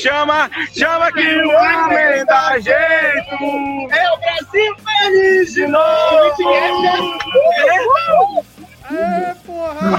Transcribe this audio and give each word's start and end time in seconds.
chama, 0.00 0.50
chama 0.76 1.12
que 1.12 1.42
o 1.42 1.50
homem 1.50 2.24
dá 2.26 2.58
jeito. 2.58 3.92
É 3.92 4.12
o 4.12 4.18
Brasil 4.18 4.76
feliz 4.84 5.52
de 5.54 5.66
novo. 5.66 7.14
É, 8.90 9.34
porra! 9.46 9.90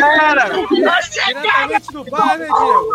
Galera, 0.00 0.50
Diretamente 1.10 1.92
do 1.92 2.04
bar, 2.04 2.38
né, 2.38 2.46
Diego? 2.46 2.90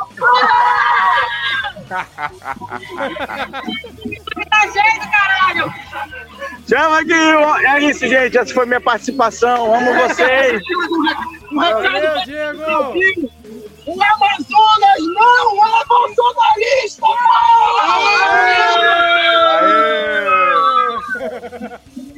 chama 6.67 7.05
que 7.05 7.13
o... 7.13 7.55
É 7.57 7.79
isso, 7.81 8.07
gente. 8.07 8.37
Essa 8.37 8.53
foi 8.53 8.65
minha 8.65 8.81
participação. 8.81 9.73
Amo 9.76 9.93
vocês. 9.93 10.62
Valeu, 11.53 12.23
Diego! 12.26 13.34
Amazonas 14.02 15.02
não 15.13 15.66
é 15.66 15.85
bolsonarista! 15.85 17.05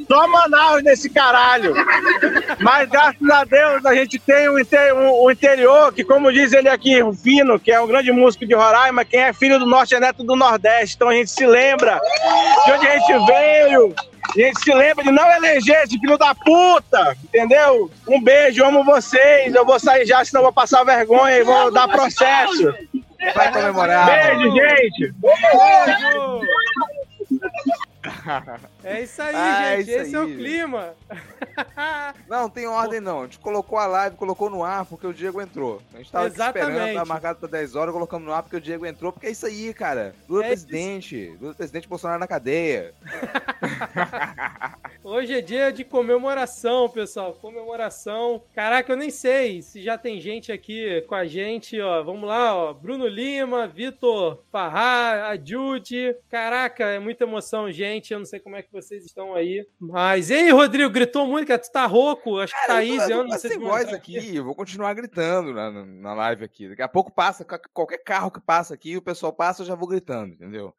Só 0.08 0.26
Manaus 0.28 0.84
nesse 0.84 1.10
caralho. 1.10 1.74
Mas 2.60 2.90
graças 2.90 3.30
a 3.30 3.44
Deus 3.44 3.86
a 3.86 3.94
gente 3.94 4.18
tem 4.20 4.48
o, 4.48 4.58
inte- 4.58 4.76
o- 4.94 5.30
interior, 5.30 5.92
que 5.94 6.04
como 6.04 6.32
diz 6.32 6.54
ele 6.54 6.70
aqui, 6.70 7.04
o 7.04 7.14
Fino, 7.14 7.60
que 7.60 7.72
é 7.72 7.82
um 7.82 7.88
grande 7.88 8.12
músico 8.12 8.46
de 8.46 8.56
Roraima, 8.56 9.04
quem 9.04 9.20
é 9.22 9.34
filho 9.34 9.60
do 9.60 9.66
norte 9.66 9.96
é 9.96 10.00
neto 10.00 10.24
do 10.24 10.36
nordeste. 10.36 10.96
Então 10.96 11.10
a 11.10 11.14
gente 11.14 11.30
se 11.30 11.46
lembra 11.46 12.00
de 12.66 12.72
onde 12.72 12.88
a 12.88 12.98
gente 12.98 13.26
veio. 13.26 13.94
A 14.30 14.40
gente 14.40 14.62
se 14.62 14.74
lembra 14.74 15.04
de 15.04 15.12
não 15.12 15.32
eleger 15.32 15.84
esse 15.84 16.00
filho 16.00 16.18
da 16.18 16.34
puta, 16.36 17.18
entendeu? 17.24 17.90
Um 18.08 18.22
beijo, 18.22 18.64
amo 18.64 18.84
vocês. 18.84 19.54
Eu 19.54 19.66
vou 19.66 19.80
sair 19.80 20.06
já, 20.06 20.24
senão 20.24 20.42
eu 20.42 20.46
vou 20.46 20.54
passar 20.54 20.84
vergonha 20.84 21.38
e 21.38 21.44
vou 21.44 21.72
dar 21.72 21.88
processo. 21.88 22.74
Vai 23.36 23.52
comemorar. 23.52 24.06
Beijo, 24.06 24.52
gente. 24.52 25.14
Beijo! 25.14 26.42
É 28.88 29.02
isso 29.04 29.22
aí, 29.22 29.36
Ah, 29.36 29.64
é 29.74 29.78
gente. 29.78 29.90
isso 29.90 30.00
Esse 30.00 30.16
é 30.16 30.20
o 30.20 30.24
aí. 30.24 30.36
clima. 30.38 30.94
Não, 32.28 32.50
tem 32.50 32.68
ordem 32.68 33.00
não. 33.00 33.22
A 33.22 33.24
gente 33.24 33.40
colocou 33.40 33.80
a 33.80 33.88
live, 33.88 34.16
colocou 34.16 34.50
no 34.50 34.64
ar 34.64 34.86
porque 34.86 35.08
o 35.08 35.14
Diego 35.14 35.42
entrou. 35.42 35.82
A 35.94 35.98
gente 35.98 36.12
tava 36.12 36.28
esperando, 36.28 36.94
tava 36.94 37.06
marcado 37.06 37.40
pra 37.40 37.48
10 37.50 37.76
horas, 37.76 37.94
colocamos 37.94 38.28
no 38.28 38.34
ar 38.34 38.44
porque 38.44 38.58
o 38.58 38.62
Diego 38.62 38.86
entrou, 38.86 39.12
porque 39.12 39.28
é 39.28 39.32
isso 39.32 39.46
aí, 39.46 39.74
cara. 39.74 40.14
Lula 40.30 40.46
É 40.46 40.48
presidente. 40.50 41.36
Lula 41.42 41.54
presidente, 41.54 41.88
Bolsonaro 41.88 42.20
na 42.20 42.28
cadeia. 42.28 42.94
Hoje 45.04 45.34
é 45.34 45.42
dia 45.42 45.72
de 45.72 45.84
comemoração, 45.84 46.90
pessoal. 46.90 47.34
Comemoração. 47.34 48.44
Caraca, 48.54 48.92
eu 48.92 48.98
nem 48.98 49.10
sei 49.10 49.62
se 49.62 49.82
já 49.82 49.98
tem 49.98 50.20
gente 50.20 50.52
aqui 50.52 51.02
com 51.08 51.16
a 51.16 51.26
gente, 51.26 51.80
ó. 51.80 52.04
Vamos 52.04 52.28
lá, 52.28 52.56
ó. 52.56 52.74
Bruno 52.74 53.08
Lima, 53.08 53.68
Vitor 53.68 54.44
Farrar, 54.52 55.32
a 55.32 55.36
Judy. 55.38 56.16
Caraca, 56.30 56.84
é 56.86 57.00
muita 57.00 57.24
emoção, 57.24 57.72
gente. 57.72 58.12
Eu 58.14 58.20
não 58.20 58.26
sei 58.26 58.40
como 58.40 58.56
é 58.56 58.62
que 58.62 58.72
vocês 58.82 59.06
estão 59.06 59.34
aí. 59.34 59.66
Mas, 59.80 60.30
ei, 60.30 60.50
Rodrigo, 60.52 60.90
gritou 60.90 61.26
muito, 61.28 61.48
cara. 61.48 61.60
Tu 61.60 61.72
tá 61.72 61.86
rouco? 61.86 62.40
Acho 62.40 62.54
que 62.54 62.62
Cara, 62.62 62.74
Thaís, 62.74 63.04
eu 63.04 63.18
eu 63.18 63.24
tô 63.24 63.30
não 63.30 63.40
sei 63.40 63.52
se 63.52 63.58
voz 63.58 63.92
aqui, 63.94 64.36
eu 64.36 64.44
vou 64.44 64.56
continuar 64.56 64.94
gritando 64.94 65.54
na, 65.54 65.72
na- 65.72 66.14
live 66.14 66.44
aqui. 66.46 66.70
Daqui 66.70 66.82
a 66.82 66.88
pouco 66.88 67.12
passa, 67.12 67.46
qualquer 67.74 67.98
carro 68.00 68.32
que 68.32 68.40
passa 68.40 68.74
aqui, 68.74 68.96
o 68.98 69.02
pessoal 69.02 69.34
passa, 69.34 69.62
eu 69.62 69.66
já 69.66 69.76
vou 69.76 69.88
gritando, 69.88 70.34
entendeu? 70.34 70.74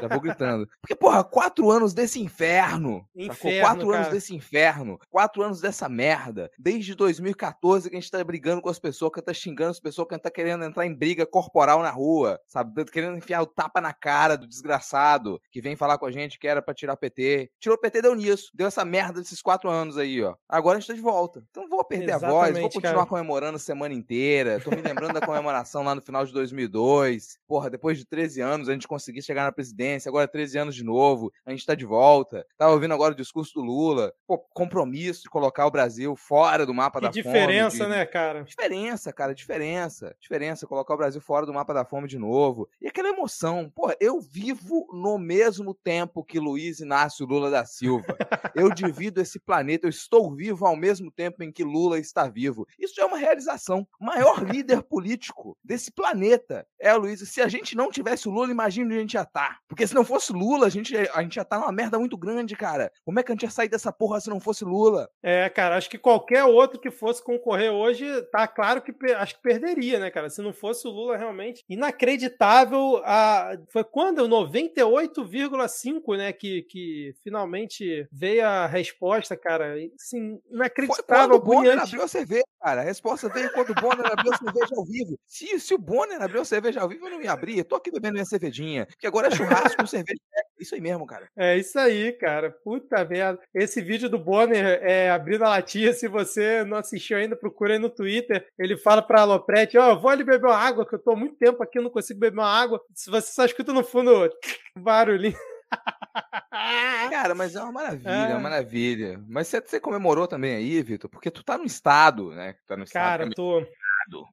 Já 0.00 0.08
vou 0.08 0.20
gritando. 0.20 0.68
Porque, 0.80 0.94
porra, 0.94 1.22
quatro 1.24 1.70
anos 1.70 1.92
desse 1.94 2.20
inferno. 2.20 3.06
Inferno, 3.16 3.60
Quatro 3.66 3.90
anos 3.90 4.06
cara. 4.06 4.14
desse 4.14 4.34
inferno. 4.34 4.98
Quatro 5.10 5.42
anos 5.42 5.60
dessa 5.60 5.88
merda. 5.88 6.50
Desde 6.58 6.94
2014 6.94 7.88
que 7.90 7.96
a 7.96 8.00
gente 8.00 8.10
tá 8.10 8.22
brigando 8.22 8.60
com 8.62 8.68
as 8.68 8.78
pessoas, 8.78 9.12
que 9.12 9.22
tá 9.22 9.32
xingando 9.34 9.70
as 9.70 9.80
pessoas, 9.80 10.08
que 10.08 10.18
tá 10.18 10.30
querendo 10.30 10.64
entrar 10.64 10.86
em 10.86 10.94
briga 10.94 11.26
corporal 11.26 11.82
na 11.82 11.90
rua, 11.90 12.40
sabe? 12.46 12.84
Querendo 12.86 13.16
enfiar 13.16 13.42
o 13.42 13.46
tapa 13.46 13.80
na 13.80 13.92
cara 13.92 14.36
do 14.36 14.46
desgraçado 14.46 15.40
que 15.50 15.60
vem 15.60 15.76
falar 15.76 15.98
com 15.98 16.06
a 16.06 16.10
gente 16.10 16.38
que 16.38 16.46
era 16.48 16.62
pra 16.62 16.74
tirar 16.74 16.96
PT. 16.96 17.17
Tirou 17.60 17.76
o 17.76 17.80
PT, 17.80 18.02
deu 18.02 18.14
nisso. 18.14 18.50
Deu 18.54 18.66
essa 18.66 18.84
merda 18.84 19.20
desses 19.20 19.42
quatro 19.42 19.68
anos 19.68 19.98
aí, 19.98 20.22
ó. 20.22 20.34
Agora 20.48 20.76
a 20.76 20.80
gente 20.80 20.88
tá 20.88 20.94
de 20.94 21.00
volta. 21.00 21.42
Então 21.50 21.64
não 21.64 21.70
vou 21.70 21.84
perder 21.84 22.12
a 22.12 22.18
voz, 22.18 22.30
vou 22.32 22.42
Exatamente, 22.44 22.74
continuar 22.74 22.94
cara. 22.94 23.06
comemorando 23.06 23.56
a 23.56 23.60
semana 23.60 23.94
inteira. 23.94 24.60
Tô 24.60 24.70
me 24.70 24.80
lembrando 24.82 25.14
da 25.14 25.20
comemoração 25.26 25.82
lá 25.82 25.94
no 25.94 26.02
final 26.02 26.24
de 26.24 26.32
2002. 26.32 27.38
Porra, 27.46 27.70
depois 27.70 27.98
de 27.98 28.04
13 28.06 28.40
anos 28.40 28.68
a 28.68 28.72
gente 28.72 28.86
conseguiu 28.88 29.22
chegar 29.22 29.44
na 29.44 29.52
presidência, 29.52 30.08
agora 30.08 30.28
13 30.28 30.58
anos 30.58 30.74
de 30.74 30.84
novo, 30.84 31.32
a 31.44 31.50
gente 31.50 31.64
tá 31.66 31.74
de 31.74 31.84
volta. 31.84 32.44
Tava 32.56 32.72
ouvindo 32.72 32.94
agora 32.94 33.12
o 33.12 33.16
discurso 33.16 33.52
do 33.54 33.62
Lula. 33.62 34.12
Pô, 34.26 34.38
compromisso 34.54 35.22
de 35.22 35.30
colocar 35.30 35.66
o 35.66 35.70
Brasil 35.70 36.14
fora 36.16 36.64
do 36.66 36.74
mapa 36.74 36.98
Que 37.00 37.06
da 37.06 37.10
diferença, 37.10 37.78
fome. 37.78 37.90
de- 37.90 37.96
né, 37.96 38.06
cara? 38.06 38.42
Diferença, 38.44 39.12
cara, 39.12 39.34
diferença. 39.34 40.14
Diferença, 40.20 40.66
colocar 40.66 40.94
o 40.94 40.98
Brasil 40.98 41.20
fora 41.20 41.46
do 41.46 41.52
mapa 41.54 41.72
da 41.74 41.84
fome 41.84 42.06
de 42.08 42.18
novo. 42.18 42.68
E 42.80 42.86
aquela 42.86 43.08
emoção. 43.08 43.70
Pô, 43.74 43.92
eu 44.00 44.20
vivo 44.20 44.86
no 44.92 45.18
mesmo 45.18 45.74
tempo 45.74 46.22
que 46.24 46.38
Luiz 46.38 46.80
Inácio 46.80 47.07
Lula 47.24 47.50
da 47.50 47.64
Silva. 47.64 48.16
Eu 48.54 48.70
divido 48.70 49.20
esse 49.20 49.38
planeta, 49.38 49.86
eu 49.86 49.90
estou 49.90 50.34
vivo 50.34 50.66
ao 50.66 50.76
mesmo 50.76 51.10
tempo 51.10 51.42
em 51.42 51.52
que 51.52 51.64
Lula 51.64 51.98
está 51.98 52.28
vivo. 52.28 52.66
Isso 52.78 53.00
é 53.00 53.04
uma 53.04 53.18
realização. 53.18 53.86
O 54.00 54.04
maior 54.04 54.42
líder 54.42 54.82
político 54.82 55.56
desse 55.62 55.92
planeta 55.92 56.66
é 56.80 56.92
Luiz. 56.94 57.20
Se 57.28 57.40
a 57.40 57.48
gente 57.48 57.76
não 57.76 57.90
tivesse 57.90 58.28
o 58.28 58.32
Lula, 58.32 58.50
imagina 58.50 58.86
onde 58.86 58.96
a 58.96 59.00
gente 59.00 59.14
ia 59.14 59.22
estar. 59.22 59.58
Porque 59.68 59.86
se 59.86 59.94
não 59.94 60.04
fosse 60.04 60.32
Lula, 60.32 60.66
a 60.66 60.70
gente, 60.70 60.96
a 60.96 61.22
gente 61.22 61.36
ia 61.36 61.42
estar 61.42 61.58
numa 61.58 61.72
merda 61.72 61.98
muito 61.98 62.16
grande, 62.16 62.56
cara. 62.56 62.90
Como 63.04 63.18
é 63.18 63.22
que 63.22 63.32
a 63.32 63.34
gente 63.34 63.44
ia 63.44 63.50
sair 63.50 63.68
dessa 63.68 63.92
porra 63.92 64.20
se 64.20 64.30
não 64.30 64.40
fosse 64.40 64.64
Lula? 64.64 65.08
É, 65.22 65.48
cara, 65.48 65.76
acho 65.76 65.90
que 65.90 65.98
qualquer 65.98 66.44
outro 66.44 66.80
que 66.80 66.90
fosse 66.90 67.22
concorrer 67.22 67.70
hoje, 67.70 68.06
tá 68.30 68.46
claro 68.46 68.82
que 68.82 68.92
acho 69.12 69.36
que 69.36 69.42
perderia, 69.42 69.98
né, 69.98 70.10
cara? 70.10 70.30
Se 70.30 70.42
não 70.42 70.52
fosse 70.52 70.86
o 70.86 70.90
Lula 70.90 71.16
realmente 71.16 71.64
inacreditável. 71.68 73.00
A, 73.04 73.56
foi 73.70 73.84
quando? 73.84 74.28
98,5, 74.28 76.16
né? 76.16 76.32
Que, 76.32 76.62
que 76.62 76.97
finalmente 77.22 78.08
veio 78.12 78.46
a 78.46 78.66
resposta, 78.66 79.36
cara. 79.36 79.74
Assim, 79.94 80.40
Foi 80.44 80.54
inacreditável, 80.56 81.28
quando 81.28 81.34
o 81.34 81.44
Bonner 81.44 81.78
abriu 81.78 82.02
a 82.02 82.08
cerveja, 82.08 82.44
cara. 82.60 82.80
A 82.80 82.84
resposta 82.84 83.28
veio 83.28 83.52
quando 83.52 83.70
o 83.70 83.74
Bonner 83.74 84.06
abriu 84.06 84.32
a 84.32 84.36
cerveja 84.36 84.74
ao 84.76 84.84
vivo. 84.84 85.18
Se, 85.26 85.60
se 85.60 85.74
o 85.74 85.78
Bonner 85.78 86.20
abriu 86.20 86.40
a 86.40 86.44
cerveja 86.44 86.80
ao 86.80 86.88
vivo, 86.88 87.06
eu 87.06 87.10
não 87.10 87.22
ia 87.22 87.32
abrir. 87.32 87.58
Eu 87.58 87.64
tô 87.64 87.76
aqui 87.76 87.90
bebendo 87.90 88.14
minha 88.14 88.24
cervejinha. 88.24 88.86
Que 88.98 89.06
agora 89.06 89.28
é 89.28 89.30
churrasco 89.30 89.76
com 89.76 89.86
cerveja. 89.86 90.20
Isso 90.58 90.74
aí 90.74 90.80
mesmo, 90.80 91.06
cara. 91.06 91.28
É 91.36 91.56
isso 91.56 91.78
aí, 91.78 92.12
cara. 92.12 92.50
Puta 92.50 93.04
merda. 93.04 93.40
Esse 93.54 93.80
vídeo 93.80 94.08
do 94.08 94.18
Bonner 94.18 94.80
é, 94.82 95.10
abrindo 95.10 95.44
a 95.44 95.50
latinha, 95.50 95.92
se 95.92 96.08
você 96.08 96.64
não 96.64 96.78
assistiu 96.78 97.16
ainda, 97.16 97.36
procura 97.36 97.74
aí 97.74 97.78
no 97.78 97.90
Twitter. 97.90 98.46
Ele 98.58 98.76
fala 98.76 99.00
pra 99.00 99.22
Aloprete, 99.22 99.78
ó, 99.78 99.90
eu 99.90 100.00
vou 100.00 100.10
ali 100.10 100.24
beber 100.24 100.46
uma 100.46 100.56
água, 100.56 100.86
que 100.86 100.94
eu 100.94 100.98
tô 100.98 101.12
há 101.12 101.16
muito 101.16 101.36
tempo 101.36 101.62
aqui, 101.62 101.78
eu 101.78 101.82
não 101.82 101.90
consigo 101.90 102.18
beber 102.18 102.38
uma 102.38 102.48
água. 102.48 102.80
Se 102.94 103.10
você 103.10 103.32
só 103.32 103.44
escuta 103.44 103.72
no 103.72 103.84
fundo 103.84 104.10
barulhinho. 104.76 105.36
Cara, 107.10 107.34
mas 107.34 107.54
é 107.56 107.62
uma 107.62 107.72
maravilha, 107.72 108.10
é 108.10 108.30
É. 108.30 108.34
uma 108.34 108.40
maravilha. 108.40 109.22
Mas 109.28 109.48
você, 109.48 109.60
você 109.60 109.80
comemorou 109.80 110.26
também 110.26 110.54
aí, 110.54 110.82
Vitor? 110.82 111.08
Porque 111.10 111.30
tu 111.30 111.42
tá 111.42 111.56
no 111.58 111.64
estado, 111.64 112.30
né? 112.30 112.54
Tá 112.66 112.76
no 112.76 112.84
estado. 112.84 113.02
Cara, 113.02 113.22
também. 113.24 113.34
tô. 113.34 113.66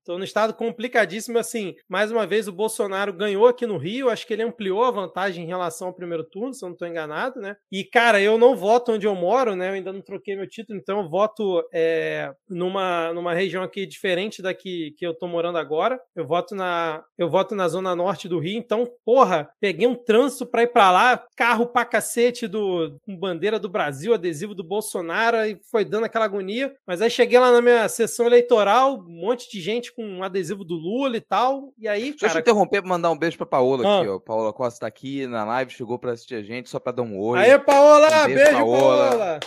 Tô 0.03 0.17
no 0.17 0.23
estado 0.23 0.53
complicadíssimo, 0.53 1.37
assim. 1.37 1.75
Mais 1.89 2.11
uma 2.11 2.25
vez, 2.25 2.47
o 2.47 2.51
Bolsonaro 2.51 3.11
ganhou 3.11 3.47
aqui 3.47 3.65
no 3.65 3.77
Rio. 3.77 4.09
Acho 4.09 4.25
que 4.25 4.33
ele 4.33 4.43
ampliou 4.43 4.83
a 4.83 4.91
vantagem 4.91 5.43
em 5.43 5.47
relação 5.47 5.87
ao 5.87 5.93
primeiro 5.93 6.23
turno, 6.23 6.53
se 6.53 6.63
eu 6.63 6.69
não 6.69 6.77
tô 6.77 6.85
enganado, 6.85 7.39
né? 7.39 7.55
E, 7.71 7.83
cara, 7.83 8.21
eu 8.21 8.37
não 8.37 8.55
voto 8.55 8.93
onde 8.93 9.05
eu 9.05 9.15
moro, 9.15 9.55
né? 9.55 9.69
Eu 9.69 9.73
ainda 9.73 9.91
não 9.91 10.01
troquei 10.01 10.35
meu 10.35 10.47
título, 10.47 10.79
então 10.79 11.01
eu 11.01 11.09
voto 11.09 11.61
é, 11.73 12.31
numa, 12.47 13.11
numa 13.13 13.33
região 13.33 13.63
aqui 13.63 13.85
diferente 13.85 14.41
da 14.41 14.53
que, 14.53 14.91
que 14.97 15.05
eu 15.05 15.13
tô 15.13 15.27
morando 15.27 15.57
agora. 15.57 15.99
Eu 16.15 16.25
voto 16.25 16.55
na 16.55 17.03
eu 17.17 17.29
voto 17.29 17.55
na 17.55 17.67
zona 17.67 17.95
norte 17.95 18.27
do 18.27 18.39
Rio. 18.39 18.57
Então, 18.57 18.87
porra, 19.03 19.49
peguei 19.59 19.87
um 19.87 19.95
trânsito 19.95 20.45
pra 20.45 20.63
ir 20.63 20.67
pra 20.67 20.91
lá, 20.91 21.25
carro 21.35 21.67
pra 21.67 21.85
cacete 21.85 22.47
do, 22.47 22.97
com 23.05 23.17
bandeira 23.17 23.59
do 23.59 23.69
Brasil, 23.69 24.13
adesivo 24.13 24.53
do 24.53 24.63
Bolsonaro, 24.63 25.37
e 25.37 25.59
foi 25.69 25.83
dando 25.83 26.05
aquela 26.05 26.25
agonia. 26.25 26.73
Mas 26.85 27.01
aí 27.01 27.09
cheguei 27.09 27.39
lá 27.39 27.51
na 27.51 27.61
minha 27.61 27.87
sessão 27.89 28.25
eleitoral, 28.25 28.99
um 28.99 29.21
monte 29.21 29.49
de 29.49 29.64
gente 29.65 29.93
com 29.93 30.05
um 30.05 30.23
adesivo 30.23 30.63
do 30.63 30.75
Lula 30.75 31.17
e 31.17 31.21
tal. 31.21 31.73
E 31.77 31.87
aí, 31.87 32.11
Deixa 32.11 32.13
eu 32.25 32.29
te 32.29 32.31
cara. 32.33 32.39
interromper 32.39 32.81
pra 32.81 32.89
mandar 32.89 33.11
um 33.11 33.17
beijo 33.17 33.37
pra 33.37 33.45
Paola 33.45 33.83
Ah. 33.87 33.99
aqui, 33.99 34.07
ó. 34.09 34.19
Paola 34.19 34.53
Costa 34.53 34.81
tá 34.81 34.87
aqui 34.87 35.25
na 35.27 35.43
live, 35.43 35.71
chegou 35.71 35.97
pra 35.99 36.11
assistir 36.13 36.35
a 36.35 36.41
gente 36.43 36.69
só 36.69 36.79
pra 36.79 36.91
dar 36.91 37.01
um 37.03 37.19
oi. 37.19 37.39
Aê, 37.39 37.57
Paola! 37.59 38.07
Um 38.07 38.25
beijo, 38.27 38.35
beijo, 38.35 38.51
Paola. 38.51 39.09
Paola! 39.09 39.39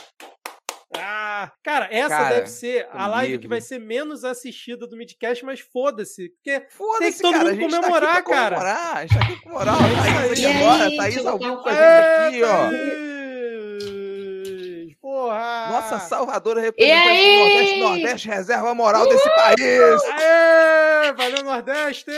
Ah, 0.97 1.53
cara, 1.63 1.87
essa 1.91 2.09
Cara, 2.09 2.35
deve 2.37 2.47
ser 2.49 2.89
a 2.93 3.07
live 3.07 3.33
livre. 3.33 3.43
que 3.43 3.49
vai 3.49 3.61
ser 3.61 3.79
menos 3.79 4.25
assistida 4.25 4.87
do 4.87 4.97
Midcast, 4.97 5.45
mas 5.45 5.61
foda-se. 5.61 6.31
Porque 6.31 6.67
Foda-se, 6.71 6.99
tem 7.01 7.13
que 7.13 7.19
todo 7.23 7.33
cara, 7.33 7.45
mundo 7.45 7.51
a 7.51 7.61
gente 7.61 7.71
comemorar, 7.77 8.01
tá 8.13 8.19
aqui 8.19 8.25
pra 8.29 8.35
cara. 8.37 8.57
comemorar, 8.57 8.97
A 8.97 9.01
gente 9.07 9.15
tá 9.19 9.25
aqui 9.25 9.43
com 9.43 9.51
moral. 9.51 9.77
É 9.77 9.79
Thaís 10.29 10.45
aí. 10.45 10.57
agora, 10.57 10.85
Gente, 10.89 10.97
Thaís 10.97 11.27
ao 11.27 11.33
eu 11.35 11.39
vivo 11.39 11.63
com 11.63 11.69
a 11.69 11.73
gente 11.73 11.83
aqui, 12.27 12.43
ó. 12.43 13.18
Porra! 15.01 15.69
Nossa 15.71 15.99
Salvadora 16.01 16.61
representante 16.61 17.07
do 17.07 17.45
Nordeste, 17.45 17.81
Nordeste, 17.81 18.29
reserva 18.29 18.75
moral 18.75 19.09
desse 19.09 19.31
país. 19.31 20.03
Aê! 20.05 21.13
Valeu, 21.13 21.45
Nordeste! 21.45 22.11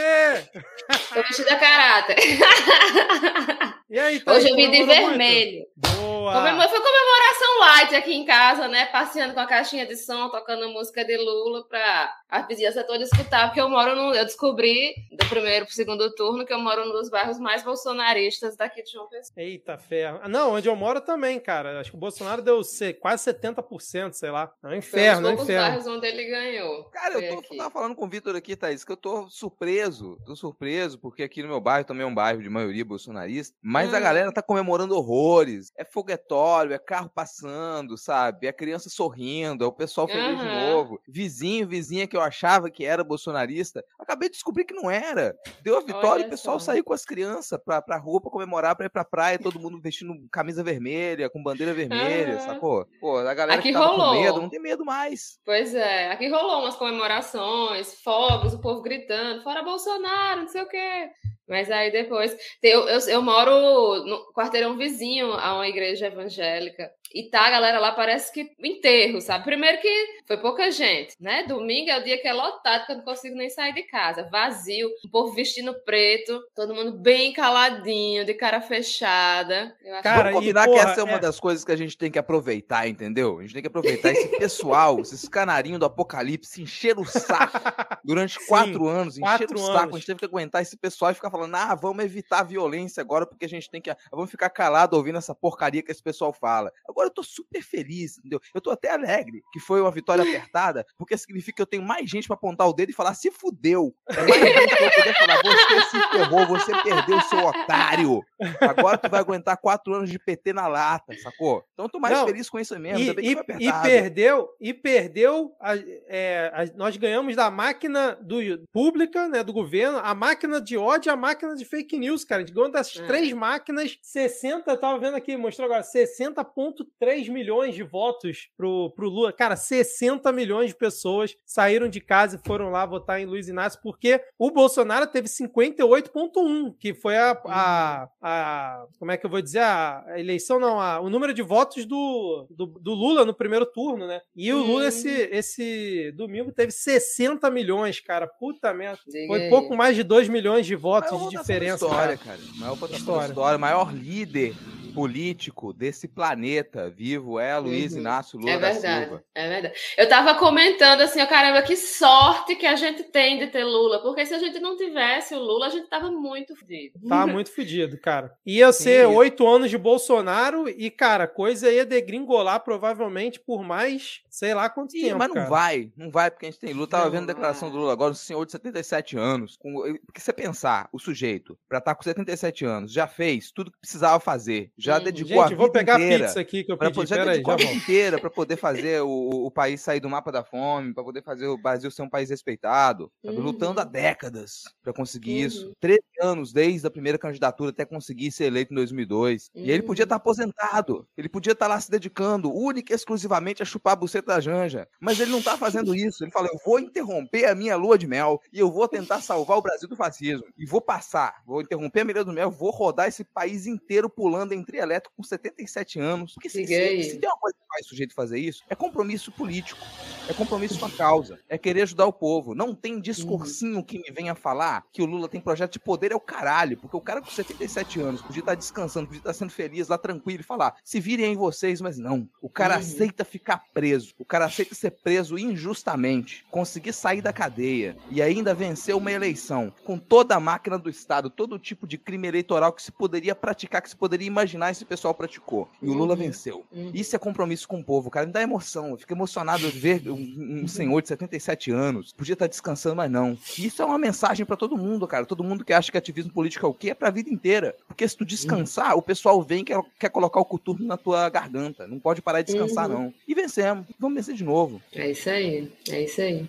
Tô 1.12 1.23
vestida 1.23 1.56
caráter. 1.56 2.17
E 3.90 3.98
aí, 3.98 4.20
Thaís, 4.20 4.44
Hoje 4.44 4.50
eu 4.50 4.54
vim 4.54 4.70
de 4.70 4.78
comemorou 4.78 5.02
muito? 5.02 5.19
vermelho. 5.19 5.66
Boa! 5.76 6.32
Comemora... 6.32 6.69
Foi 6.69 6.78
comemoração 6.78 7.58
light 7.58 7.94
aqui 7.96 8.14
em 8.14 8.25
casa, 8.25 8.69
né? 8.69 8.87
Passeando 8.87 9.34
com 9.34 9.40
a 9.40 9.46
caixinha 9.46 9.84
de 9.84 9.96
som, 9.96 10.28
tocando 10.28 10.69
música 10.69 11.04
de 11.04 11.16
Lula 11.16 11.66
pra 11.66 12.14
as 12.28 12.46
vizinhança 12.46 12.84
toda 12.84 13.02
escutar, 13.02 13.48
porque 13.48 13.60
eu 13.60 13.69
moro 13.69 13.96
no. 13.96 14.14
Eu 14.14 14.25
descobri 14.25 14.94
do 15.10 15.28
primeiro 15.28 15.66
pro 15.66 15.75
segundo 15.75 16.14
turno 16.14 16.46
que 16.46 16.52
eu 16.52 16.60
moro 16.60 16.84
num 16.84 16.92
dos 16.92 17.10
bairros 17.10 17.40
mais 17.40 17.64
bolsonaristas 17.64 18.56
daqui 18.56 18.82
de 18.84 18.92
João 18.92 19.08
Pessoa. 19.08 19.34
Eita 19.37 19.76
ferro. 19.76 20.20
Não, 20.28 20.52
onde 20.52 20.69
eu 20.69 20.76
moro 20.76 21.00
também, 21.00 21.40
cara. 21.40 21.81
Acho 21.81 21.90
que 21.90 21.96
o 21.96 22.00
Bolsonaro 22.00 22.43
deu 22.43 22.60
quase 23.00 23.32
70%, 23.32 24.12
sei 24.12 24.31
lá. 24.31 24.52
É 24.62 24.69
um 24.69 24.75
inferno, 24.75 25.28
é 25.28 25.31
um 25.32 25.34
inferno. 25.34 25.62
bairros 25.62 25.86
onde 25.88 26.06
ele 26.06 26.25
ganhou. 26.31 26.84
Cara, 26.84 27.14
eu 27.14 27.43
tô, 27.43 27.56
tava 27.56 27.70
falando 27.70 27.96
com 27.96 28.04
o 28.04 28.08
Vitor 28.08 28.36
aqui, 28.36 28.54
Thaís, 28.54 28.84
que 28.84 28.93
eu 28.93 28.96
tô 28.96 29.28
surpreso. 29.28 30.16
Tô 30.25 30.36
surpreso, 30.36 30.96
porque 31.00 31.25
aqui 31.25 31.43
no 31.43 31.48
meu 31.48 31.60
bairro 31.60 31.84
também 31.84 32.04
é 32.04 32.06
um 32.06 32.14
bairro 32.14 32.40
de 32.40 32.48
maioria 32.48 32.84
bolsonarista, 32.84 33.56
mas 33.60 33.80
hum. 33.88 33.97
a 33.97 34.00
galera 34.00 34.32
tá 34.32 34.43
comemorando 34.43 34.94
horrores. 34.94 35.73
É 35.77 35.85
foguetório, 35.85 36.75
é 36.75 36.79
carro 36.79 37.11
passando, 37.15 37.97
sabe? 37.97 38.47
É 38.47 38.53
criança 38.53 38.91
sorrindo, 38.91 39.65
é 39.65 39.67
o 39.67 39.73
pessoal 39.73 40.06
feliz 40.06 40.38
uhum. 40.38 40.44
de 40.44 40.44
novo. 40.44 41.00
Vizinho, 41.09 41.67
vizinha 41.67 42.06
que 42.06 42.17
eu 42.17 42.21
achava 42.21 42.71
que 42.71 42.85
era 42.85 43.03
bolsonarista, 43.03 43.85
acabei 43.99 44.29
de 44.29 44.35
descobrir 44.35 44.65
que 44.65 44.75
não 44.75 44.91
era. 44.91 45.35
Deu 45.62 45.79
a 45.79 45.81
vitória 45.81 46.25
e 46.25 46.27
o 46.27 46.31
pessoal 46.31 46.61
saiu 46.61 46.85
com 46.85 46.93
as 46.93 47.05
crianças 47.05 47.59
pra, 47.65 47.81
pra 47.81 47.97
rua 47.97 48.21
pra 48.21 48.31
comemorar, 48.31 48.77
pra 48.77 48.87
ir 48.87 48.91
pra 48.91 49.05
praia, 49.05 49.38
todo 49.38 49.61
mundo 49.61 49.81
vestindo 49.81 50.15
camisa 50.31 50.62
vermelha, 50.62 51.31
com 51.31 51.43
bandeira 51.43 51.73
vermelha, 51.73 52.35
uhum. 52.35 52.41
sacou? 52.41 52.87
Pô, 53.00 53.19
a 53.19 53.35
galera 53.35 53.59
aqui 53.59 53.69
que 53.69 53.73
tava 53.73 53.87
rolou. 53.87 54.15
com 54.15 54.21
medo, 54.21 54.43
não 54.43 54.49
tem 54.49 54.61
medo 54.61 54.85
mais. 54.85 55.38
Pois 55.44 55.75
é, 55.75 56.11
aqui 56.11 56.29
rolou 56.29 56.61
umas 56.61 56.77
comemorações, 56.77 58.00
fogos, 58.03 58.55
o 58.55 58.61
povo 58.61 58.82
gritando, 58.82 59.43
fora 59.43 59.62
Bolsonaro, 59.62 60.41
não 60.41 60.49
sei 60.49 60.62
o 60.62 60.69
quê. 60.69 61.11
Mas 61.50 61.69
aí 61.69 61.91
depois. 61.91 62.37
Eu, 62.62 62.88
eu, 62.88 63.00
eu, 63.08 63.20
moro 63.20 64.05
no 64.05 64.32
quarteirão 64.32 64.76
vizinho 64.76 65.32
a 65.32 65.56
uma 65.56 65.69
igreja 65.69 66.06
evangélica. 66.06 66.91
E 67.12 67.25
tá, 67.25 67.41
a 67.41 67.50
galera 67.50 67.81
lá 67.81 67.91
parece 67.91 68.32
que 68.32 68.52
enterro, 68.61 69.20
sabe? 69.20 69.44
Primeiro 69.44 69.81
que 69.81 70.20
foi 70.29 70.37
pouca 70.37 70.70
gente, 70.70 71.17
né? 71.20 71.43
Domingo 71.43 71.91
é 71.91 71.99
o 71.99 72.05
dia 72.05 72.17
que 72.19 72.29
é 72.29 72.32
lotado, 72.32 72.87
que 72.87 72.93
eu 72.93 72.99
não 72.99 73.05
consigo 73.05 73.35
nem 73.35 73.50
sair 73.50 73.75
de 73.75 73.82
casa. 73.82 74.29
Vazio, 74.31 74.88
o 75.05 75.11
povo 75.11 75.32
vestindo 75.35 75.75
preto, 75.85 76.41
todo 76.55 76.73
mundo 76.73 76.93
bem 76.93 77.32
caladinho, 77.32 78.25
de 78.25 78.32
cara 78.35 78.61
fechada. 78.61 79.76
Cara, 80.05 80.31
Vamos 80.31 80.38
combinar 80.38 80.62
e, 80.62 80.67
porra, 80.67 80.85
que 80.85 80.91
essa 80.91 81.00
é 81.00 81.05
uma 81.05 81.17
é... 81.17 81.19
das 81.19 81.41
coisas 81.41 81.64
que 81.64 81.73
a 81.73 81.76
gente 81.76 81.99
tem 81.99 82.12
que 82.12 82.19
aproveitar, 82.19 82.87
entendeu? 82.87 83.38
A 83.38 83.43
gente 83.43 83.55
tem 83.55 83.62
que 83.62 83.69
aproveitar 83.69 84.12
esse 84.12 84.29
pessoal, 84.38 85.00
esses 85.03 85.29
canarinhos 85.29 85.81
do 85.81 85.87
apocalipse, 85.87 86.62
encher 86.62 86.96
o 86.96 87.05
saco 87.05 87.58
durante 88.05 88.38
Sim, 88.38 88.46
quatro 88.46 88.87
anos, 88.87 89.19
encher 89.19 89.53
o 89.53 89.58
saco. 89.58 89.79
Anos. 89.79 89.94
A 89.94 89.99
gente 89.99 90.06
teve 90.06 90.20
que 90.20 90.26
aguentar 90.26 90.62
esse 90.62 90.76
pessoal 90.76 91.11
e 91.11 91.14
ficar 91.14 91.31
falando, 91.31 91.39
ah, 91.52 91.75
vamos 91.75 92.04
evitar 92.04 92.40
a 92.40 92.44
violência 92.44 93.00
agora, 93.00 93.26
porque 93.26 93.44
a 93.44 93.48
gente 93.48 93.70
tem 93.70 93.81
que. 93.81 93.94
Vamos 94.10 94.31
ficar 94.31 94.50
calado 94.50 94.96
ouvindo 94.96 95.19
essa 95.19 95.34
porcaria 95.34 95.82
que 95.82 95.90
esse 95.90 96.02
pessoal 96.02 96.32
fala. 96.32 96.72
Agora 96.88 97.08
eu 97.08 97.14
tô 97.14 97.22
super 97.22 97.62
feliz, 97.62 98.19
entendeu? 98.19 98.40
Eu 98.54 98.60
tô 98.60 98.70
até 98.70 98.90
alegre 98.90 99.42
que 99.52 99.60
foi 99.60 99.81
uma 99.81 99.90
vitória 99.90 100.22
apertada, 100.22 100.87
porque 100.98 101.16
significa 101.16 101.56
que 101.56 101.62
eu 101.62 101.66
tenho 101.66 101.82
mais 101.82 102.08
gente 102.08 102.26
para 102.26 102.34
apontar 102.34 102.69
o 102.69 102.72
dedo 102.72 102.90
e 102.90 102.94
falar, 102.94 103.14
se 103.14 103.31
fudeu. 103.31 103.94
É 104.08 104.26
mais 104.26 104.42
gente 104.42 104.76
pra 104.76 104.90
poder 104.90 105.14
falar, 105.14 105.42
você 105.42 105.81
se 105.82 106.10
ferrou, 106.10 106.46
você 106.46 106.82
perdeu, 106.82 107.20
seu 107.22 107.44
otário. 107.44 108.22
Agora 108.60 108.98
tu 108.98 109.08
vai 109.08 109.20
aguentar 109.20 109.56
quatro 109.56 109.94
anos 109.94 110.10
de 110.10 110.19
PT 110.19 110.52
na 110.52 110.66
lata, 110.66 111.16
sacou? 111.19 111.64
Então 111.72 111.86
eu 111.86 111.90
tô 111.90 111.98
mais 111.98 112.16
Não, 112.16 112.26
feliz 112.26 112.48
com 112.48 112.58
isso 112.58 112.78
mesmo. 112.78 113.20
E, 113.20 113.32
e, 113.32 113.66
e 113.69 113.72
perdeu, 113.82 114.48
e 114.60 114.75
perdeu, 114.75 115.52
a, 115.60 115.76
é, 116.08 116.52
a, 116.54 116.76
nós 116.76 116.96
ganhamos 116.96 117.36
da 117.36 117.50
máquina 117.50 118.16
do, 118.20 118.40
pública, 118.72 119.28
né, 119.28 119.43
do 119.43 119.52
governo, 119.52 119.98
a 119.98 120.14
máquina 120.14 120.60
de 120.60 120.76
ódio 120.76 121.12
a 121.12 121.16
máquina 121.20 121.55
de 121.55 121.64
fake 121.64 121.99
news, 121.99 122.25
cara. 122.25 122.43
A 122.43 122.44
gente 122.44 122.55
ganhou 122.55 122.70
das 122.70 122.96
é. 122.96 123.06
três 123.06 123.32
máquinas, 123.32 123.99
60, 124.02 124.70
eu 124.70 124.76
tava 124.76 124.99
vendo 124.99 125.14
aqui, 125.14 125.37
mostrou 125.37 125.67
agora, 125.67 125.82
60,3 125.82 127.20
3 127.20 127.28
milhões 127.28 127.75
de 127.75 127.82
votos 127.82 128.49
pro, 128.56 128.90
pro 128.94 129.08
Lula. 129.08 129.32
Cara, 129.32 129.56
60 129.56 130.31
milhões 130.32 130.69
de 130.69 130.76
pessoas 130.76 131.37
saíram 131.44 131.88
de 131.88 132.00
casa 132.00 132.37
e 132.37 132.46
foram 132.46 132.70
lá 132.70 132.87
votar 132.87 133.20
em 133.20 133.26
Luiz 133.26 133.49
Inácio, 133.49 133.81
porque 133.82 134.20
o 134.38 134.50
Bolsonaro 134.50 135.06
teve 135.06 135.28
58,1, 135.28 136.75
que 136.78 136.94
foi 136.94 137.17
a, 137.17 137.40
a, 137.46 138.08
a, 138.22 138.87
Como 138.99 139.11
é 139.11 139.17
que 139.17 139.26
eu 139.26 139.31
vou 139.31 139.43
dizer? 139.43 139.61
A, 139.61 140.05
eleição, 140.17 140.61
não, 140.61 140.81
a, 140.81 141.00
o 141.00 141.11
número 141.11 141.34
de 141.34 141.43
votos 141.43 141.84
do, 141.84 142.46
do, 142.50 142.67
do, 142.67 142.94
Lula 142.94 143.25
no 143.25 143.34
primeiro 143.34 143.67
turno, 143.67 144.06
né? 144.06 144.20
E 144.34 144.52
o 144.52 144.62
Lula, 144.62 144.87
esse, 144.87 145.08
esse 145.32 146.12
domingo, 146.12 146.52
teve 146.52 146.72
60 146.72 147.50
milhões, 147.50 148.00
cara. 148.00 148.26
Puta 148.26 148.72
merda. 148.72 149.00
Foi 149.26 149.49
pouco 149.49 149.76
mais 149.76 149.96
de 149.96 150.02
2 150.02 150.28
milhões 150.28 150.64
de 150.64 150.76
votos 150.76 151.09
de 151.18 151.36
diferença. 151.36 151.84
História, 151.86 152.16
cara. 152.16 152.38
cara. 152.38 152.38
Maior 152.56 152.78
história. 152.96 153.28
história. 153.28 153.58
Maior 153.58 153.92
líder 153.94 154.54
político 154.92 155.72
desse 155.72 156.08
planeta 156.08 156.90
vivo 156.90 157.38
é 157.38 157.56
Luiz 157.58 157.92
uhum. 157.92 158.00
Inácio 158.00 158.38
Lula 158.38 158.50
é 158.52 158.58
verdade, 158.58 158.82
da 158.82 159.00
Silva. 159.00 159.25
É 159.34 159.48
verdade. 159.48 159.75
Eu 159.96 160.08
tava 160.08 160.34
comentando 160.34 161.00
assim, 161.02 161.22
oh, 161.22 161.26
caramba, 161.26 161.62
que 161.62 161.76
sorte 161.76 162.56
que 162.56 162.66
a 162.66 162.76
gente 162.76 163.04
tem 163.04 163.38
de 163.38 163.48
ter 163.48 163.64
Lula, 163.64 164.00
porque 164.02 164.25
se 164.26 164.34
a 164.34 164.38
gente 164.38 164.58
não 164.60 164.76
tivesse 164.76 165.34
o 165.34 165.38
Lula, 165.38 165.66
a 165.66 165.70
gente 165.70 165.88
tava 165.88 166.10
muito 166.10 166.56
fudido. 166.56 166.98
Tava 167.08 167.26
muito 167.32 167.52
fudido, 167.52 167.98
cara. 167.98 168.32
Ia 168.44 168.72
ser 168.72 169.06
oito 169.06 169.46
anos 169.46 169.70
de 169.70 169.78
Bolsonaro 169.78 170.69
e, 170.69 170.90
cara, 170.90 171.26
coisa 171.26 171.70
ia 171.70 171.84
degringolar 171.84 172.60
provavelmente 172.60 173.40
por 173.40 173.62
mais, 173.62 174.22
sei 174.28 174.54
lá 174.54 174.69
quanto 174.69 174.96
Ih, 174.96 175.02
tempo. 175.02 175.19
Mas 175.19 175.28
não 175.28 175.34
cara. 175.34 175.48
vai, 175.48 175.93
não 175.96 176.10
vai, 176.10 176.31
porque 176.31 176.46
a 176.46 176.50
gente 176.50 176.60
tem 176.60 176.72
Lula. 176.72 176.88
Tava 176.88 177.04
não, 177.04 177.12
vendo 177.12 177.25
a 177.25 177.32
declaração 177.32 177.70
do 177.70 177.76
Lula 177.78 177.93
agora, 177.93 178.12
um 178.12 178.14
senhor 178.14 178.44
de 178.44 178.52
77 178.52 179.16
anos. 179.16 179.56
Com... 179.56 179.72
Porque 180.06 180.20
você 180.20 180.32
pensar, 180.32 180.88
o 180.93 180.98
sujeito, 180.98 181.58
pra 181.69 181.78
estar 181.78 181.93
tá 181.93 181.94
com 181.94 182.02
77 182.02 182.64
anos, 182.64 182.93
já 182.93 183.06
fez 183.06 183.50
tudo 183.50 183.70
que 183.70 183.78
precisava 183.78 184.19
fazer 184.20 184.72
já 184.81 184.99
hum, 184.99 185.05
dedicou 185.05 185.37
gente, 185.37 185.44
a 185.44 185.49
vida 185.49 185.56
vou 185.56 185.71
pegar 185.71 186.00
inteira, 186.00 186.25
a 186.25 186.27
pizza 186.27 186.41
aqui 186.41 186.65
que 186.65 186.73
eu 186.73 186.79
pedi. 186.79 187.06
Já 187.06 187.25
dedicou 187.25 187.55
aí, 187.55 187.59
já 187.61 187.67
a 187.67 187.69
vida 187.69 187.73
inteira 187.73 188.19
para 188.19 188.31
poder 188.31 188.56
fazer 188.56 189.03
o, 189.03 189.47
o 189.47 189.50
país 189.50 189.81
sair 189.81 190.00
do 190.00 190.09
mapa 190.09 190.32
da 190.32 190.43
fome, 190.43 190.94
para 190.94 191.05
poder 191.05 191.23
fazer 191.23 191.47
o 191.47 191.59
Brasil 191.59 191.91
ser 191.91 192.03
um 192.03 192.09
país 192.09 192.31
respeitado. 192.31 193.11
Uhum. 193.23 193.41
Lutando 193.41 193.81
há 193.81 193.85
décadas 193.85 194.65
para 194.82 194.93
conseguir 194.93 195.41
uhum. 195.41 195.47
isso. 195.47 195.73
13 195.81 196.00
anos 196.23 196.53
desde 196.53 196.87
a 196.87 196.91
primeira 196.91 197.19
candidatura 197.19 197.71
até 197.71 197.85
conseguir 197.85 198.31
ser 198.32 198.44
eleito 198.44 198.73
em 198.73 198.77
2002. 198.77 199.50
Uhum. 199.55 199.65
E 199.65 199.71
ele 199.71 199.82
podia 199.82 200.05
estar 200.05 200.17
tá 200.17 200.23
aposentado. 200.23 201.06
Ele 201.17 201.29
podia 201.29 201.53
estar 201.53 201.67
tá 201.67 201.75
lá 201.75 201.81
se 201.81 201.91
dedicando 201.91 202.53
única 202.53 202.93
e 202.93 202.96
exclusivamente 202.96 203.63
a 203.63 203.67
chupar 203.67 203.93
a 203.94 203.96
buceta 203.96 204.34
da 204.34 204.41
Janja. 204.41 204.89
Mas 205.01 205.20
ele 205.20 205.31
não 205.31 205.39
está 205.39 205.56
fazendo 205.56 205.94
isso. 205.94 206.25
Ele 206.25 206.31
fala: 206.31 206.49
eu 206.49 206.58
vou 206.65 206.79
interromper 206.79 207.46
a 207.46 207.55
minha 207.55 207.77
lua 207.77 207.99
de 207.99 208.06
mel 208.06 208.41
e 208.53 208.58
eu 208.58 208.70
vou 208.70 208.89
tentar 208.89 209.20
salvar 209.20 209.58
o 209.58 209.63
Brasil 209.63 209.89
do 209.89 209.96
fascismo. 209.96 210.46
E 210.56 210.67
vou 210.67 210.81
passar. 210.81 211.43
Vou 211.46 211.60
interromper 211.60 212.01
a 212.01 212.05
minha 212.05 212.17
lua 212.17 212.25
de 212.25 212.32
mel, 212.32 212.51
vou 212.51 212.70
rodar 212.70 213.08
esse 213.08 213.25
país 213.25 213.67
inteiro 213.67 214.08
pulando 214.08 214.53
em 214.53 214.63
trio 214.70 214.82
elétrico 214.82 215.15
com 215.17 215.22
77 215.22 215.98
anos. 215.98 216.34
Porque 216.34 216.48
se, 216.48 216.65
se, 216.67 217.03
se, 217.03 217.19
tem 217.19 217.29
uma 217.29 217.39
coisa 217.39 217.56
que 217.56 217.69
faz 217.70 217.86
o 217.86 217.89
sujeito 217.91 218.15
fazer 218.15 218.39
isso, 218.39 218.62
é 218.69 218.74
compromisso 218.74 219.31
político. 219.31 219.81
É 220.29 220.32
compromisso 220.32 220.79
com 220.79 220.86
a 220.86 220.91
causa. 220.91 221.41
É 221.48 221.58
querer 221.58 221.82
ajudar 221.82 222.06
o 222.06 222.12
povo. 222.12 222.55
Não 222.55 222.74
tem 222.74 223.00
discursinho 223.00 223.82
que 223.82 223.98
me 223.98 224.10
venha 224.10 224.34
falar 224.34 224.84
que 224.93 225.03
o 225.03 225.06
Lula 225.06 225.29
tem 225.29 225.41
projeto 225.41 225.72
de 225.72 225.81
poder, 225.81 226.12
é 226.12 226.15
o 226.15 226.20
caralho. 226.20 226.77
Porque 226.77 226.96
o 226.96 227.00
cara 227.00 227.20
com 227.20 227.31
77 227.31 228.00
anos 228.00 228.22
podia 228.22 228.41
estar 228.41 228.55
descansando, 228.55 229.06
podia 229.06 229.20
estar 229.20 229.32
sendo 229.32 229.50
feliz 229.50 229.89
lá 229.89 229.98
tranquilo 229.98 230.41
e 230.41 230.44
falar: 230.44 230.77
se 230.84 231.00
virem 231.00 231.32
em 231.32 231.36
vocês, 231.36 231.81
mas 231.81 231.98
não. 231.98 232.29
O 232.41 232.48
cara 232.48 232.74
uhum. 232.74 232.81
aceita 232.81 233.24
ficar 233.24 233.65
preso. 233.72 234.15
O 234.19 234.24
cara 234.24 234.44
aceita 234.44 234.74
ser 234.74 234.93
preso 234.93 235.39
injustamente. 235.39 236.44
Conseguir 236.50 236.93
sair 236.93 237.20
da 237.20 237.32
cadeia 237.32 237.96
e 238.10 238.22
ainda 238.22 238.55
vencer 238.55 238.94
uma 238.94 239.10
eleição 239.10 239.72
com 239.84 239.98
toda 239.98 240.36
a 240.36 240.41
máquina 240.41 240.79
do 240.79 240.89
Estado, 240.89 241.29
todo 241.29 241.58
tipo 241.58 241.86
de 241.86 241.98
crime 241.98 242.29
eleitoral 242.29 242.72
que 242.72 242.82
se 242.82 242.93
poderia 242.93 243.34
praticar, 243.34 243.82
que 243.82 243.91
se 243.91 243.96
poderia 243.96 244.27
imaginar 244.27 244.70
esse 244.70 244.84
pessoal 244.84 245.15
praticou. 245.15 245.69
E 245.82 245.89
o 245.89 245.93
Lula 245.93 246.15
uhum. 246.15 246.20
venceu. 246.20 246.65
Uhum. 246.72 246.91
Isso 246.94 247.17
é 247.17 247.19
compromisso 247.19 247.59
com 247.67 247.81
o 247.81 247.84
povo, 247.84 248.10
cara. 248.10 248.26
Me 248.26 248.32
dá 248.32 248.43
emoção. 248.43 248.90
Eu 248.90 248.98
fico 248.98 249.12
emocionado 249.12 249.70
de 249.70 249.79
ver 249.79 250.08
um, 250.08 250.62
um 250.62 250.69
senhor 250.69 251.00
de 251.00 251.08
77 251.08 251.70
anos. 251.70 252.12
Podia 252.12 252.34
estar 252.34 252.46
descansando, 252.46 252.96
mas 252.96 253.10
não. 253.10 253.36
E 253.58 253.67
isso 253.67 253.82
é 253.82 253.84
uma 253.84 253.98
mensagem 253.98 254.44
para 254.44 254.56
todo 254.56 254.76
mundo, 254.76 255.06
cara. 255.06 255.26
Todo 255.26 255.44
mundo 255.44 255.64
que 255.64 255.72
acha 255.72 255.90
que 255.90 255.98
ativismo 255.98 256.32
político 256.32 256.67
é 256.67 256.69
o 256.69 256.74
quê? 256.74 256.90
É 256.90 256.94
pra 256.94 257.10
vida 257.10 257.31
inteira. 257.31 257.74
Porque 257.86 258.06
se 258.06 258.17
tu 258.17 258.24
descansar, 258.24 258.93
uhum. 258.93 258.98
o 258.98 259.02
pessoal 259.02 259.43
vem 259.43 259.60
e 259.60 259.64
quer, 259.64 259.81
quer 259.98 260.08
colocar 260.10 260.40
o 260.40 260.44
coturno 260.44 260.86
na 260.86 260.96
tua 260.96 261.29
garganta. 261.29 261.86
Não 261.86 261.98
pode 261.98 262.22
parar 262.22 262.43
de 262.43 262.52
descansar, 262.52 262.90
uhum. 262.90 263.05
não. 263.05 263.14
E 263.26 263.34
vencemos. 263.34 263.86
Vamos 263.98 264.17
vencer 264.17 264.34
de 264.34 264.44
novo. 264.44 264.81
É 264.94 265.10
isso 265.10 265.29
aí. 265.31 265.70
É 265.88 266.02
isso 266.02 266.20
aí. 266.20 266.46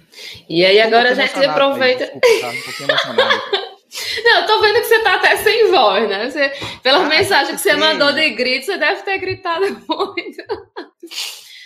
E 0.49 0.65
aí 0.65 0.79
agora 0.81 1.11
a 1.11 1.15
gente 1.15 1.45
aproveita. 1.45 2.03
Aí, 2.03 2.19
desculpa, 2.19 2.41
tá? 2.41 2.49
Um 2.49 2.61
pouquinho 2.61 2.89
emocionado. 2.89 3.41
Não, 4.23 4.41
eu 4.41 4.45
tô 4.45 4.61
vendo 4.61 4.75
que 4.75 4.85
você 4.85 4.99
tá 4.99 5.15
até 5.15 5.35
sem 5.37 5.69
voz, 5.69 6.07
né? 6.07 6.29
Você, 6.29 6.49
pela 6.81 7.03
ah, 7.03 7.09
mensagem 7.09 7.55
que 7.55 7.61
você 7.61 7.73
sim. 7.73 7.79
mandou 7.79 8.13
de 8.13 8.29
grito, 8.31 8.65
você 8.65 8.77
deve 8.77 9.01
ter 9.03 9.17
gritado 9.17 9.65
muito. 9.87 10.43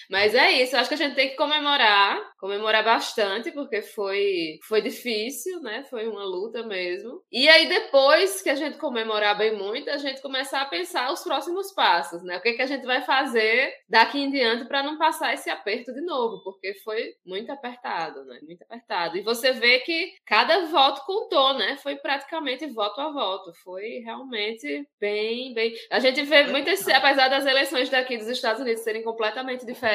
Mas 0.09 0.35
é 0.35 0.51
isso, 0.51 0.75
acho 0.75 0.89
que 0.89 0.95
a 0.95 0.97
gente 0.97 1.15
tem 1.15 1.29
que 1.29 1.35
comemorar, 1.35 2.21
comemorar 2.37 2.83
bastante, 2.83 3.51
porque 3.51 3.81
foi, 3.81 4.59
foi 4.63 4.81
difícil, 4.81 5.59
né? 5.61 5.83
Foi 5.89 6.07
uma 6.07 6.23
luta 6.23 6.63
mesmo. 6.63 7.21
E 7.31 7.47
aí, 7.47 7.67
depois 7.67 8.41
que 8.41 8.49
a 8.49 8.55
gente 8.55 8.77
comemorar 8.77 9.37
bem 9.37 9.55
muito, 9.55 9.89
a 9.89 9.97
gente 9.97 10.21
começar 10.21 10.61
a 10.61 10.65
pensar 10.65 11.11
os 11.11 11.23
próximos 11.23 11.71
passos, 11.73 12.23
né? 12.23 12.37
O 12.37 12.41
que, 12.41 12.53
que 12.53 12.61
a 12.61 12.67
gente 12.67 12.85
vai 12.85 13.01
fazer 13.01 13.73
daqui 13.89 14.19
em 14.19 14.31
diante 14.31 14.65
para 14.65 14.83
não 14.83 14.97
passar 14.97 15.33
esse 15.33 15.49
aperto 15.49 15.93
de 15.93 16.01
novo, 16.01 16.43
porque 16.43 16.73
foi 16.83 17.13
muito 17.25 17.51
apertado, 17.51 18.23
né? 18.25 18.39
Muito 18.43 18.61
apertado. 18.63 19.17
E 19.17 19.21
você 19.21 19.51
vê 19.51 19.79
que 19.79 20.13
cada 20.25 20.65
voto 20.65 21.05
contou, 21.05 21.53
né? 21.53 21.77
Foi 21.77 21.95
praticamente 21.95 22.65
voto 22.67 23.01
a 23.01 23.11
voto. 23.11 23.53
Foi 23.63 23.99
realmente 24.03 24.87
bem, 24.99 25.53
bem. 25.53 25.73
A 25.91 25.99
gente 25.99 26.21
vê 26.23 26.43
muitas, 26.47 26.87
apesar 26.87 27.29
das 27.29 27.45
eleições 27.45 27.89
daqui 27.89 28.17
dos 28.17 28.27
Estados 28.27 28.61
Unidos 28.61 28.83
serem 28.83 29.03
completamente 29.03 29.65
diferentes, 29.65 29.94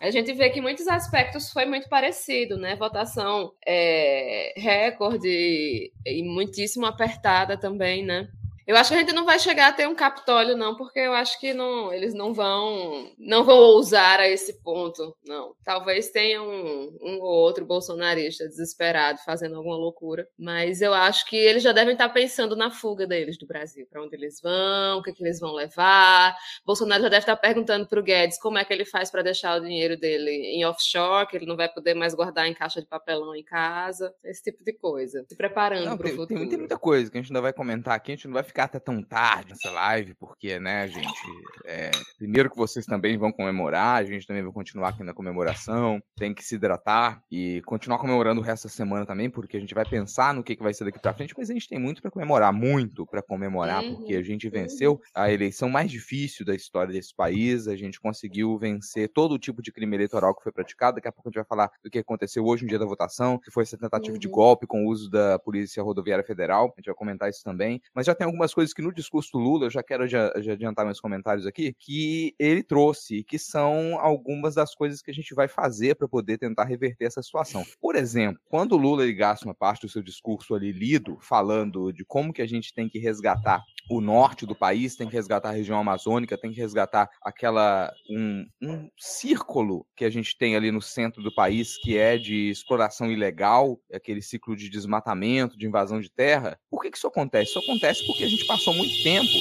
a 0.00 0.10
gente 0.10 0.32
vê 0.32 0.50
que 0.50 0.60
muitos 0.60 0.88
aspectos 0.88 1.52
foi 1.52 1.64
muito 1.66 1.88
parecido, 1.88 2.56
né? 2.56 2.76
Votação 2.76 3.52
é, 3.66 4.52
recorde 4.56 5.92
e 6.06 6.22
muitíssimo 6.22 6.86
apertada 6.86 7.56
também, 7.56 8.04
né? 8.04 8.28
Eu 8.70 8.76
acho 8.76 8.90
que 8.90 8.94
a 8.94 9.00
gente 9.00 9.12
não 9.12 9.24
vai 9.24 9.36
chegar 9.36 9.66
a 9.66 9.72
ter 9.72 9.88
um 9.88 9.96
Capitólio, 9.96 10.56
não, 10.56 10.76
porque 10.76 11.00
eu 11.00 11.12
acho 11.12 11.40
que 11.40 11.52
não, 11.52 11.92
eles 11.92 12.14
não 12.14 12.32
vão 12.32 13.10
não 13.18 13.42
vão 13.42 13.56
ousar 13.56 14.20
a 14.20 14.28
esse 14.28 14.62
ponto, 14.62 15.12
não. 15.26 15.56
Talvez 15.64 16.10
tenha 16.10 16.40
um, 16.40 16.96
um 17.02 17.18
ou 17.20 17.32
outro 17.32 17.66
bolsonarista 17.66 18.46
desesperado 18.46 19.18
fazendo 19.24 19.56
alguma 19.56 19.74
loucura, 19.74 20.24
mas 20.38 20.80
eu 20.80 20.94
acho 20.94 21.26
que 21.26 21.34
eles 21.34 21.64
já 21.64 21.72
devem 21.72 21.94
estar 21.94 22.08
pensando 22.10 22.54
na 22.54 22.70
fuga 22.70 23.08
deles 23.08 23.36
do 23.36 23.44
Brasil, 23.44 23.88
para 23.90 24.04
onde 24.04 24.14
eles 24.14 24.40
vão, 24.40 24.98
o 24.98 25.02
que, 25.02 25.12
que 25.12 25.24
eles 25.24 25.40
vão 25.40 25.52
levar. 25.52 26.36
Bolsonaro 26.64 27.02
já 27.02 27.08
deve 27.08 27.22
estar 27.22 27.36
perguntando 27.36 27.88
para 27.88 27.98
o 27.98 28.04
Guedes 28.04 28.38
como 28.38 28.56
é 28.56 28.64
que 28.64 28.72
ele 28.72 28.84
faz 28.84 29.10
para 29.10 29.22
deixar 29.22 29.60
o 29.60 29.64
dinheiro 29.64 29.98
dele 29.98 30.30
em 30.30 30.64
offshore, 30.64 31.26
que 31.26 31.36
ele 31.36 31.46
não 31.46 31.56
vai 31.56 31.68
poder 31.68 31.94
mais 31.94 32.14
guardar 32.14 32.46
em 32.46 32.54
caixa 32.54 32.80
de 32.80 32.86
papelão 32.86 33.34
em 33.34 33.42
casa, 33.42 34.14
esse 34.22 34.44
tipo 34.44 34.62
de 34.62 34.72
coisa. 34.74 35.24
Se 35.28 35.36
preparando 35.36 35.98
para 35.98 36.06
o 36.06 36.10
futuro. 36.10 36.28
Tem, 36.28 36.48
tem 36.48 36.58
muita 36.58 36.78
coisa 36.78 37.10
que 37.10 37.18
a 37.18 37.20
gente 37.20 37.32
ainda 37.32 37.42
vai 37.42 37.52
comentar 37.52 37.96
aqui, 37.96 38.12
a 38.12 38.14
gente 38.14 38.28
não 38.28 38.34
vai 38.34 38.44
ficar 38.44 38.59
até 38.64 38.78
tão 38.78 39.02
tarde 39.02 39.50
nessa 39.50 39.70
live, 39.70 40.14
porque, 40.14 40.58
né, 40.58 40.88
gente, 40.88 41.20
é, 41.64 41.90
primeiro 42.18 42.50
que 42.50 42.56
vocês 42.56 42.84
também 42.86 43.16
vão 43.18 43.32
comemorar, 43.32 43.96
a 43.96 44.04
gente 44.04 44.26
também 44.26 44.42
vai 44.42 44.52
continuar 44.52 44.90
aqui 44.90 45.02
na 45.02 45.14
comemoração, 45.14 46.02
tem 46.16 46.34
que 46.34 46.44
se 46.44 46.54
hidratar 46.54 47.22
e 47.30 47.62
continuar 47.66 47.98
comemorando 47.98 48.40
o 48.40 48.44
resto 48.44 48.64
da 48.64 48.72
semana 48.72 49.06
também, 49.06 49.28
porque 49.28 49.56
a 49.56 49.60
gente 49.60 49.74
vai 49.74 49.84
pensar 49.84 50.34
no 50.34 50.42
que, 50.42 50.56
que 50.56 50.62
vai 50.62 50.72
ser 50.72 50.84
daqui 50.84 50.98
pra 50.98 51.14
frente, 51.14 51.34
mas 51.36 51.50
a 51.50 51.52
gente 51.52 51.68
tem 51.68 51.78
muito 51.78 52.00
para 52.00 52.10
comemorar, 52.10 52.52
muito 52.52 53.06
para 53.06 53.22
comemorar, 53.22 53.82
uhum, 53.82 53.96
porque 53.96 54.14
a 54.14 54.22
gente 54.22 54.48
venceu 54.48 54.92
uhum. 54.92 55.00
a 55.14 55.30
eleição 55.30 55.68
mais 55.68 55.90
difícil 55.90 56.44
da 56.44 56.54
história 56.54 56.92
desse 56.92 57.14
país, 57.14 57.68
a 57.68 57.76
gente 57.76 58.00
conseguiu 58.00 58.58
vencer 58.58 59.08
todo 59.12 59.32
o 59.32 59.38
tipo 59.38 59.62
de 59.62 59.72
crime 59.72 59.96
eleitoral 59.96 60.34
que 60.34 60.42
foi 60.42 60.52
praticado, 60.52 60.96
daqui 60.96 61.08
a 61.08 61.12
pouco 61.12 61.28
a 61.28 61.30
gente 61.30 61.36
vai 61.36 61.44
falar 61.44 61.70
do 61.82 61.90
que 61.90 61.98
aconteceu 61.98 62.44
hoje 62.44 62.62
no 62.62 62.68
dia 62.68 62.78
da 62.78 62.86
votação, 62.86 63.38
que 63.38 63.50
foi 63.50 63.64
essa 63.64 63.76
tentativa 63.76 64.14
uhum. 64.14 64.18
de 64.18 64.28
golpe 64.28 64.66
com 64.66 64.84
o 64.84 64.88
uso 64.88 65.10
da 65.10 65.38
Polícia 65.38 65.82
Rodoviária 65.82 66.24
Federal, 66.24 66.66
a 66.66 66.80
gente 66.80 66.86
vai 66.86 66.94
comentar 66.94 67.28
isso 67.28 67.42
também, 67.44 67.80
mas 67.94 68.06
já 68.06 68.14
tem 68.14 68.24
algumas 68.24 68.39
algumas 68.40 68.54
coisas 68.54 68.72
que 68.72 68.82
no 68.82 68.92
discurso 68.92 69.32
do 69.32 69.38
Lula, 69.38 69.66
eu 69.66 69.70
já 69.70 69.82
quero 69.82 70.06
já, 70.06 70.32
já 70.38 70.52
adiantar 70.52 70.86
meus 70.86 71.00
comentários 71.00 71.46
aqui, 71.46 71.74
que 71.78 72.34
ele 72.38 72.62
trouxe, 72.62 73.22
que 73.22 73.38
são 73.38 73.98
algumas 74.00 74.54
das 74.54 74.74
coisas 74.74 75.02
que 75.02 75.10
a 75.10 75.14
gente 75.14 75.34
vai 75.34 75.46
fazer 75.46 75.94
para 75.94 76.08
poder 76.08 76.38
tentar 76.38 76.64
reverter 76.64 77.04
essa 77.04 77.22
situação. 77.22 77.64
Por 77.80 77.94
exemplo, 77.96 78.40
quando 78.48 78.72
o 78.72 78.78
Lula 78.78 79.02
ele 79.02 79.12
gasta 79.12 79.44
uma 79.44 79.54
parte 79.54 79.82
do 79.82 79.92
seu 79.92 80.02
discurso 80.02 80.54
ali 80.54 80.72
lido, 80.72 81.18
falando 81.20 81.92
de 81.92 82.04
como 82.04 82.32
que 82.32 82.42
a 82.42 82.46
gente 82.46 82.72
tem 82.72 82.88
que 82.88 82.98
resgatar 82.98 83.62
o 83.90 84.00
norte 84.00 84.46
do 84.46 84.54
país, 84.54 84.96
tem 84.96 85.08
que 85.08 85.14
resgatar 85.14 85.50
a 85.50 85.52
região 85.52 85.78
amazônica, 85.78 86.38
tem 86.38 86.52
que 86.52 86.60
resgatar 86.60 87.10
aquela 87.22 87.92
um, 88.08 88.46
um 88.62 88.88
círculo 88.96 89.84
que 89.96 90.04
a 90.04 90.10
gente 90.10 90.38
tem 90.38 90.56
ali 90.56 90.70
no 90.70 90.80
centro 90.80 91.22
do 91.22 91.34
país, 91.34 91.76
que 91.76 91.98
é 91.98 92.16
de 92.16 92.50
exploração 92.50 93.10
ilegal, 93.10 93.78
aquele 93.92 94.22
ciclo 94.22 94.56
de 94.56 94.70
desmatamento, 94.70 95.58
de 95.58 95.66
invasão 95.66 96.00
de 96.00 96.10
terra. 96.10 96.58
Por 96.70 96.80
que, 96.82 96.90
que 96.90 96.96
isso 96.96 97.06
acontece? 97.06 97.50
Isso 97.50 97.58
acontece 97.58 98.06
porque 98.06 98.24
gente 98.30 98.44
passou 98.44 98.72
muito 98.72 99.02
tempo 99.02 99.32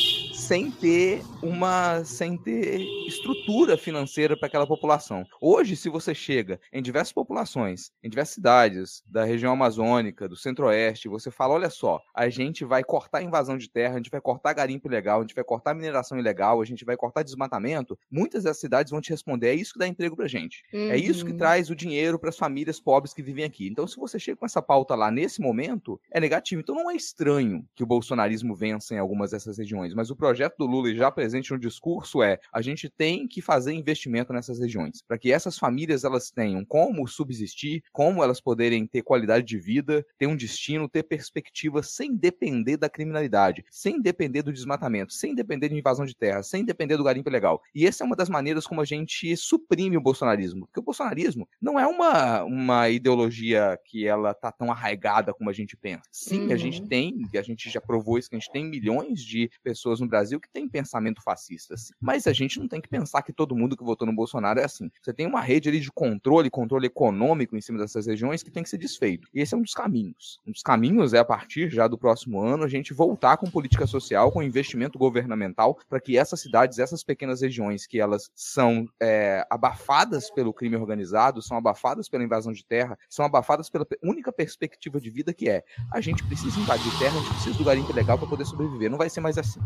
sem 0.50 0.72
ter 0.72 1.22
uma 1.44 2.04
sem 2.04 2.36
ter 2.36 2.82
estrutura 3.08 3.78
financeira 3.78 4.36
para 4.36 4.48
aquela 4.48 4.66
população. 4.66 5.24
Hoje, 5.40 5.76
se 5.76 5.90
você 5.90 6.16
chega 6.16 6.60
em 6.74 6.82
diversas 6.82 7.14
populações, 7.14 7.92
em 8.04 8.10
diversas 8.10 8.34
cidades 8.34 9.04
da 9.06 9.24
região 9.24 9.54
amazônica, 9.54 10.28
do 10.28 10.36
centro-oeste, 10.36 11.08
você 11.08 11.30
fala, 11.30 11.54
olha 11.54 11.70
só, 11.70 12.02
a 12.16 12.30
gente 12.30 12.66
vai 12.66 12.84
cortar 12.84 13.20
a 13.20 13.24
invasão 13.24 13.60
de 13.60 13.70
terra, 13.70 13.94
a 13.94 13.98
gente 13.98 14.10
vai 14.10 14.20
cortar 14.20 14.54
garimpo 14.54 14.88
ilegal, 14.88 15.20
a 15.20 15.22
gente 15.22 15.36
vai 15.36 15.44
cortar 15.44 15.76
mineração 15.76 16.18
ilegal, 16.18 16.60
a 16.60 16.66
gente 16.66 16.84
vai 16.84 16.98
cortar 16.98 17.22
desmatamento, 17.22 17.96
muitas 18.10 18.44
das 18.46 18.60
cidades 18.60 18.90
vão 18.90 19.02
te 19.02 19.12
responder, 19.12 19.50
é 19.50 19.54
isso 19.54 19.74
que 19.74 19.80
dá 19.80 19.88
emprego 19.88 20.16
pra 20.16 20.28
gente. 20.28 20.64
Uhum. 20.74 20.90
É 20.90 20.98
isso 20.98 21.24
que 21.24 21.32
uhum. 21.32 21.38
traz 21.38 21.70
o 21.70 21.76
dinheiro 21.76 22.18
para 22.18 22.30
as 22.30 22.38
famílias 22.38 22.80
pobres 22.80 23.14
que 23.14 23.22
vivem 23.22 23.46
aqui. 23.46 23.68
Então, 23.68 23.86
se 23.86 23.98
você 23.98 24.18
chega 24.18 24.38
com 24.38 24.48
essa 24.48 24.64
pauta 24.64 24.96
lá 24.96 25.12
nesse 25.12 25.42
momento, 25.42 26.02
é 26.10 26.20
negativo. 26.20 26.62
Então, 26.62 26.74
não 26.74 26.90
é 26.90 26.96
estranho 26.96 27.64
que 27.76 27.84
o 27.84 27.88
bolsonarismo 27.88 28.56
vença 28.56 28.96
em 28.96 28.98
algumas 28.98 29.30
dessas 29.30 29.60
regiões, 29.60 29.94
mas 29.94 30.10
o 30.10 30.16
projeto 30.16 30.39
do 30.58 30.66
Lula 30.66 30.94
já 30.94 31.12
presente 31.12 31.52
no 31.52 31.60
discurso 31.60 32.24
é: 32.24 32.40
a 32.54 32.62
gente 32.62 32.90
tem 32.90 33.28
que 33.28 33.42
fazer 33.42 33.74
investimento 33.74 34.32
nessas 34.32 34.60
regiões, 34.60 35.02
para 35.08 35.18
que 35.18 35.32
essas 35.32 35.58
famílias 35.58 36.04
elas 36.04 36.32
tenham 36.32 36.64
como 36.64 37.08
subsistir, 37.08 37.84
como 37.92 38.24
elas 38.24 38.40
poderem 38.40 38.86
ter 38.86 39.02
qualidade 39.02 39.46
de 39.46 39.58
vida, 39.58 40.06
ter 40.18 40.28
um 40.28 40.36
destino, 40.36 40.88
ter 40.88 41.04
perspectiva 41.04 41.82
sem 41.84 42.16
depender 42.16 42.78
da 42.78 42.90
criminalidade, 42.90 43.66
sem 43.70 44.02
depender 44.02 44.44
do 44.44 44.54
desmatamento, 44.54 45.14
sem 45.14 45.34
depender 45.34 45.70
de 45.70 45.76
invasão 45.76 46.06
de 46.06 46.16
terra, 46.16 46.44
sem 46.44 46.64
depender 46.64 46.98
do 46.98 47.04
garimpo 47.04 47.30
ilegal. 47.30 47.62
E 47.74 47.86
essa 47.88 48.04
é 48.04 48.06
uma 48.06 48.16
das 48.16 48.30
maneiras 48.30 48.68
como 48.68 48.82
a 48.82 48.86
gente 48.86 49.36
suprime 49.36 49.98
o 49.98 50.02
bolsonarismo, 50.02 50.68
porque 50.68 50.80
o 50.80 50.84
bolsonarismo 50.84 51.48
não 51.62 51.80
é 51.80 51.88
uma, 51.88 52.44
uma 52.44 52.90
ideologia 52.90 53.80
que 53.86 54.06
ela 54.06 54.34
tá 54.34 54.52
tão 54.52 54.72
arraigada 54.72 55.34
como 55.34 55.50
a 55.50 55.54
gente 55.54 55.76
pensa. 55.76 56.04
Sim, 56.12 56.48
uhum. 56.48 56.54
a 56.54 56.58
gente 56.58 56.82
uhum. 56.82 56.88
tem, 56.88 57.30
e 57.34 57.38
a 57.38 57.42
gente 57.42 57.70
já 57.70 57.82
provou 57.82 58.18
isso, 58.18 58.30
que 58.30 58.36
a 58.36 58.40
gente 58.40 58.52
tem 58.52 58.66
milhões 58.66 59.22
de 59.24 59.50
pessoas 59.64 60.00
no 60.00 60.08
Brasil 60.08 60.29
que 60.38 60.50
têm 60.50 60.68
pensamento 60.68 61.24
fascista, 61.24 61.76
assim. 61.76 61.94
mas 62.00 62.28
a 62.28 62.34
gente 62.34 62.60
não 62.60 62.68
tem 62.68 62.82
que 62.82 62.90
pensar 62.90 63.22
que 63.22 63.32
todo 63.32 63.56
mundo 63.56 63.78
que 63.78 63.84
votou 63.84 64.06
no 64.06 64.14
Bolsonaro 64.14 64.60
é 64.60 64.66
assim. 64.66 64.92
Você 65.02 65.14
tem 65.14 65.26
uma 65.26 65.40
rede 65.40 65.70
ali 65.70 65.80
de 65.80 65.90
controle, 65.92 66.50
controle 66.50 66.88
econômico 66.88 67.56
em 67.56 67.62
cima 67.62 67.80
dessas 67.80 68.06
regiões 68.06 68.44
que 68.44 68.52
tem 68.52 68.64
que 68.64 68.70
ser 68.70 68.78
desfeito. 68.78 69.30
E 69.34 69.40
esse 69.40 69.54
é 69.54 69.58
um 69.58 69.62
dos 69.62 69.74
caminhos. 69.74 70.40
Um 70.46 70.52
dos 70.52 70.62
caminhos 70.62 71.14
é, 71.14 71.20
a 71.20 71.26
partir 71.26 71.70
já 71.70 71.88
do 71.88 71.98
próximo 71.98 72.42
ano, 72.42 72.64
a 72.64 72.68
gente 72.68 72.94
voltar 72.94 73.38
com 73.38 73.50
política 73.50 73.88
social, 73.88 74.32
com 74.32 74.44
investimento 74.44 75.00
governamental, 75.00 75.80
para 75.88 76.00
que 76.00 76.18
essas 76.18 76.42
cidades, 76.42 76.80
essas 76.80 77.04
pequenas 77.04 77.42
regiões 77.42 77.88
que 77.88 78.00
elas 78.00 78.30
são 78.36 78.88
é, 79.00 79.46
abafadas 79.50 80.30
pelo 80.30 80.54
crime 80.54 80.76
organizado, 80.76 81.42
são 81.42 81.56
abafadas 81.56 82.10
pela 82.10 82.24
invasão 82.24 82.52
de 82.52 82.66
terra, 82.66 82.98
são 83.10 83.26
abafadas 83.26 83.70
pela 83.70 83.88
única 84.04 84.32
perspectiva 84.32 85.00
de 85.00 85.10
vida 85.10 85.34
que 85.34 85.50
é 85.50 85.64
a 85.92 86.02
gente 86.02 86.24
precisa 86.26 86.60
invadir 86.60 86.92
terra, 87.00 87.18
a 87.18 87.22
gente 87.22 87.34
precisa 87.34 87.58
do 87.58 87.64
garimpo 87.64 87.94
legal 87.94 88.18
para 88.18 88.28
poder 88.28 88.46
sobreviver. 88.46 88.90
Não 88.90 88.98
vai 88.98 89.10
ser 89.10 89.22
mais 89.22 89.38
assim 89.38 89.60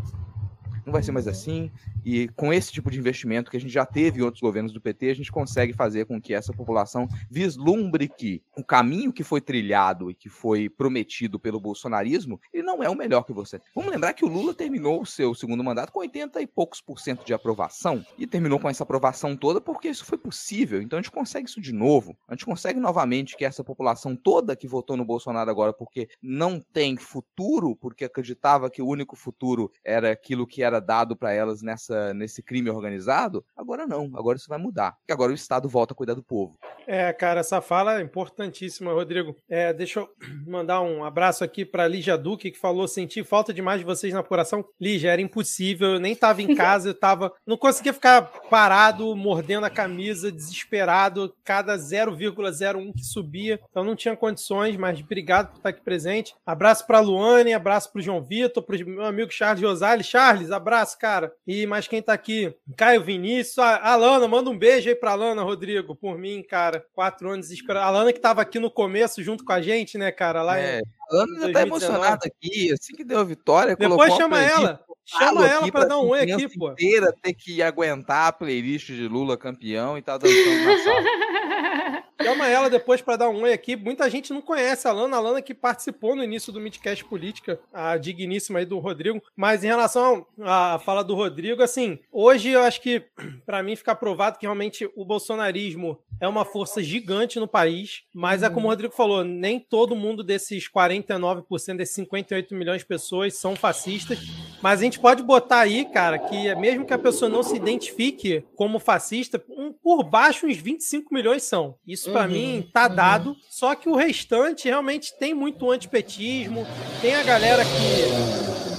não 0.86 0.94
vai 0.94 1.04
ser 1.04 1.12
mais 1.12 1.28
assim. 1.28 1.72
E 2.06 2.28
com 2.30 2.54
esse 2.54 2.72
tipo 2.72 2.92
de 2.92 3.00
investimento 3.00 3.50
que 3.50 3.58
a 3.58 3.60
gente 3.60 3.72
já 3.72 3.86
teve 3.86 4.20
em 4.20 4.24
outros 4.24 4.42
governos 4.42 4.74
do 4.74 4.82
PT, 4.82 5.10
a 5.10 5.16
gente 5.16 5.32
consegue 5.32 5.74
fazer 5.74 6.06
com 6.06 6.22
que 6.22 6.34
essa 6.34 6.54
população 6.54 7.08
vislumbre 7.30 8.08
que 8.08 8.42
o 8.56 8.64
caminho 8.64 9.14
que 9.14 9.24
foi 9.24 9.42
trilhado 9.42 10.12
e 10.12 10.16
que 10.16 10.30
foi 10.30 10.70
prometido 10.70 11.40
pelo 11.40 11.60
bolsonarismo, 11.60 12.40
ele 12.54 12.64
não 12.64 12.84
é 12.84 12.90
o 12.90 12.96
melhor 12.96 13.24
que 13.24 13.34
você. 13.34 13.62
Vamos 13.76 13.92
lembrar 13.92 14.14
que 14.14 14.26
o 14.26 14.28
Lula 14.28 14.54
terminou 14.54 15.02
o 15.02 15.06
seu 15.06 15.34
segundo 15.34 15.64
mandato 15.64 15.92
com 15.92 16.00
80 16.00 16.42
e 16.42 16.48
poucos 16.48 16.82
por 16.82 17.00
cento 17.00 17.26
de 17.26 17.34
aprovação 17.34 18.06
e 18.18 18.28
terminou 18.28 18.60
com 18.60 18.70
essa 18.70 18.84
aprovação 18.84 19.36
toda 19.36 19.62
porque 19.62 19.90
isso 19.90 20.06
foi 20.06 20.18
possível. 20.18 20.82
Então 20.82 21.00
a 21.00 21.02
gente 21.02 21.12
consegue 21.12 21.48
isso 21.48 21.62
de 21.62 21.74
novo. 21.74 22.18
A 22.28 22.34
gente 22.34 22.46
consegue 22.46 22.80
novamente 22.80 23.36
que 23.38 23.46
essa 23.46 23.64
população 23.64 24.16
toda 24.16 24.56
que 24.56 24.68
votou 24.68 24.98
no 24.98 25.06
Bolsonaro 25.06 25.50
agora 25.50 25.74
porque 25.74 26.10
não 26.22 26.60
tem 26.60 26.98
futuro, 26.98 27.76
porque 27.76 28.06
acreditava 28.06 28.70
que 28.70 28.82
o 28.82 28.88
único 28.88 29.16
futuro 29.16 29.72
era 29.84 30.12
aquilo 30.12 30.48
que 30.48 30.64
era 30.64 30.73
era 30.74 30.80
dado 30.80 31.16
para 31.16 31.32
elas 31.32 31.62
nessa, 31.62 32.14
nesse 32.14 32.42
crime 32.42 32.70
organizado, 32.70 33.46
agora 33.56 33.86
não, 33.86 34.12
agora 34.16 34.38
isso 34.38 34.50
vai 34.50 34.58
mudar. 34.58 34.94
Porque 34.98 35.14
agora 35.14 35.32
o 35.32 35.36
Estado 35.36 35.70
volta 35.70 35.94
a 35.94 35.96
cuidar 35.96 36.14
do 36.14 36.24
povo. 36.24 36.58
É, 36.88 37.12
cara, 37.14 37.40
essa 37.40 37.62
fala 37.62 38.00
é 38.00 38.04
importantíssima, 38.04 38.92
Rodrigo. 38.92 39.36
É, 39.50 39.74
deixa 39.74 40.00
eu 40.00 40.10
mandar 40.46 40.82
um 40.82 41.04
abraço 41.04 41.44
aqui 41.44 41.66
para 41.66 41.88
Lígia 41.88 42.18
Duque, 42.18 42.52
que 42.52 42.60
falou: 42.60 42.88
senti 42.88 43.24
falta 43.24 43.54
demais 43.54 43.80
de 43.80 43.86
vocês 43.86 44.14
na 44.14 44.20
apuração. 44.20 44.66
Lígia, 44.80 45.12
era 45.12 45.22
impossível, 45.22 45.94
eu 45.94 46.00
nem 46.00 46.14
estava 46.14 46.42
em 46.42 46.54
casa, 46.56 46.90
eu 46.90 46.94
tava. 46.94 47.34
Não 47.46 47.58
conseguia 47.58 47.94
ficar 47.94 48.24
parado, 48.50 49.16
mordendo 49.16 49.66
a 49.66 49.70
camisa, 49.70 50.32
desesperado, 50.32 51.34
cada 51.44 51.78
0,01 51.78 52.94
que 52.94 53.04
subia. 53.04 53.60
Então 53.70 53.84
não 53.84 53.96
tinha 53.96 54.16
condições, 54.16 54.76
mas 54.76 55.00
obrigado 55.00 55.50
por 55.50 55.58
estar 55.58 55.70
aqui 55.70 55.82
presente. 55.82 56.36
Abraço 56.46 56.86
para 56.86 57.00
Luane, 57.00 57.54
abraço 57.54 57.92
para 57.92 58.00
o 58.00 58.04
João 58.04 58.22
Vitor, 58.22 58.64
para 58.64 58.76
o 58.76 58.90
meu 58.90 59.06
amigo 59.06 59.32
Charles 59.32 59.64
Rosales. 59.64 60.06
Charles, 60.06 60.52
abraço, 60.52 60.63
cara. 60.98 61.34
E 61.46 61.66
mais 61.66 61.88
quem 61.88 62.02
tá 62.02 62.14
aqui? 62.14 62.56
Caio 62.78 63.04
Vinícius. 63.04 63.60
A 63.60 63.96
Lana, 63.96 64.28
manda 64.28 64.50
um 64.50 64.58
beijo 64.58 64.90
aí 64.90 64.96
pra 64.96 65.16
Lana, 65.16 65.44
Rodrigo, 65.44 65.96
por 65.96 66.18
mim, 66.18 66.44
cara. 66.44 66.86
Quatro 66.94 67.30
anos 67.30 67.52
esperando. 67.52 67.84
A 67.84 67.90
Lana 67.90 68.14
que 68.14 68.20
tava 68.20 68.42
aqui 68.42 68.60
no 68.60 68.72
começo 68.72 69.22
junto 69.24 69.44
com 69.44 69.54
a 69.54 69.62
gente, 69.62 69.98
né, 69.98 70.12
cara? 70.12 70.42
Lá 70.42 70.60
é, 70.60 70.80
em... 70.80 70.82
a 70.82 71.16
Lana 71.16 71.48
já 71.48 71.54
tá 71.54 71.62
emocionada 71.62 72.22
aqui, 72.26 72.72
assim 72.72 72.96
que 72.96 73.04
deu 73.04 73.20
a 73.20 73.24
vitória. 73.24 73.76
Depois 73.76 74.14
chama 74.16 74.42
ela. 74.42 74.84
Chama 75.06 75.46
ela 75.46 75.72
pra 75.72 75.86
dar 75.86 76.00
um 76.00 76.10
oi 76.10 76.22
aqui, 76.22 76.48
pô. 76.58 76.72
inteira 76.72 77.14
ter 77.22 77.34
que 77.34 77.62
aguentar 77.62 78.28
a 78.28 78.32
playlist 78.32 78.88
de 78.88 79.08
Lula 79.08 79.38
campeão 79.38 79.98
e 79.98 80.02
tá 80.02 80.18
dançando 80.18 80.66
na 80.66 80.78
sala. 80.84 82.04
Chama 82.24 82.48
ela 82.48 82.70
depois 82.70 83.02
para 83.02 83.18
dar 83.18 83.30
um 83.30 83.42
oi 83.42 83.52
aqui. 83.52 83.76
Muita 83.76 84.10
gente 84.10 84.32
não 84.32 84.42
conhece 84.42 84.88
a 84.88 84.94
Lana, 84.94 85.18
a 85.18 85.20
Lana 85.20 85.42
que 85.42 85.54
participou 85.54 86.16
no 86.16 86.24
início 86.24 86.54
do 86.54 86.60
Midcast 86.60 87.04
Política, 87.04 87.60
a 87.74 87.98
digníssima 87.98 88.60
aí 88.60 88.66
do 88.66 88.80
Rodrigo. 88.80 89.22
Mas 89.36 89.64
em 89.64 89.68
relação 89.68 90.26
à 90.40 90.80
fala 90.80 91.04
do 91.04 91.16
Rodrigo, 91.16 91.62
assim, 91.62 92.00
hoje 92.12 92.50
eu 92.50 92.62
acho 92.62 92.82
que 92.82 93.04
para 93.46 93.62
mim 93.62 93.76
fica 93.76 93.94
provado 93.94 94.38
que 94.38 94.46
realmente 94.46 94.90
o 94.96 95.04
bolsonarismo 95.04 96.00
é 96.24 96.28
uma 96.28 96.46
força 96.46 96.82
gigante 96.82 97.38
no 97.38 97.48
país, 97.48 98.04
mas 98.14 98.44
é 98.44 98.50
como 98.50 98.62
o 98.62 98.64
uhum. 98.64 98.70
Rodrigo 98.70 98.94
falou, 98.94 99.26
nem 99.26 99.60
todo 99.60 99.94
mundo 99.94 100.24
desses 100.24 100.70
49%, 100.70 101.76
desses 101.76 101.96
58 101.96 102.56
milhões 102.56 102.80
de 102.80 102.86
pessoas 102.86 103.36
são 103.36 103.58
fascistas, 103.58 104.20
mas 104.62 104.80
a 104.80 104.84
gente 104.86 105.00
pode 105.00 105.22
botar 105.22 105.60
aí, 105.60 105.84
cara, 105.84 106.18
que 106.18 106.56
mesmo 106.56 106.86
que 106.86 106.94
a 106.94 106.98
pessoa 106.98 107.28
não 107.28 107.44
se 107.44 107.58
identifique 107.58 108.42
como 108.56 108.80
fascista, 108.80 109.44
um, 109.50 109.74
por 109.74 110.02
baixo 110.02 110.48
uns 110.48 110.56
25 110.56 111.14
milhões 111.14 111.44
são. 111.44 111.76
Isso 111.86 112.10
para 112.10 112.26
uhum, 112.26 112.32
mim 112.32 112.70
tá 112.72 112.88
uhum. 112.88 112.96
dado, 112.96 113.36
só 113.50 113.76
que 113.76 113.90
o 113.90 113.96
restante 113.96 114.70
realmente 114.70 115.18
tem 115.20 115.34
muito 115.34 115.70
antipetismo, 115.70 116.66
tem 117.02 117.16
a 117.16 117.24
galera 117.24 117.64
que 117.66 118.73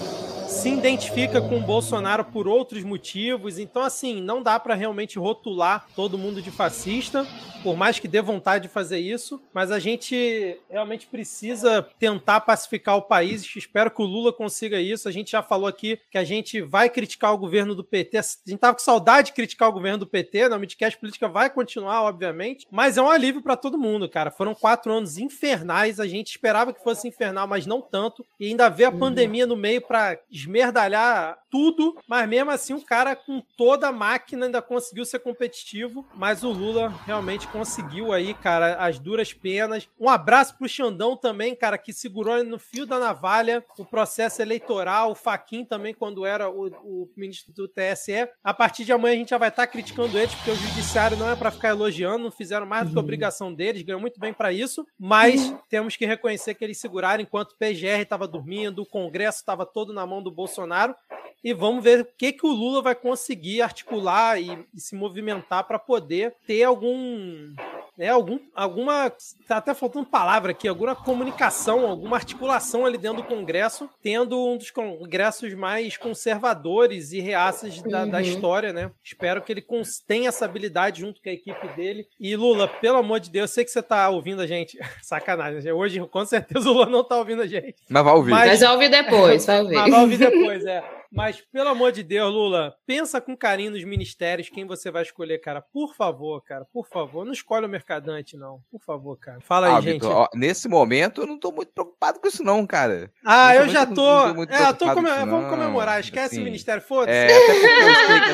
se 0.65 0.71
identifica 0.71 1.43
com 1.43 1.59
o 1.59 1.61
Bolsonaro 1.61 2.25
por 2.25 2.49
outros 2.49 2.83
motivos. 2.83 3.59
Então, 3.59 3.83
assim, 3.83 4.23
não 4.23 4.43
dá 4.43 4.59
para 4.59 4.75
realmente 4.75 5.19
rotular 5.19 5.87
todo 5.95 6.17
mundo 6.17 6.41
de 6.41 6.51
fascista 6.51 7.27
por 7.65 7.79
mais 7.79 7.99
que 7.99 8.07
dê 8.07 8.21
vontade 8.21 8.65
de 8.65 8.69
fazer 8.69 8.99
isso, 8.99 9.43
mas 9.55 9.71
a 9.71 9.79
gente 9.79 10.61
realmente 10.69 11.07
precisa 11.07 11.89
tentar 11.99 12.43
pacificar 12.43 12.95
o 12.95 13.03
país. 13.03 13.43
Espero 13.57 13.91
que 13.91 14.03
o 14.03 14.05
Lula 14.05 14.35
consiga 14.35 14.79
isso. 14.79 15.09
A 15.09 15.11
gente 15.11 15.31
já 15.31 15.43
falou 15.43 15.67
aqui 15.67 15.99
que 16.11 16.19
a 16.19 16.25
gente 16.25 16.61
vai 16.61 16.91
criticar 16.91 17.33
o 17.33 17.39
governo 17.39 17.75
do 17.75 17.83
PT. 17.83 18.19
A 18.19 18.23
gente 18.47 18.59
tava 18.59 18.75
com 18.75 18.81
saudade 18.81 19.29
de 19.29 19.33
criticar 19.33 19.71
o 19.71 19.73
governo 19.73 19.97
do 20.01 20.07
PT, 20.07 20.51
na 20.51 20.59
Midcast 20.59 21.01
Política 21.01 21.27
vai 21.27 21.49
continuar, 21.49 22.03
obviamente, 22.03 22.67
mas 22.71 22.99
é 22.99 23.03
um 23.03 23.09
alívio 23.09 23.41
para 23.41 23.57
todo 23.57 23.79
mundo, 23.79 24.11
cara. 24.11 24.31
Foram 24.31 24.55
quatro 24.55 24.93
anos 24.93 25.17
infernais, 25.17 25.99
a 25.99 26.07
gente 26.07 26.29
esperava 26.29 26.75
que 26.75 26.85
fosse 26.85 27.09
infernal, 27.09 27.49
mas 27.49 27.65
não 27.65 27.81
tanto, 27.81 28.27
e 28.39 28.49
ainda 28.49 28.69
vê 28.69 28.85
a 28.85 28.91
uhum. 28.91 28.99
pandemia 28.99 29.47
no 29.47 29.57
meio 29.57 29.81
para 29.81 30.19
esmerdalhar 30.55 31.44
tudo, 31.55 31.97
mas 32.09 32.29
mesmo 32.29 32.51
assim 32.51 32.75
o 32.75 32.85
cara 32.85 33.15
com 33.15 33.41
toda 33.57 33.87
a 33.87 33.93
máquina 33.93 34.47
ainda 34.47 34.61
conseguiu 34.61 35.05
ser 35.05 35.21
competitivo, 35.21 36.05
mas 36.13 36.43
o 36.43 36.51
Lula 36.51 36.93
realmente 37.07 37.47
conseguiu 37.47 38.13
aí, 38.13 38.35
cara, 38.35 38.75
as 38.85 38.99
duras 38.99 39.33
penas. 39.33 39.89
Um 40.01 40.09
abraço 40.09 40.59
pro 40.59 40.69
Xandão 40.69 41.17
também, 41.17 41.55
cara, 41.55 41.79
que 41.79 41.93
segurou 41.93 42.43
no 42.43 42.59
fio 42.59 42.85
da 42.85 42.99
navalha 42.99 43.65
o 43.79 43.85
processo 43.85 44.43
eleitoral, 44.43 45.13
o 45.13 45.15
Faquin 45.15 45.65
também, 45.65 45.95
quando 45.95 46.27
era 46.27 46.51
o, 46.51 46.67
o 46.83 47.09
ministro 47.17 47.55
do 47.55 47.69
TSE. 47.69 48.29
A 48.43 48.53
partir 48.53 48.85
de 48.85 48.93
amanhã 48.93 49.15
a 49.15 49.19
gente 49.19 49.31
já 49.31 49.39
vai 49.39 49.51
estar 49.51 49.65
tá 49.65 49.71
criticando 49.71 50.19
eles, 50.19 50.35
porque 50.35 50.51
o 50.51 50.57
judiciário 50.57 51.17
não 51.17 51.31
é 51.31 51.37
para 51.37 51.53
ficar 51.53 51.69
elogiando, 51.69 52.25
não 52.25 52.33
fizeram 52.33 52.67
mais 52.67 52.89
do 52.89 52.91
que 52.91 52.97
a 52.97 52.99
uhum. 52.99 53.05
obrigação 53.05 53.55
deles, 53.55 53.83
ganham 53.83 54.01
muito 54.01 54.19
bem 54.19 54.35
para 54.35 54.53
isso, 54.53 54.85
mas 54.99 55.51
uhum. 55.51 55.59
temos 55.71 55.95
que 55.95 56.05
reconhecer 56.05 56.57
que 56.57 56.65
eles 56.65 56.79
seguraram 56.79 57.23
enquanto 57.23 57.53
o 57.53 57.57
PGR 57.57 58.03
estava 58.03 58.27
dormindo, 58.27 58.83
o 58.83 58.87
Congresso 58.87 59.39
estava 59.39 59.65
todo 59.65 59.93
na 59.93 60.05
mão 60.05 60.21
do 60.21 60.33
Bolsonaro. 60.33 60.97
E 61.45 61.53
vamos 61.53 61.85
ver 61.85 62.01
o 62.01 62.09
que, 62.17 62.33
que 62.33 62.47
o 62.47 62.51
Lula 62.51 62.81
vai 62.81 62.95
conseguir 62.95 63.61
articular 63.61 64.41
e, 64.41 64.67
e 64.75 64.81
se 64.81 64.97
movimentar 64.97 65.65
para 65.65 65.79
poder 65.79 66.35
ter 66.47 66.65
algum 66.65 67.55
né, 67.97 68.09
algum, 68.09 68.39
alguma. 68.55 69.13
Tá 69.47 69.59
até 69.59 69.73
faltando 69.73 70.07
palavra 70.07 70.51
aqui, 70.51 70.67
alguma 70.67 70.95
comunicação, 70.97 71.87
alguma 71.87 72.17
articulação 72.17 72.85
ali 72.85 72.99
dentro 72.99 73.19
do 73.19 73.29
Congresso, 73.29 73.89
tendo 74.03 74.37
um 74.37 74.57
dos 74.57 74.71
congressos 74.71 75.55
mais 75.55 75.97
conservadores 75.97 77.13
e 77.13 77.21
reaças 77.21 77.81
da, 77.83 78.03
uhum. 78.03 78.11
da 78.11 78.21
história, 78.21 78.73
né? 78.73 78.91
Espero 79.03 79.43
que 79.43 79.53
ele 79.53 79.65
tenha 80.07 80.29
essa 80.29 80.45
habilidade 80.45 81.01
junto 81.01 81.23
com 81.23 81.29
a 81.29 81.33
equipe 81.33 81.69
dele. 81.77 82.07
E 82.19 82.35
Lula, 82.35 82.67
pelo 82.67 82.99
amor 82.99 83.21
de 83.21 83.31
Deus, 83.31 83.51
eu 83.51 83.55
sei 83.55 83.65
que 83.65 83.71
você 83.71 83.83
tá 83.83 84.09
ouvindo 84.09 84.43
a 84.43 84.47
gente. 84.47 84.79
Sacanagem. 85.03 85.73
Hoje, 85.73 86.01
com 86.09 86.27
certeza, 86.27 86.69
o 86.69 86.73
Lula 86.73 86.87
não 86.87 87.05
tá 87.05 87.17
ouvindo 87.17 87.43
a 87.43 87.47
gente. 87.47 87.77
Mas 87.89 88.05
vai 88.05 88.15
ouvir. 88.15 88.31
Mas, 88.31 88.51
Mas 88.51 88.61
vai 88.61 88.73
ouvir 88.73 88.89
depois, 88.89 89.47
vai 89.47 89.61
ouvir. 89.61 89.75
Mas 89.75 89.91
vai 89.91 90.01
ouvir 90.01 90.19
depois, 90.19 90.65
é. 90.65 91.04
Mas, 91.15 91.41
pelo 91.53 91.69
amor 91.69 91.93
de 91.93 92.03
Deus, 92.03 92.33
Lula, 92.33 92.75
pensa 92.85 93.21
com 93.21 93.37
carinho 93.37 93.71
nos 93.71 93.85
ministérios 93.85 94.49
quem 94.49 94.67
você 94.67 94.91
vai 94.91 95.03
escolher, 95.03 95.39
cara. 95.39 95.63
Por 95.63 95.95
favor, 95.95 96.43
cara, 96.43 96.67
por 96.73 96.89
favor. 96.89 97.25
Não 97.25 97.33
escolhe 97.33 97.65
o 97.65 97.69
mercadante, 97.69 98.37
não. 98.37 98.61
Por 98.69 98.81
favor, 98.81 99.17
cara. 99.17 99.41
Fala 99.41 99.69
aí, 99.69 99.75
ah, 99.75 99.81
gente. 99.81 100.05
Ó, 100.05 100.29
nesse 100.35 100.67
momento, 100.67 101.21
eu 101.21 101.27
não 101.29 101.39
tô 101.39 101.53
muito 101.53 101.73
preocupado 101.73 102.19
com 102.19 102.27
isso, 102.27 102.43
não, 102.43 102.67
cara. 102.67 103.13
Ah, 103.25 103.55
eu 103.55 103.69
já 103.69 103.87
tô. 103.87 103.95
tô 103.95 104.45
é, 104.53 104.69
eu 104.69 104.75
tô 104.75 104.93
come... 104.93 105.09
Vamos 105.09 105.49
comemorar. 105.49 106.01
Esquece 106.01 106.35
assim, 106.35 106.41
o 106.41 106.45
ministério, 106.45 106.83
foda-se. 106.83 107.17
É, 107.17 107.27
até 107.27 107.37
porque 107.55 107.85
eu 107.85 108.01
sei, 108.03 108.21
que 108.21 108.31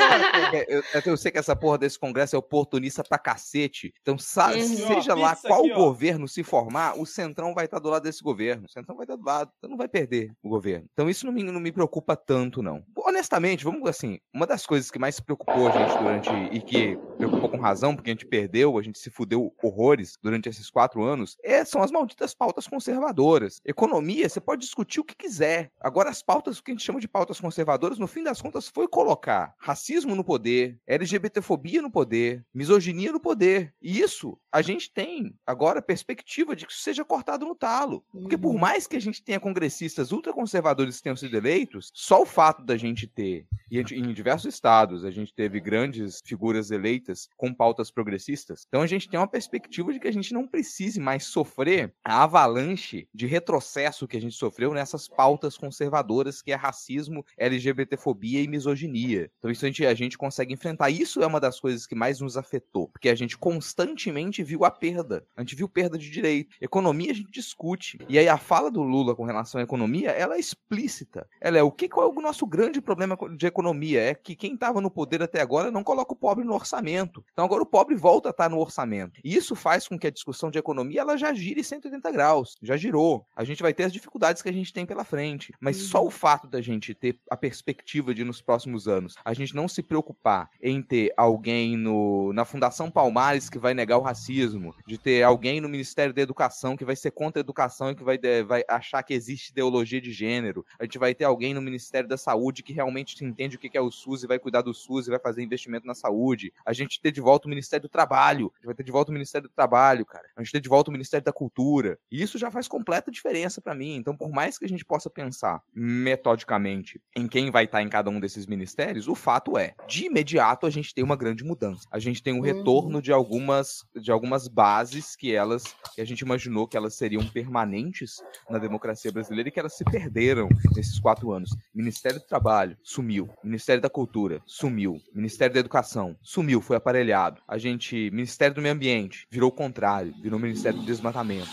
essa, 0.59 1.01
eu, 1.05 1.13
eu 1.13 1.17
sei 1.19 1.33
que 1.33 1.39
essa 1.39 1.57
porra 1.57 1.77
desse 1.77 1.99
congresso 1.99 2.35
é 2.35 2.39
oportunista 2.39 3.05
pra 3.05 3.19
cacete. 3.19 3.93
Então, 4.01 4.17
sa... 4.17 4.53
uhum. 4.53 4.63
seja 4.63 5.15
lá 5.15 5.37
qual 5.37 5.67
aqui, 5.67 5.75
governo 5.75 6.27
se 6.27 6.43
formar, 6.43 6.99
o 6.99 7.05
Centrão 7.05 7.53
vai 7.53 7.67
estar 7.67 7.79
do 7.79 7.91
lado 7.91 8.05
desse 8.05 8.23
governo. 8.23 8.65
O 8.65 8.71
Centrão 8.71 8.97
vai 8.97 9.05
estar 9.05 9.17
do 9.17 9.25
lado. 9.25 9.51
Então, 9.59 9.69
não 9.69 9.77
vai 9.77 9.87
perder 9.87 10.33
o 10.43 10.49
governo. 10.49 10.87
Então, 10.95 11.11
isso 11.11 11.27
não 11.27 11.33
me, 11.33 11.43
não 11.43 11.61
me 11.61 11.73
preocupa 11.73 12.17
tanto, 12.17 12.63
não 12.63 12.70
não. 12.71 12.85
Honestamente, 12.97 13.65
vamos 13.65 13.89
assim, 13.89 14.21
uma 14.33 14.47
das 14.47 14.65
coisas 14.65 14.91
que 14.91 14.99
mais 14.99 15.19
preocupou 15.19 15.69
a 15.69 15.71
gente 15.73 15.99
durante, 15.99 16.31
e 16.55 16.61
que 16.61 16.97
preocupou 17.17 17.49
com 17.49 17.59
razão, 17.59 17.95
porque 17.97 18.11
a 18.11 18.15
gente 18.15 18.27
perdeu, 18.27 18.79
a 18.79 18.83
gente 18.83 18.99
se 18.99 19.11
fudeu 19.11 19.53
horrores 19.63 20.17
durante 20.23 20.49
esses 20.49 20.71
quatro 20.71 21.03
anos, 21.03 21.37
é, 21.43 21.65
são 21.65 21.83
as 21.83 21.91
malditas 21.91 22.35
pautas 22.35 22.67
conservadoras. 22.67 23.61
Economia, 23.65 24.29
você 24.29 24.41
pode 24.41 24.63
discutir 24.63 25.01
o 25.01 25.05
que 25.05 25.17
quiser. 25.17 25.71
Agora, 25.81 26.11
as 26.11 26.23
pautas, 26.23 26.59
o 26.59 26.63
que 26.63 26.71
a 26.71 26.75
gente 26.75 26.85
chama 26.85 27.01
de 27.01 27.09
pautas 27.09 27.41
conservadoras, 27.41 27.99
no 27.99 28.07
fim 28.07 28.23
das 28.23 28.41
contas, 28.41 28.69
foi 28.69 28.87
colocar 28.87 29.55
racismo 29.59 30.15
no 30.15 30.25
poder, 30.25 30.79
LGBTfobia 30.87 31.83
no 31.83 31.91
poder, 31.91 32.45
misoginia 32.55 33.13
no 33.13 33.21
poder. 33.21 33.75
E 33.83 34.01
isso, 34.01 34.39
a 34.53 34.63
gente 34.63 34.93
tem 34.93 35.35
agora 35.47 35.83
perspectiva 35.83 36.55
de 36.55 36.67
que 36.67 36.73
isso 36.73 36.83
seja 36.83 37.05
cortado 37.05 37.45
no 37.45 37.55
talo. 37.55 38.05
Porque 38.13 38.39
por 38.39 38.53
uhum. 38.53 38.59
mais 38.59 38.87
que 38.87 38.97
a 38.97 39.01
gente 39.01 39.23
tenha 39.23 39.41
congressistas 39.41 40.13
ultraconservadores 40.13 40.97
que 40.97 41.03
tenham 41.03 41.17
sido 41.17 41.37
eleitos, 41.37 41.91
só 41.95 42.23
o 42.23 42.27
fato 42.27 42.60
fato 42.61 42.67
da 42.67 42.77
gente 42.77 43.07
ter, 43.07 43.47
e 43.71 43.79
em 43.79 44.13
diversos 44.13 44.53
estados, 44.53 45.05
a 45.05 45.11
gente 45.11 45.33
teve 45.35 45.61
grandes 45.61 46.21
figuras 46.25 46.71
eleitas 46.71 47.29
com 47.37 47.55
pautas 47.55 47.91
progressistas, 47.91 48.65
então 48.69 48.83
a 48.83 48.87
gente 48.87 49.09
tem 49.09 49.19
uma 49.19 49.29
perspectiva 49.29 49.93
de 49.93 50.01
que 50.01 50.09
a 50.09 50.13
gente 50.13 50.35
não 50.35 50.47
precise 50.47 51.01
mais 51.01 51.25
sofrer 51.25 51.93
a 52.05 52.23
avalanche 52.25 53.09
de 53.15 53.27
retrocesso 53.27 54.07
que 54.07 54.17
a 54.17 54.21
gente 54.21 54.35
sofreu 54.35 54.73
nessas 54.75 55.09
pautas 55.09 55.57
conservadoras, 55.57 56.43
que 56.43 56.53
é 56.53 56.55
racismo, 56.55 57.25
LGBTfobia 57.39 58.43
e 58.43 58.49
misoginia. 58.49 59.31
Então 59.39 59.51
isso 59.51 59.65
a 59.65 59.69
gente, 59.69 59.87
a 59.87 59.95
gente 59.95 60.19
consegue 60.19 60.53
enfrentar. 60.53 60.91
Isso 60.91 61.23
é 61.23 61.27
uma 61.27 61.41
das 61.41 61.61
coisas 61.61 61.87
que 61.87 61.95
mais 61.95 62.21
nos 62.21 62.37
afetou, 62.37 62.89
porque 62.89 63.09
a 63.09 63.15
gente 63.15 63.39
constantemente 63.39 64.43
viu 64.43 64.65
a 64.65 64.71
perda. 64.71 65.25
A 65.37 65.43
gente 65.43 65.55
viu 65.55 65.69
perda 65.69 65.97
de 65.97 66.11
direito. 66.11 66.57
Economia 66.61 67.13
a 67.13 67.15
gente 67.15 67.31
discute. 67.31 67.99
E 68.09 68.19
aí 68.19 68.29
a 68.29 68.37
fala 68.37 68.71
do 68.71 68.83
Lula 68.83 69.15
com 69.15 69.25
relação 69.25 69.61
à 69.61 69.65
economia, 69.65 70.11
ela 70.11 70.37
é 70.37 70.41
explícita. 70.41 71.27
Ela 71.41 71.59
é 71.59 71.63
o 71.63 71.71
que 71.71 71.89
qual 71.89 72.09
é 72.09 72.19
o 72.19 72.23
nosso 72.23 72.40
grande 72.47 72.81
problema 72.81 73.17
de 73.37 73.47
economia 73.47 74.01
é 74.01 74.15
que 74.15 74.37
quem 74.37 74.55
estava 74.55 74.81
no 74.81 74.91
poder 74.91 75.23
até 75.23 75.41
agora 75.41 75.71
não 75.71 75.83
coloca 75.83 76.13
o 76.13 76.17
pobre 76.17 76.45
no 76.45 76.55
orçamento. 76.55 77.25
Então 77.33 77.45
agora 77.45 77.63
o 77.63 77.67
pobre 77.67 77.95
volta 77.95 78.29
a 78.29 78.31
estar 78.31 78.45
tá 78.45 78.51
no 78.51 78.61
orçamento. 78.61 79.21
E 79.25 79.35
isso 79.35 79.55
faz 79.55 79.87
com 79.87 79.99
que 79.99 80.07
a 80.07 80.11
discussão 80.11 80.51
de 80.51 80.59
economia 80.59 81.01
ela 81.01 81.17
já 81.17 81.33
gire 81.33 81.63
180 81.63 82.11
graus. 82.11 82.57
Já 82.63 82.77
girou. 82.77 83.27
A 83.35 83.45
gente 83.45 83.63
vai 83.63 83.73
ter 83.73 83.85
as 83.85 83.93
dificuldades 83.93 84.43
que 84.43 84.49
a 84.49 84.53
gente 84.53 84.73
tem 84.73 84.85
pela 84.85 85.05
frente. 85.05 85.53
Mas 85.61 85.81
uhum. 85.81 85.89
só 85.89 86.05
o 86.05 86.11
fato 86.11 86.49
da 86.49 86.61
gente 86.61 86.95
ter 86.95 87.19
a 87.31 87.37
perspectiva 87.37 88.15
de 88.15 88.25
nos 88.25 88.41
próximos 88.41 88.89
anos 88.89 89.15
a 89.25 89.33
gente 89.33 89.55
não 89.55 89.69
se 89.69 89.83
preocupar 89.83 90.51
em 90.61 90.83
ter 90.83 91.13
alguém 91.17 91.77
no, 91.77 92.33
na 92.33 92.45
Fundação 92.45 92.91
Palmares 92.91 93.49
que 93.49 93.59
vai 93.59 93.75
negar 93.75 93.99
o 93.99 94.03
racismo, 94.03 94.75
de 94.87 94.99
ter 94.99 95.23
alguém 95.23 95.61
no 95.61 95.69
Ministério 95.69 96.15
da 96.15 96.23
Educação 96.23 96.77
que 96.77 96.85
vai 96.85 96.97
ser 96.97 97.11
contra 97.11 97.41
a 97.41 97.45
educação 97.45 97.91
e 97.91 97.95
que 97.95 98.03
vai, 98.03 98.19
vai 98.47 98.65
achar 98.69 99.03
que 99.03 99.15
existe 99.15 99.51
ideologia 99.51 100.01
de 100.01 100.13
gênero. 100.13 100.65
A 100.79 100.85
gente 100.85 100.99
vai 100.99 101.15
ter 101.15 101.25
alguém 101.25 101.55
no 101.55 101.63
Ministério 101.63 102.09
da 102.09 102.17
Saúde 102.17 102.30
saúde 102.31 102.63
que 102.63 102.73
realmente 102.73 103.23
entende 103.25 103.57
o 103.57 103.59
que 103.59 103.77
é 103.77 103.81
o 103.81 103.91
SUS 103.91 104.23
e 104.23 104.27
vai 104.27 104.39
cuidar 104.39 104.63
do 104.63 104.73
SUS 104.73 105.07
e 105.07 105.11
vai 105.11 105.19
fazer 105.19 105.43
investimento 105.43 105.87
na 105.87 105.95
saúde. 105.95 106.53
A 106.65 106.73
gente 106.73 107.01
ter 107.01 107.11
de 107.11 107.21
volta 107.21 107.47
o 107.47 107.51
Ministério 107.51 107.83
do 107.83 107.89
Trabalho. 107.89 108.53
A 108.55 108.57
gente 108.59 108.67
vai 108.67 108.75
ter 108.75 108.85
de 108.85 108.93
volta 108.93 109.11
o 109.11 109.13
Ministério 109.13 109.49
do 109.49 109.53
Trabalho, 109.53 110.07
cara. 110.07 110.29
A 110.37 110.43
gente 110.43 110.53
ter 110.53 110.61
de 110.61 110.69
volta 110.69 110.91
o 110.91 110.93
Ministério 110.93 111.25
da 111.25 111.33
Cultura. 111.33 111.99
E 112.11 112.23
isso 112.23 112.39
já 112.39 112.51
faz 112.51 112.69
completa 112.69 113.11
diferença 113.11 113.61
para 113.61 113.75
mim. 113.75 113.97
Então, 113.97 114.17
por 114.17 114.31
mais 114.31 114.59
que 114.59 114.65
a 114.65 114.69
gente 114.69 114.85
possa 114.85 115.11
pensar 115.11 115.63
metodicamente 115.75 117.01
em 117.17 117.27
quem 117.27 117.51
vai 117.51 117.65
estar 117.65 117.83
em 117.83 117.89
cada 117.89 118.11
um 118.11 118.21
desses 118.21 118.47
ministérios, 118.47 119.09
o 119.09 119.15
fato 119.15 119.59
é, 119.59 119.75
de 119.89 120.07
imediato 120.07 120.67
a 120.67 120.71
gente 120.71 120.95
tem 120.95 121.03
uma 121.03 121.17
grande 121.17 121.43
mudança. 121.43 121.87
A 121.91 121.99
gente 121.99 122.23
tem 122.23 122.33
um 122.33 122.41
retorno 122.41 122.97
uhum. 122.97 123.01
de 123.01 123.13
algumas 123.13 123.85
de 123.97 124.13
algumas 124.13 124.47
bases 124.47 125.17
que 125.17 125.35
elas 125.35 125.65
que 125.95 126.01
a 126.01 126.05
gente 126.05 126.21
imaginou 126.21 126.69
que 126.69 126.77
elas 126.77 126.95
seriam 126.95 127.27
permanentes 127.27 128.23
na 128.49 128.59
democracia 128.59 129.11
brasileira 129.11 129.49
e 129.49 129.53
que 129.53 129.59
elas 129.59 129.77
se 129.77 129.85
perderam 129.85 130.49
nesses 130.77 130.99
quatro 131.01 131.33
anos. 131.33 131.51
Ministério 131.75 132.20
do 132.21 132.27
Trabalho, 132.27 132.77
sumiu. 132.83 133.29
Ministério 133.43 133.83
da 133.83 133.91
Cultura, 133.91 134.41
sumiu. 134.47 135.01
Ministério 135.15 135.55
da 135.55 135.61
Educação, 135.61 136.17
sumiu, 136.23 136.61
foi 136.61 136.77
aparelhado. 136.77 137.41
A 137.47 137.59
gente, 137.59 138.11
Ministério 138.11 138.55
do 138.55 138.63
Meio 138.63 138.75
Ambiente, 138.75 139.27
virou 139.31 139.49
o 139.49 139.53
contrário, 139.53 140.15
virou 140.23 140.39
Ministério 140.39 140.79
do 140.79 140.87
Desmatamento. 140.87 141.51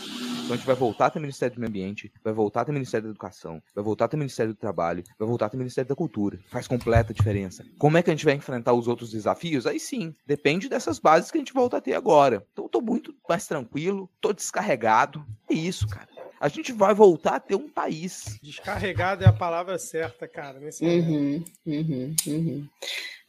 Então 0.47 0.53
a 0.53 0.57
gente 0.57 0.65
vai 0.65 0.75
voltar 0.75 1.07
a 1.07 1.09
ter 1.09 1.19
Ministério 1.19 1.55
do 1.55 1.59
Meio 1.59 1.69
Ambiente, 1.69 2.09
vai 2.23 2.31
voltar 2.31 2.61
a 2.61 2.65
ter 2.65 2.71
Ministério 2.71 3.03
da 3.03 3.09
Educação, 3.09 3.61
vai 3.75 3.83
voltar 3.83 4.05
a 4.05 4.07
ter 4.07 4.15
Ministério 4.15 4.53
do 4.53 4.57
Trabalho, 4.57 5.03
vai 5.19 5.27
voltar 5.27 5.47
a 5.47 5.49
ter 5.49 5.57
Ministério 5.57 5.89
da 5.89 5.95
Cultura. 5.95 6.39
Faz 6.49 6.69
completa 6.69 7.13
diferença. 7.13 7.65
Como 7.77 7.97
é 7.97 8.01
que 8.01 8.09
a 8.09 8.13
gente 8.13 8.23
vai 8.23 8.33
enfrentar 8.33 8.71
os 8.71 8.87
outros 8.87 9.11
desafios? 9.11 9.67
Aí 9.67 9.77
sim, 9.77 10.13
depende 10.25 10.69
dessas 10.69 10.99
bases 10.99 11.31
que 11.31 11.37
a 11.37 11.41
gente 11.41 11.51
volta 11.51 11.75
a 11.75 11.81
ter 11.81 11.95
agora. 11.95 12.47
Então 12.53 12.63
eu 12.63 12.69
tô 12.69 12.79
muito 12.79 13.13
mais 13.27 13.45
tranquilo, 13.45 14.09
tô 14.21 14.31
descarregado. 14.31 15.25
É 15.49 15.53
isso, 15.53 15.85
cara 15.85 16.16
a 16.39 16.47
gente 16.47 16.71
vai 16.71 16.93
voltar 16.93 17.35
a 17.35 17.39
ter 17.39 17.55
um 17.55 17.69
país. 17.69 18.39
Descarregado 18.41 19.23
é 19.23 19.27
a 19.27 19.33
palavra 19.33 19.77
certa, 19.77 20.27
cara. 20.27 20.59
Nesse 20.59 20.85
uhum, 20.85 21.43
uhum, 21.65 22.15
uhum. 22.27 22.69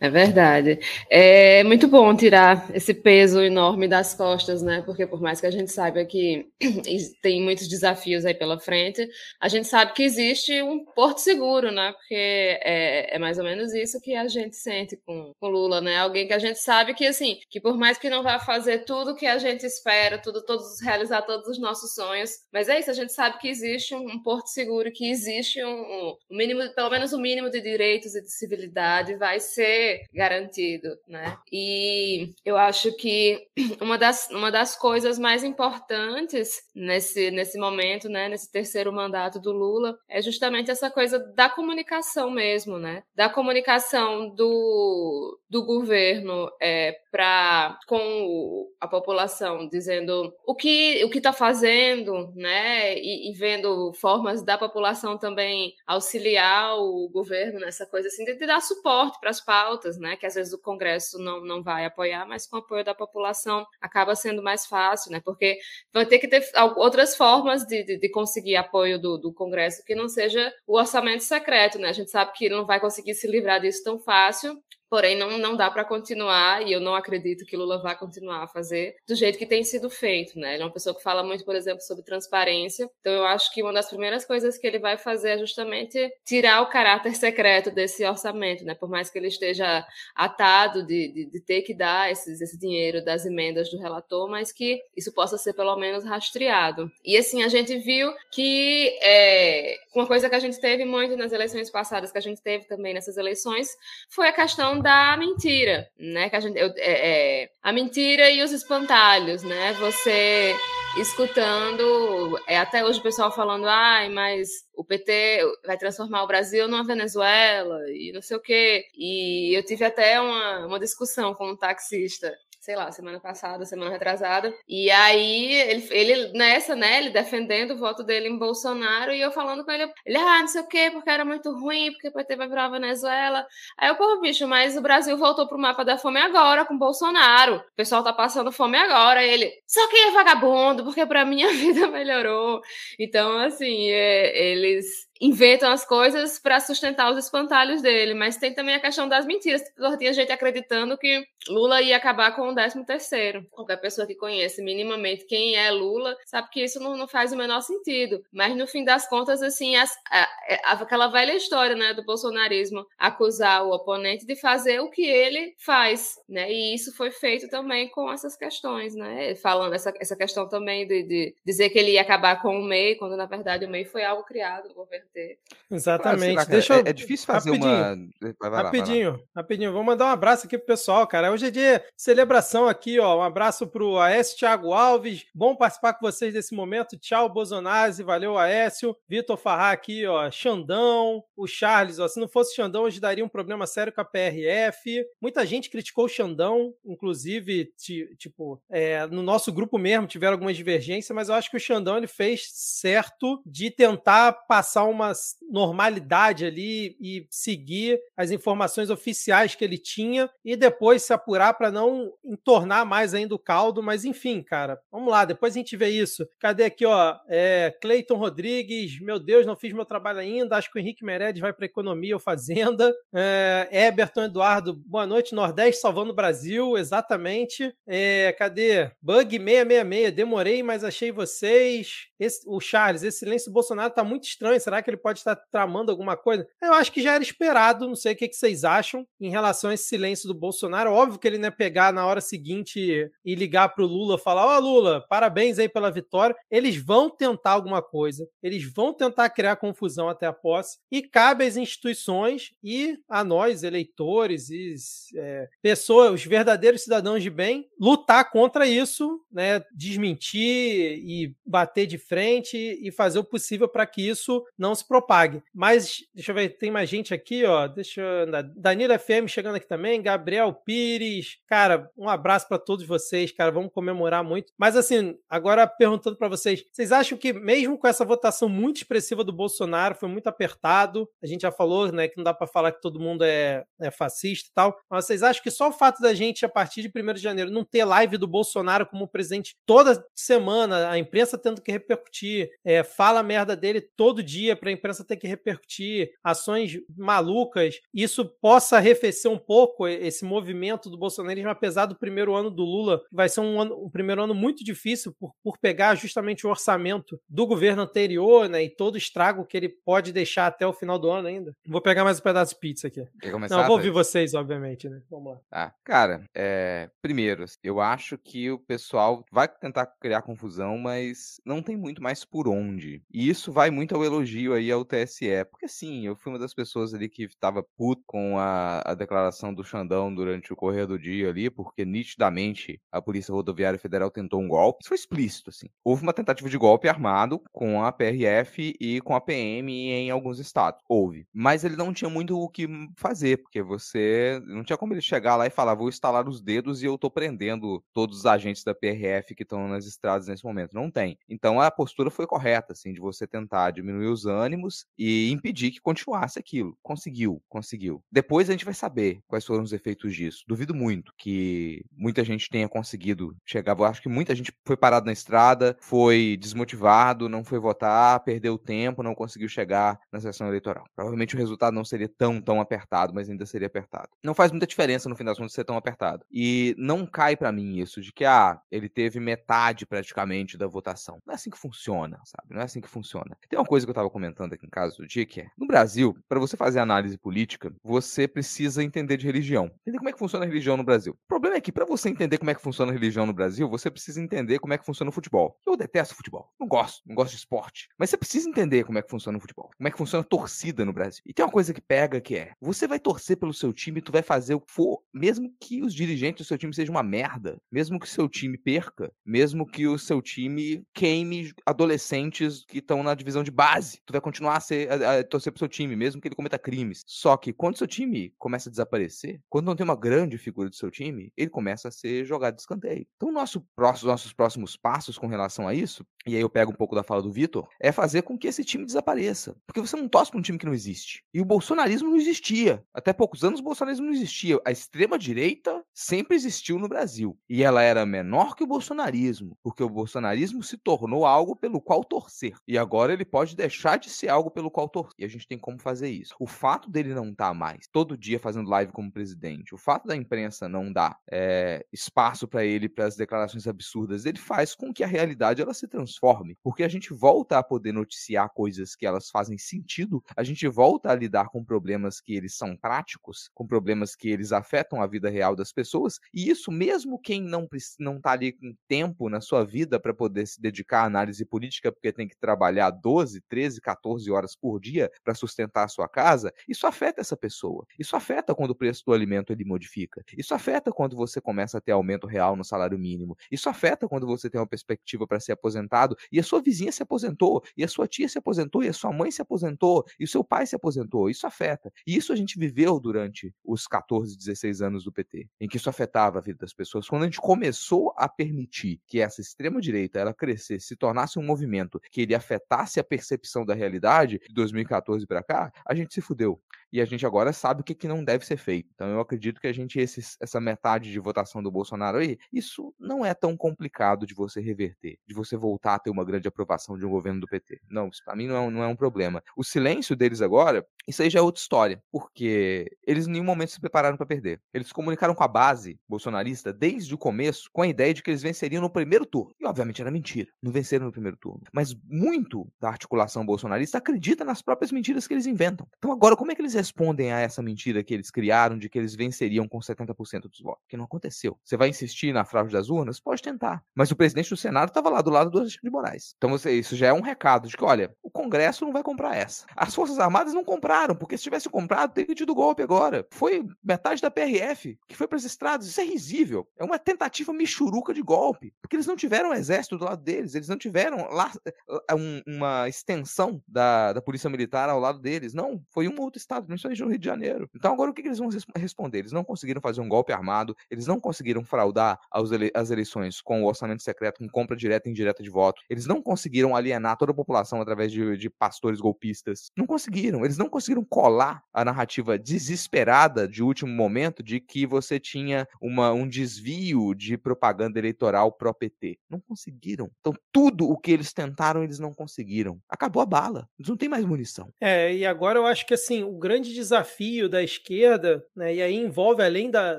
É 0.00 0.08
verdade. 0.08 0.78
É 1.10 1.64
muito 1.64 1.88
bom 1.88 2.14
tirar 2.14 2.70
esse 2.72 2.94
peso 2.94 3.42
enorme 3.42 3.88
das 3.88 4.14
costas, 4.14 4.62
né? 4.62 4.80
Porque 4.86 5.04
por 5.04 5.20
mais 5.20 5.40
que 5.40 5.46
a 5.46 5.50
gente 5.50 5.72
saiba 5.72 6.04
que 6.04 6.46
tem 7.20 7.42
muitos 7.42 7.66
desafios 7.66 8.24
aí 8.24 8.32
pela 8.32 8.60
frente, 8.60 9.08
a 9.40 9.48
gente 9.48 9.66
sabe 9.66 9.92
que 9.94 10.04
existe 10.04 10.62
um 10.62 10.84
porto 10.84 11.18
seguro, 11.18 11.72
né? 11.72 11.92
Porque 11.92 12.14
é, 12.14 13.16
é 13.16 13.18
mais 13.18 13.38
ou 13.38 13.44
menos 13.44 13.74
isso 13.74 14.00
que 14.00 14.14
a 14.14 14.28
gente 14.28 14.54
sente 14.54 14.96
com, 15.04 15.32
com 15.40 15.48
Lula, 15.48 15.80
né? 15.80 15.96
Alguém 15.98 16.28
que 16.28 16.32
a 16.32 16.38
gente 16.38 16.60
sabe 16.60 16.94
que, 16.94 17.04
assim, 17.04 17.36
que 17.50 17.60
por 17.60 17.76
mais 17.76 17.98
que 17.98 18.08
não 18.08 18.22
vá 18.22 18.38
fazer 18.38 18.84
tudo 18.84 19.16
que 19.16 19.26
a 19.26 19.38
gente 19.38 19.66
espera, 19.66 20.16
tudo, 20.16 20.44
todos 20.44 20.80
realizar 20.80 21.22
todos 21.22 21.48
os 21.48 21.58
nossos 21.58 21.94
sonhos, 21.94 22.30
mas 22.52 22.68
é 22.68 22.78
isso, 22.78 22.90
a 22.90 22.94
gente 22.94 23.12
sabe 23.12 23.38
que 23.38 23.48
existe 23.48 23.96
um, 23.96 24.08
um 24.08 24.22
porto 24.22 24.46
seguro, 24.46 24.92
que 24.92 25.10
existe 25.10 25.60
um, 25.64 26.14
um 26.30 26.36
mínimo, 26.36 26.72
pelo 26.72 26.90
menos 26.90 27.12
o 27.12 27.16
um 27.16 27.20
mínimo 27.20 27.50
de 27.50 27.60
direitos 27.60 28.14
e 28.14 28.22
de 28.22 28.30
civilidade 28.30 29.16
vai 29.16 29.40
ser 29.40 29.87
garantido, 30.12 30.96
né? 31.06 31.36
E 31.52 32.34
eu 32.44 32.56
acho 32.56 32.92
que 32.96 33.46
uma 33.80 33.96
das, 33.98 34.28
uma 34.30 34.50
das 34.50 34.76
coisas 34.76 35.18
mais 35.18 35.44
importantes 35.44 36.62
nesse, 36.74 37.30
nesse 37.30 37.58
momento, 37.58 38.08
né, 38.08 38.28
nesse 38.28 38.50
terceiro 38.50 38.92
mandato 38.92 39.40
do 39.40 39.52
Lula, 39.52 39.98
é 40.08 40.20
justamente 40.22 40.70
essa 40.70 40.90
coisa 40.90 41.18
da 41.18 41.48
comunicação 41.48 42.30
mesmo, 42.30 42.78
né? 42.78 43.02
Da 43.14 43.28
comunicação 43.28 44.28
do, 44.28 45.38
do 45.48 45.64
governo 45.64 46.50
é, 46.60 46.98
para 47.10 47.78
com 47.86 48.68
a 48.80 48.86
população, 48.86 49.68
dizendo 49.68 50.32
o 50.46 50.54
que 50.54 51.04
o 51.04 51.10
que 51.10 51.18
está 51.18 51.32
fazendo, 51.32 52.32
né? 52.34 52.96
E, 52.98 53.30
e, 53.30 53.34
vendo 53.34 53.92
formas 53.94 54.42
da 54.42 54.58
população 54.58 55.18
também 55.18 55.74
auxiliar 55.86 56.76
o 56.76 57.08
governo 57.08 57.60
nessa 57.60 57.86
coisa 57.86 58.08
assim, 58.08 58.24
de, 58.24 58.34
de 58.34 58.46
dar 58.46 58.60
suporte 58.60 59.18
para 59.20 59.30
as 59.30 59.40
pautas, 59.40 59.98
né, 59.98 60.16
que 60.16 60.26
às 60.26 60.34
vezes 60.34 60.52
o 60.52 60.60
Congresso 60.60 61.18
não, 61.18 61.40
não 61.44 61.62
vai 61.62 61.84
apoiar, 61.84 62.26
mas 62.26 62.46
com 62.46 62.56
o 62.56 62.58
apoio 62.60 62.84
da 62.84 62.94
população 62.94 63.66
acaba 63.80 64.14
sendo 64.14 64.42
mais 64.42 64.66
fácil, 64.66 65.12
né, 65.12 65.20
porque 65.24 65.58
vai 65.92 66.06
ter 66.06 66.18
que 66.18 66.28
ter 66.28 66.44
outras 66.76 67.16
formas 67.16 67.64
de, 67.64 67.82
de, 67.84 67.98
de 67.98 68.08
conseguir 68.10 68.56
apoio 68.56 68.98
do, 68.98 69.16
do 69.18 69.32
Congresso 69.32 69.84
que 69.84 69.94
não 69.94 70.08
seja 70.08 70.52
o 70.66 70.76
orçamento 70.78 71.22
secreto, 71.24 71.78
né, 71.78 71.88
a 71.88 71.92
gente 71.92 72.10
sabe 72.10 72.32
que 72.32 72.46
ele 72.46 72.56
não 72.56 72.66
vai 72.66 72.80
conseguir 72.80 73.14
se 73.14 73.26
livrar 73.26 73.60
disso 73.60 73.82
tão 73.84 73.98
fácil, 73.98 74.60
Porém, 74.90 75.16
não, 75.16 75.36
não 75.38 75.56
dá 75.56 75.70
para 75.70 75.84
continuar, 75.84 76.66
e 76.66 76.72
eu 76.72 76.80
não 76.80 76.94
acredito 76.94 77.44
que 77.44 77.56
Lula 77.56 77.80
vá 77.82 77.94
continuar 77.94 78.42
a 78.42 78.48
fazer 78.48 78.96
do 79.06 79.14
jeito 79.14 79.38
que 79.38 79.46
tem 79.46 79.62
sido 79.62 79.90
feito, 79.90 80.38
né? 80.38 80.54
Ele 80.54 80.62
é 80.62 80.66
uma 80.66 80.72
pessoa 80.72 80.94
que 80.94 81.02
fala 81.02 81.22
muito, 81.22 81.44
por 81.44 81.54
exemplo, 81.54 81.82
sobre 81.82 82.04
transparência. 82.04 82.88
Então, 83.00 83.12
eu 83.12 83.24
acho 83.26 83.52
que 83.52 83.62
uma 83.62 83.72
das 83.72 83.88
primeiras 83.88 84.24
coisas 84.24 84.56
que 84.56 84.66
ele 84.66 84.78
vai 84.78 84.96
fazer 84.96 85.30
é 85.30 85.38
justamente 85.38 86.10
tirar 86.24 86.62
o 86.62 86.68
caráter 86.68 87.14
secreto 87.16 87.70
desse 87.70 88.04
orçamento, 88.04 88.64
né? 88.64 88.74
Por 88.74 88.88
mais 88.88 89.10
que 89.10 89.18
ele 89.18 89.28
esteja 89.28 89.86
atado 90.14 90.86
de, 90.86 91.08
de, 91.08 91.24
de 91.26 91.40
ter 91.40 91.62
que 91.62 91.74
dar 91.74 92.10
esses, 92.10 92.40
esse 92.40 92.58
dinheiro 92.58 93.04
das 93.04 93.26
emendas 93.26 93.70
do 93.70 93.78
relator, 93.78 94.28
mas 94.28 94.52
que 94.52 94.80
isso 94.96 95.12
possa 95.12 95.36
ser 95.36 95.52
pelo 95.52 95.76
menos 95.76 96.04
rastreado. 96.04 96.90
E 97.04 97.16
assim, 97.16 97.42
a 97.42 97.48
gente 97.48 97.76
viu 97.78 98.12
que 98.32 98.98
é, 99.02 99.76
uma 99.94 100.06
coisa 100.06 100.28
que 100.28 100.34
a 100.34 100.40
gente 100.40 100.60
teve 100.60 100.84
muito 100.84 101.16
nas 101.16 101.32
eleições 101.32 101.70
passadas, 101.70 102.10
que 102.10 102.18
a 102.18 102.22
gente 102.22 102.40
teve 102.42 102.64
também 102.64 102.94
nessas 102.94 103.16
eleições, 103.16 103.76
foi 104.08 104.28
a 104.28 104.32
questão 104.32 104.77
da 104.80 105.16
mentira, 105.16 105.88
né? 105.98 106.28
Que 106.28 106.36
a, 106.36 106.40
gente, 106.40 106.58
eu, 106.58 106.72
é, 106.76 107.42
é, 107.42 107.50
a 107.62 107.72
mentira 107.72 108.30
e 108.30 108.42
os 108.42 108.52
espantalhos, 108.52 109.42
né? 109.42 109.72
Você 109.74 110.54
escutando, 110.96 112.38
é, 112.46 112.58
até 112.58 112.84
hoje 112.84 112.98
o 112.98 113.02
pessoal 113.02 113.30
falando, 113.30 113.68
ai, 113.68 114.08
mas 114.08 114.48
o 114.74 114.84
PT 114.84 115.40
vai 115.64 115.76
transformar 115.76 116.22
o 116.24 116.26
Brasil 116.26 116.66
numa 116.66 116.84
Venezuela 116.84 117.78
e 117.90 118.10
não 118.12 118.22
sei 118.22 118.36
o 118.36 118.40
quê. 118.40 118.86
E 118.96 119.56
eu 119.56 119.64
tive 119.64 119.84
até 119.84 120.20
uma, 120.20 120.66
uma 120.66 120.80
discussão 120.80 121.34
com 121.34 121.50
um 121.50 121.56
taxista 121.56 122.34
sei 122.68 122.76
lá, 122.76 122.92
semana 122.92 123.18
passada, 123.18 123.64
semana 123.64 123.90
retrasada. 123.90 124.54
E 124.68 124.90
aí, 124.90 125.54
ele, 125.54 125.88
ele 125.90 126.32
nessa, 126.34 126.76
né, 126.76 126.98
ele 126.98 127.08
defendendo 127.08 127.70
o 127.70 127.78
voto 127.78 128.04
dele 128.04 128.28
em 128.28 128.36
Bolsonaro 128.36 129.10
e 129.10 129.22
eu 129.22 129.32
falando 129.32 129.64
com 129.64 129.70
ele, 129.70 129.90
ele, 130.04 130.18
ah, 130.18 130.40
não 130.40 130.48
sei 130.48 130.60
o 130.60 130.66
quê, 130.66 130.90
porque 130.92 131.08
era 131.08 131.24
muito 131.24 131.50
ruim, 131.50 131.90
porque 131.92 132.10
PT 132.10 132.36
vai 132.36 132.46
virar 132.46 132.66
a 132.66 132.68
Venezuela. 132.68 133.46
Aí 133.78 133.88
eu, 133.88 133.96
pô, 133.96 134.20
bicho, 134.20 134.46
mas 134.46 134.76
o 134.76 134.82
Brasil 134.82 135.16
voltou 135.16 135.48
pro 135.48 135.58
mapa 135.58 135.82
da 135.82 135.96
fome 135.96 136.20
agora, 136.20 136.66
com 136.66 136.76
Bolsonaro. 136.76 137.56
O 137.56 137.74
pessoal 137.74 138.04
tá 138.04 138.12
passando 138.12 138.52
fome 138.52 138.76
agora. 138.76 139.24
Ele, 139.24 139.50
só 139.66 139.88
que 139.88 139.96
é 139.96 140.10
vagabundo, 140.10 140.84
porque 140.84 141.06
pra 141.06 141.24
mim 141.24 141.44
a 141.44 141.48
vida 141.56 141.86
melhorou. 141.86 142.60
Então, 142.98 143.38
assim, 143.38 143.88
é, 143.88 144.50
eles 144.50 145.07
inventam 145.20 145.70
as 145.70 145.84
coisas 145.84 146.38
para 146.38 146.60
sustentar 146.60 147.10
os 147.10 147.18
espantalhos 147.18 147.82
dele, 147.82 148.14
mas 148.14 148.36
tem 148.36 148.54
também 148.54 148.74
a 148.74 148.80
questão 148.80 149.08
das 149.08 149.26
mentiras. 149.26 149.62
Tinha 149.98 150.12
gente 150.12 150.32
acreditando 150.32 150.96
que 150.96 151.26
Lula 151.48 151.80
ia 151.82 151.96
acabar 151.96 152.34
com 152.34 152.48
o 152.48 152.54
13 152.54 152.84
terceiro. 152.84 153.46
Qualquer 153.50 153.78
pessoa 153.78 154.06
que 154.06 154.14
conhece 154.14 154.62
minimamente 154.62 155.24
quem 155.24 155.56
é 155.56 155.70
Lula 155.70 156.16
sabe 156.26 156.48
que 156.50 156.62
isso 156.62 156.80
não, 156.80 156.96
não 156.96 157.08
faz 157.08 157.32
o 157.32 157.36
menor 157.36 157.60
sentido. 157.62 158.22
Mas 158.32 158.56
no 158.56 158.66
fim 158.66 158.84
das 158.84 159.08
contas, 159.08 159.42
assim, 159.42 159.76
as, 159.76 159.92
a, 160.10 160.28
a, 160.64 160.72
aquela 160.74 161.08
velha 161.08 161.34
história, 161.34 161.74
né, 161.74 161.94
do 161.94 162.04
bolsonarismo 162.04 162.86
acusar 162.98 163.64
o 163.64 163.72
oponente 163.72 164.26
de 164.26 164.36
fazer 164.36 164.80
o 164.80 164.90
que 164.90 165.04
ele 165.04 165.54
faz, 165.58 166.16
né? 166.28 166.50
E 166.50 166.74
isso 166.74 166.94
foi 166.96 167.10
feito 167.10 167.48
também 167.48 167.88
com 167.88 168.12
essas 168.12 168.36
questões, 168.36 168.94
né? 168.94 169.34
Falando 169.36 169.74
essa, 169.74 169.92
essa 170.00 170.16
questão 170.16 170.48
também 170.48 170.86
de, 170.86 171.02
de 171.02 171.34
dizer 171.44 171.70
que 171.70 171.78
ele 171.78 171.92
ia 171.92 172.02
acabar 172.02 172.40
com 172.40 172.58
o 172.58 172.62
MEI, 172.62 172.96
quando 172.96 173.16
na 173.16 173.26
verdade 173.26 173.64
o 173.64 173.70
MEI 173.70 173.84
foi 173.84 174.04
algo 174.04 174.24
criado 174.24 174.68
no 174.68 174.74
governo 174.74 175.07
ter. 175.12 175.38
Exatamente. 175.70 176.34
Claro, 176.34 176.50
Deixa 176.50 176.74
eu... 176.74 176.86
é, 176.86 176.90
é, 176.90 176.92
difícil 176.92 177.26
fazer 177.26 177.50
rapidinho, 177.50 177.74
uma. 177.74 178.34
Vai, 178.40 178.50
vai 178.50 178.62
rapidinho, 178.62 179.12
lá, 179.12 179.18
rapidinho. 179.36 179.72
Vou 179.72 179.82
mandar 179.82 180.06
um 180.06 180.10
abraço 180.10 180.46
aqui 180.46 180.56
pro 180.56 180.66
pessoal, 180.66 181.06
cara. 181.06 181.32
Hoje 181.32 181.46
é 181.46 181.50
dia 181.50 181.78
de 181.78 181.84
celebração 181.96 182.66
aqui, 182.66 182.98
ó. 182.98 183.18
Um 183.18 183.22
abraço 183.22 183.66
pro 183.66 183.98
Aécio 183.98 184.38
Thiago 184.38 184.72
Alves. 184.72 185.24
Bom 185.34 185.56
participar 185.56 185.94
com 185.94 186.06
vocês 186.06 186.32
desse 186.32 186.54
momento. 186.54 186.98
Tchau, 186.98 187.28
Bozonazzi. 187.28 188.02
Valeu, 188.02 188.38
Aécio. 188.38 188.96
Vitor 189.08 189.36
Farrar 189.36 189.72
aqui, 189.72 190.06
ó. 190.06 190.30
Xandão. 190.30 191.22
O 191.36 191.46
Charles, 191.46 191.98
ó. 191.98 192.08
Se 192.08 192.20
não 192.20 192.28
fosse 192.28 192.54
Xandão, 192.54 192.82
hoje 192.82 193.00
daria 193.00 193.24
um 193.24 193.28
problema 193.28 193.66
sério 193.66 193.92
com 193.92 194.00
a 194.00 194.04
PRF. 194.04 195.04
Muita 195.20 195.46
gente 195.46 195.70
criticou 195.70 196.06
o 196.06 196.08
Xandão, 196.08 196.74
inclusive, 196.84 197.72
tipo, 198.16 198.60
é, 198.68 199.06
no 199.06 199.22
nosso 199.22 199.52
grupo 199.52 199.78
mesmo 199.78 200.06
tiveram 200.06 200.34
algumas 200.34 200.56
divergências, 200.56 201.14
mas 201.14 201.28
eu 201.28 201.34
acho 201.34 201.50
que 201.50 201.56
o 201.56 201.60
Xandão 201.60 201.96
ele 201.96 202.06
fez 202.06 202.48
certo 202.52 203.42
de 203.46 203.70
tentar 203.70 204.32
passar 204.32 204.84
um 204.84 204.92
uma 204.98 205.12
normalidade 205.50 206.44
ali 206.44 206.96
e 207.00 207.26
seguir 207.30 208.00
as 208.16 208.30
informações 208.30 208.90
oficiais 208.90 209.54
que 209.54 209.64
ele 209.64 209.78
tinha 209.78 210.28
e 210.44 210.56
depois 210.56 211.02
se 211.02 211.12
apurar 211.12 211.54
para 211.54 211.70
não 211.70 212.12
entornar 212.24 212.84
mais 212.84 213.14
ainda 213.14 213.34
o 213.34 213.38
caldo, 213.38 213.82
mas 213.82 214.04
enfim, 214.04 214.42
cara, 214.42 214.80
vamos 214.90 215.10
lá, 215.10 215.24
depois 215.24 215.54
a 215.54 215.58
gente 215.58 215.76
vê 215.76 215.88
isso. 215.88 216.28
Cadê 216.40 216.64
aqui, 216.64 216.84
ó, 216.84 217.16
é, 217.28 217.74
Cleiton 217.80 218.16
Rodrigues, 218.16 219.00
meu 219.00 219.18
Deus, 219.18 219.46
não 219.46 219.56
fiz 219.56 219.72
meu 219.72 219.84
trabalho 219.84 220.18
ainda, 220.18 220.56
acho 220.56 220.70
que 220.70 220.78
o 220.78 220.80
Henrique 220.80 221.04
Meredes 221.04 221.40
vai 221.40 221.52
para 221.52 221.66
economia 221.66 222.16
ou 222.16 222.20
fazenda. 222.20 222.92
É, 223.14 223.68
Eberton 223.70 224.24
Eduardo, 224.24 224.74
boa 224.86 225.06
noite, 225.06 225.34
Nordeste 225.34 225.80
salvando 225.80 226.10
o 226.10 226.14
Brasil, 226.14 226.76
exatamente. 226.76 227.72
É, 227.86 228.34
cadê? 228.38 228.90
Bug 229.00 229.38
666, 229.38 230.12
demorei, 230.12 230.62
mas 230.62 230.82
achei 230.82 231.12
vocês. 231.12 232.08
Esse, 232.18 232.42
o 232.46 232.60
Charles, 232.60 233.02
esse 233.02 233.18
silêncio 233.18 233.50
do 233.50 233.54
Bolsonaro 233.54 233.92
tá 233.92 234.02
muito 234.02 234.24
estranho, 234.24 234.60
será 234.60 234.82
que 234.82 234.87
que 234.88 234.90
ele 234.90 234.96
pode 234.96 235.18
estar 235.18 235.36
tramando 235.36 235.90
alguma 235.90 236.16
coisa? 236.16 236.46
Eu 236.62 236.72
acho 236.72 236.90
que 236.90 237.02
já 237.02 237.14
era 237.14 237.22
esperado, 237.22 237.86
não 237.86 237.94
sei 237.94 238.14
o 238.14 238.16
que, 238.16 238.32
vocês 238.32 238.64
acham 238.64 239.06
em 239.20 239.30
relação 239.30 239.70
a 239.70 239.74
esse 239.74 239.84
silêncio 239.84 240.26
do 240.26 240.34
Bolsonaro. 240.34 240.92
Óbvio 240.92 241.18
que 241.18 241.28
ele 241.28 241.36
não 241.36 241.48
ia 241.48 241.52
pegar 241.52 241.92
na 241.92 242.06
hora 242.06 242.20
seguinte 242.20 243.10
e 243.24 243.34
ligar 243.34 243.68
para 243.70 243.84
o 243.84 243.86
Lula 243.86 244.16
falar: 244.16 244.46
Ó, 244.46 244.56
oh, 244.56 244.60
Lula, 244.60 245.04
parabéns 245.08 245.58
aí 245.58 245.68
pela 245.68 245.90
vitória. 245.90 246.34
Eles 246.50 246.76
vão 246.76 247.10
tentar 247.10 247.52
alguma 247.52 247.82
coisa, 247.82 248.26
eles 248.42 248.64
vão 248.72 248.94
tentar 248.94 249.28
criar 249.30 249.56
confusão 249.56 250.08
até 250.08 250.26
a 250.26 250.32
posse, 250.32 250.78
e 250.90 251.02
cabe 251.02 251.44
às 251.44 251.56
instituições 251.56 252.52
e 252.62 252.98
a 253.08 253.22
nós, 253.22 253.62
eleitores 253.62 254.48
e 254.48 254.74
é, 255.16 255.48
pessoas, 255.60 256.14
os 256.14 256.24
verdadeiros 256.24 256.82
cidadãos 256.82 257.22
de 257.22 257.30
bem, 257.30 257.68
lutar 257.78 258.30
contra 258.30 258.66
isso, 258.66 259.20
né? 259.30 259.62
Desmentir 259.74 260.98
e 260.98 261.34
bater 261.44 261.86
de 261.86 261.98
frente 261.98 262.56
e 262.56 262.90
fazer 262.90 263.18
o 263.18 263.24
possível 263.24 263.68
para 263.68 263.86
que 263.86 264.08
isso 264.08 264.44
não 264.56 264.74
se 264.78 264.86
propague. 264.86 265.42
Mas, 265.54 265.98
deixa 266.14 266.30
eu 266.30 266.34
ver, 266.34 266.50
tem 266.50 266.70
mais 266.70 266.88
gente 266.88 267.12
aqui, 267.12 267.44
ó. 267.44 267.66
Deixa 267.66 268.00
eu. 268.00 268.26
Danilo 268.56 268.98
FM 268.98 269.28
chegando 269.28 269.56
aqui 269.56 269.66
também, 269.66 270.02
Gabriel 270.02 270.52
Pires. 270.52 271.38
Cara, 271.46 271.90
um 271.96 272.08
abraço 272.08 272.48
para 272.48 272.58
todos 272.58 272.86
vocês, 272.86 273.32
cara. 273.32 273.50
Vamos 273.50 273.72
comemorar 273.72 274.24
muito. 274.24 274.52
Mas, 274.58 274.76
assim, 274.76 275.16
agora 275.28 275.66
perguntando 275.66 276.16
para 276.16 276.28
vocês, 276.28 276.64
vocês 276.72 276.92
acham 276.92 277.18
que, 277.18 277.32
mesmo 277.32 277.78
com 277.78 277.86
essa 277.86 278.04
votação 278.04 278.48
muito 278.48 278.78
expressiva 278.78 279.22
do 279.24 279.32
Bolsonaro, 279.32 279.94
foi 279.94 280.08
muito 280.08 280.28
apertado? 280.28 281.08
A 281.22 281.26
gente 281.26 281.42
já 281.42 281.52
falou, 281.52 281.90
né, 281.92 282.08
que 282.08 282.16
não 282.16 282.24
dá 282.24 282.34
para 282.34 282.46
falar 282.46 282.72
que 282.72 282.80
todo 282.80 283.00
mundo 283.00 283.24
é, 283.24 283.64
é 283.80 283.90
fascista 283.90 284.48
e 284.50 284.54
tal. 284.54 284.78
Mas 284.90 285.04
vocês 285.04 285.22
acham 285.22 285.42
que 285.42 285.50
só 285.50 285.68
o 285.68 285.72
fato 285.72 286.00
da 286.00 286.14
gente, 286.14 286.44
a 286.44 286.48
partir 286.48 286.82
de 286.82 286.88
1 286.88 287.14
de 287.14 287.20
janeiro, 287.20 287.50
não 287.50 287.64
ter 287.64 287.84
live 287.84 288.16
do 288.16 288.26
Bolsonaro 288.26 288.86
como 288.86 289.08
presidente 289.08 289.56
toda 289.66 290.04
semana, 290.14 290.90
a 290.90 290.98
imprensa 290.98 291.38
tendo 291.38 291.60
que 291.60 291.72
repercutir, 291.72 292.50
é, 292.64 292.82
fala 292.82 293.22
merda 293.22 293.56
dele 293.56 293.80
todo 293.80 294.22
dia 294.22 294.56
para 294.58 294.70
a 294.70 294.72
imprensa 294.72 295.04
ter 295.04 295.16
que 295.16 295.26
repercutir, 295.26 296.10
ações 296.22 296.78
malucas, 296.96 297.80
isso 297.94 298.24
possa 298.40 298.76
arrefecer 298.76 299.30
um 299.30 299.38
pouco 299.38 299.86
esse 299.86 300.24
movimento 300.24 300.90
do 300.90 300.98
bolsonarismo, 300.98 301.50
apesar 301.50 301.86
do 301.86 301.96
primeiro 301.96 302.34
ano 302.34 302.50
do 302.50 302.62
Lula, 302.62 303.00
que 303.08 303.16
vai 303.16 303.28
ser 303.28 303.40
um, 303.40 303.60
ano, 303.60 303.84
um 303.84 303.90
primeiro 303.90 304.22
ano 304.22 304.34
muito 304.34 304.64
difícil 304.64 305.14
por, 305.18 305.32
por 305.42 305.58
pegar 305.58 305.94
justamente 305.94 306.46
o 306.46 306.50
orçamento 306.50 307.20
do 307.28 307.46
governo 307.46 307.82
anterior, 307.82 308.48
né, 308.48 308.64
e 308.64 308.70
todo 308.70 308.94
o 308.94 308.98
estrago 308.98 309.46
que 309.46 309.56
ele 309.56 309.68
pode 309.68 310.12
deixar 310.12 310.46
até 310.46 310.66
o 310.66 310.72
final 310.72 310.98
do 310.98 311.10
ano 311.10 311.28
ainda. 311.28 311.54
Vou 311.66 311.80
pegar 311.80 312.04
mais 312.04 312.18
um 312.18 312.22
pedaço 312.22 312.54
de 312.54 312.60
pizza 312.60 312.88
aqui. 312.88 313.04
Quer 313.20 313.30
começar? 313.30 313.56
Não, 313.56 313.66
vou 313.66 313.76
ouvir 313.76 313.90
vocês, 313.90 314.34
obviamente, 314.34 314.88
né? 314.88 315.00
Vamos 315.10 315.32
lá. 315.32 315.40
Ah, 315.50 315.72
cara, 315.84 316.24
é... 316.34 316.90
primeiro, 317.00 317.44
eu 317.62 317.80
acho 317.80 318.18
que 318.18 318.50
o 318.50 318.58
pessoal 318.58 319.24
vai 319.30 319.48
tentar 319.48 319.86
criar 320.00 320.22
confusão, 320.22 320.76
mas 320.78 321.40
não 321.44 321.62
tem 321.62 321.76
muito 321.76 322.02
mais 322.02 322.24
por 322.24 322.48
onde. 322.48 323.02
E 323.12 323.28
isso 323.28 323.52
vai 323.52 323.70
muito 323.70 323.94
ao 323.94 324.04
elogio 324.04 324.47
aí 324.54 324.70
ao 324.70 324.84
TSE, 324.84 325.44
porque 325.50 325.68
sim, 325.68 326.06
eu 326.06 326.16
fui 326.16 326.32
uma 326.32 326.38
das 326.38 326.54
pessoas 326.54 326.94
ali 326.94 327.08
que 327.08 327.24
estava 327.24 327.62
puto 327.76 328.02
com 328.06 328.38
a, 328.38 328.82
a 328.84 328.94
declaração 328.94 329.52
do 329.52 329.64
Xandão 329.64 330.14
durante 330.14 330.52
o 330.52 330.56
correr 330.56 330.86
do 330.86 330.98
dia 330.98 331.28
ali, 331.28 331.50
porque 331.50 331.84
nitidamente 331.84 332.80
a 332.90 333.00
Polícia 333.00 333.32
Rodoviária 333.32 333.78
Federal 333.78 334.10
tentou 334.10 334.40
um 334.40 334.48
golpe. 334.48 334.80
Isso 334.82 334.88
foi 334.88 334.96
explícito, 334.96 335.50
assim. 335.50 335.68
Houve 335.84 336.02
uma 336.02 336.12
tentativa 336.12 336.48
de 336.48 336.58
golpe 336.58 336.88
armado 336.88 337.40
com 337.52 337.82
a 337.82 337.92
PRF 337.92 338.74
e 338.80 339.00
com 339.00 339.14
a 339.14 339.20
PM 339.20 339.72
em 339.72 340.10
alguns 340.10 340.38
estados. 340.38 340.80
Houve. 340.88 341.26
Mas 341.32 341.64
ele 341.64 341.76
não 341.76 341.92
tinha 341.92 342.10
muito 342.10 342.38
o 342.38 342.48
que 342.48 342.66
fazer, 342.96 343.38
porque 343.38 343.62
você 343.62 344.40
não 344.46 344.64
tinha 344.64 344.76
como 344.76 344.92
ele 344.92 345.00
chegar 345.00 345.36
lá 345.36 345.46
e 345.46 345.50
falar, 345.50 345.74
vou 345.74 345.88
instalar 345.88 346.28
os 346.28 346.40
dedos 346.40 346.82
e 346.82 346.86
eu 346.86 346.98
tô 346.98 347.10
prendendo 347.10 347.82
todos 347.92 348.18
os 348.18 348.26
agentes 348.26 348.64
da 348.64 348.74
PRF 348.74 349.34
que 349.34 349.42
estão 349.42 349.68
nas 349.68 349.86
estradas 349.86 350.28
nesse 350.28 350.44
momento. 350.44 350.74
Não 350.74 350.90
tem. 350.90 351.18
Então 351.28 351.60
a 351.60 351.70
postura 351.70 352.10
foi 352.10 352.26
correta, 352.26 352.72
assim, 352.72 352.92
de 352.92 353.00
você 353.00 353.26
tentar 353.26 353.70
diminuir 353.70 354.06
os 354.06 354.26
ânimos 354.38 354.86
e 354.96 355.30
impedir 355.30 355.70
que 355.70 355.80
continuasse 355.80 356.38
aquilo. 356.38 356.76
Conseguiu, 356.82 357.42
conseguiu. 357.48 358.02
Depois 358.10 358.48
a 358.48 358.52
gente 358.52 358.64
vai 358.64 358.74
saber 358.74 359.20
quais 359.26 359.44
foram 359.44 359.62
os 359.62 359.72
efeitos 359.72 360.14
disso. 360.14 360.44
Duvido 360.46 360.74
muito 360.74 361.12
que 361.16 361.84
muita 361.92 362.24
gente 362.24 362.48
tenha 362.48 362.68
conseguido 362.68 363.36
chegar. 363.44 363.76
Eu 363.78 363.84
acho 363.84 364.02
que 364.02 364.08
muita 364.08 364.34
gente 364.34 364.52
foi 364.64 364.76
parado 364.76 365.06
na 365.06 365.12
estrada, 365.12 365.76
foi 365.80 366.36
desmotivado, 366.40 367.28
não 367.28 367.44
foi 367.44 367.58
votar, 367.58 368.20
perdeu 368.20 368.58
tempo, 368.58 369.02
não 369.02 369.14
conseguiu 369.14 369.48
chegar 369.48 369.98
na 370.12 370.20
sessão 370.20 370.48
eleitoral. 370.48 370.84
Provavelmente 370.94 371.34
o 371.34 371.38
resultado 371.38 371.74
não 371.74 371.84
seria 371.84 372.08
tão, 372.08 372.40
tão 372.40 372.60
apertado, 372.60 373.12
mas 373.14 373.28
ainda 373.28 373.46
seria 373.46 373.66
apertado. 373.66 374.08
Não 374.22 374.34
faz 374.34 374.50
muita 374.50 374.66
diferença 374.66 375.08
no 375.08 375.16
fim 375.16 375.24
das 375.24 375.36
contas 375.36 375.52
ser 375.52 375.64
tão 375.64 375.76
apertado. 375.76 376.24
E 376.30 376.74
não 376.78 377.06
cai 377.06 377.36
para 377.36 377.52
mim 377.52 377.78
isso 377.78 378.00
de 378.00 378.12
que, 378.12 378.24
ah, 378.24 378.60
ele 378.70 378.88
teve 378.88 379.20
metade 379.20 379.86
praticamente 379.86 380.56
da 380.56 380.66
votação. 380.66 381.18
Não 381.26 381.32
é 381.32 381.34
assim 381.34 381.50
que 381.50 381.58
funciona, 381.58 382.20
sabe? 382.24 382.54
Não 382.54 382.60
é 382.60 382.64
assim 382.64 382.80
que 382.80 382.88
funciona. 382.88 383.36
Tem 383.48 383.58
uma 383.58 383.64
coisa 383.64 383.86
que 383.86 383.90
eu 383.90 383.94
tava 383.94 384.10
comentando 384.10 384.27
aqui 384.28 384.66
em 384.66 384.70
casa 384.70 384.96
do 384.96 385.06
dia 385.06 385.26
que 385.26 385.40
é, 385.40 385.50
no 385.56 385.66
Brasil, 385.66 386.16
para 386.28 386.38
você 386.38 386.56
fazer 386.56 386.80
análise 386.80 387.16
política, 387.18 387.72
você 387.82 388.26
precisa 388.26 388.82
entender 388.82 389.16
de 389.16 389.26
religião. 389.26 389.70
Entender 389.82 389.98
como 389.98 390.08
é 390.08 390.12
que 390.12 390.18
funciona 390.18 390.44
a 390.44 390.48
religião 390.48 390.76
no 390.76 390.84
Brasil. 390.84 391.12
O 391.12 391.28
problema 391.28 391.56
é 391.56 391.60
que 391.60 391.72
para 391.72 391.84
você 391.84 392.08
entender 392.08 392.38
como 392.38 392.50
é 392.50 392.54
que 392.54 392.62
funciona 392.62 392.90
a 392.90 392.94
religião 392.94 393.26
no 393.26 393.32
Brasil, 393.32 393.68
você 393.68 393.90
precisa 393.90 394.20
entender 394.20 394.58
como 394.58 394.72
é 394.72 394.78
que 394.78 394.84
funciona 394.84 395.10
o 395.10 395.12
futebol. 395.12 395.58
Eu 395.66 395.76
detesto 395.76 396.14
futebol. 396.14 396.52
Não 396.58 396.66
gosto, 396.66 397.02
não 397.06 397.14
gosto 397.14 397.32
de 397.32 397.38
esporte. 397.38 397.88
Mas 397.98 398.10
você 398.10 398.16
precisa 398.16 398.48
entender 398.48 398.84
como 398.84 398.98
é 398.98 399.02
que 399.02 399.10
funciona 399.10 399.38
o 399.38 399.40
futebol. 399.40 399.70
Como 399.76 399.88
é 399.88 399.90
que 399.90 399.98
funciona 399.98 400.22
a 400.22 400.28
torcida 400.28 400.84
no 400.84 400.92
Brasil. 400.92 401.22
E 401.26 401.32
tem 401.32 401.44
uma 401.44 401.50
coisa 401.50 401.72
que 401.72 401.80
pega 401.80 402.20
que 402.20 402.36
é, 402.36 402.52
você 402.60 402.86
vai 402.86 402.98
torcer 402.98 403.36
pelo 403.36 403.54
seu 403.54 403.72
time, 403.72 404.02
tu 404.02 404.12
vai 404.12 404.22
fazer 404.22 404.54
o 404.54 404.60
que 404.60 404.72
for, 404.72 405.02
mesmo 405.12 405.52
que 405.60 405.82
os 405.82 405.94
dirigentes 405.94 406.44
do 406.44 406.48
seu 406.48 406.58
time 406.58 406.74
sejam 406.74 406.94
uma 406.94 407.02
merda, 407.02 407.58
mesmo 407.70 407.98
que 407.98 408.06
o 408.06 408.10
seu 408.10 408.28
time 408.28 408.58
perca, 408.58 409.12
mesmo 409.24 409.66
que 409.66 409.86
o 409.86 409.98
seu 409.98 410.20
time 410.20 410.82
queime 410.92 411.52
adolescentes 411.64 412.64
que 412.66 412.78
estão 412.78 413.02
na 413.02 413.14
divisão 413.14 413.42
de 413.42 413.50
base, 413.50 414.00
tu 414.04 414.12
vai 414.12 414.17
continuar 414.20 414.56
a, 414.56 414.60
ser, 414.60 414.90
a, 414.90 415.18
a 415.18 415.24
torcer 415.24 415.52
pro 415.52 415.58
seu 415.58 415.68
time, 415.68 415.96
mesmo 415.96 416.20
que 416.20 416.28
ele 416.28 416.34
cometa 416.34 416.58
crimes. 416.58 417.02
Só 417.06 417.36
que 417.36 417.52
quando 417.52 417.78
seu 417.78 417.86
time 417.86 418.34
começa 418.38 418.68
a 418.68 418.70
desaparecer, 418.70 419.40
quando 419.48 419.66
não 419.66 419.76
tem 419.76 419.84
uma 419.84 419.96
grande 419.96 420.38
figura 420.38 420.68
do 420.68 420.76
seu 420.76 420.90
time, 420.90 421.32
ele 421.36 421.50
começa 421.50 421.88
a 421.88 421.90
ser 421.90 422.24
jogado 422.24 422.54
de 422.54 422.60
escanteio. 422.60 423.06
Então, 423.16 423.32
nosso 423.32 423.60
próximo, 423.74 424.10
nossos 424.10 424.32
próximos 424.32 424.76
passos 424.76 425.18
com 425.18 425.26
relação 425.26 425.68
a 425.68 425.74
isso, 425.74 426.04
e 426.26 426.34
aí 426.34 426.40
eu 426.40 426.50
pego 426.50 426.72
um 426.72 426.74
pouco 426.74 426.94
da 426.94 427.02
fala 427.02 427.22
do 427.22 427.32
Vitor, 427.32 427.68
é 427.80 427.90
fazer 427.90 428.22
com 428.22 428.36
que 428.36 428.48
esse 428.48 428.64
time 428.64 428.84
desapareça. 428.84 429.56
Porque 429.66 429.80
você 429.80 429.96
não 429.96 430.08
torce 430.08 430.30
pra 430.30 430.38
um 430.38 430.42
time 430.42 430.58
que 430.58 430.66
não 430.66 430.74
existe. 430.74 431.24
E 431.32 431.40
o 431.40 431.44
bolsonarismo 431.44 432.10
não 432.10 432.16
existia. 432.16 432.84
Até 432.92 433.12
poucos 433.12 433.44
anos 433.44 433.60
o 433.60 433.62
bolsonarismo 433.62 434.06
não 434.06 434.12
existia. 434.12 434.60
A 434.64 434.70
extrema-direita 434.70 435.82
sempre 435.94 436.36
existiu 436.36 436.78
no 436.78 436.88
Brasil. 436.88 437.38
E 437.48 437.62
ela 437.62 437.82
era 437.82 438.04
menor 438.04 438.54
que 438.54 438.62
o 438.62 438.66
bolsonarismo, 438.66 439.56
porque 439.62 439.82
o 439.82 439.88
bolsonarismo 439.88 440.62
se 440.62 440.76
tornou 440.76 441.24
algo 441.24 441.56
pelo 441.56 441.80
qual 441.80 442.04
torcer. 442.04 442.54
E 442.66 442.76
agora 442.76 443.12
ele 443.12 443.24
pode 443.24 443.56
deixar 443.56 443.98
de 443.98 444.07
ser 444.08 444.28
algo 444.28 444.50
pelo 444.50 444.70
qual 444.70 444.88
torcer. 444.88 445.14
E 445.18 445.24
a 445.24 445.28
gente 445.28 445.46
tem 445.46 445.58
como 445.58 445.80
fazer 445.80 446.08
isso. 446.08 446.34
O 446.38 446.46
fato 446.46 446.90
dele 446.90 447.14
não 447.14 447.30
estar 447.30 447.48
tá 447.48 447.54
mais 447.54 447.86
todo 447.88 448.16
dia 448.16 448.38
fazendo 448.38 448.68
live 448.68 448.92
como 448.92 449.12
presidente, 449.12 449.74
o 449.74 449.78
fato 449.78 450.06
da 450.06 450.16
imprensa 450.16 450.68
não 450.68 450.92
dar 450.92 451.18
é, 451.30 451.84
espaço 451.92 452.46
para 452.46 452.64
ele 452.64 452.88
para 452.88 453.06
as 453.06 453.16
declarações 453.16 453.66
absurdas, 453.66 454.26
ele 454.26 454.38
faz 454.38 454.74
com 454.74 454.92
que 454.92 455.04
a 455.04 455.06
realidade 455.06 455.62
ela 455.62 455.74
se 455.74 455.86
transforme. 455.86 456.56
Porque 456.62 456.82
a 456.82 456.88
gente 456.88 457.12
volta 457.12 457.58
a 457.58 457.62
poder 457.62 457.92
noticiar 457.92 458.50
coisas 458.50 458.94
que 458.94 459.06
elas 459.06 459.30
fazem 459.30 459.58
sentido, 459.58 460.22
a 460.36 460.42
gente 460.42 460.66
volta 460.68 461.10
a 461.10 461.14
lidar 461.14 461.48
com 461.48 461.64
problemas 461.64 462.20
que 462.20 462.34
eles 462.34 462.56
são 462.56 462.76
práticos, 462.76 463.50
com 463.54 463.66
problemas 463.66 464.14
que 464.14 464.28
eles 464.28 464.52
afetam 464.52 465.00
a 465.00 465.06
vida 465.06 465.30
real 465.30 465.54
das 465.54 465.72
pessoas, 465.72 466.18
e 466.32 466.48
isso 466.48 466.70
mesmo 466.70 467.18
quem 467.18 467.42
não 467.42 467.68
não 467.98 468.20
tá 468.20 468.32
ali 468.32 468.52
com 468.52 468.74
tempo 468.86 469.28
na 469.28 469.40
sua 469.40 469.64
vida 469.64 470.00
para 470.00 470.14
poder 470.14 470.46
se 470.46 470.60
dedicar 470.60 471.02
à 471.02 471.04
análise 471.04 471.44
política, 471.44 471.92
porque 471.92 472.12
tem 472.12 472.26
que 472.26 472.36
trabalhar 472.36 472.90
12, 472.90 473.40
13, 473.48 473.80
14 473.80 473.97
horas 474.30 474.54
por 474.54 474.80
dia 474.80 475.10
para 475.24 475.34
sustentar 475.34 475.84
a 475.84 475.88
sua 475.88 476.08
casa, 476.08 476.52
isso 476.66 476.86
afeta 476.86 477.20
essa 477.20 477.36
pessoa. 477.36 477.86
Isso 477.98 478.16
afeta 478.16 478.54
quando 478.54 478.70
o 478.70 478.74
preço 478.74 479.04
do 479.04 479.12
alimento 479.12 479.52
ele 479.52 479.64
modifica. 479.64 480.22
Isso 480.36 480.54
afeta 480.54 480.92
quando 480.92 481.16
você 481.16 481.40
começa 481.40 481.78
a 481.78 481.80
ter 481.80 481.92
aumento 481.92 482.26
real 482.26 482.56
no 482.56 482.64
salário 482.64 482.98
mínimo. 482.98 483.36
Isso 483.50 483.68
afeta 483.68 484.08
quando 484.08 484.26
você 484.26 484.50
tem 484.50 484.60
uma 484.60 484.66
perspectiva 484.66 485.26
para 485.26 485.40
ser 485.40 485.52
aposentado 485.52 486.16
e 486.30 486.38
a 486.38 486.42
sua 486.42 486.60
vizinha 486.60 486.92
se 486.92 487.02
aposentou, 487.02 487.62
e 487.76 487.84
a 487.84 487.88
sua 487.88 488.06
tia 488.06 488.28
se 488.28 488.38
aposentou, 488.38 488.82
e 488.82 488.88
a 488.88 488.92
sua 488.92 489.12
mãe 489.12 489.30
se 489.30 489.42
aposentou, 489.42 490.04
e 490.18 490.24
o 490.24 490.28
seu 490.28 490.44
pai 490.44 490.66
se 490.66 490.76
aposentou. 490.76 491.30
Isso 491.30 491.46
afeta. 491.46 491.92
E 492.06 492.16
isso 492.16 492.32
a 492.32 492.36
gente 492.36 492.58
viveu 492.58 492.98
durante 493.00 493.54
os 493.64 493.86
14, 493.86 494.36
16 494.36 494.82
anos 494.82 495.04
do 495.04 495.12
PT, 495.12 495.48
em 495.60 495.68
que 495.68 495.76
isso 495.76 495.90
afetava 495.90 496.38
a 496.38 496.42
vida 496.42 496.58
das 496.58 496.72
pessoas. 496.72 497.08
Quando 497.08 497.22
a 497.22 497.26
gente 497.26 497.40
começou 497.40 498.12
a 498.16 498.28
permitir 498.28 499.00
que 499.06 499.20
essa 499.20 499.40
extrema 499.40 499.80
direita 499.80 500.18
ela 500.18 500.34
crescesse, 500.34 500.88
se 500.88 500.96
tornasse 500.96 501.38
um 501.38 501.42
movimento 501.42 502.00
que 502.10 502.22
ele 502.22 502.34
afetasse 502.34 503.00
a 503.00 503.04
percepção 503.04 503.64
da 503.64 503.74
realidade 503.88 504.40
de 504.46 504.54
2014 504.54 505.26
para 505.26 505.42
cá, 505.42 505.72
a 505.84 505.94
gente 505.94 506.14
se 506.14 506.20
fudeu 506.20 506.60
e 506.92 507.00
a 507.00 507.04
gente 507.04 507.26
agora 507.26 507.52
sabe 507.52 507.80
o 507.80 507.84
que, 507.84 507.94
que 507.94 508.08
não 508.08 508.24
deve 508.24 508.44
ser 508.44 508.56
feito. 508.56 508.90
Então 508.94 509.08
eu 509.08 509.20
acredito 509.20 509.60
que 509.60 509.66
a 509.66 509.72
gente, 509.72 509.98
esse, 509.98 510.36
essa 510.40 510.60
metade 510.60 511.10
de 511.10 511.18
votação 511.18 511.62
do 511.62 511.70
Bolsonaro 511.70 512.18
aí, 512.18 512.38
isso 512.52 512.94
não 512.98 513.24
é 513.24 513.34
tão 513.34 513.56
complicado 513.56 514.26
de 514.26 514.34
você 514.34 514.60
reverter, 514.60 515.18
de 515.26 515.34
você 515.34 515.56
voltar 515.56 515.96
a 515.96 515.98
ter 515.98 516.10
uma 516.10 516.24
grande 516.24 516.48
aprovação 516.48 516.98
de 516.98 517.04
um 517.04 517.10
governo 517.10 517.40
do 517.40 517.46
PT. 517.46 517.80
Não, 517.88 518.08
isso 518.08 518.22
pra 518.24 518.36
mim 518.36 518.46
não 518.46 518.56
é, 518.56 518.70
não 518.70 518.82
é 518.82 518.86
um 518.86 518.96
problema. 518.96 519.42
O 519.56 519.64
silêncio 519.64 520.16
deles 520.16 520.40
agora, 520.40 520.86
isso 521.06 521.22
aí 521.22 521.30
já 521.30 521.38
é 521.38 521.42
outra 521.42 521.60
história, 521.60 522.02
porque 522.10 522.90
eles 523.06 523.26
em 523.26 523.32
nenhum 523.32 523.44
momento 523.44 523.70
se 523.70 523.80
prepararam 523.80 524.16
para 524.16 524.26
perder. 524.26 524.60
Eles 524.72 524.92
comunicaram 524.92 525.34
com 525.34 525.44
a 525.44 525.48
base 525.48 525.98
bolsonarista 526.08 526.72
desde 526.72 527.14
o 527.14 527.18
começo 527.18 527.68
com 527.72 527.82
a 527.82 527.88
ideia 527.88 528.12
de 528.12 528.22
que 528.22 528.30
eles 528.30 528.42
venceriam 528.42 528.82
no 528.82 528.90
primeiro 528.90 529.26
turno. 529.26 529.54
E 529.60 529.66
obviamente 529.66 530.00
era 530.00 530.10
mentira, 530.10 530.50
não 530.62 530.72
venceram 530.72 531.06
no 531.06 531.12
primeiro 531.12 531.36
turno. 531.36 531.62
Mas 531.72 531.94
muito 532.04 532.66
da 532.80 532.88
articulação 532.88 533.44
bolsonarista 533.44 533.98
acredita 533.98 534.44
nas 534.44 534.62
próprias 534.62 534.92
mentiras 534.92 535.26
que 535.26 535.34
eles 535.34 535.46
inventam. 535.46 535.86
Então 535.98 536.12
agora 536.12 536.36
como 536.36 536.52
é 536.52 536.54
que 536.54 536.60
eles 536.60 536.74
respondem 536.78 537.32
a 537.32 537.40
essa 537.40 537.60
mentira 537.60 538.04
que 538.04 538.14
eles 538.14 538.30
criaram 538.30 538.78
de 538.78 538.88
que 538.88 538.98
eles 538.98 539.14
venceriam 539.14 539.66
com 539.66 539.78
70% 539.78 540.42
dos 540.42 540.60
votos? 540.60 540.84
Que 540.88 540.96
não 540.96 541.04
aconteceu. 541.04 541.58
Você 541.64 541.76
vai 541.76 541.88
insistir 541.88 542.32
na 542.32 542.44
fraude 542.44 542.72
das 542.72 542.88
urnas? 542.88 543.18
Pode 543.18 543.42
tentar. 543.42 543.82
Mas 543.94 544.10
o 544.10 544.16
presidente 544.16 544.50
do 544.50 544.56
Senado 544.56 544.88
estava 544.88 545.10
lá 545.10 545.20
do 545.20 545.30
lado 545.30 545.50
do 545.50 545.58
Alexandre 545.58 545.82
de 545.82 545.90
Moraes. 545.90 546.34
Então 546.36 546.50
você, 546.50 546.72
isso 546.72 546.94
já 546.94 547.08
é 547.08 547.12
um 547.12 547.20
recado 547.20 547.68
de 547.68 547.76
que, 547.76 547.84
olha, 547.84 548.14
o 548.22 548.30
Congresso 548.30 548.84
não 548.84 548.92
vai 548.92 549.02
comprar 549.02 549.36
essa. 549.36 549.66
As 549.76 549.94
Forças 549.94 550.18
Armadas 550.18 550.54
não 550.54 550.64
compraram, 550.64 551.16
porque 551.16 551.36
se 551.36 551.42
tivesse 551.42 551.68
comprado, 551.68 552.12
teria 552.12 552.34
tido 552.34 552.54
golpe 552.54 552.82
agora. 552.82 553.26
foi 553.32 553.66
metade 553.82 554.22
da 554.22 554.30
PRF 554.30 554.98
que 555.08 555.16
foi 555.16 555.26
para 555.26 555.36
as 555.36 555.44
estradas. 555.44 555.88
Isso 555.88 556.00
é 556.00 556.04
risível. 556.04 556.68
É 556.78 556.84
uma 556.84 556.98
tentativa 556.98 557.52
michuruca 557.52 558.14
de 558.14 558.22
golpe. 558.22 558.72
Porque 558.80 558.96
eles 558.96 559.06
não 559.06 559.16
tiveram 559.16 559.50
um 559.50 559.54
exército 559.54 559.98
do 559.98 560.04
lado 560.04 560.22
deles, 560.22 560.54
eles 560.54 560.68
não 560.68 560.76
tiveram 560.76 561.28
lá 561.30 561.50
eh, 561.66 562.14
um, 562.14 562.42
uma 562.46 562.88
extensão 562.88 563.62
da, 563.66 564.12
da 564.12 564.22
polícia 564.22 564.48
militar 564.48 564.88
ao 564.88 565.00
lado 565.00 565.18
deles. 565.18 565.54
Não, 565.54 565.82
foi 565.90 566.08
um 566.08 566.20
outro 566.20 566.38
estado, 566.38 566.67
principalmente 566.68 567.02
no 567.02 567.08
Rio 567.08 567.18
de 567.18 567.26
Janeiro. 567.26 567.70
Então 567.74 567.92
agora 567.92 568.10
o 568.10 568.14
que, 568.14 568.22
eles 568.22 568.38
vão 568.38 568.48
responder? 568.76 569.18
Eles 569.18 569.32
não 569.32 569.44
conseguiram 569.44 569.80
fazer 569.80 570.00
um 570.00 570.08
golpe 570.08 570.32
armado, 570.32 570.76
eles 570.90 571.06
não 571.06 571.18
conseguiram 571.20 571.64
fraudar 571.64 572.18
as 572.30 572.90
eleições 572.90 573.40
com 573.40 573.62
o 573.62 573.66
orçamento 573.66 574.02
secreto, 574.02 574.38
com 574.38 574.48
compra 574.48 574.76
direta 574.76 575.08
e 575.08 575.10
indireta 575.10 575.42
de 575.42 575.50
voto. 575.50 575.82
Eles 575.88 576.06
não 576.06 576.22
conseguiram 576.22 576.76
alienar 576.76 577.16
toda 577.16 577.32
a 577.32 577.34
população 577.34 577.80
através 577.80 578.12
de, 578.12 578.36
de 578.36 578.50
pastores 578.50 579.00
golpistas. 579.00 579.70
Não 579.76 579.86
conseguiram. 579.86 580.44
Eles 580.44 580.58
não 580.58 580.68
conseguiram 580.68 581.04
colar 581.04 581.62
a 581.72 581.84
narrativa 581.84 582.38
desesperada 582.38 583.48
de 583.48 583.62
último 583.62 583.92
momento 583.92 584.42
de 584.42 584.60
que 584.60 584.86
você 584.86 585.18
tinha 585.18 585.66
uma, 585.80 586.12
um 586.12 586.28
desvio 586.28 587.14
de 587.14 587.36
propaganda 587.36 587.98
eleitoral 587.98 588.52
pró-PT. 588.52 589.18
Não 589.28 589.40
conseguiram. 589.40 590.10
Então, 590.20 590.34
tudo 590.52 590.88
o 590.88 590.96
que 590.96 591.10
eles 591.10 591.32
tentaram, 591.32 591.82
eles 591.82 591.98
não 591.98 592.12
conseguiram. 592.12 592.80
Acabou 592.88 593.22
a 593.22 593.26
bala. 593.26 593.68
Eles 593.78 593.88
não 593.88 593.96
têm 593.96 594.08
mais 594.08 594.24
munição. 594.24 594.72
É, 594.80 595.14
e 595.14 595.24
agora 595.24 595.58
eu 595.58 595.66
acho 595.66 595.86
que 595.86 595.94
assim, 595.94 596.22
o 596.22 596.32
grande 596.32 596.57
desafio 596.62 597.48
da 597.48 597.62
esquerda, 597.62 598.44
né, 598.54 598.74
e 598.74 598.82
aí 598.82 598.94
envolve 598.94 599.42
além 599.42 599.70
da, 599.70 599.98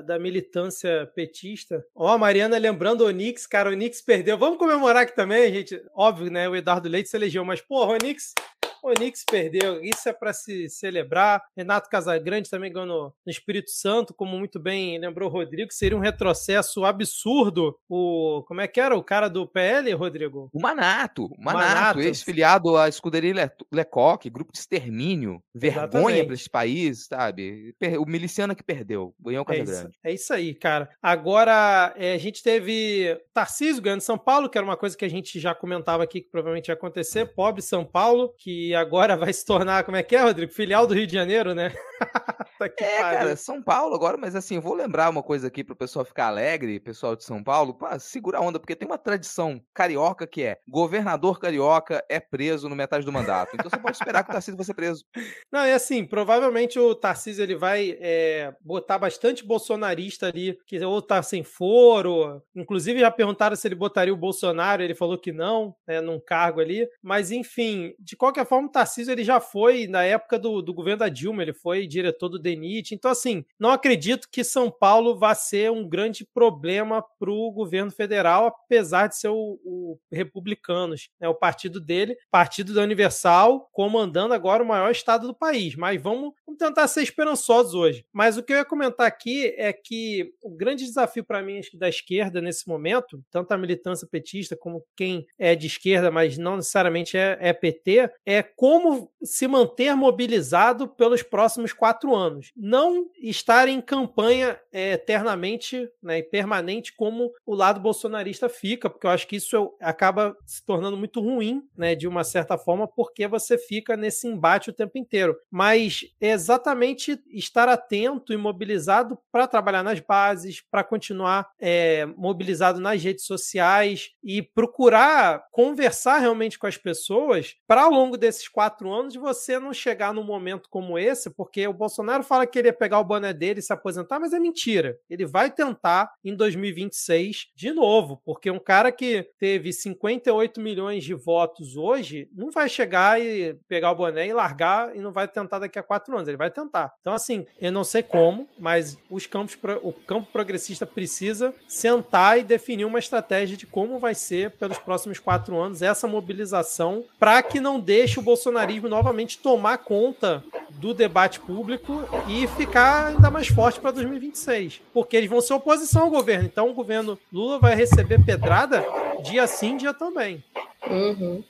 da 0.00 0.18
militância 0.18 1.10
petista. 1.14 1.84
Ó, 1.94 2.08
a 2.08 2.18
Mariana 2.18 2.58
lembrando 2.58 3.02
o 3.02 3.06
Onix, 3.06 3.46
cara, 3.46 3.70
o 3.70 3.72
Onix 3.72 4.00
perdeu. 4.00 4.38
Vamos 4.38 4.58
comemorar 4.58 5.02
aqui 5.02 5.14
também, 5.14 5.52
gente. 5.52 5.82
Óbvio, 5.94 6.30
né? 6.30 6.48
O 6.48 6.56
Eduardo 6.56 6.88
Leite 6.88 7.08
se 7.08 7.16
elegeu, 7.16 7.44
mas, 7.44 7.60
porra, 7.60 7.92
o 7.92 7.94
Onix 7.94 8.34
o 8.82 8.88
Onix 8.88 9.24
perdeu, 9.24 9.82
isso 9.82 10.08
é 10.08 10.12
para 10.12 10.32
se 10.32 10.68
celebrar. 10.68 11.42
Renato 11.56 11.88
Casagrande 11.88 12.50
também 12.50 12.72
ganhou 12.72 12.86
no, 12.86 13.14
no, 13.24 13.30
Espírito 13.30 13.70
Santo, 13.70 14.14
como 14.14 14.38
muito 14.38 14.58
bem 14.58 14.98
lembrou 14.98 15.28
o 15.28 15.32
Rodrigo, 15.32 15.72
seria 15.72 15.96
um 15.96 16.00
retrocesso 16.00 16.84
absurdo. 16.84 17.78
O 17.88 18.44
como 18.46 18.60
é 18.60 18.68
que 18.68 18.80
era 18.80 18.96
o 18.96 19.02
cara 19.02 19.28
do 19.28 19.46
PL, 19.46 19.92
Rodrigo? 19.92 20.50
O 20.52 20.60
Manato, 20.60 21.26
o 21.26 21.42
Manato, 21.42 21.74
Manato. 21.74 22.00
ex-filiado 22.00 22.76
à 22.76 22.88
escuderia 22.88 23.52
Lecoque, 23.72 24.30
grupo 24.30 24.52
de 24.52 24.58
extermínio, 24.58 25.42
vergonha 25.54 26.24
para 26.24 26.34
esse 26.34 26.48
país, 26.48 27.06
sabe? 27.06 27.74
O 27.98 28.06
miliciano 28.06 28.54
que 28.54 28.62
perdeu, 28.62 29.14
ganhou 29.20 29.42
o 29.42 29.44
Casagrande. 29.44 29.98
É, 30.04 30.10
é 30.10 30.14
isso 30.14 30.32
aí, 30.32 30.54
cara. 30.54 30.90
Agora, 31.02 31.92
é, 31.96 32.14
a 32.14 32.18
gente 32.18 32.42
teve 32.42 33.18
Tarcísio 33.32 33.82
ganhando 33.82 34.00
São 34.00 34.18
Paulo, 34.18 34.48
que 34.48 34.58
era 34.58 34.64
uma 34.64 34.76
coisa 34.76 34.96
que 34.96 35.04
a 35.04 35.10
gente 35.10 35.38
já 35.38 35.54
comentava 35.54 36.02
aqui 36.02 36.20
que 36.20 36.30
provavelmente 36.30 36.68
ia 36.68 36.74
acontecer, 36.74 37.26
pobre 37.26 37.62
São 37.62 37.84
Paulo, 37.84 38.34
que 38.38 38.69
agora 38.74 39.16
vai 39.16 39.32
se 39.32 39.44
tornar, 39.44 39.84
como 39.84 39.96
é 39.96 40.02
que 40.02 40.16
é, 40.16 40.22
Rodrigo? 40.22 40.52
Filial 40.52 40.86
do 40.86 40.94
Rio 40.94 41.06
de 41.06 41.12
Janeiro, 41.12 41.54
né? 41.54 41.72
tá 42.58 42.66
é, 42.66 42.98
pariu. 42.98 43.18
cara, 43.18 43.36
São 43.36 43.62
Paulo 43.62 43.94
agora, 43.94 44.16
mas 44.16 44.34
assim, 44.34 44.56
eu 44.56 44.60
vou 44.60 44.74
lembrar 44.74 45.08
uma 45.08 45.22
coisa 45.22 45.46
aqui 45.46 45.64
pro 45.64 45.76
pessoal 45.76 46.04
ficar 46.04 46.26
alegre, 46.26 46.80
pessoal 46.80 47.16
de 47.16 47.24
São 47.24 47.42
Paulo, 47.42 47.74
pá, 47.74 47.98
segura 47.98 48.38
a 48.38 48.40
onda, 48.40 48.58
porque 48.58 48.76
tem 48.76 48.86
uma 48.86 48.98
tradição 48.98 49.60
carioca 49.72 50.26
que 50.26 50.42
é 50.42 50.58
governador 50.68 51.38
carioca 51.38 52.04
é 52.08 52.20
preso 52.20 52.68
no 52.68 52.76
metade 52.76 53.04
do 53.04 53.12
mandato. 53.12 53.54
Então 53.54 53.70
você 53.70 53.78
pode 53.78 53.96
esperar 53.96 54.24
que 54.24 54.30
o 54.30 54.32
Tarcísio 54.32 54.56
vai 54.56 54.66
ser 54.66 54.74
preso. 54.74 55.04
Não, 55.50 55.60
é 55.60 55.72
assim, 55.72 56.04
provavelmente 56.04 56.78
o 56.78 56.94
Tarcísio 56.94 57.42
ele 57.42 57.56
vai 57.56 57.96
é, 58.00 58.54
botar 58.60 58.98
bastante 58.98 59.44
bolsonarista 59.44 60.28
ali, 60.28 60.58
que 60.66 60.80
ou 60.84 61.00
tá 61.00 61.22
sem 61.22 61.42
foro, 61.42 62.42
inclusive 62.54 63.00
já 63.00 63.10
perguntaram 63.10 63.56
se 63.56 63.66
ele 63.66 63.74
botaria 63.74 64.12
o 64.12 64.16
Bolsonaro, 64.16 64.82
ele 64.82 64.94
falou 64.94 65.18
que 65.18 65.32
não, 65.32 65.74
né, 65.86 66.00
num 66.00 66.20
cargo 66.20 66.60
ali, 66.60 66.88
mas 67.02 67.30
enfim, 67.30 67.94
de 67.98 68.16
qualquer 68.16 68.46
forma 68.46 68.59
o 68.66 68.70
Tarcísio 68.70 69.12
ele 69.12 69.24
já 69.24 69.40
foi, 69.40 69.86
na 69.86 70.02
época 70.02 70.38
do, 70.38 70.62
do 70.62 70.74
governo 70.74 71.00
da 71.00 71.08
Dilma, 71.08 71.42
ele 71.42 71.52
foi 71.52 71.86
diretor 71.86 72.28
do 72.28 72.38
DENIT. 72.38 72.94
Então, 72.94 73.10
assim, 73.10 73.44
não 73.58 73.70
acredito 73.70 74.28
que 74.30 74.44
São 74.44 74.70
Paulo 74.70 75.16
vá 75.16 75.34
ser 75.34 75.70
um 75.70 75.88
grande 75.88 76.26
problema 76.32 77.04
para 77.18 77.30
o 77.30 77.50
governo 77.50 77.90
federal, 77.90 78.46
apesar 78.46 79.08
de 79.08 79.16
ser 79.16 79.28
o, 79.28 79.58
o 79.64 79.98
Republicanos, 80.10 81.08
né, 81.20 81.28
o 81.28 81.34
partido 81.34 81.80
dele, 81.80 82.16
partido 82.30 82.74
da 82.74 82.82
Universal, 82.82 83.68
comandando 83.72 84.34
agora 84.34 84.62
o 84.62 84.66
maior 84.66 84.90
estado 84.90 85.26
do 85.26 85.34
país. 85.34 85.74
Mas 85.76 86.00
vamos, 86.00 86.32
vamos 86.46 86.58
tentar 86.58 86.88
ser 86.88 87.02
esperançosos 87.02 87.74
hoje. 87.74 88.04
Mas 88.12 88.36
o 88.36 88.42
que 88.42 88.52
eu 88.52 88.58
ia 88.58 88.64
comentar 88.64 89.06
aqui 89.06 89.54
é 89.56 89.72
que 89.72 90.32
o 90.42 90.50
grande 90.50 90.84
desafio 90.84 91.24
para 91.24 91.42
mim 91.42 91.60
da 91.74 91.88
esquerda 91.88 92.40
nesse 92.40 92.68
momento, 92.68 93.22
tanto 93.30 93.52
a 93.52 93.58
militância 93.58 94.06
petista 94.10 94.56
como 94.56 94.84
quem 94.96 95.26
é 95.38 95.54
de 95.54 95.66
esquerda, 95.66 96.10
mas 96.10 96.38
não 96.38 96.56
necessariamente 96.56 97.16
é, 97.16 97.38
é 97.40 97.52
PT, 97.52 98.10
é 98.26 98.42
como 98.56 99.10
se 99.22 99.46
manter 99.46 99.94
mobilizado 99.94 100.88
pelos 100.88 101.22
próximos 101.22 101.72
quatro 101.72 102.14
anos. 102.14 102.52
Não 102.56 103.06
estar 103.20 103.68
em 103.68 103.80
campanha 103.80 104.58
é, 104.72 104.92
eternamente 104.92 105.88
né, 106.02 106.18
e 106.18 106.22
permanente 106.22 106.94
como 106.94 107.32
o 107.44 107.54
lado 107.54 107.80
bolsonarista 107.80 108.48
fica, 108.48 108.88
porque 108.88 109.06
eu 109.06 109.10
acho 109.10 109.26
que 109.26 109.36
isso 109.36 109.74
acaba 109.80 110.36
se 110.46 110.64
tornando 110.64 110.96
muito 110.96 111.20
ruim, 111.20 111.62
né, 111.76 111.94
de 111.94 112.08
uma 112.08 112.24
certa 112.24 112.56
forma, 112.56 112.86
porque 112.86 113.26
você 113.26 113.58
fica 113.58 113.96
nesse 113.96 114.26
embate 114.26 114.70
o 114.70 114.74
tempo 114.74 114.98
inteiro. 114.98 115.36
Mas 115.50 116.04
é 116.20 116.30
exatamente 116.30 117.20
estar 117.28 117.68
atento 117.68 118.32
e 118.32 118.36
mobilizado 118.36 119.18
para 119.30 119.46
trabalhar 119.46 119.82
nas 119.82 120.00
bases, 120.00 120.62
para 120.70 120.84
continuar 120.84 121.48
é, 121.58 122.06
mobilizado 122.16 122.80
nas 122.80 123.02
redes 123.02 123.24
sociais 123.24 124.10
e 124.22 124.42
procurar 124.42 125.44
conversar 125.50 126.18
realmente 126.18 126.58
com 126.58 126.66
as 126.66 126.76
pessoas 126.76 127.56
para 127.66 127.82
ao 127.82 127.90
longo 127.90 128.16
desses 128.40 128.48
quatro 128.48 128.90
anos 128.92 129.14
você 129.14 129.58
não 129.58 129.72
chegar 129.72 130.14
num 130.14 130.24
momento 130.24 130.68
como 130.70 130.98
esse, 130.98 131.30
porque 131.30 131.66
o 131.68 131.72
Bolsonaro 131.72 132.24
fala 132.24 132.46
que 132.46 132.58
ele 132.58 132.68
ia 132.68 132.72
pegar 132.72 132.98
o 132.98 133.04
boné 133.04 133.32
dele 133.32 133.60
e 133.60 133.62
se 133.62 133.72
aposentar, 133.72 134.18
mas 134.18 134.32
é 134.32 134.40
mentira. 134.40 134.98
Ele 135.08 135.26
vai 135.26 135.50
tentar 135.50 136.12
em 136.24 136.34
2026 136.34 137.48
de 137.54 137.72
novo, 137.72 138.20
porque 138.24 138.50
um 138.50 138.58
cara 138.58 138.90
que 138.90 139.28
teve 139.38 139.72
58 139.72 140.60
milhões 140.60 141.04
de 141.04 141.14
votos 141.14 141.76
hoje 141.76 142.28
não 142.32 142.50
vai 142.50 142.68
chegar 142.68 143.20
e 143.20 143.54
pegar 143.68 143.92
o 143.92 143.96
boné 143.96 144.28
e 144.28 144.32
largar 144.32 144.96
e 144.96 145.00
não 145.00 145.12
vai 145.12 145.28
tentar 145.28 145.58
daqui 145.58 145.78
a 145.78 145.82
quatro 145.82 146.14
anos. 146.16 146.28
Ele 146.28 146.36
vai 146.36 146.50
tentar. 146.50 146.92
Então, 147.00 147.12
assim, 147.12 147.46
eu 147.60 147.72
não 147.72 147.84
sei 147.84 148.02
como, 148.02 148.48
mas 148.58 148.96
os 149.10 149.26
campos, 149.26 149.58
o 149.82 149.92
campo 149.92 150.30
progressista 150.32 150.86
precisa 150.86 151.54
sentar 151.68 152.38
e 152.38 152.44
definir 152.44 152.84
uma 152.84 152.98
estratégia 152.98 153.56
de 153.56 153.66
como 153.66 153.98
vai 153.98 154.14
ser 154.14 154.52
pelos 154.52 154.78
próximos 154.78 155.18
quatro 155.18 155.58
anos 155.58 155.82
essa 155.82 156.06
mobilização 156.06 157.04
para 157.18 157.42
que 157.42 157.60
não 157.60 157.78
deixe 157.78 158.18
o 158.18 158.22
bolsonarismo 158.30 158.88
novamente 158.88 159.38
tomar 159.38 159.78
conta 159.78 160.44
do 160.70 160.94
debate 160.94 161.40
público 161.40 162.04
e 162.28 162.46
ficar 162.56 163.08
ainda 163.08 163.28
mais 163.28 163.48
forte 163.48 163.80
para 163.80 163.90
2026. 163.90 164.80
Porque 164.94 165.16
eles 165.16 165.28
vão 165.28 165.40
ser 165.40 165.54
oposição 165.54 166.02
ao 166.02 166.10
governo. 166.10 166.44
Então 166.44 166.70
o 166.70 166.74
governo 166.74 167.18
Lula 167.32 167.58
vai 167.58 167.74
receber 167.74 168.24
pedrada 168.24 168.84
dia 169.24 169.46
sim, 169.48 169.76
dia 169.76 169.92
também. 169.92 170.44
Uhum. 170.88 171.42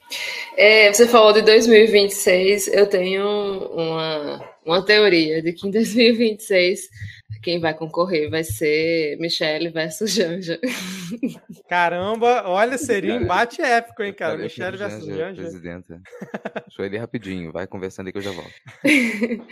É, 0.56 0.90
você 0.92 1.06
falou 1.06 1.34
de 1.34 1.42
2026, 1.42 2.68
eu 2.68 2.86
tenho 2.88 3.24
uma, 3.74 4.40
uma 4.64 4.84
teoria 4.84 5.42
de 5.42 5.52
que 5.52 5.66
em 5.66 5.70
2026 5.70 6.88
quem 7.42 7.58
vai 7.58 7.72
concorrer 7.72 8.28
vai 8.28 8.44
ser 8.44 9.16
Michelle 9.18 9.70
versus 9.70 10.12
Janja. 10.12 10.60
Caramba, 11.68 12.44
olha, 12.46 12.76
seria 12.76 13.14
um 13.14 13.22
embate 13.22 13.62
épico, 13.62 14.02
hein, 14.02 14.12
cara? 14.12 14.36
Michelle 14.36 14.76
versus 14.76 15.06
Janja. 15.06 15.42
Presidenta. 15.42 16.00
Deixa 16.66 16.82
eu 16.82 16.86
ir 16.86 16.98
rapidinho, 16.98 17.52
vai 17.52 17.66
conversando 17.66 18.08
aí 18.08 18.12
que 18.12 18.18
eu 18.18 18.22
já 18.22 18.32
volto. 18.32 18.52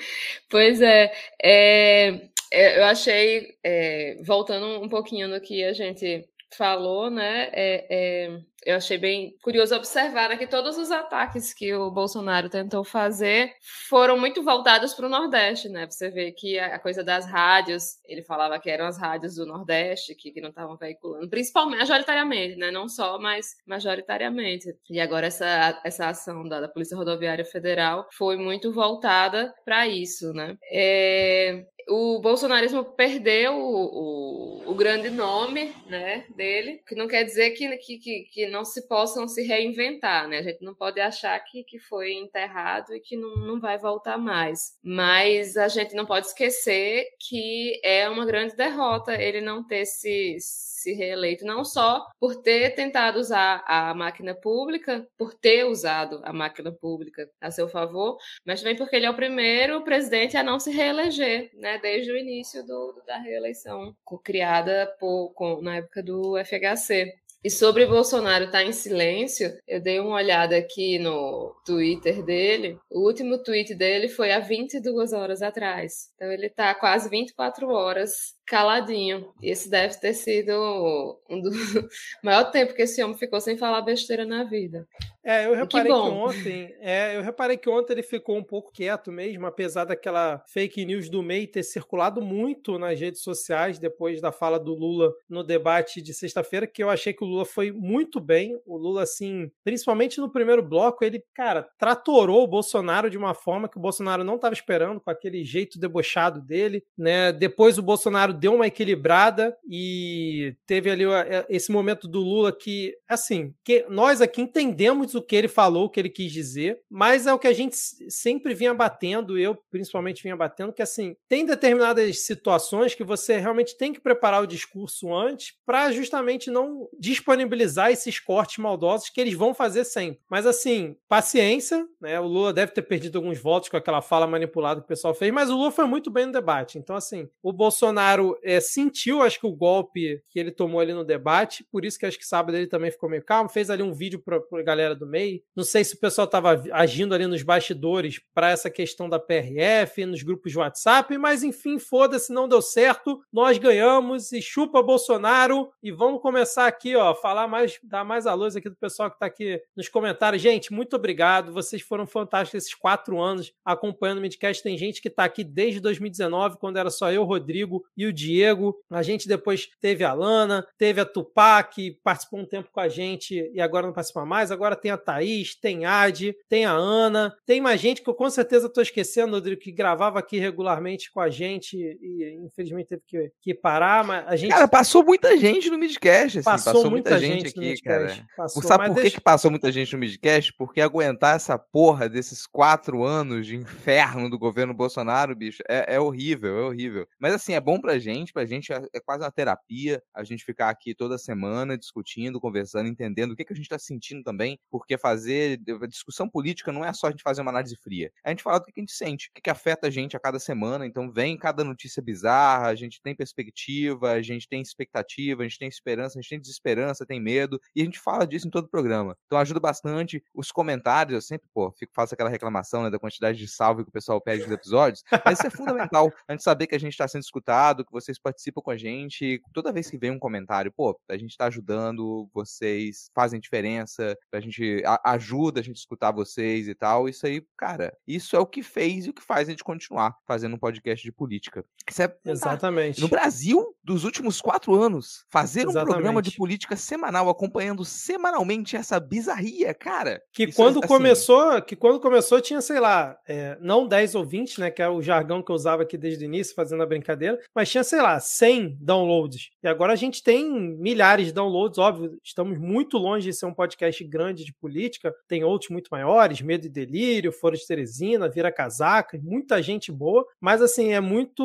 pois 0.50 0.82
é, 0.82 1.12
é, 1.42 2.28
é 2.52 2.78
eu 2.78 2.84
achei, 2.84 3.54
é, 3.64 4.20
voltando 4.24 4.82
um 4.82 4.88
pouquinho 4.88 5.28
no 5.28 5.40
que 5.40 5.64
a 5.64 5.72
gente 5.72 6.28
falou, 6.56 7.10
né? 7.10 7.48
É, 7.52 7.86
é, 7.90 8.40
eu 8.68 8.76
achei 8.76 8.98
bem 8.98 9.34
curioso 9.40 9.74
observar 9.74 10.28
né, 10.28 10.36
que 10.36 10.46
todos 10.46 10.76
os 10.76 10.90
ataques 10.90 11.54
que 11.54 11.72
o 11.72 11.90
Bolsonaro 11.90 12.50
tentou 12.50 12.84
fazer 12.84 13.50
foram 13.88 14.18
muito 14.18 14.42
voltados 14.42 14.92
para 14.92 15.06
o 15.06 15.08
Nordeste, 15.08 15.70
né? 15.70 15.86
Você 15.86 16.10
vê 16.10 16.32
que 16.32 16.58
a 16.58 16.78
coisa 16.78 17.02
das 17.02 17.24
rádios, 17.24 17.94
ele 18.04 18.22
falava 18.22 18.60
que 18.60 18.68
eram 18.68 18.84
as 18.84 18.98
rádios 18.98 19.36
do 19.36 19.46
Nordeste 19.46 20.14
que, 20.14 20.30
que 20.30 20.42
não 20.42 20.50
estavam 20.50 20.76
veiculando, 20.76 21.30
principalmente, 21.30 21.78
majoritariamente, 21.78 22.56
né? 22.56 22.70
Não 22.70 22.90
só, 22.90 23.18
mas 23.18 23.56
majoritariamente. 23.66 24.76
E 24.90 25.00
agora 25.00 25.28
essa, 25.28 25.80
essa 25.82 26.10
ação 26.10 26.46
da, 26.46 26.60
da 26.60 26.68
Polícia 26.68 26.94
Rodoviária 26.94 27.46
Federal 27.46 28.06
foi 28.12 28.36
muito 28.36 28.70
voltada 28.70 29.50
para 29.64 29.88
isso, 29.88 30.34
né? 30.34 30.58
É, 30.70 31.64
o 31.88 32.20
bolsonarismo 32.20 32.84
perdeu 32.84 33.54
o, 33.54 34.62
o, 34.66 34.70
o, 34.70 34.74
grande 34.74 35.10
nome 35.10 35.74
né, 35.86 36.24
dele, 36.36 36.82
que 36.86 36.94
não 36.94 37.08
quer 37.08 37.24
dizer 37.24 37.50
que, 37.50 37.76
que, 37.78 37.98
que, 38.30 38.46
não 38.48 38.57
não 38.58 38.64
se 38.64 38.88
possam 38.88 39.28
se 39.28 39.42
reinventar, 39.42 40.26
né? 40.26 40.38
A 40.38 40.42
gente 40.42 40.64
não 40.64 40.74
pode 40.74 41.00
achar 41.00 41.38
que, 41.44 41.62
que 41.62 41.78
foi 41.78 42.14
enterrado 42.14 42.92
e 42.92 43.00
que 43.00 43.16
não, 43.16 43.36
não 43.36 43.60
vai 43.60 43.78
voltar 43.78 44.18
mais. 44.18 44.76
Mas 44.82 45.56
a 45.56 45.68
gente 45.68 45.94
não 45.94 46.04
pode 46.04 46.26
esquecer 46.26 47.06
que 47.28 47.80
é 47.84 48.08
uma 48.08 48.26
grande 48.26 48.56
derrota 48.56 49.14
ele 49.14 49.40
não 49.40 49.64
ter 49.64 49.86
se, 49.86 50.36
se 50.40 50.92
reeleito, 50.92 51.44
não 51.44 51.64
só 51.64 52.04
por 52.18 52.42
ter 52.42 52.74
tentado 52.74 53.20
usar 53.20 53.62
a 53.66 53.94
máquina 53.94 54.34
pública, 54.34 55.06
por 55.16 55.34
ter 55.34 55.64
usado 55.64 56.20
a 56.24 56.32
máquina 56.32 56.72
pública 56.72 57.28
a 57.40 57.50
seu 57.52 57.68
favor, 57.68 58.16
mas 58.44 58.60
também 58.60 58.76
porque 58.76 58.96
ele 58.96 59.06
é 59.06 59.10
o 59.10 59.14
primeiro 59.16 59.84
presidente 59.84 60.36
a 60.36 60.42
não 60.42 60.58
se 60.58 60.72
reeleger, 60.72 61.50
né, 61.54 61.78
desde 61.78 62.10
o 62.10 62.18
início 62.18 62.66
do, 62.66 63.02
da 63.06 63.18
reeleição, 63.18 63.94
criada 64.24 64.92
por, 64.98 65.32
com, 65.34 65.62
na 65.62 65.76
época 65.76 66.02
do 66.02 66.34
FHC. 66.44 67.14
E 67.44 67.50
sobre 67.50 67.86
Bolsonaro 67.86 68.46
estar 68.46 68.58
tá 68.58 68.64
em 68.64 68.72
silêncio, 68.72 69.56
eu 69.66 69.80
dei 69.80 70.00
uma 70.00 70.16
olhada 70.16 70.56
aqui 70.56 70.98
no 70.98 71.54
Twitter 71.64 72.24
dele. 72.24 72.78
O 72.90 73.06
último 73.06 73.38
tweet 73.38 73.74
dele 73.74 74.08
foi 74.08 74.32
há 74.32 74.40
22 74.40 75.12
horas 75.12 75.40
atrás. 75.40 76.10
Então 76.16 76.32
ele 76.32 76.46
está 76.46 76.74
quase 76.74 77.08
24 77.08 77.68
horas 77.68 78.37
caladinho. 78.48 79.32
Esse 79.42 79.70
deve 79.70 79.94
ter 80.00 80.14
sido 80.14 81.20
um 81.28 81.40
do 81.40 81.50
maior 82.24 82.50
tempo 82.50 82.74
que 82.74 82.82
esse 82.82 83.02
homem 83.02 83.16
ficou 83.16 83.40
sem 83.40 83.56
falar 83.56 83.82
besteira 83.82 84.24
na 84.24 84.44
vida. 84.44 84.88
É, 85.24 85.44
eu 85.44 85.54
reparei 85.54 85.92
que, 85.92 85.98
que, 85.98 86.04
ontem, 86.08 86.74
é, 86.80 87.16
eu 87.16 87.22
reparei 87.22 87.56
que 87.58 87.68
ontem 87.68 87.92
ele 87.92 88.02
ficou 88.02 88.38
um 88.38 88.42
pouco 88.42 88.72
quieto 88.72 89.12
mesmo, 89.12 89.46
apesar 89.46 89.84
daquela 89.84 90.42
fake 90.48 90.86
news 90.86 91.10
do 91.10 91.22
MEI 91.22 91.46
ter 91.46 91.62
circulado 91.62 92.22
muito 92.22 92.78
nas 92.78 92.98
redes 92.98 93.20
sociais 93.20 93.78
depois 93.78 94.22
da 94.22 94.32
fala 94.32 94.58
do 94.58 94.74
Lula 94.74 95.12
no 95.28 95.44
debate 95.44 96.00
de 96.00 96.14
sexta-feira, 96.14 96.66
que 96.66 96.82
eu 96.82 96.88
achei 96.88 97.12
que 97.12 97.22
o 97.22 97.26
Lula 97.26 97.44
foi 97.44 97.70
muito 97.70 98.20
bem. 98.20 98.58
O 98.64 98.78
Lula, 98.78 99.02
assim, 99.02 99.50
principalmente 99.62 100.18
no 100.18 100.32
primeiro 100.32 100.62
bloco, 100.62 101.04
ele, 101.04 101.22
cara, 101.34 101.68
tratorou 101.76 102.44
o 102.44 102.48
Bolsonaro 102.48 103.10
de 103.10 103.18
uma 103.18 103.34
forma 103.34 103.68
que 103.68 103.76
o 103.76 103.82
Bolsonaro 103.82 104.24
não 104.24 104.36
estava 104.36 104.54
esperando, 104.54 104.98
com 104.98 105.10
aquele 105.10 105.44
jeito 105.44 105.78
debochado 105.78 106.40
dele, 106.40 106.82
né? 106.96 107.32
Depois 107.32 107.76
o 107.76 107.82
Bolsonaro 107.82 108.32
deu 108.38 108.54
uma 108.54 108.66
equilibrada 108.66 109.56
e 109.68 110.54
teve 110.66 110.90
ali 110.90 111.04
esse 111.48 111.70
momento 111.70 112.06
do 112.06 112.20
Lula 112.20 112.52
que, 112.52 112.94
assim, 113.08 113.54
que 113.64 113.84
nós 113.88 114.20
aqui 114.20 114.40
entendemos 114.40 115.14
o 115.14 115.22
que 115.22 115.36
ele 115.36 115.48
falou, 115.48 115.84
o 115.84 115.90
que 115.90 116.00
ele 116.00 116.08
quis 116.08 116.32
dizer, 116.32 116.80
mas 116.90 117.26
é 117.26 117.32
o 117.32 117.38
que 117.38 117.48
a 117.48 117.52
gente 117.52 117.76
sempre 118.08 118.54
vinha 118.54 118.74
batendo, 118.74 119.38
eu 119.38 119.56
principalmente 119.70 120.22
vinha 120.22 120.36
batendo, 120.36 120.72
que 120.72 120.82
assim, 120.82 121.16
tem 121.28 121.44
determinadas 121.44 122.24
situações 122.24 122.94
que 122.94 123.04
você 123.04 123.38
realmente 123.38 123.76
tem 123.76 123.92
que 123.92 124.00
preparar 124.00 124.42
o 124.42 124.46
discurso 124.46 125.14
antes 125.14 125.54
para 125.66 125.90
justamente 125.92 126.50
não 126.50 126.88
disponibilizar 126.98 127.90
esses 127.90 128.18
cortes 128.18 128.58
maldosos 128.58 129.10
que 129.10 129.20
eles 129.20 129.34
vão 129.34 129.54
fazer 129.54 129.84
sempre. 129.84 130.20
Mas 130.28 130.46
assim, 130.46 130.96
paciência, 131.08 131.86
né? 132.00 132.18
O 132.20 132.26
Lula 132.26 132.52
deve 132.52 132.72
ter 132.72 132.82
perdido 132.82 133.18
alguns 133.18 133.38
votos 133.38 133.68
com 133.68 133.76
aquela 133.76 134.00
fala 134.00 134.26
manipulada 134.26 134.80
que 134.80 134.84
o 134.84 134.88
pessoal 134.88 135.14
fez, 135.14 135.32
mas 135.32 135.50
o 135.50 135.56
Lula 135.56 135.70
foi 135.70 135.86
muito 135.86 136.10
bem 136.10 136.26
no 136.26 136.32
debate. 136.32 136.78
Então, 136.78 136.96
assim, 136.96 137.28
o 137.42 137.52
Bolsonaro 137.52 138.27
é, 138.42 138.60
sentiu, 138.60 139.22
acho 139.22 139.40
que 139.40 139.46
o 139.46 139.54
golpe 139.54 140.22
que 140.30 140.38
ele 140.38 140.50
tomou 140.50 140.80
ali 140.80 140.92
no 140.92 141.04
debate, 141.04 141.64
por 141.70 141.84
isso 141.84 141.98
que 141.98 142.06
acho 142.06 142.18
que 142.18 142.26
sábado 142.26 142.56
ele 142.56 142.66
também 142.66 142.90
ficou 142.90 143.08
meio 143.08 143.24
calmo, 143.24 143.48
fez 143.48 143.70
ali 143.70 143.82
um 143.82 143.92
vídeo 143.92 144.20
para 144.20 144.40
a 144.52 144.62
galera 144.62 144.94
do 144.94 145.06
MEI. 145.06 145.42
Não 145.54 145.64
sei 145.64 145.84
se 145.84 145.94
o 145.94 146.00
pessoal 146.00 146.24
estava 146.24 146.62
agindo 146.72 147.14
ali 147.14 147.26
nos 147.26 147.42
bastidores 147.42 148.20
para 148.34 148.50
essa 148.50 148.70
questão 148.70 149.08
da 149.08 149.18
PRF, 149.18 150.04
nos 150.06 150.22
grupos 150.22 150.52
de 150.52 150.58
WhatsApp, 150.58 151.16
mas 151.18 151.42
enfim, 151.42 151.78
foda-se, 151.78 152.32
não 152.32 152.48
deu 152.48 152.62
certo, 152.62 153.20
nós 153.32 153.58
ganhamos 153.58 154.32
e 154.32 154.42
chupa 154.42 154.82
Bolsonaro 154.82 155.70
e 155.82 155.90
vamos 155.90 156.20
começar 156.20 156.66
aqui, 156.66 156.96
ó, 156.96 157.14
falar 157.14 157.48
mais, 157.48 157.78
dar 157.82 158.04
mais 158.04 158.26
a 158.26 158.34
luz 158.34 158.56
aqui 158.56 158.68
do 158.68 158.76
pessoal 158.76 159.10
que 159.10 159.16
está 159.16 159.26
aqui 159.26 159.60
nos 159.76 159.88
comentários. 159.88 160.42
Gente, 160.42 160.72
muito 160.72 160.96
obrigado, 160.96 161.52
vocês 161.52 161.82
foram 161.82 162.06
fantásticos 162.06 162.64
esses 162.64 162.74
quatro 162.74 163.20
anos 163.20 163.52
acompanhando 163.64 164.18
o 164.18 164.20
Midcast. 164.20 164.62
Tem 164.62 164.76
gente 164.76 165.00
que 165.00 165.08
está 165.08 165.24
aqui 165.24 165.44
desde 165.44 165.80
2019, 165.80 166.58
quando 166.58 166.78
era 166.78 166.90
só 166.90 167.10
eu, 167.12 167.24
Rodrigo 167.24 167.84
e 167.96 168.06
o 168.06 168.12
Diego. 168.18 168.74
A 168.90 169.02
gente 169.02 169.28
depois 169.28 169.68
teve 169.80 170.04
a 170.04 170.12
Lana, 170.12 170.66
teve 170.76 171.00
a 171.00 171.04
Tupac, 171.04 171.74
que 171.74 171.98
participou 172.02 172.40
um 172.40 172.46
tempo 172.46 172.68
com 172.72 172.80
a 172.80 172.88
gente 172.88 173.50
e 173.54 173.60
agora 173.60 173.86
não 173.86 173.92
participa 173.92 174.24
mais. 174.24 174.50
Agora 174.50 174.76
tem 174.76 174.90
a 174.90 174.98
Thaís, 174.98 175.54
tem 175.54 175.84
a 175.84 176.00
Adi, 176.00 176.34
tem 176.48 176.64
a 176.64 176.72
Ana, 176.72 177.34
tem 177.46 177.60
mais 177.60 177.80
gente 177.80 178.02
que 178.02 178.10
eu 178.10 178.14
com 178.14 178.28
certeza 178.28 178.66
estou 178.66 178.82
esquecendo, 178.82 179.34
Rodrigo, 179.34 179.60
que 179.60 179.72
gravava 179.72 180.18
aqui 180.18 180.38
regularmente 180.38 181.10
com 181.12 181.20
a 181.20 181.30
gente 181.30 181.76
e 181.76 182.38
infelizmente 182.44 182.88
teve 182.88 183.02
que, 183.06 183.32
que 183.40 183.54
parar. 183.54 184.04
Mas 184.04 184.26
a 184.26 184.36
gente... 184.36 184.50
Cara, 184.50 184.68
passou 184.68 185.04
muita 185.04 185.36
gente 185.36 185.70
no 185.70 185.78
Midcast. 185.78 186.38
Assim, 186.38 186.44
passou, 186.44 186.72
passou, 186.72 186.90
muita, 186.90 187.10
muita 187.10 187.26
gente, 187.26 187.48
gente 187.48 187.58
aqui, 187.58 187.82
cara. 187.82 188.26
Passou, 188.36 188.62
Sabe 188.62 188.86
por 188.88 188.94
deixa... 188.94 189.16
que 189.16 189.20
passou 189.20 189.50
muita 189.50 189.70
gente 189.70 189.92
no 189.92 189.98
Midcast? 189.98 190.52
Porque 190.54 190.80
aguentar 190.80 191.36
essa 191.36 191.58
porra 191.58 192.08
desses 192.08 192.46
quatro 192.46 193.04
anos 193.04 193.46
de 193.46 193.56
inferno 193.56 194.30
do 194.30 194.38
governo 194.38 194.74
Bolsonaro, 194.74 195.34
bicho, 195.34 195.62
é, 195.68 195.94
é 195.94 196.00
horrível, 196.00 196.58
é 196.58 196.62
horrível. 196.62 197.06
Mas 197.18 197.34
assim, 197.34 197.54
é 197.54 197.60
bom 197.60 197.80
pra 197.80 197.97
gente 197.98 198.32
pra 198.32 198.44
gente 198.44 198.72
é, 198.72 198.80
é 198.92 199.00
quase 199.00 199.22
uma 199.22 199.30
terapia 199.30 200.02
a 200.14 200.24
gente 200.24 200.44
ficar 200.44 200.70
aqui 200.70 200.94
toda 200.94 201.18
semana 201.18 201.76
discutindo, 201.76 202.40
conversando, 202.40 202.88
entendendo 202.88 203.32
o 203.32 203.36
que, 203.36 203.44
que 203.44 203.52
a 203.52 203.56
gente 203.56 203.66
está 203.66 203.78
sentindo 203.78 204.22
também, 204.22 204.58
porque 204.70 204.96
fazer 204.98 205.60
discussão 205.88 206.28
política 206.28 206.72
não 206.72 206.84
é 206.84 206.92
só 206.92 207.08
a 207.08 207.10
gente 207.10 207.22
fazer 207.22 207.42
uma 207.42 207.50
análise 207.50 207.76
fria, 207.76 208.10
é 208.24 208.28
a 208.28 208.30
gente 208.30 208.42
falar 208.42 208.58
do 208.58 208.66
que, 208.66 208.72
que 208.72 208.80
a 208.80 208.82
gente 208.82 208.92
sente, 208.92 209.28
o 209.28 209.34
que, 209.34 209.42
que 209.42 209.50
afeta 209.50 209.86
a 209.86 209.90
gente 209.90 210.16
a 210.16 210.20
cada 210.20 210.38
semana, 210.38 210.86
então 210.86 211.10
vem 211.10 211.36
cada 211.36 211.64
notícia 211.64 212.02
bizarra, 212.02 212.68
a 212.68 212.74
gente 212.74 213.00
tem 213.02 213.14
perspectiva, 213.14 214.12
a 214.12 214.22
gente 214.22 214.48
tem 214.48 214.60
expectativa, 214.60 215.42
a 215.42 215.48
gente 215.48 215.58
tem 215.58 215.68
esperança, 215.68 216.18
a 216.18 216.22
gente 216.22 216.30
tem 216.30 216.40
desesperança, 216.40 217.06
tem 217.06 217.20
medo, 217.20 217.60
e 217.74 217.82
a 217.82 217.84
gente 217.84 217.98
fala 217.98 218.26
disso 218.26 218.46
em 218.46 218.50
todo 218.50 218.64
o 218.64 218.70
programa. 218.70 219.16
Então 219.26 219.38
ajuda 219.38 219.60
bastante 219.60 220.22
os 220.34 220.50
comentários, 220.50 221.14
eu 221.14 221.22
sempre, 221.22 221.48
pô, 221.52 221.70
fico, 221.72 221.92
faço 221.94 222.14
aquela 222.14 222.30
reclamação 222.30 222.82
né, 222.82 222.90
da 222.90 222.98
quantidade 222.98 223.38
de 223.38 223.48
salve 223.48 223.84
que 223.84 223.90
o 223.90 223.92
pessoal 223.92 224.20
pede 224.20 224.42
nos 224.42 224.52
episódios, 224.52 225.02
mas 225.24 225.38
isso 225.38 225.46
é 225.46 225.50
fundamental, 225.50 226.12
a 226.26 226.32
gente 226.32 226.42
saber 226.42 226.66
que 226.66 226.74
a 226.74 226.80
gente 226.80 226.92
está 226.92 227.06
sendo 227.06 227.22
escutado, 227.22 227.84
que 227.88 227.92
vocês 227.92 228.18
participam 228.18 228.60
com 228.60 228.70
a 228.70 228.76
gente. 228.76 229.40
Toda 229.52 229.72
vez 229.72 229.90
que 229.90 229.98
vem 229.98 230.10
um 230.10 230.18
comentário, 230.18 230.72
pô, 230.72 230.98
a 231.08 231.16
gente 231.16 231.36
tá 231.36 231.46
ajudando, 231.46 232.28
vocês 232.32 233.10
fazem 233.14 233.40
diferença, 233.40 234.16
a 234.32 234.40
gente 234.40 234.82
a, 234.84 235.12
ajuda 235.12 235.60
a 235.60 235.62
gente 235.62 235.76
a 235.76 235.80
escutar 235.80 236.12
vocês 236.12 236.68
e 236.68 236.74
tal. 236.74 237.08
Isso 237.08 237.26
aí, 237.26 237.42
cara, 237.56 237.92
isso 238.06 238.36
é 238.36 238.38
o 238.38 238.46
que 238.46 238.62
fez 238.62 239.06
e 239.06 239.10
o 239.10 239.14
que 239.14 239.22
faz 239.22 239.48
a 239.48 239.50
gente 239.50 239.64
continuar 239.64 240.14
fazendo 240.26 240.54
um 240.54 240.58
podcast 240.58 241.02
de 241.02 241.12
política. 241.12 241.64
Isso 241.88 242.02
é 242.02 242.14
Exatamente. 242.24 243.00
No 243.00 243.08
Brasil, 243.08 243.74
dos 243.82 244.04
últimos 244.04 244.40
quatro 244.40 244.74
anos, 244.74 245.24
fazer 245.30 245.60
Exatamente. 245.60 245.82
um 245.82 245.92
programa 245.92 246.22
de 246.22 246.36
política 246.36 246.76
semanal, 246.76 247.28
acompanhando 247.28 247.84
semanalmente 247.84 248.76
essa 248.76 249.00
bizarria, 249.00 249.72
cara. 249.74 250.20
Que 250.32 250.52
quando 250.52 250.78
assim... 250.78 250.88
começou, 250.88 251.62
que 251.62 251.74
quando 251.74 252.00
começou 252.00 252.40
tinha, 252.40 252.60
sei 252.60 252.80
lá, 252.80 253.18
é, 253.26 253.56
não 253.60 253.86
10 253.86 254.14
ou 254.14 254.24
20, 254.24 254.60
né, 254.60 254.70
que 254.70 254.82
é 254.82 254.88
o 254.88 255.02
jargão 255.02 255.42
que 255.42 255.50
eu 255.50 255.56
usava 255.56 255.82
aqui 255.82 255.96
desde 255.96 256.24
o 256.24 256.26
início, 256.26 256.54
fazendo 256.54 256.82
a 256.82 256.86
brincadeira, 256.86 257.38
mas 257.54 257.70
tinha, 257.70 257.77
sei 257.82 258.00
lá, 258.00 258.18
100 258.18 258.78
downloads. 258.80 259.50
E 259.62 259.68
agora 259.68 259.92
a 259.92 259.96
gente 259.96 260.22
tem 260.22 260.48
milhares 260.50 261.26
de 261.26 261.32
downloads, 261.32 261.78
óbvio, 261.78 262.18
estamos 262.22 262.58
muito 262.58 262.98
longe 262.98 263.28
de 263.30 263.36
ser 263.36 263.46
um 263.46 263.54
podcast 263.54 264.02
grande 264.04 264.44
de 264.44 264.52
política, 264.52 265.14
tem 265.26 265.44
outros 265.44 265.70
muito 265.70 265.88
maiores, 265.90 266.40
Medo 266.40 266.66
e 266.66 266.70
Delírio, 266.70 267.32
Fora 267.32 267.56
de 267.56 267.66
Teresina, 267.66 268.28
Vira 268.28 268.52
Casaca, 268.52 269.18
muita 269.22 269.62
gente 269.62 269.90
boa, 269.90 270.26
mas 270.40 270.62
assim, 270.62 270.92
é 270.92 271.00
muito 271.00 271.42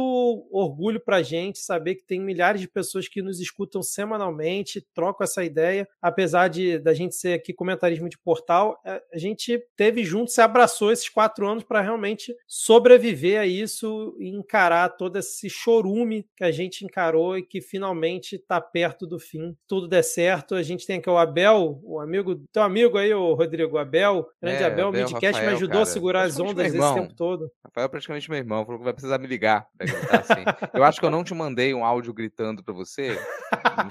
orgulho 0.51 0.99
pra 0.99 1.21
gente 1.21 1.59
saber 1.59 1.95
que 1.95 2.05
tem 2.05 2.19
milhares 2.19 2.61
de 2.61 2.67
pessoas 2.67 3.07
que 3.07 3.21
nos 3.21 3.39
escutam 3.39 3.81
semanalmente, 3.81 4.85
trocam 4.93 5.23
essa 5.23 5.43
ideia, 5.43 5.87
apesar 6.01 6.47
de 6.47 6.77
da 6.79 6.93
gente 6.93 7.15
ser 7.15 7.33
aqui 7.33 7.53
comentarismo 7.53 8.09
de 8.09 8.17
portal, 8.17 8.79
é, 8.85 9.01
a 9.13 9.17
gente 9.17 9.61
teve 9.75 10.03
junto, 10.03 10.31
se 10.31 10.41
abraçou 10.41 10.91
esses 10.91 11.09
quatro 11.09 11.47
anos 11.47 11.63
para 11.63 11.81
realmente 11.81 12.35
sobreviver 12.47 13.39
a 13.39 13.45
isso 13.45 14.15
e 14.19 14.29
encarar 14.29 14.89
todo 14.89 15.17
esse 15.17 15.49
chorume 15.49 16.22
que 16.35 16.43
a 16.43 16.51
gente 16.51 16.85
encarou 16.85 17.37
e 17.37 17.43
que 17.43 17.61
finalmente 17.61 18.35
está 18.35 18.59
perto 18.59 19.05
do 19.05 19.19
fim. 19.19 19.55
Tudo 19.67 19.87
der 19.87 20.03
certo. 20.03 20.55
A 20.55 20.63
gente 20.63 20.85
tem 20.85 20.97
aqui 20.97 21.09
o 21.09 21.17
Abel, 21.17 21.79
o 21.83 21.99
amigo, 21.99 22.35
teu 22.51 22.63
amigo 22.63 22.97
aí, 22.97 23.13
o 23.13 23.33
Rodrigo 23.33 23.77
Abel, 23.77 24.27
grande 24.41 24.63
é, 24.63 24.65
Abel, 24.65 24.89
o 24.89 24.91
Midcast 24.91 25.41
me 25.41 25.47
ajudou 25.49 25.69
cara, 25.69 25.83
a 25.83 25.85
segurar 25.85 26.21
as 26.23 26.39
ondas 26.39 26.73
esse 26.73 26.93
tempo 26.93 27.13
todo. 27.15 27.51
Rafael 27.63 27.85
é 27.85 27.87
praticamente 27.87 28.29
meu 28.29 28.39
irmão, 28.39 28.65
falou 28.65 28.79
que 28.79 28.85
vai 28.85 28.93
precisar 28.93 29.17
me 29.17 29.27
ligar 29.27 29.67
pra 29.77 29.87
gritar 29.87 30.19
assim. 30.19 30.69
eu 30.73 30.83
acho 30.83 30.99
que 30.99 31.05
eu 31.05 31.11
não 31.11 31.23
te 31.23 31.33
mandei 31.33 31.73
um 31.73 31.83
áudio 31.83 32.13
gritando 32.13 32.63
para 32.63 32.73
você. 32.73 33.17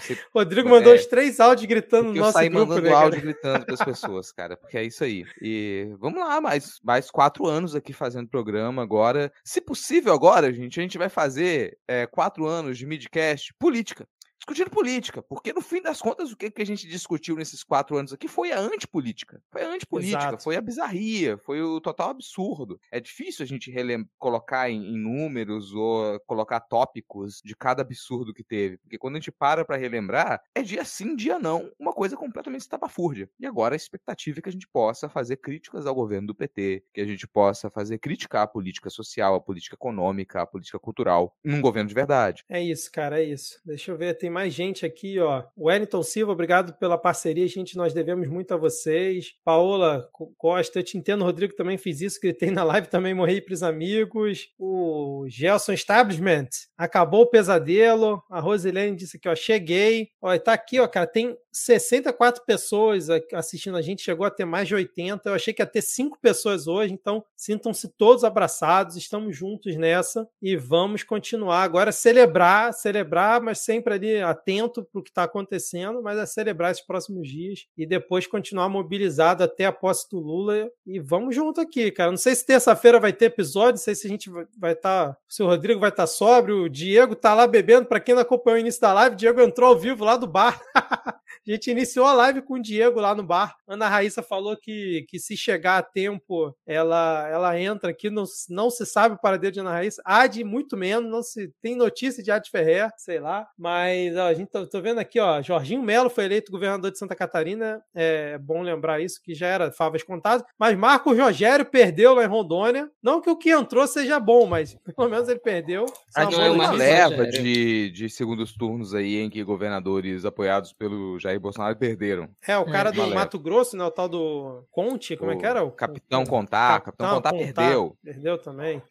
Sei, 0.01 0.16
Rodrigo 0.35 0.68
é, 0.68 0.70
mandou 0.70 0.95
os 0.95 1.07
três 1.07 1.41
áudios 1.41 1.66
gritando 1.66 2.12
no 2.12 2.14
nosso 2.14 2.30
eu 2.30 2.33
saí 2.33 2.49
grupo, 2.49 2.66
mandando 2.66 2.89
né, 2.89 2.95
áudio 2.95 3.20
gritando 3.20 3.64
para 3.64 3.74
as 3.74 3.85
pessoas, 3.85 4.33
cara, 4.33 4.57
porque 4.57 4.78
é 4.78 4.85
isso 4.85 5.05
aí. 5.05 5.24
E 5.41 5.95
vamos 5.99 6.20
lá, 6.20 6.41
mais, 6.41 6.78
mais 6.83 7.11
quatro 7.11 7.47
anos 7.47 7.74
aqui 7.74 7.93
fazendo 7.93 8.28
programa 8.28 8.83
agora. 8.83 9.33
Se 9.45 9.61
possível 9.61 10.12
agora, 10.12 10.53
gente, 10.53 10.78
a 10.78 10.83
gente 10.83 10.99
vai 10.99 11.09
fazer 11.09 11.78
é, 11.87 12.07
quatro 12.07 12.21
anos 12.46 12.78
de 12.78 12.86
midcast 12.86 13.52
política. 13.58 14.06
Discutindo 14.43 14.70
política, 14.70 15.22
porque 15.22 15.53
no 15.53 15.61
fim 15.61 15.80
das 15.80 16.01
contas 16.01 16.32
o 16.32 16.36
que, 16.36 16.51
que 16.51 16.62
a 16.62 16.66
gente 16.66 16.88
discutiu 16.88 17.36
nesses 17.36 17.62
quatro 17.62 17.97
anos 17.97 18.12
aqui 18.12 18.26
foi 18.26 18.51
a 18.51 18.59
antipolítica. 18.59 19.40
Foi 19.53 19.62
a 19.62 19.68
antipolítica, 19.68 20.18
Exato. 20.18 20.43
foi 20.43 20.57
a 20.57 20.61
bizarria, 20.61 21.38
foi 21.38 21.62
o 21.62 21.80
total 21.80 22.11
absurdo. 22.11 22.80
É 22.90 22.99
difícil 22.99 23.45
a 23.45 23.47
gente 23.47 23.72
colocar 24.18 24.68
em, 24.68 24.95
em, 24.95 24.99
números 24.99 25.72
ou 25.72 26.18
colocar 26.26 26.61
tópicos 26.61 27.40
de 27.45 27.55
cada 27.55 27.82
absurdo 27.82 28.34
que 28.34 28.43
teve, 28.43 28.78
porque 28.78 28.99
quando 28.99 29.14
a 29.14 29.18
gente 29.18 29.30
para 29.30 29.64
para 29.64 29.76
relembrar, 29.76 30.43
é 30.55 30.62
dia 30.62 30.84
sim, 30.84 31.14
dia 31.14 31.38
não, 31.38 31.70
uma 31.78 31.93
coisa 31.93 32.16
completamente 32.16 32.62
estapafúrdia. 32.62 33.30
E 33.38 33.47
agora 33.47 33.74
a 33.74 33.76
expectativa 33.76 34.40
é 34.40 34.43
que 34.43 34.49
a 34.49 34.53
gente 34.53 34.68
possa 34.68 35.09
fazer 35.09 35.36
críticas 35.36 35.86
ao 35.86 35.95
governo 35.95 36.28
do 36.28 36.34
PT, 36.34 36.82
que 36.93 37.01
a 37.01 37.07
gente 37.07 37.28
possa 37.28 37.70
fazer 37.70 37.99
criticar 37.99 38.43
a 38.43 38.49
política 38.49 38.90
social, 38.90 39.36
a 39.36 39.40
política 39.40 39.76
econômica, 39.76 40.43
a 40.43 40.47
política 40.47 40.80
cultural, 40.80 41.36
num 41.45 41.61
governo 41.61 41.88
de 41.88 41.95
verdade. 41.95 42.45
É 42.49 42.61
isso, 42.61 42.90
cara, 42.90 43.20
é 43.20 43.24
isso. 43.24 43.61
Deixa 43.64 43.93
eu 43.93 43.97
ver, 43.97 44.18
tem 44.18 44.32
mais 44.33 44.53
gente 44.53 44.85
aqui, 44.85 45.20
ó. 45.20 45.45
Wellington 45.57 46.03
Silva, 46.03 46.33
obrigado 46.33 46.72
pela 46.78 46.99
parceria, 46.99 47.47
gente, 47.47 47.76
nós 47.76 47.93
devemos 47.93 48.26
muito 48.28 48.53
a 48.53 48.57
vocês. 48.57 49.35
Paola 49.45 50.09
Costa, 50.37 50.78
eu 50.78 50.83
te 50.83 50.99
entendo, 50.99 51.24
Rodrigo 51.24 51.55
também 51.55 51.78
fiz 51.78 52.01
isso, 52.01 52.20
gritei 52.20 52.51
na 52.51 52.64
live, 52.64 52.89
também 52.89 53.14
morri 53.14 53.41
pros 53.41 53.62
amigos. 53.62 54.49
O 54.59 55.26
Gelson 55.28 55.72
Establishment, 55.72 56.49
acabou 56.76 57.22
o 57.22 57.26
pesadelo. 57.26 58.22
A 58.30 58.41
Rosilene 58.41 58.97
disse 58.97 59.16
aqui, 59.16 59.28
ó, 59.28 59.35
cheguei. 59.35 60.09
Ó, 60.20 60.37
tá 60.39 60.55
aqui, 60.55 60.80
ó, 60.80 60.89
cara, 60.89 61.07
tem 61.07 61.37
64 61.53 62.45
pessoas 62.47 63.09
assistindo 63.35 63.76
a 63.76 63.83
gente, 63.83 64.03
chegou 64.03 64.24
a 64.24 64.30
ter 64.30 64.47
mais 64.47 64.66
de 64.66 64.74
80. 64.74 65.28
Eu 65.28 65.35
achei 65.35 65.53
que 65.53 65.61
ia 65.61 65.66
ter 65.66 65.83
5 65.83 66.18
pessoas 66.20 66.66
hoje, 66.66 66.95
então 66.95 67.22
sintam-se 67.37 67.89
todos 67.89 68.24
abraçados, 68.24 68.97
estamos 68.97 69.37
juntos 69.37 69.76
nessa 69.76 70.26
e 70.41 70.57
vamos 70.57 71.03
continuar 71.03 71.62
agora 71.62 71.93
celebrar, 71.93 72.72
celebrar, 72.72 73.43
mas 73.43 73.59
sempre 73.59 73.95
ali 73.95 74.21
atento 74.22 74.84
para 74.84 75.00
o 75.00 75.02
que 75.02 75.10
está 75.10 75.24
acontecendo, 75.24 76.02
mas 76.02 76.18
é 76.18 76.26
celebrar 76.26 76.70
esses 76.70 76.84
próximos 76.84 77.28
dias 77.28 77.66
e 77.76 77.86
depois 77.86 78.26
continuar 78.26 78.68
mobilizado 78.68 79.42
até 79.42 79.66
a 79.66 79.72
posse 79.72 80.08
do 80.10 80.18
Lula 80.18 80.70
e 80.86 80.98
vamos 80.98 81.34
junto 81.34 81.60
aqui, 81.60 81.90
cara. 81.90 82.10
Não 82.10 82.18
sei 82.18 82.34
se 82.34 82.46
terça-feira 82.46 83.00
vai 83.00 83.12
ter 83.12 83.26
episódio, 83.26 83.72
não 83.72 83.78
sei 83.78 83.94
se 83.94 84.06
a 84.06 84.10
gente 84.10 84.30
vai 84.58 84.72
estar, 84.72 85.12
tá, 85.12 85.16
se 85.28 85.42
o 85.42 85.46
Rodrigo 85.46 85.80
vai 85.80 85.90
estar 85.90 86.04
tá 86.04 86.06
sóbrio, 86.06 86.64
o 86.64 86.68
Diego 86.68 87.14
tá 87.14 87.34
lá 87.34 87.46
bebendo, 87.46 87.86
para 87.86 88.00
quem 88.00 88.14
não 88.14 88.22
acompanhou 88.22 88.56
o 88.56 88.60
início 88.60 88.80
da 88.80 88.92
live, 88.92 89.14
o 89.14 89.18
Diego 89.18 89.40
entrou 89.40 89.70
ao 89.70 89.78
vivo 89.78 90.04
lá 90.04 90.16
do 90.16 90.26
bar. 90.26 90.60
A 91.46 91.50
gente 91.50 91.72
iniciou 91.72 92.06
a 92.06 92.12
live 92.12 92.42
com 92.42 92.54
o 92.54 92.62
Diego 92.62 93.00
lá 93.00 93.16
no 93.16 93.22
bar. 93.24 93.56
Ana 93.66 93.88
Raíssa 93.88 94.22
falou 94.22 94.56
que, 94.56 95.04
que 95.08 95.18
se 95.18 95.36
chegar 95.36 95.78
a 95.78 95.82
tempo, 95.82 96.56
ela, 96.64 97.28
ela 97.28 97.58
entra 97.58 97.90
aqui. 97.90 98.08
Não, 98.10 98.24
não 98.48 98.70
se 98.70 98.86
sabe 98.86 99.16
o 99.16 99.18
paradeiro 99.18 99.54
de 99.54 99.60
Ana 99.60 99.72
Raíssa. 99.72 100.00
Há 100.04 100.28
de 100.28 100.44
muito 100.44 100.76
menos, 100.76 101.10
não 101.10 101.22
se 101.22 101.52
tem 101.60 101.74
notícia 101.74 102.22
de 102.22 102.30
Ad 102.30 102.48
Ferrer, 102.48 102.90
sei 102.96 103.18
lá. 103.18 103.48
Mas 103.58 104.11
ó, 104.16 104.26
a 104.26 104.34
gente 104.34 104.48
tá, 104.48 104.64
tô 104.66 104.80
vendo 104.80 104.98
aqui, 104.98 105.18
ó. 105.20 105.40
Jorginho 105.42 105.82
Melo 105.82 106.10
foi 106.10 106.24
eleito 106.24 106.52
governador 106.52 106.90
de 106.90 106.98
Santa 106.98 107.14
Catarina. 107.14 107.82
É 107.94 108.38
bom 108.38 108.62
lembrar 108.62 109.00
isso, 109.00 109.20
que 109.22 109.34
já 109.34 109.46
era 109.46 109.72
favas 109.72 110.02
contadas. 110.02 110.44
Mas 110.58 110.76
Marco 110.76 111.14
Rogério 111.14 111.64
perdeu 111.64 112.14
lá 112.14 112.24
em 112.24 112.28
Rondônia. 112.28 112.90
Não 113.02 113.20
que 113.20 113.30
o 113.30 113.36
que 113.36 113.50
entrou 113.50 113.86
seja 113.86 114.18
bom, 114.18 114.46
mas 114.46 114.74
pelo 114.96 115.08
menos 115.08 115.28
ele 115.28 115.40
perdeu. 115.40 115.86
A 116.14 116.24
gente 116.24 116.36
uma 116.36 116.70
leva 116.70 117.26
de, 117.26 117.90
de 117.90 118.08
segundos 118.08 118.52
turnos 118.52 118.94
aí 118.94 119.18
em 119.18 119.30
que 119.30 119.42
governadores 119.42 120.24
apoiados 120.24 120.72
pelo 120.72 121.18
Jair 121.18 121.40
Bolsonaro 121.40 121.76
perderam. 121.76 122.28
É, 122.46 122.56
o 122.58 122.64
cara 122.64 122.90
é, 122.90 122.92
do 122.92 123.06
Mato 123.14 123.38
Grosso, 123.38 123.76
né? 123.76 123.84
O 123.84 123.90
tal 123.90 124.08
do 124.08 124.64
Conte, 124.70 125.16
como 125.16 125.30
o 125.30 125.34
é 125.34 125.36
que 125.36 125.46
era? 125.46 125.62
O 125.62 125.70
Capitão 125.70 126.24
Contar, 126.24 126.80
Capitão, 126.80 127.20
Capitão 127.20 127.32
Contar, 127.32 127.32
perdeu. 127.32 127.96
Perdeu 128.02 128.38
também. 128.38 128.82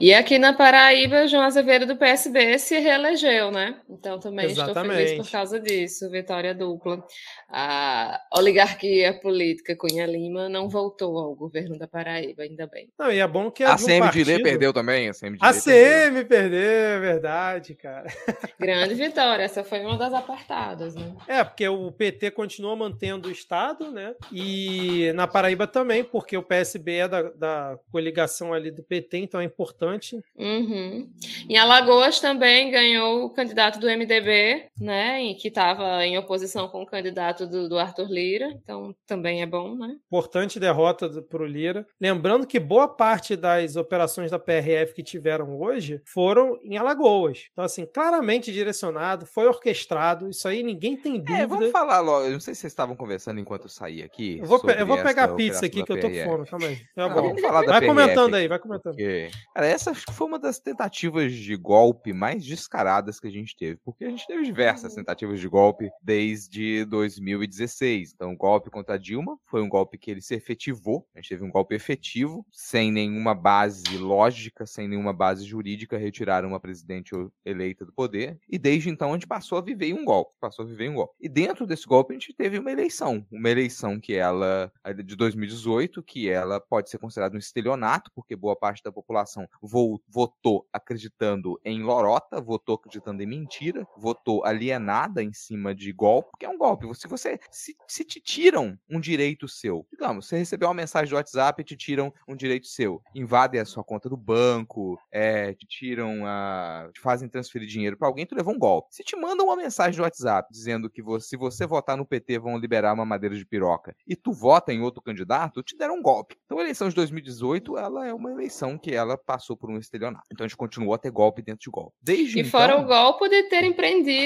E 0.00 0.14
aqui 0.14 0.38
na 0.38 0.52
Paraíba, 0.52 1.26
João 1.26 1.42
Azevedo 1.42 1.86
do 1.86 1.96
PSB 1.96 2.58
se 2.58 2.78
reelegeu, 2.78 3.50
né? 3.50 3.76
Então 3.88 4.18
também 4.18 4.46
Exatamente. 4.46 4.67
Estou 4.68 4.84
feliz 4.84 5.16
por 5.16 5.30
causa 5.30 5.58
disso, 5.58 6.08
vitória 6.10 6.54
dupla. 6.54 7.04
A 7.48 8.20
oligarquia 8.36 9.12
política 9.12 9.74
Cunha 9.74 10.06
Lima 10.06 10.48
não 10.48 10.68
voltou 10.68 11.18
ao 11.18 11.34
governo 11.34 11.76
da 11.78 11.88
Paraíba, 11.88 12.44
ainda 12.44 12.66
bem. 12.66 12.88
Não, 12.98 13.10
e 13.10 13.18
é 13.18 13.26
bom 13.26 13.50
que 13.50 13.64
é 13.64 13.66
a 13.66 13.76
CM 13.76 14.00
partido... 14.00 14.24
de 14.24 14.36
Lê 14.36 14.42
perdeu 14.42 14.72
também. 14.72 15.08
A 15.08 15.12
CM, 15.12 15.36
de 15.36 15.44
a 15.44 15.52
CM 15.52 16.24
perdeu. 16.24 16.28
perdeu, 16.28 16.60
é 16.60 16.98
verdade, 17.00 17.74
cara. 17.74 18.06
Grande 18.60 18.94
vitória, 18.94 19.42
essa 19.42 19.64
foi 19.64 19.80
uma 19.80 19.96
das 19.96 20.12
apartadas, 20.12 20.94
né? 20.94 21.12
É, 21.26 21.42
porque 21.42 21.68
o 21.68 21.88
o 21.88 21.92
PT 21.92 22.30
continua 22.32 22.76
mantendo 22.76 23.28
o 23.28 23.32
Estado, 23.32 23.90
né? 23.90 24.14
E 24.30 25.10
na 25.14 25.26
Paraíba 25.26 25.66
também, 25.66 26.04
porque 26.04 26.36
o 26.36 26.42
PSB 26.42 26.96
é 26.96 27.08
da, 27.08 27.22
da 27.22 27.78
coligação 27.90 28.52
ali 28.52 28.70
do 28.70 28.82
PT, 28.82 29.18
então 29.18 29.40
é 29.40 29.44
importante. 29.44 30.20
Uhum. 30.36 31.10
Em 31.48 31.56
Alagoas 31.56 32.20
também 32.20 32.70
ganhou 32.70 33.24
o 33.24 33.30
candidato 33.30 33.80
do 33.80 33.86
MDB, 33.86 34.57
né? 34.78 35.34
Que 35.34 35.48
estava 35.48 36.04
em 36.04 36.16
oposição 36.18 36.68
com 36.68 36.82
o 36.82 36.86
candidato 36.86 37.46
do, 37.46 37.68
do, 37.68 37.78
Arthur 37.78 38.08
Lira, 38.08 38.48
então 38.62 38.94
também 39.06 39.42
é 39.42 39.46
bom, 39.46 39.74
né? 39.74 39.96
Importante 40.06 40.60
derrota 40.60 41.08
para 41.22 41.42
o 41.42 41.46
Lira. 41.46 41.86
Lembrando 42.00 42.46
que 42.46 42.58
boa 42.58 42.88
parte 42.88 43.36
das 43.36 43.76
operações 43.76 44.30
da 44.30 44.38
PRF 44.38 44.94
que 44.94 45.02
tiveram 45.02 45.58
hoje 45.58 46.00
foram 46.04 46.58
em 46.62 46.76
Alagoas. 46.76 47.48
Então, 47.52 47.64
assim, 47.64 47.86
claramente 47.86 48.52
direcionado, 48.52 49.26
foi 49.26 49.46
orquestrado, 49.46 50.28
isso 50.28 50.48
aí 50.48 50.62
ninguém 50.62 50.96
tem 50.96 51.18
dúvida. 51.18 51.38
É, 51.38 51.46
vamos 51.46 51.70
falar 51.70 52.00
logo. 52.00 52.26
Eu 52.26 52.32
não 52.32 52.40
sei 52.40 52.54
se 52.54 52.62
vocês 52.62 52.72
estavam 52.72 52.96
conversando 52.96 53.40
enquanto 53.40 53.64
eu 53.64 53.68
saí 53.68 54.02
aqui. 54.02 54.38
Eu 54.38 54.46
vou, 54.46 54.60
eu 54.70 54.86
vou 54.86 55.02
pegar 55.02 55.24
a 55.24 55.34
pizza 55.34 55.66
aqui 55.66 55.82
que 55.82 55.92
eu 55.92 56.00
tô 56.00 56.08
com 56.08 56.24
fome. 56.24 56.46
Calma 56.46 56.66
aí. 56.66 56.78
Tá 56.94 57.08
vamos 57.08 57.40
falar 57.40 57.60
da 57.62 57.72
vai 57.72 57.80
PRF 57.80 57.86
comentando 57.86 58.34
aí, 58.34 58.48
vai 58.48 58.58
comentando. 58.58 58.94
Porque, 58.94 59.30
cara, 59.54 59.66
essa 59.66 59.90
acho 59.90 60.06
que 60.06 60.12
foi 60.12 60.26
uma 60.26 60.38
das 60.38 60.58
tentativas 60.58 61.32
de 61.32 61.56
golpe 61.56 62.12
mais 62.12 62.44
descaradas 62.44 63.20
que 63.20 63.26
a 63.26 63.30
gente 63.30 63.56
teve. 63.56 63.78
Porque 63.84 64.04
a 64.04 64.10
gente 64.10 64.26
teve 64.26 64.47
diversas 64.48 64.94
tentativas 64.94 65.38
de 65.40 65.46
golpe 65.46 65.90
desde 66.02 66.86
2016. 66.86 68.14
Então, 68.14 68.32
o 68.32 68.36
golpe 68.36 68.70
contra 68.70 68.98
Dilma 68.98 69.38
foi 69.44 69.60
um 69.60 69.68
golpe 69.68 69.98
que 69.98 70.10
ele 70.10 70.22
se 70.22 70.34
efetivou. 70.34 71.06
A 71.14 71.20
gente 71.20 71.28
teve 71.28 71.44
um 71.44 71.50
golpe 71.50 71.74
efetivo, 71.74 72.46
sem 72.50 72.90
nenhuma 72.90 73.34
base 73.34 73.98
lógica, 73.98 74.64
sem 74.66 74.88
nenhuma 74.88 75.12
base 75.12 75.44
jurídica, 75.44 75.98
retiraram 75.98 76.48
uma 76.48 76.58
presidente 76.58 77.12
eleita 77.44 77.84
do 77.84 77.92
poder. 77.92 78.38
E 78.48 78.58
desde 78.58 78.88
então 78.88 79.10
a 79.10 79.12
gente 79.12 79.26
passou 79.26 79.58
a 79.58 79.60
viver 79.60 79.92
um 79.92 80.02
golpe. 80.02 80.32
Passou 80.40 80.64
a 80.64 80.68
viver 80.68 80.88
um 80.88 80.94
golpe. 80.94 81.14
E 81.20 81.28
dentro 81.28 81.66
desse 81.66 81.86
golpe, 81.86 82.14
a 82.14 82.18
gente 82.18 82.32
teve 82.32 82.58
uma 82.58 82.72
eleição. 82.72 83.26
Uma 83.30 83.50
eleição 83.50 84.00
que 84.00 84.14
ela, 84.14 84.72
de 85.04 85.14
2018, 85.14 86.02
que 86.02 86.30
ela 86.30 86.58
pode 86.58 86.88
ser 86.88 86.96
considerada 86.96 87.36
um 87.36 87.38
estelionato, 87.38 88.10
porque 88.14 88.34
boa 88.34 88.56
parte 88.56 88.82
da 88.82 88.90
população 88.90 89.46
votou 89.62 90.66
acreditando 90.72 91.60
em 91.62 91.82
lorota, 91.82 92.40
votou 92.40 92.76
acreditando 92.76 93.22
em 93.22 93.26
mentira, 93.26 93.86
votou 93.96 94.37
alienada 94.44 95.22
em 95.22 95.32
cima 95.32 95.74
de 95.74 95.92
golpe, 95.92 96.30
que 96.38 96.46
é 96.46 96.48
um 96.48 96.56
golpe. 96.56 96.86
Se 96.94 97.06
você 97.06 97.38
se, 97.50 97.76
se 97.86 98.04
te 98.04 98.20
tiram 98.20 98.78
um 98.88 99.00
direito 99.00 99.46
seu, 99.46 99.86
digamos, 99.90 100.26
você 100.26 100.38
recebeu 100.38 100.68
uma 100.68 100.74
mensagem 100.74 101.10
do 101.10 101.16
WhatsApp 101.16 101.60
e 101.60 101.64
te 101.64 101.76
tiram 101.76 102.12
um 102.26 102.34
direito 102.34 102.66
seu, 102.66 103.02
invadem 103.14 103.60
a 103.60 103.64
sua 103.64 103.84
conta 103.84 104.08
do 104.08 104.16
banco, 104.16 104.98
é, 105.12 105.52
te 105.54 105.66
tiram 105.66 106.24
a. 106.24 106.88
te 106.94 107.00
fazem 107.00 107.28
transferir 107.28 107.68
dinheiro 107.68 107.96
para 107.96 108.08
alguém, 108.08 108.26
tu 108.26 108.34
levou 108.34 108.54
um 108.54 108.58
golpe. 108.58 108.88
Se 108.90 109.04
te 109.04 109.16
mandam 109.16 109.46
uma 109.46 109.56
mensagem 109.56 109.96
do 109.96 110.02
WhatsApp 110.02 110.48
dizendo 110.50 110.88
que 110.88 111.02
você, 111.02 111.28
se 111.28 111.36
você 111.36 111.58
você 111.58 111.66
votar 111.66 111.96
no 111.96 112.06
PT 112.06 112.38
vão 112.38 112.56
liberar 112.56 112.94
uma 112.94 113.04
madeira 113.04 113.34
de 113.34 113.44
piroca 113.44 113.94
e 114.06 114.14
tu 114.14 114.32
vota 114.32 114.72
em 114.72 114.80
outro 114.80 115.02
candidato, 115.02 115.62
te 115.62 115.76
deram 115.76 115.96
um 115.96 116.02
golpe. 116.02 116.36
Então 116.44 116.58
a 116.58 116.62
eleição 116.62 116.88
de 116.88 116.94
2018, 116.94 117.76
ela 117.76 118.06
é 118.06 118.14
uma 118.14 118.30
eleição 118.30 118.78
que 118.78 118.94
ela 118.94 119.18
passou 119.18 119.56
por 119.56 119.70
um 119.70 119.78
estelionato. 119.78 120.26
Então 120.32 120.44
a 120.44 120.48
gente 120.48 120.56
continuou 120.56 120.94
a 120.94 120.98
ter 120.98 121.10
golpe 121.10 121.42
dentro 121.42 121.62
de 121.62 121.70
golpe. 121.70 121.96
Desde 122.00 122.38
e 122.38 122.40
então... 122.40 122.50
fora 122.50 122.78
o 122.78 122.84
golpe 122.84 123.28
de 123.28 123.44
ter 123.44 123.64
empreendido 123.64 124.17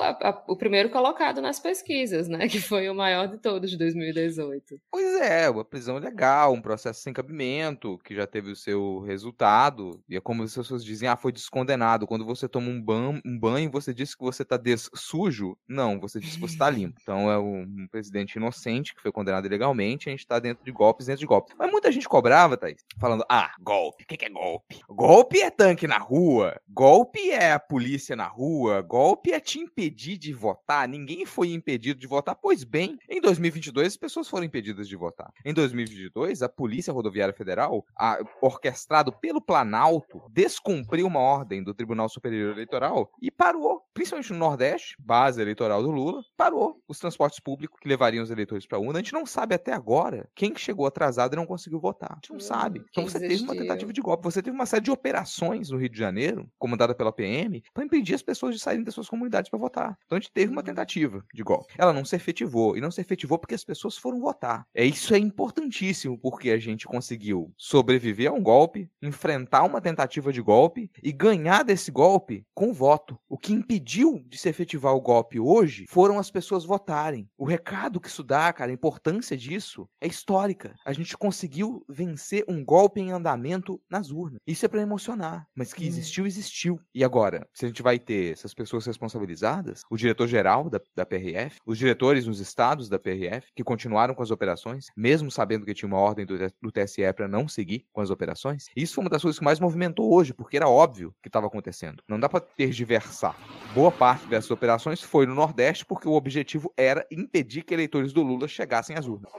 a, 0.00 0.10
a, 0.28 0.44
o 0.48 0.56
primeiro 0.56 0.90
colocado 0.90 1.40
nas 1.40 1.58
pesquisas, 1.58 2.28
né? 2.28 2.48
Que 2.52 2.60
foi 2.60 2.88
o 2.90 2.94
maior 2.94 3.28
de 3.28 3.38
todos 3.38 3.70
de 3.70 3.78
2018. 3.78 4.78
Pois 4.90 5.20
é, 5.22 5.48
uma 5.48 5.64
prisão 5.64 5.96
legal, 5.96 6.52
um 6.52 6.60
processo 6.60 7.00
sem 7.00 7.12
cabimento, 7.12 7.98
que 8.04 8.14
já 8.14 8.26
teve 8.26 8.50
o 8.50 8.56
seu 8.56 9.00
resultado. 9.00 10.02
E 10.08 10.16
é 10.16 10.20
como 10.20 10.42
as 10.42 10.54
pessoas 10.54 10.84
dizem, 10.84 11.08
ah, 11.08 11.16
foi 11.16 11.32
descondenado. 11.32 12.06
Quando 12.06 12.26
você 12.26 12.46
toma 12.46 12.68
um, 12.68 12.80
ban 12.80 13.20
um 13.24 13.38
banho, 13.38 13.70
você 13.70 13.94
disse 13.94 14.16
que 14.16 14.22
você 14.22 14.44
tá 14.44 14.60
sujo. 14.94 15.56
Não, 15.66 15.98
você 15.98 16.20
disse 16.20 16.34
que 16.34 16.40
você 16.40 16.58
tá 16.58 16.68
limpo. 16.68 17.00
Então 17.02 17.30
é 17.30 17.38
um 17.38 17.86
presidente 17.90 18.36
inocente 18.36 18.94
que 18.94 19.02
foi 19.02 19.10
condenado 19.10 19.46
ilegalmente, 19.46 20.08
a 20.08 20.12
gente 20.12 20.26
tá 20.26 20.38
dentro 20.38 20.64
de 20.64 20.70
golpes 20.70 21.06
dentro 21.06 21.20
de 21.20 21.26
golpes. 21.26 21.54
Mas 21.58 21.70
muita 21.70 21.90
gente 21.90 22.08
cobrava, 22.08 22.56
Thaís, 22.56 22.84
falando: 22.98 23.24
ah, 23.28 23.52
golpe, 23.60 24.04
o 24.04 24.06
que, 24.06 24.16
que 24.16 24.24
é 24.24 24.30
golpe? 24.30 24.80
Golpe 24.88 25.40
é 25.40 25.50
tanque 25.50 25.86
na 25.86 25.98
rua, 25.98 26.60
golpe 26.68 27.30
é 27.30 27.52
a 27.52 27.58
polícia 27.58 28.14
na 28.14 28.26
rua, 28.26 28.80
golpe 28.82 29.31
é 29.34 29.40
te 29.40 29.58
impedir 29.58 30.18
de 30.18 30.32
votar. 30.32 30.88
Ninguém 30.88 31.24
foi 31.24 31.52
impedido 31.52 31.98
de 31.98 32.06
votar. 32.06 32.34
Pois 32.34 32.64
bem, 32.64 32.98
em 33.08 33.20
2022 33.20 33.88
as 33.88 33.96
pessoas 33.96 34.28
foram 34.28 34.44
impedidas 34.44 34.88
de 34.88 34.96
votar. 34.96 35.32
Em 35.44 35.52
2022, 35.52 36.42
a 36.42 36.48
Polícia 36.48 36.92
Rodoviária 36.92 37.34
Federal, 37.34 37.84
a, 37.98 38.18
orquestrado 38.40 39.12
pelo 39.12 39.40
Planalto, 39.40 40.22
descumpriu 40.30 41.06
uma 41.06 41.20
ordem 41.20 41.62
do 41.62 41.74
Tribunal 41.74 42.08
Superior 42.08 42.52
Eleitoral 42.52 43.10
e 43.20 43.30
parou, 43.30 43.82
principalmente 43.94 44.32
no 44.32 44.38
Nordeste, 44.38 44.96
base 44.98 45.40
eleitoral 45.40 45.82
do 45.82 45.90
Lula, 45.90 46.22
parou 46.36 46.80
os 46.88 46.98
transportes 46.98 47.40
públicos 47.40 47.78
que 47.80 47.88
levariam 47.88 48.22
os 48.22 48.30
eleitores 48.30 48.66
para 48.66 48.78
a 48.78 48.80
urna. 48.80 48.98
A 48.98 49.02
gente 49.02 49.12
não 49.12 49.26
sabe 49.26 49.54
até 49.54 49.72
agora 49.72 50.28
quem 50.34 50.54
chegou 50.56 50.86
atrasado 50.86 51.34
e 51.34 51.36
não 51.36 51.46
conseguiu 51.46 51.80
votar. 51.80 52.12
A 52.12 52.14
gente 52.16 52.30
não 52.30 52.36
hum, 52.36 52.40
sabe. 52.40 52.84
Então 52.90 53.04
você 53.04 53.18
teve 53.18 53.42
uma 53.42 53.54
tentativa 53.54 53.92
de 53.92 54.00
golpe, 54.00 54.24
você 54.24 54.42
teve 54.42 54.54
uma 54.54 54.66
série 54.66 54.84
de 54.84 54.90
operações 54.90 55.70
no 55.70 55.78
Rio 55.78 55.88
de 55.88 55.98
Janeiro, 55.98 56.48
comandada 56.58 56.94
pela 56.94 57.12
PM, 57.12 57.62
para 57.72 57.84
impedir 57.84 58.14
as 58.14 58.22
pessoas 58.22 58.54
de 58.54 58.60
saírem 58.60 58.84
das 58.84 58.94
suas 58.94 59.08
comunidades 59.08 59.21
para 59.30 59.58
votar. 59.58 59.98
Então 60.04 60.16
a 60.16 60.20
gente 60.20 60.32
teve 60.32 60.50
uma 60.50 60.60
uhum. 60.60 60.64
tentativa 60.64 61.24
de 61.32 61.42
golpe. 61.42 61.74
Ela 61.78 61.92
não 61.92 62.04
se 62.04 62.16
efetivou, 62.16 62.76
e 62.76 62.80
não 62.80 62.90
se 62.90 63.00
efetivou 63.00 63.38
porque 63.38 63.54
as 63.54 63.64
pessoas 63.64 63.96
foram 63.96 64.20
votar. 64.20 64.66
É 64.74 64.84
isso 64.84 65.14
é 65.14 65.18
importantíssimo, 65.18 66.18
porque 66.18 66.50
a 66.50 66.58
gente 66.58 66.86
conseguiu 66.86 67.52
sobreviver 67.56 68.30
a 68.30 68.34
um 68.34 68.42
golpe, 68.42 68.90
enfrentar 69.00 69.62
uma 69.64 69.80
tentativa 69.80 70.32
de 70.32 70.40
golpe 70.40 70.90
e 71.02 71.12
ganhar 71.12 71.62
desse 71.62 71.90
golpe 71.90 72.46
com 72.54 72.72
voto. 72.72 73.18
O 73.28 73.38
que 73.38 73.52
impediu 73.52 74.22
de 74.26 74.38
se 74.38 74.48
efetivar 74.48 74.94
o 74.94 75.00
golpe 75.00 75.38
hoje 75.38 75.86
foram 75.88 76.18
as 76.18 76.30
pessoas 76.30 76.64
votarem. 76.64 77.28
O 77.36 77.44
recado 77.44 78.00
que 78.00 78.08
isso 78.08 78.22
dá, 78.22 78.52
cara, 78.52 78.70
a 78.70 78.74
importância 78.74 79.36
disso 79.36 79.88
é 80.00 80.06
histórica. 80.06 80.74
A 80.84 80.92
gente 80.92 81.16
conseguiu 81.16 81.84
vencer 81.88 82.44
um 82.48 82.64
golpe 82.64 83.00
em 83.00 83.12
andamento 83.12 83.80
nas 83.90 84.10
urnas. 84.10 84.40
Isso 84.46 84.64
é 84.64 84.68
para 84.68 84.82
emocionar, 84.82 85.46
mas 85.54 85.72
que 85.72 85.84
hum. 85.84 85.88
existiu, 85.88 86.26
existiu. 86.26 86.80
E 86.94 87.04
agora, 87.04 87.46
se 87.52 87.64
a 87.64 87.68
gente 87.68 87.82
vai 87.82 87.98
ter 87.98 88.32
essas 88.32 88.54
pessoas 88.54 88.86
responsabilizadas, 89.12 89.82
o 89.90 89.96
diretor-geral 89.96 90.68
da, 90.68 90.80
da 90.94 91.06
PRF, 91.06 91.60
os 91.66 91.78
diretores 91.78 92.26
nos 92.26 92.40
estados 92.40 92.88
da 92.88 92.98
PRF, 92.98 93.48
que 93.54 93.62
continuaram 93.62 94.14
com 94.14 94.22
as 94.22 94.30
operações, 94.30 94.86
mesmo 94.96 95.30
sabendo 95.30 95.66
que 95.66 95.74
tinha 95.74 95.86
uma 95.86 95.98
ordem 95.98 96.24
do, 96.24 96.36
do 96.60 96.72
TSE 96.72 97.12
para 97.14 97.28
não 97.28 97.46
seguir 97.46 97.86
com 97.92 98.00
as 98.00 98.10
operações, 98.10 98.66
isso 98.74 98.94
foi 98.94 99.04
uma 99.04 99.10
das 99.10 99.22
coisas 99.22 99.38
que 99.38 99.44
mais 99.44 99.60
movimentou 99.60 100.12
hoje, 100.12 100.32
porque 100.32 100.56
era 100.56 100.68
óbvio 100.68 101.14
que 101.22 101.28
estava 101.28 101.46
acontecendo. 101.46 102.02
Não 102.08 102.18
dá 102.18 102.28
para 102.28 102.40
tergiversar. 102.40 103.36
Boa 103.74 103.92
parte 103.92 104.26
dessas 104.26 104.50
operações 104.50 105.02
foi 105.02 105.26
no 105.26 105.34
Nordeste, 105.34 105.84
porque 105.84 106.08
o 106.08 106.12
objetivo 106.12 106.72
era 106.76 107.06
impedir 107.10 107.62
que 107.62 107.74
eleitores 107.74 108.12
do 108.12 108.22
Lula 108.22 108.48
chegassem 108.48 108.96
às 108.96 109.06
urnas. 109.06 109.32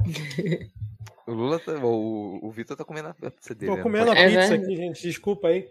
O 1.26 1.32
Lula, 1.32 1.58
tá, 1.58 1.72
o, 1.84 2.38
o 2.42 2.50
Vitor 2.50 2.76
tá 2.76 2.84
comendo 2.84 3.08
a 3.08 3.14
pizza 3.14 3.54
dele. 3.54 3.70
Tô 3.70 3.76
né? 3.76 3.82
comendo 3.82 4.10
a 4.10 4.14
é 4.16 4.28
pizza 4.28 4.54
aqui, 4.54 4.76
gente. 4.76 5.02
Desculpa 5.02 5.48
aí. 5.48 5.68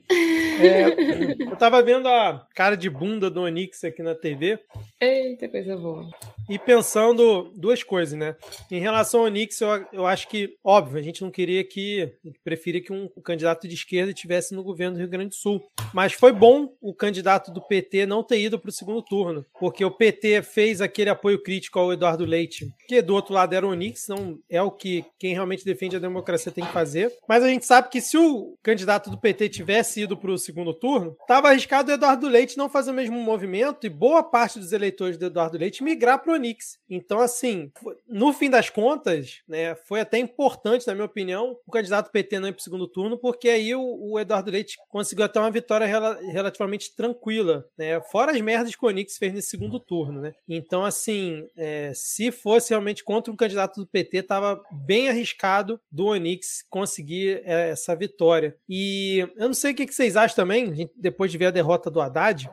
É, 0.61 1.43
eu 1.43 1.55
tava 1.55 1.81
vendo 1.81 2.07
a 2.07 2.45
cara 2.53 2.75
de 2.75 2.89
bunda 2.89 3.29
do 3.29 3.41
Onix 3.41 3.83
aqui 3.83 4.03
na 4.03 4.13
TV. 4.13 4.59
Eita, 4.99 5.47
coisa 5.47 5.77
boa. 5.77 6.09
E 6.49 6.59
pensando 6.59 7.51
duas 7.55 7.83
coisas, 7.83 8.17
né? 8.17 8.35
Em 8.69 8.79
relação 8.79 9.21
ao 9.21 9.25
Onix, 9.27 9.61
eu, 9.61 9.85
eu 9.93 10.05
acho 10.05 10.27
que, 10.27 10.57
óbvio, 10.63 10.99
a 10.99 11.01
gente 11.01 11.21
não 11.21 11.31
queria 11.31 11.63
que. 11.63 12.11
preferia 12.43 12.81
que 12.81 12.91
um, 12.91 13.09
um 13.15 13.21
candidato 13.21 13.67
de 13.67 13.75
esquerda 13.75 14.11
estivesse 14.11 14.53
no 14.53 14.63
governo 14.63 14.95
do 14.95 14.99
Rio 14.99 15.09
Grande 15.09 15.29
do 15.29 15.35
Sul. 15.35 15.63
Mas 15.93 16.13
foi 16.13 16.31
bom 16.31 16.73
o 16.81 16.93
candidato 16.93 17.51
do 17.51 17.61
PT 17.61 18.05
não 18.05 18.23
ter 18.23 18.39
ido 18.39 18.59
para 18.59 18.69
o 18.69 18.73
segundo 18.73 19.01
turno, 19.01 19.45
porque 19.59 19.85
o 19.85 19.91
PT 19.91 20.41
fez 20.41 20.81
aquele 20.81 21.09
apoio 21.09 21.41
crítico 21.41 21.79
ao 21.79 21.93
Eduardo 21.93 22.25
Leite, 22.25 22.69
que 22.87 23.01
do 23.01 23.13
outro 23.13 23.33
lado 23.33 23.53
era 23.53 23.65
o 23.65 23.71
Onix, 23.71 24.07
não 24.07 24.37
é 24.49 24.61
o 24.61 24.71
que 24.71 25.05
quem 25.17 25.33
realmente 25.39 25.65
defende 25.65 25.95
a 25.95 25.99
democracia 25.99 26.51
tem 26.51 26.65
que 26.65 26.73
fazer. 26.73 27.11
Mas 27.27 27.43
a 27.43 27.47
gente 27.47 27.65
sabe 27.65 27.89
que 27.89 28.01
se 28.01 28.17
o 28.17 28.57
candidato 28.61 29.09
do 29.09 29.19
PT 29.19 29.49
tivesse 29.49 30.01
ido 30.01 30.17
para 30.17 30.31
o 30.31 30.37
segundo 30.37 30.73
turno, 30.73 31.15
estava 31.21 31.49
arriscado 31.49 31.91
o 31.91 31.93
Eduardo 31.93 32.27
Leite 32.27 32.57
não 32.57 32.69
fazer 32.69 32.91
o 32.91 32.93
mesmo 32.93 33.19
movimento 33.19 33.85
e 33.85 33.89
boa 33.89 34.23
parte 34.23 34.59
dos 34.59 34.71
eleitores 34.71 35.17
do 35.17 35.25
Eduardo 35.25 35.57
Leite 35.57 35.83
migrar 35.83 36.19
para 36.19 36.31
o 36.31 36.35
Onix. 36.35 36.77
Então, 36.89 37.19
assim, 37.19 37.71
no 38.07 38.33
fim 38.33 38.49
das 38.49 38.69
contas, 38.69 39.41
né, 39.47 39.75
foi 39.87 40.01
até 40.01 40.17
importante, 40.17 40.87
na 40.87 40.93
minha 40.93 41.05
opinião, 41.05 41.57
o 41.65 41.71
candidato 41.71 42.11
PT 42.11 42.39
não 42.39 42.47
ir 42.47 42.53
para 42.53 42.59
o 42.59 42.63
segundo 42.63 42.87
turno, 42.87 43.17
porque 43.17 43.49
aí 43.49 43.73
o, 43.75 43.81
o, 43.81 44.19
Eduardo 44.19 44.51
Leite 44.51 44.77
conseguiu 44.89 45.25
até 45.25 45.39
uma 45.39 45.51
vitória 45.51 45.85
rela 45.85 46.19
relativamente 46.31 46.95
tranquila, 46.95 47.65
né? 47.77 47.99
Fora 48.01 48.31
as 48.31 48.41
merdas 48.41 48.75
que 48.75 48.85
o 48.85 48.87
Onix 48.87 49.17
fez 49.17 49.33
nesse 49.33 49.49
segundo 49.49 49.79
turno, 49.79 50.21
né? 50.21 50.33
Então, 50.47 50.83
assim, 50.83 51.47
é, 51.57 51.91
se 51.93 52.31
fosse 52.31 52.71
realmente 52.71 53.03
contra 53.03 53.31
um 53.31 53.35
candidato 53.35 53.79
do 53.79 53.87
PT, 53.87 54.17
estava 54.17 54.61
bem 54.71 55.09
arriscado 55.09 55.28
do 55.91 56.07
Onix 56.07 56.63
conseguir 56.69 57.41
é, 57.45 57.69
essa 57.69 57.95
vitória. 57.95 58.55
E 58.67 59.27
eu 59.38 59.47
não 59.47 59.53
sei 59.53 59.71
o 59.71 59.75
que 59.75 59.91
vocês 59.91 60.15
acham 60.15 60.36
também, 60.36 60.89
depois 60.95 61.32
de 61.32 61.38
ver 61.38 61.47
a 61.47 61.51
derrota 61.51 61.89
do 61.89 62.01
Haddad, 62.01 62.49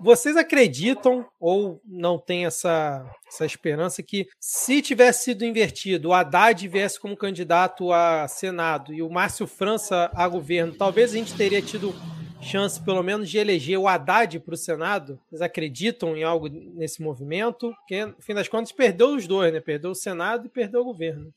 vocês 0.00 0.36
acreditam 0.36 1.26
ou 1.40 1.80
não 1.84 2.18
tem 2.18 2.46
essa, 2.46 3.04
essa 3.26 3.44
esperança 3.44 4.02
que 4.02 4.28
se 4.38 4.80
tivesse 4.80 5.24
sido 5.24 5.44
invertido, 5.44 6.08
o 6.08 6.14
Haddad 6.14 6.66
viesse 6.68 7.00
como 7.00 7.16
candidato 7.16 7.92
a 7.92 8.28
Senado 8.28 8.92
e 8.92 9.02
o 9.02 9.10
Márcio 9.10 9.46
França 9.46 10.10
a 10.14 10.28
governo, 10.28 10.74
talvez 10.74 11.12
a 11.12 11.16
gente 11.16 11.34
teria 11.34 11.60
tido 11.60 11.94
chance, 12.40 12.80
pelo 12.80 13.02
menos, 13.02 13.28
de 13.28 13.38
eleger 13.38 13.78
o 13.78 13.88
Haddad 13.88 14.38
para 14.40 14.54
o 14.54 14.56
Senado? 14.56 15.18
Vocês 15.28 15.42
acreditam 15.42 16.16
em 16.16 16.22
algo 16.22 16.48
nesse 16.48 17.02
movimento? 17.02 17.72
Porque, 17.76 18.06
no 18.06 18.14
fim 18.20 18.34
das 18.34 18.48
contas, 18.48 18.72
perdeu 18.72 19.14
os 19.14 19.26
dois, 19.26 19.52
né? 19.52 19.60
Perdeu 19.60 19.90
o 19.90 19.94
Senado 19.94 20.46
e 20.46 20.48
perdeu 20.48 20.80
o 20.80 20.84
governo. 20.84 21.32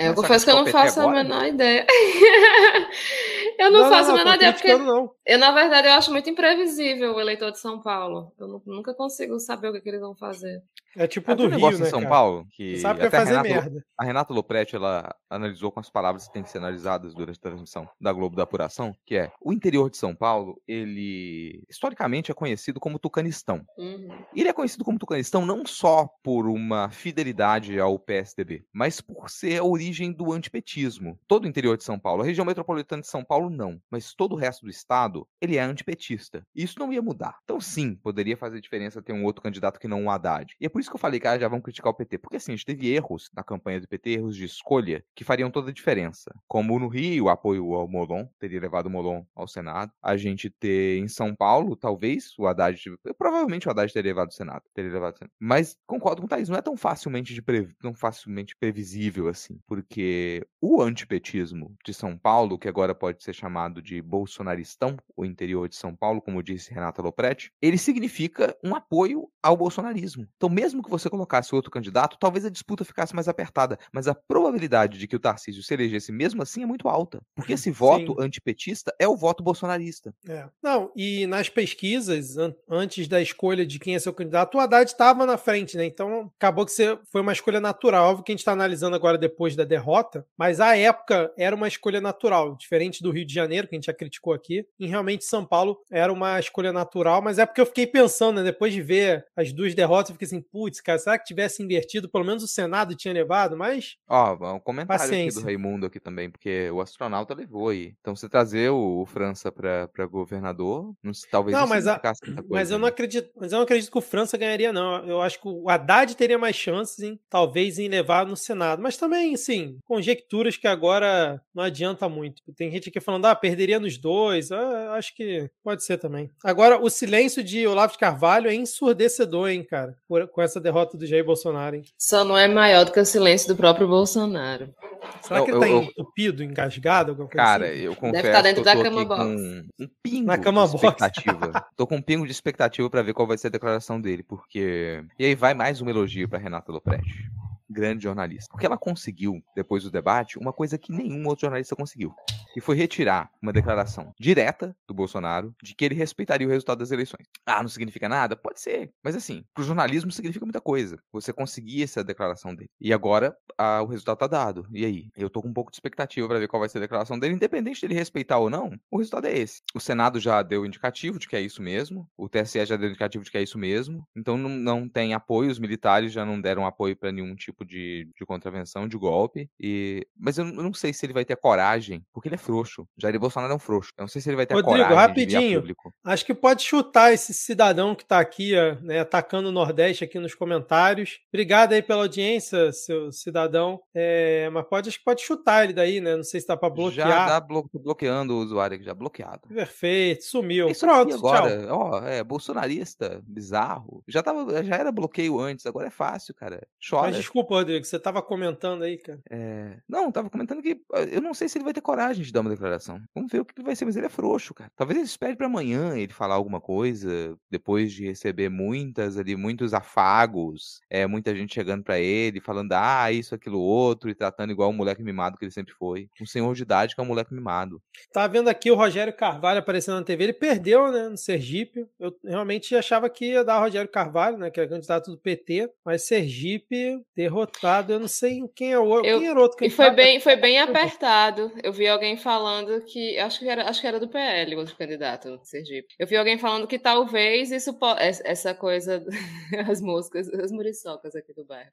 eu 0.00 0.14
confesso 0.14 0.44
que 0.44 0.50
eu 0.50 0.56
não 0.56 0.66
faço 0.66 1.00
agora, 1.00 1.20
a 1.20 1.24
menor 1.24 1.40
né? 1.42 1.48
ideia. 1.48 1.86
eu 3.58 3.70
não, 3.70 3.82
não 3.82 3.88
faço 3.90 4.08
não, 4.08 4.14
a 4.16 4.18
menor 4.18 4.36
ideia, 4.36 4.52
porque 4.52 4.76
não. 4.76 5.10
eu, 5.26 5.38
na 5.38 5.52
verdade, 5.52 5.88
eu 5.88 5.92
acho 5.94 6.10
muito 6.10 6.28
imprevisível 6.30 7.14
o 7.14 7.20
eleitor 7.20 7.50
de 7.50 7.58
São 7.58 7.80
Paulo. 7.80 8.32
Eu 8.38 8.62
nunca 8.66 8.94
consigo 8.94 9.38
saber 9.40 9.68
o 9.68 9.72
que, 9.72 9.80
que 9.80 9.88
eles 9.88 10.00
vão 10.00 10.14
fazer. 10.14 10.62
É 10.96 11.06
tipo 11.06 11.30
é 11.30 11.34
do 11.34 11.48
Rio, 11.48 11.78
né, 11.78 11.86
São 11.86 12.00
cara? 12.00 12.10
Paulo, 12.10 12.46
que 12.50 12.78
sabe 12.78 13.00
que 13.00 13.08
vai 13.08 13.20
fazer 13.20 13.36
Renata, 13.36 13.48
merda. 13.48 13.84
A 13.96 14.04
Renata 14.04 14.32
Lopretti, 14.32 14.74
ela 14.74 15.14
analisou 15.30 15.70
com 15.70 15.78
as 15.78 15.88
palavras 15.88 16.26
que 16.26 16.32
têm 16.32 16.42
que 16.42 16.50
ser 16.50 16.58
analisadas 16.58 17.14
durante 17.14 17.38
a 17.38 17.42
transmissão 17.42 17.88
da 18.00 18.12
Globo 18.12 18.34
da 18.34 18.42
Apuração, 18.42 18.92
que 19.06 19.16
é 19.16 19.30
o 19.40 19.52
interior 19.52 19.90
de 19.90 19.96
São 19.96 20.14
Paulo, 20.18 20.60
ele 20.66 21.64
historicamente 21.68 22.30
é 22.30 22.34
conhecido 22.34 22.80
como 22.80 22.98
Tucanistão. 22.98 23.64
Uhum. 23.78 24.08
Ele 24.34 24.48
é 24.48 24.52
conhecido 24.52 24.84
como 24.84 24.98
Tucanistão 24.98 25.46
não 25.46 25.64
só 25.64 26.08
por 26.22 26.46
uma 26.46 26.90
fidelidade 26.90 27.78
ao 27.78 27.98
PSDB, 27.98 28.64
mas 28.72 29.00
por 29.00 29.30
ser 29.30 29.60
a 29.60 29.64
origem 29.64 30.12
do 30.12 30.32
antipetismo. 30.32 31.18
Todo 31.26 31.44
o 31.44 31.48
interior 31.48 31.76
de 31.76 31.84
São 31.84 31.98
Paulo, 31.98 32.22
a 32.22 32.26
região 32.26 32.44
metropolitana 32.44 33.02
de 33.02 33.08
São 33.08 33.24
Paulo 33.24 33.48
não, 33.48 33.80
mas 33.90 34.12
todo 34.12 34.32
o 34.32 34.36
resto 34.36 34.64
do 34.64 34.70
estado, 34.70 35.26
ele 35.40 35.56
é 35.56 35.60
antipetista. 35.60 36.44
E 36.54 36.62
isso 36.62 36.78
não 36.78 36.92
ia 36.92 37.00
mudar. 37.00 37.38
Então 37.44 37.60
sim, 37.60 37.94
poderia 37.94 38.36
fazer 38.36 38.60
diferença 38.60 39.02
ter 39.02 39.12
um 39.12 39.24
outro 39.24 39.42
candidato 39.42 39.78
que 39.78 39.88
não 39.88 40.04
o 40.04 40.10
Haddad. 40.10 40.54
E 40.60 40.66
é 40.66 40.68
por 40.68 40.80
isso 40.80 40.90
que 40.90 40.96
eu 40.96 41.00
falei 41.00 41.20
que 41.20 41.28
ah, 41.28 41.38
já 41.38 41.48
vão 41.48 41.60
criticar 41.60 41.90
o 41.90 41.94
PT, 41.94 42.18
porque 42.18 42.36
assim, 42.36 42.52
a 42.52 42.56
gente 42.56 42.66
teve 42.66 42.92
erros 42.92 43.30
na 43.34 43.42
campanha 43.42 43.80
do 43.80 43.88
PT, 43.88 44.10
erros 44.10 44.36
de 44.36 44.44
escolha, 44.44 45.04
que 45.14 45.24
fariam 45.24 45.50
toda 45.50 45.70
a 45.70 45.72
diferença. 45.72 46.34
Como 46.46 46.78
no 46.78 46.88
Rio, 46.88 47.24
o 47.24 47.28
apoio 47.28 47.74
ao 47.74 47.88
Molon, 47.88 48.26
teria 48.38 48.60
levado 48.60 48.86
o 48.86 48.90
Molon 48.90 49.24
ao 49.34 49.46
Senado. 49.46 49.92
A 50.08 50.16
gente 50.16 50.48
ter 50.48 50.98
em 50.98 51.08
São 51.08 51.34
Paulo, 51.34 51.76
talvez, 51.76 52.32
o 52.38 52.46
Haddad, 52.46 52.82
provavelmente 53.16 53.68
o 53.68 53.70
Haddad 53.70 53.92
teria 53.92 54.10
levado 54.10 54.30
o 54.30 54.34
Senado, 54.34 54.62
teria 54.74 54.92
levado 54.92 55.14
o 55.14 55.18
Senado. 55.18 55.32
Mas 55.38 55.76
concordo 55.86 56.22
com 56.22 56.26
o 56.26 56.28
Thaís, 56.28 56.48
não 56.48 56.56
é 56.56 56.62
tão 56.62 56.76
facilmente, 56.76 57.34
de 57.34 57.42
tão 57.80 57.94
facilmente 57.94 58.56
previsível 58.56 59.28
assim, 59.28 59.58
porque 59.66 60.46
o 60.60 60.80
antipetismo 60.80 61.74
de 61.84 61.92
São 61.92 62.16
Paulo, 62.16 62.58
que 62.58 62.68
agora 62.68 62.94
pode 62.94 63.22
ser 63.22 63.34
chamado 63.34 63.82
de 63.82 64.00
bolsonaristão, 64.00 64.96
o 65.16 65.24
interior 65.24 65.68
de 65.68 65.76
São 65.76 65.94
Paulo, 65.94 66.22
como 66.22 66.42
disse 66.42 66.72
Renata 66.72 67.02
Lopretti, 67.02 67.52
ele 67.60 67.76
significa 67.76 68.56
um 68.64 68.74
apoio 68.74 69.28
ao 69.42 69.56
bolsonarismo. 69.56 70.26
Então, 70.36 70.48
mesmo 70.48 70.82
que 70.82 70.90
você 70.90 71.10
colocasse 71.10 71.54
outro 71.54 71.70
candidato, 71.70 72.16
talvez 72.18 72.44
a 72.44 72.50
disputa 72.50 72.84
ficasse 72.84 73.14
mais 73.14 73.28
apertada, 73.28 73.78
mas 73.92 74.08
a 74.08 74.14
probabilidade 74.14 74.98
de 74.98 75.06
que 75.06 75.16
o 75.16 75.20
Tarcísio 75.20 75.62
se 75.62 75.74
elegesse 75.74 76.12
mesmo 76.12 76.42
assim 76.42 76.62
é 76.62 76.66
muito 76.66 76.88
alta, 76.88 77.22
porque 77.34 77.52
esse 77.54 77.70
voto 77.70 78.14
Sim. 78.14 78.24
antipetista 78.24 78.94
é 78.98 79.06
o 79.08 79.16
voto 79.16 79.42
bolsonarista. 79.42 79.97
É. 80.28 80.46
Não, 80.62 80.90
e 80.96 81.26
nas 81.26 81.48
pesquisas, 81.48 82.36
an 82.36 82.54
antes 82.68 83.08
da 83.08 83.20
escolha 83.20 83.66
de 83.66 83.78
quem 83.78 83.94
é 83.94 83.98
seu 83.98 84.12
candidato, 84.12 84.56
o 84.56 84.60
Haddad 84.60 84.90
estava 84.90 85.26
na 85.26 85.36
frente, 85.36 85.76
né? 85.76 85.84
Então, 85.84 86.30
acabou 86.36 86.64
que 86.66 86.72
foi 87.10 87.20
uma 87.20 87.32
escolha 87.32 87.60
natural. 87.60 88.10
Óbvio 88.10 88.24
que 88.24 88.32
a 88.32 88.34
gente 88.34 88.40
está 88.40 88.52
analisando 88.52 88.96
agora 88.96 89.18
depois 89.18 89.56
da 89.56 89.64
derrota, 89.64 90.26
mas 90.36 90.60
à 90.60 90.76
época 90.76 91.32
era 91.36 91.54
uma 91.54 91.68
escolha 91.68 92.00
natural, 92.00 92.56
diferente 92.56 93.02
do 93.02 93.10
Rio 93.10 93.24
de 93.24 93.34
Janeiro, 93.34 93.66
que 93.66 93.74
a 93.74 93.78
gente 93.78 93.86
já 93.86 93.94
criticou 93.94 94.32
aqui. 94.32 94.66
E 94.78 94.86
realmente 94.86 95.24
São 95.24 95.44
Paulo 95.44 95.78
era 95.90 96.12
uma 96.12 96.38
escolha 96.38 96.72
natural, 96.72 97.22
mas 97.22 97.38
é 97.38 97.46
porque 97.46 97.60
eu 97.60 97.66
fiquei 97.66 97.86
pensando, 97.86 98.38
né? 98.38 98.44
Depois 98.44 98.72
de 98.72 98.82
ver 98.82 99.26
as 99.36 99.52
duas 99.52 99.74
derrotas, 99.74 100.10
eu 100.10 100.14
fiquei 100.14 100.26
assim, 100.26 100.40
putz, 100.40 100.80
cara, 100.80 100.98
será 100.98 101.18
que 101.18 101.24
tivesse 101.24 101.62
invertido, 101.62 102.08
pelo 102.08 102.24
menos 102.24 102.42
o 102.42 102.48
Senado 102.48 102.94
tinha 102.94 103.12
levado, 103.14 103.56
mas. 103.56 103.96
Ó, 104.08 104.36
oh, 104.40 104.54
um 104.54 104.60
comentário 104.60 105.02
Paciência. 105.02 105.40
aqui 105.40 105.40
do 105.40 105.44
Raimundo 105.44 105.86
aqui 105.86 106.00
também, 106.00 106.30
porque 106.30 106.70
o 106.70 106.80
astronauta 106.80 107.34
levou 107.34 107.68
aí. 107.68 107.94
Então, 108.00 108.14
você 108.14 108.28
trazer 108.28 108.70
o, 108.70 109.04
França 109.06 109.50
para 109.50 109.87
governador, 110.10 110.92
não, 111.02 111.12
talvez 111.30 111.56
não, 111.56 111.66
mas, 111.66 111.86
a, 111.86 111.98
coisa, 111.98 112.44
mas 112.48 112.70
eu 112.70 112.78
não 112.78 112.86
né? 112.86 112.90
acredito, 112.90 113.30
mas 113.36 113.52
eu 113.52 113.56
não 113.56 113.64
acredito 113.64 113.90
que 113.90 113.98
o 113.98 114.02
França 114.02 114.36
ganharia, 114.36 114.72
não. 114.72 115.04
Eu 115.06 115.20
acho 115.20 115.40
que 115.40 115.48
o 115.48 115.68
Haddad 115.68 116.16
teria 116.16 116.38
mais 116.38 116.56
chances, 116.56 117.00
em, 117.00 117.18
talvez, 117.28 117.78
em 117.78 117.88
levar 117.88 118.26
no 118.26 118.36
Senado. 118.36 118.82
Mas 118.82 118.96
também, 118.96 119.36
sim, 119.36 119.78
conjecturas 119.84 120.56
que 120.56 120.66
agora 120.66 121.40
não 121.54 121.62
adianta 121.64 122.08
muito. 122.08 122.42
Tem 122.56 122.70
gente 122.70 122.88
aqui 122.88 123.00
falando 123.00 123.26
ah, 123.26 123.34
perderia 123.34 123.80
nos 123.80 123.96
dois. 123.98 124.50
Ah, 124.52 124.94
acho 124.94 125.14
que 125.14 125.50
pode 125.62 125.84
ser 125.84 125.98
também. 125.98 126.30
Agora, 126.44 126.78
o 126.80 126.88
silêncio 126.90 127.42
de 127.42 127.66
Olavo 127.66 127.92
de 127.92 127.98
Carvalho 127.98 128.48
é 128.48 128.54
ensurdecedor, 128.54 129.50
hein, 129.50 129.62
cara, 129.62 129.96
por, 130.08 130.26
com 130.28 130.42
essa 130.42 130.60
derrota 130.60 130.96
do 130.96 131.06
Jair 131.06 131.24
Bolsonaro, 131.24 131.76
hein? 131.76 131.82
Só 131.98 132.24
não 132.24 132.36
é 132.36 132.48
maior 132.48 132.84
do 132.84 132.92
que 132.92 133.00
o 133.00 133.04
silêncio 133.04 133.48
do 133.48 133.56
próprio 133.56 133.86
Bolsonaro. 133.88 134.74
Será 135.22 135.44
que 135.44 135.50
Eu- 135.50 135.56
ele 135.56 135.60
tá 135.64 135.68
eu- 135.70 135.76
eu- 135.76 135.82
entupido, 135.84 136.42
engasgado? 136.42 137.10
alguma 137.12 137.28
coisa 137.28 137.44
Cara, 137.44 137.66
assim? 137.66 137.80
eu 137.80 137.94
confesso 137.96 138.26
estar 138.26 138.42
dentro 138.42 138.62
que 138.62 138.68
eu 138.68 138.74
da 138.76 138.82
cama 138.82 139.04
box. 139.04 139.24
com 139.24 139.77
um 139.78 139.88
pingo 140.02 140.26
Na 140.26 140.38
cama 140.38 140.66
de 140.66 140.72
box. 140.80 140.84
expectativa. 141.02 141.66
tô 141.76 141.86
com 141.86 141.96
um 141.96 142.02
pingo 142.02 142.24
de 142.26 142.32
expectativa 142.32 142.88
pra 142.90 143.02
ver 143.02 143.14
qual 143.14 143.28
vai 143.28 143.38
ser 143.38 143.46
a 143.48 143.50
declaração 143.50 144.00
dele, 144.00 144.22
porque... 144.22 145.04
E 145.18 145.24
aí 145.24 145.34
vai 145.34 145.54
mais 145.54 145.80
um 145.80 145.88
elogio 145.88 146.28
pra 146.28 146.38
Renata 146.38 146.72
Lopresti. 146.72 147.30
Grande 147.70 148.04
jornalista. 148.04 148.48
Porque 148.50 148.66
ela 148.66 148.78
conseguiu, 148.78 149.42
depois 149.54 149.82
do 149.82 149.90
debate, 149.90 150.38
uma 150.38 150.52
coisa 150.52 150.78
que 150.78 150.92
nenhum 150.92 151.26
outro 151.26 151.42
jornalista 151.42 151.76
conseguiu. 151.76 152.14
Que 152.54 152.60
foi 152.60 152.76
retirar 152.76 153.30
uma 153.42 153.52
declaração 153.52 154.12
direta 154.18 154.76
do 154.86 154.94
Bolsonaro 154.94 155.54
de 155.62 155.74
que 155.74 155.84
ele 155.84 155.94
respeitaria 155.94 156.46
o 156.46 156.50
resultado 156.50 156.78
das 156.78 156.90
eleições. 156.90 157.26
Ah, 157.44 157.62
não 157.62 157.68
significa 157.68 158.08
nada? 158.08 158.36
Pode 158.36 158.60
ser. 158.60 158.90
Mas 159.02 159.14
assim, 159.14 159.44
pro 159.54 159.64
jornalismo 159.64 160.10
significa 160.10 160.44
muita 160.44 160.60
coisa. 160.60 160.98
Você 161.12 161.32
conseguir 161.32 161.82
essa 161.82 162.02
declaração 162.02 162.54
dele. 162.54 162.70
E 162.80 162.92
agora, 162.92 163.36
ah, 163.56 163.82
o 163.82 163.86
resultado 163.86 164.18
tá 164.18 164.26
dado. 164.26 164.66
E 164.72 164.84
aí? 164.84 165.10
Eu 165.16 165.28
tô 165.28 165.42
com 165.42 165.48
um 165.48 165.52
pouco 165.52 165.70
de 165.70 165.76
expectativa 165.76 166.26
pra 166.26 166.38
ver 166.38 166.48
qual 166.48 166.60
vai 166.60 166.68
ser 166.68 166.78
a 166.78 166.80
declaração 166.80 167.18
dele, 167.18 167.34
independente 167.34 167.80
dele 167.82 167.94
respeitar 167.94 168.38
ou 168.38 168.48
não. 168.48 168.78
O 168.90 168.98
resultado 168.98 169.26
é 169.26 169.36
esse. 169.36 169.62
O 169.74 169.80
Senado 169.80 170.18
já 170.18 170.42
deu 170.42 170.64
indicativo 170.64 171.18
de 171.18 171.28
que 171.28 171.36
é 171.36 171.40
isso 171.40 171.62
mesmo. 171.62 172.08
O 172.16 172.28
TSE 172.28 172.64
já 172.64 172.76
deu 172.76 172.88
indicativo 172.88 173.24
de 173.24 173.30
que 173.30 173.38
é 173.38 173.42
isso 173.42 173.58
mesmo. 173.58 174.06
Então 174.16 174.36
não, 174.36 174.48
não 174.48 174.88
tem 174.88 175.14
apoio. 175.14 175.50
Os 175.50 175.58
militares 175.58 176.12
já 176.12 176.24
não 176.24 176.40
deram 176.40 176.66
apoio 176.66 176.96
pra 176.96 177.12
nenhum 177.12 177.34
tipo 177.34 177.57
de, 177.64 178.08
de 178.18 178.26
contravenção, 178.26 178.86
de 178.88 178.96
golpe. 178.96 179.48
E... 179.60 180.06
Mas 180.18 180.38
eu 180.38 180.44
não- 180.44 180.72
sei 180.72 180.92
se 180.92 181.04
ele 181.06 181.12
vai 181.12 181.24
ter 181.24 181.34
coragem, 181.36 182.04
porque 182.12 182.28
ele 182.28 182.34
é 182.36 182.38
frouxo. 182.38 182.86
Jair 182.96 183.18
Bolsonaro 183.18 183.52
é 183.52 183.56
um 183.56 183.58
frouxo. 183.58 183.90
Eu 183.96 184.02
não 184.02 184.08
sei 184.08 184.20
se 184.22 184.28
ele 184.28 184.36
vai 184.36 184.46
ter 184.46 184.54
a 184.54 184.56
Rodrigo, 184.58 184.76
coragem 184.88 184.96
rapidinho. 184.96 185.60
público. 185.60 185.92
Acho 186.04 186.24
que 186.24 186.34
pode 186.34 186.62
chutar 186.62 187.12
esse 187.12 187.32
cidadão 187.34 187.94
que 187.94 188.04
tá 188.04 188.18
aqui, 188.20 188.52
ó, 188.56 188.74
né, 188.82 189.00
atacando 189.00 189.48
o 189.48 189.52
Nordeste 189.52 190.04
aqui 190.04 190.18
nos 190.18 190.34
comentários. 190.34 191.20
Obrigado 191.32 191.72
aí 191.72 191.82
pela 191.82 192.02
audiência, 192.02 192.70
seu 192.72 193.10
cidadão. 193.10 193.80
É, 193.94 194.48
mas 194.50 194.66
pode, 194.68 194.88
acho 194.88 194.98
que 194.98 195.04
pode 195.04 195.22
chutar 195.22 195.64
ele 195.64 195.72
daí, 195.72 196.00
né? 196.00 196.16
Não 196.16 196.22
sei 196.24 196.40
se 196.40 196.46
dá 196.46 196.56
pra 196.56 196.68
Já 196.68 196.74
bloquear. 196.74 197.28
dá 197.28 197.40
blo- 197.40 197.68
tô 197.72 197.78
bloqueando 197.78 198.34
o 198.34 198.38
usuário 198.42 198.76
aqui, 198.76 198.84
já 198.84 198.94
bloqueado. 198.94 199.48
Perfeito, 199.48 200.24
sumiu. 200.24 200.68
Isso 200.68 200.86
Pronto, 200.86 201.12
aqui 201.14 201.20
tchau. 201.20 201.34
agora, 201.34 201.74
ó, 201.74 202.04
é 202.06 202.22
bolsonarista, 202.22 203.22
bizarro. 203.26 204.02
Já 204.06 204.22
tava, 204.22 204.62
já 204.62 204.76
era 204.76 204.92
bloqueio 204.92 205.38
antes, 205.40 205.66
agora 205.66 205.88
é 205.88 205.90
fácil, 205.90 206.34
cara. 206.34 206.66
Chora. 206.88 207.08
Mas 207.08 207.16
desculpa, 207.16 207.47
Rodrigo, 207.54 207.84
você 207.84 207.98
tava 207.98 208.22
comentando 208.22 208.82
aí, 208.82 208.98
cara. 208.98 209.20
É, 209.30 209.78
Não, 209.88 210.10
tava 210.10 210.30
comentando 210.30 210.62
que 210.62 210.80
ah, 210.92 211.02
eu 211.02 211.20
não 211.20 211.34
sei 211.34 211.48
se 211.48 211.58
ele 211.58 211.64
vai 211.64 211.72
ter 211.72 211.80
coragem 211.80 212.24
de 212.24 212.32
dar 212.32 212.40
uma 212.40 212.50
declaração. 212.50 213.00
Vamos 213.14 213.30
ver 213.30 213.40
o 213.40 213.44
que 213.44 213.62
vai 213.62 213.74
ser, 213.74 213.84
mas 213.84 213.96
ele 213.96 214.06
é 214.06 214.10
frouxo, 214.10 214.54
cara. 214.54 214.70
Talvez 214.76 214.98
ele 214.98 215.06
espere 215.06 215.36
pra 215.36 215.46
amanhã 215.46 215.96
ele 215.96 216.12
falar 216.12 216.34
alguma 216.34 216.60
coisa, 216.60 217.36
depois 217.50 217.92
de 217.92 218.06
receber 218.06 218.48
muitas 218.48 219.16
ali, 219.16 219.36
muitos 219.36 219.74
afagos, 219.74 220.80
é, 220.90 221.06
muita 221.06 221.34
gente 221.34 221.54
chegando 221.54 221.82
pra 221.82 221.98
ele, 221.98 222.40
falando, 222.40 222.72
ah, 222.72 223.10
isso, 223.12 223.34
aquilo, 223.34 223.60
outro, 223.60 224.10
e 224.10 224.14
tratando 224.14 224.52
igual 224.52 224.70
o 224.70 224.72
moleque 224.72 225.02
mimado 225.02 225.36
que 225.36 225.44
ele 225.44 225.52
sempre 225.52 225.74
foi. 225.74 226.08
Um 226.20 226.26
senhor 226.26 226.54
de 226.54 226.62
idade 226.62 226.94
que 226.94 227.00
é 227.00 227.04
um 227.04 227.08
moleque 227.08 227.34
mimado. 227.34 227.80
Tá 228.12 228.26
vendo 228.26 228.48
aqui 228.48 228.70
o 228.70 228.74
Rogério 228.74 229.12
Carvalho 229.12 229.58
aparecendo 229.58 229.96
na 229.98 230.04
TV. 230.04 230.24
Ele 230.24 230.32
perdeu, 230.32 230.90
né, 230.90 231.08
no 231.08 231.16
Sergipe. 231.16 231.86
Eu 231.98 232.14
realmente 232.24 232.74
achava 232.74 233.08
que 233.08 233.26
ia 233.32 233.44
dar 233.44 233.58
o 233.58 233.62
Rogério 233.62 233.90
Carvalho, 233.90 234.38
né, 234.38 234.50
que 234.50 234.60
era 234.60 234.68
candidato 234.68 235.10
do 235.10 235.18
PT. 235.18 235.70
Mas 235.84 236.06
Sergipe, 236.06 237.00
derrotado. 237.46 237.92
Eu 237.92 238.00
não 238.00 238.08
sei 238.08 238.40
quem 238.54 238.72
é 238.72 238.78
o 238.78 238.84
outro. 238.86 239.08
Eu- 239.10 239.18
Quem 239.20 239.28
era 239.28 239.38
o 239.38 239.42
outro 239.42 239.64
E 239.64 239.70
foi 239.70 239.90
bem, 239.90 240.20
foi 240.20 240.36
bem 240.36 240.58
apertado. 240.58 241.52
Eu 241.62 241.72
vi 241.72 241.86
alguém 241.88 242.16
falando 242.16 242.80
que. 242.84 243.18
Acho 243.18 243.38
que 243.40 243.48
era, 243.48 243.68
acho 243.68 243.80
que 243.80 243.86
era 243.86 244.00
do 244.00 244.08
PL, 244.08 244.54
o 244.54 244.58
outro 244.58 244.76
candidato 244.76 245.28
no 245.30 245.44
Sergipe. 245.44 245.94
Eu 245.98 246.06
vi 246.06 246.16
alguém 246.16 246.38
falando 246.38 246.66
que 246.66 246.78
talvez 246.78 247.50
isso 247.50 247.76
essa 248.24 248.54
coisa. 248.54 249.04
As 249.70 249.80
moscas, 249.80 250.28
as 250.34 250.50
muriçocas 250.52 251.14
aqui 251.16 251.32
do 251.34 251.44
bairro. 251.44 251.70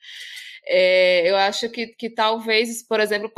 É, 0.67 1.29
eu 1.29 1.35
acho 1.35 1.69
que, 1.69 1.87
que 1.87 2.09
talvez, 2.09 2.81
por 2.81 2.99
exemplo, 2.99 3.31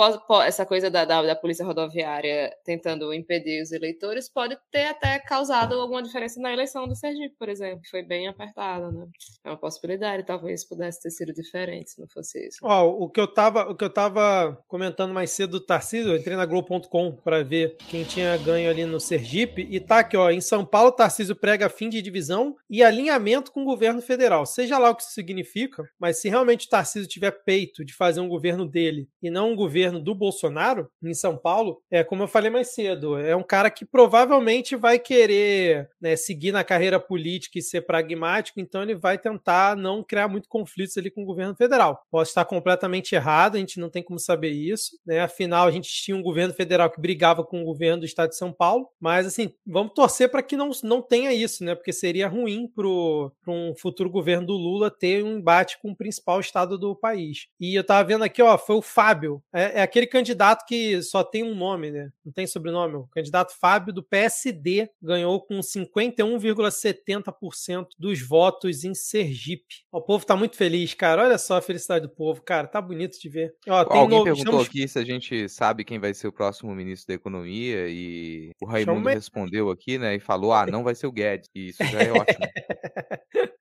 essa 0.46 0.66
coisa 0.66 0.90
da, 0.90 1.04
da, 1.04 1.22
da 1.22 1.36
polícia 1.36 1.66
rodoviária 1.66 2.56
tentando 2.64 3.14
impedir 3.14 3.62
os 3.62 3.72
eleitores 3.72 4.30
pode 4.30 4.58
ter 4.72 4.86
até 4.86 5.20
causado 5.20 5.76
alguma 5.80 6.02
diferença 6.02 6.40
na 6.40 6.54
eleição 6.54 6.88
do 6.88 6.96
Sergipe, 6.96 7.36
por 7.38 7.50
exemplo. 7.50 7.82
que 7.82 7.90
Foi 7.90 8.04
bem 8.04 8.28
apertada, 8.28 8.90
né? 8.92 9.08
É 9.44 9.50
uma 9.50 9.58
possibilidade, 9.58 10.26
talvez 10.26 10.64
pudesse 10.66 11.02
ter 11.02 11.10
sido 11.12 11.34
diferente 11.34 11.92
se 11.92 12.00
não 12.00 12.08
fosse 12.08 12.17
isso. 12.22 12.60
Ó, 12.62 12.88
o 12.88 13.10
que 13.10 13.20
eu 13.20 13.28
tava, 13.28 13.70
o 13.70 13.76
que 13.76 13.84
eu 13.84 13.90
tava 13.90 14.58
comentando 14.68 15.14
mais 15.14 15.32
cedo 15.32 15.52
do 15.52 15.60
Tarcísio, 15.60 16.12
eu 16.12 16.18
entrei 16.18 16.36
na 16.36 16.46
Globo.com 16.46 17.12
para 17.12 17.44
ver 17.44 17.76
quem 17.90 18.04
tinha 18.04 18.38
ganho 18.38 18.70
ali 18.70 18.86
no 18.86 19.00
Sergipe 19.00 19.68
e 19.70 19.80
tá 19.80 20.00
aqui, 20.00 20.16
ó, 20.16 20.30
em 20.30 20.42
São 20.42 20.66
Paulo, 20.66 20.92
Tarcísio 20.92 21.36
prega 21.36 21.70
fim 21.70 21.90
de 21.90 22.02
divisão 22.02 22.56
e 22.70 22.84
alinhamento 22.84 23.52
com 23.52 23.62
o 23.62 23.66
governo 23.66 24.02
federal. 24.02 24.46
Seja 24.46 24.78
lá 24.78 24.90
o 24.90 24.96
que 24.96 25.04
isso 25.04 25.12
significa, 25.12 25.84
mas 26.00 26.20
se 26.20 26.30
realmente 26.30 26.68
o 26.68 26.70
Tarcísio 26.70 27.08
tiver 27.08 27.32
peito 27.32 27.84
de 27.84 27.94
fazer 27.94 28.20
um 28.20 28.28
governo 28.28 28.68
dele 28.68 29.08
e 29.22 29.30
não 29.30 29.52
um 29.52 29.56
governo 29.56 30.00
do 30.00 30.16
Bolsonaro 30.16 30.90
em 31.04 31.14
São 31.14 31.38
Paulo, 31.38 31.82
é 31.90 32.04
como 32.04 32.24
eu 32.24 32.28
falei 32.28 32.50
mais 32.50 32.74
cedo, 32.74 33.18
é 33.18 33.36
um 33.36 33.44
cara 33.44 33.70
que 33.70 33.86
provavelmente 33.86 34.76
vai 34.76 35.00
querer 35.00 35.90
né, 36.00 36.16
seguir 36.16 36.52
na 36.52 36.64
carreira 36.64 37.00
política 37.00 37.60
e 37.60 37.62
ser 37.62 37.82
pragmático, 37.82 38.60
então 38.60 38.82
ele 38.82 38.96
vai 38.96 39.18
tentar 39.18 39.76
não 39.76 40.04
criar 40.04 40.28
muito 40.28 40.50
conflitos 40.50 40.98
ali 40.98 41.10
com 41.10 41.24
o 41.24 41.26
governo 41.26 41.56
federal. 41.56 42.06
Posso 42.10 42.32
estar 42.32 42.46
completamente 42.46 43.16
errado, 43.16 43.56
a 43.56 43.60
gente 43.60 43.80
não 43.80 43.90
tem 43.90 44.04
como 44.04 44.20
saber 44.20 44.52
isso, 44.52 44.98
né? 45.06 45.20
Afinal, 45.20 45.68
a 45.68 45.72
gente 45.72 45.90
tinha 45.90 46.16
um 46.16 46.22
governo 46.22 46.54
federal 46.54 46.90
que 46.90 47.02
brigava 47.02 47.44
com 47.44 47.62
o 47.62 47.66
governo 47.66 48.02
do 48.02 48.06
estado 48.06 48.30
de 48.30 48.38
São 48.38 48.54
Paulo, 48.54 48.88
mas 49.00 49.26
assim, 49.26 49.54
vamos 49.66 49.94
torcer 49.94 50.30
para 50.30 50.44
que 50.44 50.56
não, 50.56 50.70
não 50.84 51.02
tenha 51.02 51.34
isso, 51.34 51.64
né? 51.64 51.76
Porque 51.76 51.94
seria 51.94 52.28
ruim 52.28 52.68
para 52.68 52.88
um 52.88 53.74
futuro 53.78 54.10
governo 54.10 54.48
do 54.48 54.54
Lula 54.54 54.90
ter 54.90 55.24
um 55.24 55.38
embate 55.38 55.80
com 55.82 55.92
o 55.92 55.96
principal 55.96 56.40
estado 56.40 56.78
do 56.78 56.96
país. 56.96 57.48
E 57.60 57.76
eu 57.76 57.84
tava 57.84 58.08
vendo 58.08 58.24
aqui, 58.24 58.42
ó, 58.42 58.58
foi 58.58 58.76
o 58.76 58.82
Fábio, 58.82 59.42
é, 59.54 59.80
é 59.80 59.82
aquele 59.82 60.08
candidato 60.08 60.66
que 60.66 61.02
só 61.02 61.24
tem 61.24 61.44
um 61.44 61.56
nome, 61.56 61.92
né? 61.92 62.10
Não 62.26 62.32
tem 62.32 62.48
sobrenome. 62.48 62.96
O 62.96 63.08
candidato 63.08 63.54
Fábio 63.60 63.94
do 63.94 64.04
PSD 64.04 64.90
ganhou 65.02 65.42
com 65.42 65.60
51,70% 65.60 67.88
dos 67.98 68.22
votos 68.22 68.84
em 68.84 68.94
Sergipe. 68.94 69.86
O 69.92 70.02
povo 70.02 70.26
tá 70.26 70.36
muito 70.36 70.56
feliz, 70.56 70.94
cara. 70.94 71.24
Olha 71.24 71.38
só 71.38 71.58
a 71.58 71.62
felicidade 71.62 71.97
do 72.00 72.10
povo, 72.10 72.42
cara. 72.42 72.68
Tá 72.68 72.82
bonito 72.82 73.20
de 73.20 73.30
ver. 73.30 73.54
Ó, 73.68 73.84
tem 73.86 73.98
Alguém 74.00 74.18
novo- 74.20 74.24
perguntou 74.26 74.62
estamos- 74.62 74.68
aqui 74.68 74.88
se 74.88 75.00
a 75.00 75.04
gente 75.04 75.50
sabe 75.50 75.84
quem 75.84 76.00
vai 76.00 76.14
ser 76.14 76.28
o 76.28 76.32
próximo 76.34 76.74
ministro 76.76 77.08
da 77.08 77.14
Economia 77.16 77.88
e 77.90 78.52
o 78.62 78.66
Raimundo 78.66 79.00
Chama- 79.00 79.12
respondeu 79.12 79.70
aqui, 79.70 79.98
né, 79.98 80.16
e 80.16 80.20
falou, 80.20 80.54
ah, 80.54 80.66
não 80.66 80.84
vai 80.84 80.96
ser 80.96 81.08
o 81.08 81.12
Guedes. 81.12 81.50
E 81.56 81.70
isso 81.70 81.84
já 81.84 82.00
é 82.02 82.12
ótimo. 82.12 82.46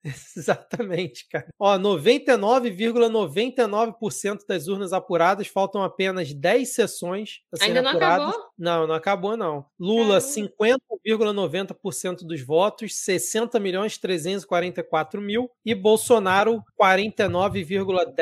Exatamente, 0.37 1.27
cara. 1.31 1.47
Ó, 1.59 1.77
99,99% 1.79 4.39
das 4.49 4.69
urnas 4.69 4.93
apuradas, 4.93 5.47
faltam 5.49 5.83
apenas 5.83 6.33
10 6.33 6.75
sessões 6.75 7.41
Ainda 7.61 7.83
não 7.83 7.91
apuradas. 7.91 8.29
acabou? 8.29 8.47
Não, 8.59 8.87
não 8.87 8.95
acabou, 8.95 9.37
não. 9.37 9.65
Lula, 9.79 10.21
Caramba. 10.21 10.53
50,90% 11.07 12.25
dos 12.25 12.41
votos, 12.43 12.95
60 12.97 13.59
milhões 13.59 13.99
344 13.99 15.21
mil. 15.21 15.51
E 15.65 15.75
Bolsonaro, 15.75 16.63
49,10% 16.81 18.15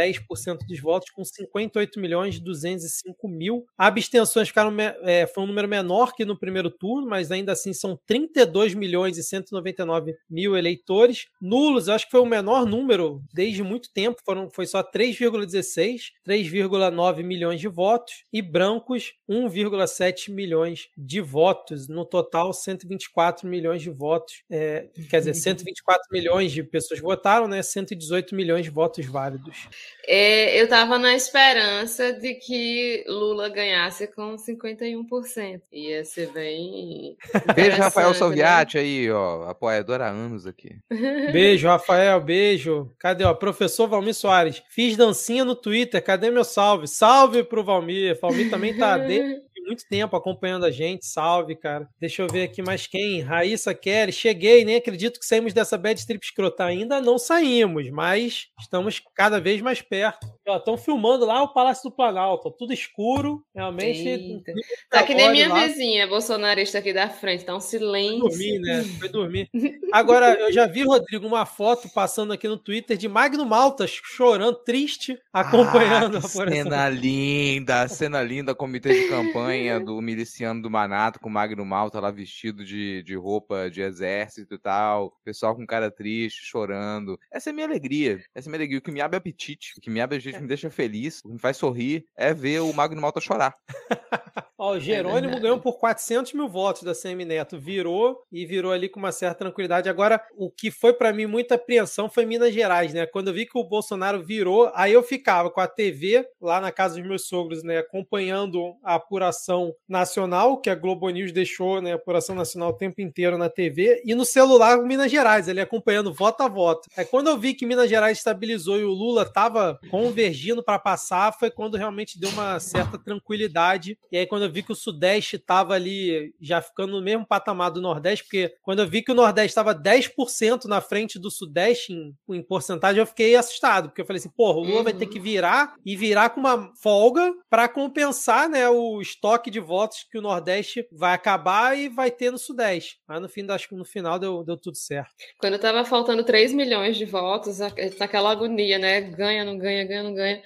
dos 0.67 0.81
votos, 0.81 1.11
com 1.11 1.25
58 1.25 2.01
milhões 2.01 2.41
205 2.41 3.29
mil. 3.29 3.65
Abstenções 3.77 4.49
ficaram, 4.49 4.75
é, 5.03 5.27
foi 5.27 5.45
um 5.45 5.47
número 5.47 5.69
menor 5.69 6.15
que 6.15 6.25
no 6.25 6.39
primeiro 6.39 6.71
turno, 6.71 7.09
mas 7.09 7.31
ainda 7.31 7.53
assim 7.53 7.73
são 7.73 7.99
32 8.07 8.75
milhões 8.75 9.19
e 9.19 9.23
199 9.23 10.15
mil 10.29 10.57
eleitores. 10.57 11.27
Nulos, 11.41 11.89
acho 11.89 12.07
que 12.07 12.11
foi 12.11 12.21
o 12.21 12.27
menor 12.27 12.67
número 12.67 13.23
desde 13.33 13.63
muito 13.63 13.93
tempo, 13.93 14.21
foram, 14.25 14.51
foi 14.51 14.67
só 14.67 14.83
3,16, 14.83 16.13
3,9 16.27 17.23
milhões 17.23 17.61
de 17.61 17.69
votos. 17.69 18.25
E 18.33 18.43
brancos, 18.43 19.13
1,7 19.29 20.31
milhões 20.33 20.89
de 20.97 21.21
votos. 21.21 21.89
No 21.89 22.05
total, 22.05 22.53
124 22.53 23.49
milhões 23.49 23.83
de 23.83 23.91
votos. 23.91 24.43
É, 24.51 24.89
quer 25.09 25.19
dizer, 25.19 25.35
124 25.35 26.03
milhões 26.13 26.53
de 26.53 26.63
pessoas 26.63 27.01
votaram, 27.01 27.49
né? 27.49 27.63
118 27.63 28.35
milhões 28.35 28.65
de 28.65 28.71
votos 28.71 29.05
válidos. 29.07 29.69
É, 30.07 30.61
eu 30.61 30.69
tava 30.69 30.99
na 30.99 31.15
esperança 31.15 32.13
de 32.13 32.35
que 32.35 33.05
Lula 33.09 33.49
ganhasse 33.49 34.07
com 34.07 34.37
51%. 34.37 35.63
Ia 35.73 36.05
ser 36.05 36.31
bem. 36.33 37.17
Beijo, 37.55 37.79
Rafael 37.79 38.11
interessante, 38.11 38.77
né? 38.77 38.83
Aí, 38.83 39.11
ó, 39.11 39.49
apoiador 39.49 40.03
há 40.03 40.09
anos 40.09 40.47
aqui. 40.47 40.77
Beijo, 41.33 41.69
Rafael, 41.69 42.21
beijo. 42.21 42.93
Cadê, 42.99 43.25
ó? 43.25 43.33
Professor 43.33 43.89
Valmir 43.89 44.15
Soares. 44.15 44.63
Fiz 44.69 44.97
dancinha 44.97 45.45
no 45.45 45.55
Twitter, 45.55 46.03
cadê 46.03 46.31
meu 46.31 46.45
salve? 46.45 46.87
Salve 46.87 47.43
pro 47.43 47.65
Valmir. 47.65 48.19
Valmir 48.21 48.51
também 48.51 48.77
tá 48.77 48.99
desde 48.99 49.41
muito 49.65 49.87
tempo 49.89 50.17
acompanhando 50.17 50.65
a 50.65 50.71
gente. 50.71 51.07
Salve, 51.07 51.57
cara. 51.57 51.89
Deixa 52.01 52.23
eu 52.23 52.29
ver 52.29 52.45
aqui 52.45 52.63
mais 52.63 52.87
quem. 52.87 53.21
Raíssa 53.21 53.75
Kelly. 53.75 54.13
Cheguei, 54.13 54.65
nem 54.65 54.77
acredito 54.77 55.19
que 55.19 55.27
saímos 55.27 55.53
dessa 55.53 55.77
bad 55.79 56.07
trip 56.07 56.25
escrotar. 56.25 56.69
Ainda 56.69 57.01
não 57.01 57.19
saímos, 57.19 57.89
mas 57.91 58.49
estamos 58.61 59.01
cada 59.15 59.41
vez 59.41 59.61
mais 59.61 59.81
perto. 59.81 60.27
Estão 60.47 60.77
filmando 60.77 61.25
lá 61.25 61.43
o 61.43 61.55
Palácio 61.55 61.89
do 61.89 61.95
Planalto, 61.95 62.51
tudo 62.51 62.73
escuro, 62.73 63.43
realmente. 63.55 64.07
Eita. 64.07 64.53
Tá 64.91 65.03
que 65.03 65.15
nem 65.15 65.31
minha 65.31 65.49
lá. 65.49 65.67
vizinha, 65.67 66.07
bolsonarista 66.07 66.79
aqui 66.79 66.93
da 66.93 67.09
frente, 67.09 67.45
tá 67.45 67.57
um 67.57 67.61
silêncio. 67.61 68.21
Foi 68.21 68.29
dormir, 68.29 68.59
né? 68.61 68.85
Foi 68.99 69.09
dormir. 69.09 69.51
Agora, 69.91 70.35
eu 70.35 70.53
já 70.53 70.67
vi, 70.67 70.83
Rodrigo, 70.83 71.27
uma 71.27 71.47
foto 71.47 71.89
passando 71.89 72.33
aqui 72.33 72.47
no 72.47 72.59
Twitter 72.59 72.97
de 72.97 73.09
Magno 73.09 73.47
Malta 73.47 73.87
chorando, 73.87 74.57
triste, 74.57 75.19
acompanhando 75.33 76.17
ah, 76.17 76.21
a 76.21 76.23
Cena 76.23 76.89
linda, 76.89 77.89
cena 77.89 78.23
linda, 78.23 78.55
comitê 78.55 78.93
de 78.93 79.09
campanha 79.09 79.81
do 79.81 80.01
miliciano 80.01 80.61
do 80.61 80.71
Manato 80.71 81.21
com 81.21 81.31
Magno 81.31 81.65
Malta 81.65 82.01
lá 82.01 82.11
vestido 82.11 82.65
de, 82.65 83.03
de 83.03 83.15
roupa 83.15 83.71
de 83.71 83.81
exército 83.81 84.55
e 84.55 84.59
tal, 84.59 85.17
pessoal 85.25 85.57
com 85.57 85.67
cara 85.67 85.91
triste, 85.91 86.45
chorando. 86.45 87.19
Essa 87.31 87.51
é 87.51 87.53
a 87.53 87.55
minha 87.55 87.67
alegria. 87.67 88.23
Essa 88.35 88.49
é 88.49 88.51
a 88.51 88.51
minha 88.51 88.59
alegria. 88.59 88.79
O 88.79 88.83
que 88.83 88.91
me 88.91 89.01
abre 89.01 89.17
apetite, 89.17 89.75
o 89.79 89.81
que 89.81 89.91
me 89.91 90.01
abre 90.01 90.17
gente 90.35 90.43
me 90.43 90.49
deixa 90.49 90.71
feliz, 90.71 91.21
o 91.21 91.29
que 91.29 91.35
me 91.35 91.39
faz 91.39 91.57
sorrir 91.57 92.05
é 92.17 92.33
ver 92.33 92.61
o 92.61 92.73
Magno 92.73 93.01
Malta 93.01 93.21
chorar. 93.21 93.55
Ó, 94.65 94.73
o 94.73 94.77
é 94.77 94.81
Jerônimo 94.81 95.35
é 95.35 95.41
ganhou 95.41 95.61
por 95.61 95.79
400 95.79 96.33
mil 96.33 96.49
votos 96.49 96.85
da 96.85 96.95
CM 96.95 97.25
Neto, 97.25 97.59
virou 97.59 98.23
e 98.33 98.47
virou 98.47 98.73
ali 98.73 98.89
com 98.89 98.99
uma 99.01 99.13
certa 99.13 99.41
tranquilidade. 99.41 99.91
Agora, 99.91 100.21
o 100.37 100.51
que 100.51 100.71
foi 100.71 100.95
para 100.95 101.13
mim 101.13 101.27
muita 101.27 101.57
apreensão 101.57 102.09
foi 102.09 102.25
Minas 102.25 102.55
Gerais, 102.55 102.95
né? 102.95 103.05
Quando 103.05 103.29
eu 103.29 103.35
vi 103.35 103.47
que 103.47 103.59
o 103.59 103.65
Bolsonaro 103.65 104.23
virou, 104.23 104.71
aí 104.75 104.93
eu 104.93 105.03
ficava 105.03 105.51
com 105.51 105.61
a 105.61 105.67
TV 105.67 106.27
lá 106.41 106.61
na 106.61 106.73
casa 106.73 106.95
dos 106.95 107.07
meus 107.07 107.27
sogros, 107.27 107.63
né, 107.63 107.79
acompanhando 107.79 108.75
a 108.83 108.95
apuração 108.95 109.75
nacional, 109.89 110.61
que 110.61 110.71
a 110.71 110.75
Globo 110.75 111.11
News 111.11 111.33
deixou, 111.33 111.83
né, 111.83 111.93
a 111.93 111.97
apuração 111.97 112.35
nacional 112.35 112.71
o 112.71 112.77
tempo 112.77 113.01
inteiro 113.01 113.37
na 113.37 113.51
TV, 113.51 114.03
e 114.05 114.15
no 114.15 114.25
celular 114.25 114.79
Minas 114.79 115.11
Gerais, 115.11 115.49
ele 115.49 115.61
acompanhando 115.61 116.15
voto 116.15 116.43
a 116.43 116.49
voto. 116.49 116.89
Aí 116.97 117.05
quando 117.05 117.29
eu 117.29 117.37
vi 117.37 117.55
que 117.55 117.67
Minas 117.67 117.91
Gerais 117.91 118.19
estabilizou 118.19 118.79
e 118.79 118.85
o 118.85 118.91
Lula 118.91 119.25
tava 119.25 119.79
convergindo 120.25 120.63
para 120.63 120.79
passar, 120.79 121.37
foi 121.39 121.51
quando 121.51 121.77
realmente 121.77 122.19
deu 122.19 122.31
uma 122.31 122.59
certa 122.59 122.99
tranquilidade. 122.99 123.99
E 124.11 124.17
aí 124.17 124.27
quando 124.27 124.45
eu 124.45 124.51
vi 124.51 124.63
que 124.63 124.73
o 124.73 124.77
Sudeste 124.77 125.37
estava 125.37 125.75
ali 125.75 126.35
já 126.41 126.63
ficando 126.63 126.93
no 126.93 127.03
mesmo 127.03 127.27
patamar 127.27 127.71
do 127.71 127.81
Nordeste, 127.81 128.25
porque 128.25 128.55
quando 128.63 128.81
eu 128.81 128.89
vi 128.89 129.03
que 129.03 129.13
o 129.13 129.15
Nordeste 129.15 129.51
estava 129.51 129.75
10% 129.75 130.65
na 130.65 130.81
frente 130.81 131.19
do 131.19 131.31
Sudeste 131.31 131.93
em, 131.93 132.15
em, 132.31 132.43
porcentagem, 132.43 133.01
eu 133.01 133.07
fiquei 133.07 133.37
assustado, 133.37 133.89
porque 133.89 134.01
eu 134.01 134.07
falei 134.07 134.19
assim, 134.19 134.31
porra, 134.31 134.59
o 134.59 134.63
Lula 134.63 134.79
uhum. 134.79 134.85
vai 134.85 134.93
ter 134.95 135.07
que 135.07 135.19
uhum. 135.19 135.25
virar 135.25 135.75
e 135.85 135.97
virar 135.97 136.31
com 136.31 136.41
uma 136.41 136.71
folga 136.83 137.35
para 137.51 137.69
compensar 137.69 138.49
né, 138.49 138.69
o 138.69 139.01
estoque 139.01 139.51
de 139.51 139.61
votos 139.61 140.07
que 140.11 140.19
o 140.19 140.23
Nordeste 140.23 140.87
vai 140.91 141.13
acabar 141.15 141.77
e 141.77 141.89
vai 141.89 142.11
ter 142.11 142.31
no 142.31 142.39
Sudeste. 142.39 142.99
Mas 143.07 143.21
no 143.21 143.29
fim, 143.29 143.45
acho 143.51 143.69
que 143.69 143.75
no 143.75 143.85
final 143.85 144.19
deu, 144.19 144.43
deu 144.43 144.57
tudo 144.57 144.77
certo. 144.77 145.13
Quando 145.39 145.55
estava 145.55 145.85
faltando 145.85 146.25
3 146.25 146.53
milhões 146.55 146.97
de 146.97 147.05
votos, 147.05 147.59
naquela 147.99 148.31
agonia, 148.31 148.79
né? 148.79 149.01
Ganha, 149.03 149.45
não 149.45 149.59
ganha, 149.59 149.85
ganha, 149.85 150.03
não 150.03 150.14
ganha. 150.15 150.43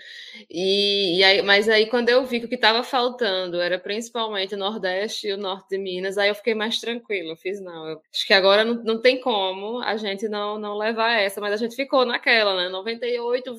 E, 0.50 1.18
e 1.18 1.24
aí, 1.24 1.42
mas 1.42 1.68
aí 1.68 1.86
quando 1.86 2.08
eu 2.08 2.24
vi 2.24 2.40
que 2.40 2.46
o 2.46 2.48
que 2.48 2.54
estava 2.54 2.82
faltando 2.82 3.60
era 3.60 3.78
principalmente 3.78 4.54
o 4.54 4.58
Nordeste 4.58 5.28
e 5.28 5.32
o 5.32 5.36
Norte 5.36 5.70
de 5.70 5.78
Minas, 5.78 6.18
aí 6.18 6.28
eu 6.28 6.34
fiquei 6.34 6.54
mais 6.54 6.80
tranquilo. 6.80 7.36
Fiz, 7.36 7.60
não, 7.60 7.88
eu, 7.88 8.00
acho 8.12 8.26
que 8.26 8.34
agora 8.34 8.64
não, 8.64 8.74
não 8.82 9.00
tem 9.00 9.20
como 9.20 9.80
a 9.82 9.96
gente 9.96 10.28
não, 10.28 10.58
não 10.58 10.76
levar 10.76 11.12
essa, 11.20 11.40
mas 11.40 11.52
a 11.52 11.56
gente 11.56 11.74
ficou 11.74 12.04
naquela, 12.04 12.56
né? 12.56 12.68
98, 12.68 13.54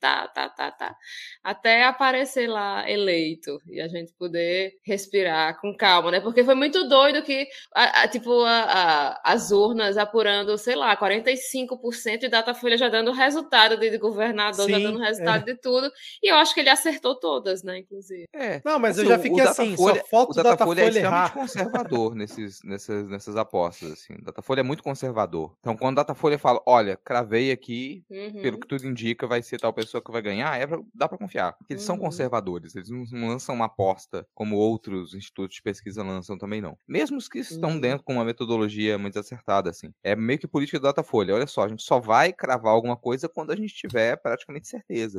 tá, 0.00 0.28
tá, 0.28 0.48
tá, 0.48 0.70
tá. 0.70 0.96
Até 1.42 1.84
aparecer 1.84 2.48
lá 2.48 2.88
eleito 2.90 3.60
e 3.68 3.80
a 3.80 3.88
gente 3.88 4.12
poder 4.12 4.74
respirar 4.84 5.60
com 5.60 5.76
calma, 5.76 6.10
né? 6.10 6.20
Porque 6.20 6.44
foi 6.44 6.54
muito 6.54 6.88
doido 6.88 7.22
que, 7.22 7.46
a, 7.74 8.02
a, 8.02 8.08
tipo, 8.08 8.42
a, 8.44 9.20
as 9.24 9.50
urnas 9.50 9.96
apurando, 9.96 10.56
sei 10.58 10.74
lá, 10.74 10.96
45% 10.96 12.22
e 12.22 12.28
Datafolha 12.28 12.76
já 12.76 12.88
dando 12.88 13.12
resultado 13.12 13.76
de 13.76 13.96
governador, 13.98 14.66
Sim, 14.66 14.72
já 14.72 14.78
dando 14.78 14.98
resultado 14.98 15.21
é. 15.30 15.38
de 15.38 15.54
tudo. 15.56 15.90
E 16.22 16.30
eu 16.30 16.36
acho 16.36 16.54
que 16.54 16.60
ele 16.60 16.70
acertou 16.70 17.18
todas, 17.18 17.62
né, 17.62 17.78
inclusive. 17.78 18.24
É. 18.34 18.60
Não, 18.64 18.78
mas 18.78 18.98
assim, 18.98 19.06
eu 19.06 19.14
já 19.14 19.18
fiquei 19.18 19.40
assim, 19.40 19.76
só 19.76 19.94
falta 20.06 20.32
o 20.32 20.34
Datafolha, 20.34 20.34
o 20.34 20.42
Datafolha 20.42 20.80
é 20.80 20.88
extremamente 20.88 21.32
conservador 21.32 22.14
nesses, 22.16 22.62
nessas, 22.62 23.08
nessas 23.08 23.36
apostas, 23.36 23.92
assim. 23.92 24.14
O 24.14 24.24
Datafolha 24.24 24.60
é 24.60 24.62
muito 24.62 24.82
conservador. 24.82 25.54
Então, 25.60 25.76
quando 25.76 25.94
o 25.94 25.96
Datafolha 25.96 26.38
fala, 26.38 26.60
olha, 26.66 26.96
cravei 26.96 27.50
aqui, 27.50 28.04
uhum. 28.10 28.42
pelo 28.42 28.58
que 28.58 28.66
tudo 28.66 28.86
indica, 28.86 29.26
vai 29.26 29.42
ser 29.42 29.58
tal 29.58 29.72
pessoa 29.72 30.02
que 30.02 30.10
vai 30.10 30.22
ganhar, 30.22 30.60
é 30.60 30.66
pra, 30.66 30.78
dá 30.94 31.08
para 31.08 31.18
confiar. 31.18 31.52
Porque 31.54 31.72
eles 31.72 31.82
uhum. 31.82 31.94
são 31.94 31.98
conservadores, 31.98 32.74
eles 32.74 32.90
não 32.90 33.28
lançam 33.28 33.54
uma 33.54 33.66
aposta 33.66 34.26
como 34.34 34.56
outros 34.56 35.14
institutos 35.14 35.56
de 35.56 35.62
pesquisa 35.62 36.02
lançam 36.02 36.38
também, 36.38 36.60
não. 36.60 36.76
Mesmo 36.86 37.16
os 37.16 37.28
que 37.28 37.38
estão 37.38 37.70
uhum. 37.70 37.80
dentro 37.80 38.04
com 38.04 38.14
uma 38.14 38.24
metodologia 38.24 38.98
muito 38.98 39.18
acertada, 39.18 39.70
assim. 39.70 39.92
É 40.02 40.14
meio 40.14 40.38
que 40.38 40.46
política 40.46 40.78
do 40.78 40.84
Datafolha. 40.84 41.34
Olha 41.34 41.46
só, 41.46 41.64
a 41.64 41.68
gente 41.68 41.82
só 41.82 42.00
vai 42.00 42.32
cravar 42.32 42.72
alguma 42.72 42.96
coisa 42.96 43.28
quando 43.28 43.52
a 43.52 43.56
gente 43.56 43.74
tiver 43.74 44.16
praticamente 44.16 44.68
certeza. 44.68 45.11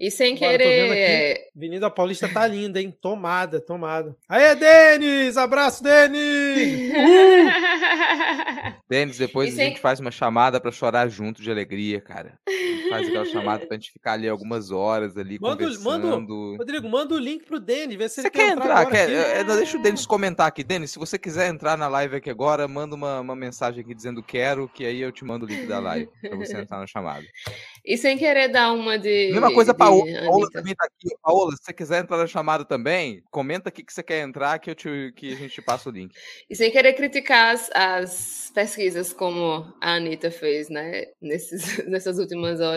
E 0.00 0.10
sem 0.10 0.34
querer. 0.34 1.34
Aqui, 1.34 1.50
Avenida 1.56 1.90
Paulista 1.90 2.28
tá 2.28 2.46
linda, 2.46 2.80
hein? 2.80 2.90
Tomada, 3.00 3.60
tomada. 3.60 4.16
Aê, 4.28 4.54
Denis! 4.54 5.36
Abraço, 5.36 5.82
Denis! 5.82 6.92
Denis, 8.88 9.18
depois 9.18 9.52
sem... 9.54 9.64
a 9.64 9.68
gente 9.68 9.80
faz 9.80 10.00
uma 10.00 10.10
chamada 10.10 10.60
para 10.60 10.70
chorar 10.70 11.08
junto 11.08 11.42
de 11.42 11.50
alegria, 11.50 12.00
cara. 12.00 12.38
Faz 12.88 13.08
aquela 13.08 13.24
chamada 13.24 13.66
pra 13.66 13.76
gente 13.76 13.92
ficar 13.92 14.12
ali 14.12 14.28
algumas 14.28 14.70
horas 14.70 15.16
ali 15.16 15.38
manda, 15.40 15.64
conversando. 15.64 16.06
Manda, 16.08 16.58
Rodrigo, 16.58 16.88
manda 16.88 17.14
o 17.14 17.18
link 17.18 17.44
pro 17.44 17.60
Denis, 17.60 17.96
vê 17.96 18.08
se 18.08 18.16
você 18.16 18.20
ele 18.22 18.30
quer 18.30 18.52
entrar. 18.52 18.82
entrar 18.82 18.86
quer, 18.90 19.10
é, 19.10 19.44
deixa 19.44 19.78
o 19.78 19.82
Denis 19.82 20.06
comentar 20.06 20.46
aqui. 20.46 20.62
Denis, 20.62 20.90
se 20.90 20.98
você 20.98 21.18
quiser 21.18 21.48
entrar 21.48 21.76
na 21.76 21.88
live 21.88 22.16
aqui 22.16 22.30
agora, 22.30 22.66
manda 22.66 22.94
uma, 22.94 23.20
uma 23.20 23.36
mensagem 23.36 23.82
aqui 23.82 23.94
dizendo 23.94 24.22
quero, 24.22 24.68
que 24.68 24.84
aí 24.84 25.00
eu 25.00 25.12
te 25.12 25.24
mando 25.24 25.46
o 25.46 25.48
link 25.48 25.66
da 25.66 25.78
live 25.78 26.08
pra 26.20 26.36
você 26.36 26.56
entrar 26.60 26.78
na 26.78 26.86
chamada. 26.86 27.24
E 27.84 27.96
sem 27.96 28.18
querer 28.18 28.48
dar 28.48 28.72
uma 28.72 28.98
de. 28.98 29.30
Mesma 29.32 29.54
coisa, 29.54 29.72
de 29.72 29.78
Paola. 29.78 30.04
Paola 30.24 30.50
também 30.50 30.74
tá 30.74 30.84
aqui. 30.86 31.14
Paola, 31.22 31.52
se 31.52 31.64
você 31.64 31.72
quiser 31.72 32.02
entrar 32.02 32.16
na 32.16 32.26
chamada 32.26 32.64
também, 32.64 33.22
comenta 33.30 33.68
aqui 33.68 33.84
que 33.84 33.92
você 33.92 34.02
quer 34.02 34.22
entrar, 34.22 34.58
que, 34.58 34.70
eu 34.70 34.74
te, 34.74 35.12
que 35.14 35.32
a 35.32 35.36
gente 35.36 35.54
te 35.54 35.62
passa 35.62 35.88
o 35.88 35.92
link. 35.92 36.12
E 36.50 36.56
sem 36.56 36.70
querer 36.72 36.94
criticar 36.94 37.54
as, 37.54 37.70
as 37.72 38.50
pesquisas 38.52 39.12
como 39.12 39.72
a 39.80 39.94
Anitta 39.94 40.32
fez, 40.32 40.68
né, 40.68 41.04
nesses, 41.22 41.78
nessas 41.86 42.18
últimas 42.18 42.60
horas. 42.60 42.75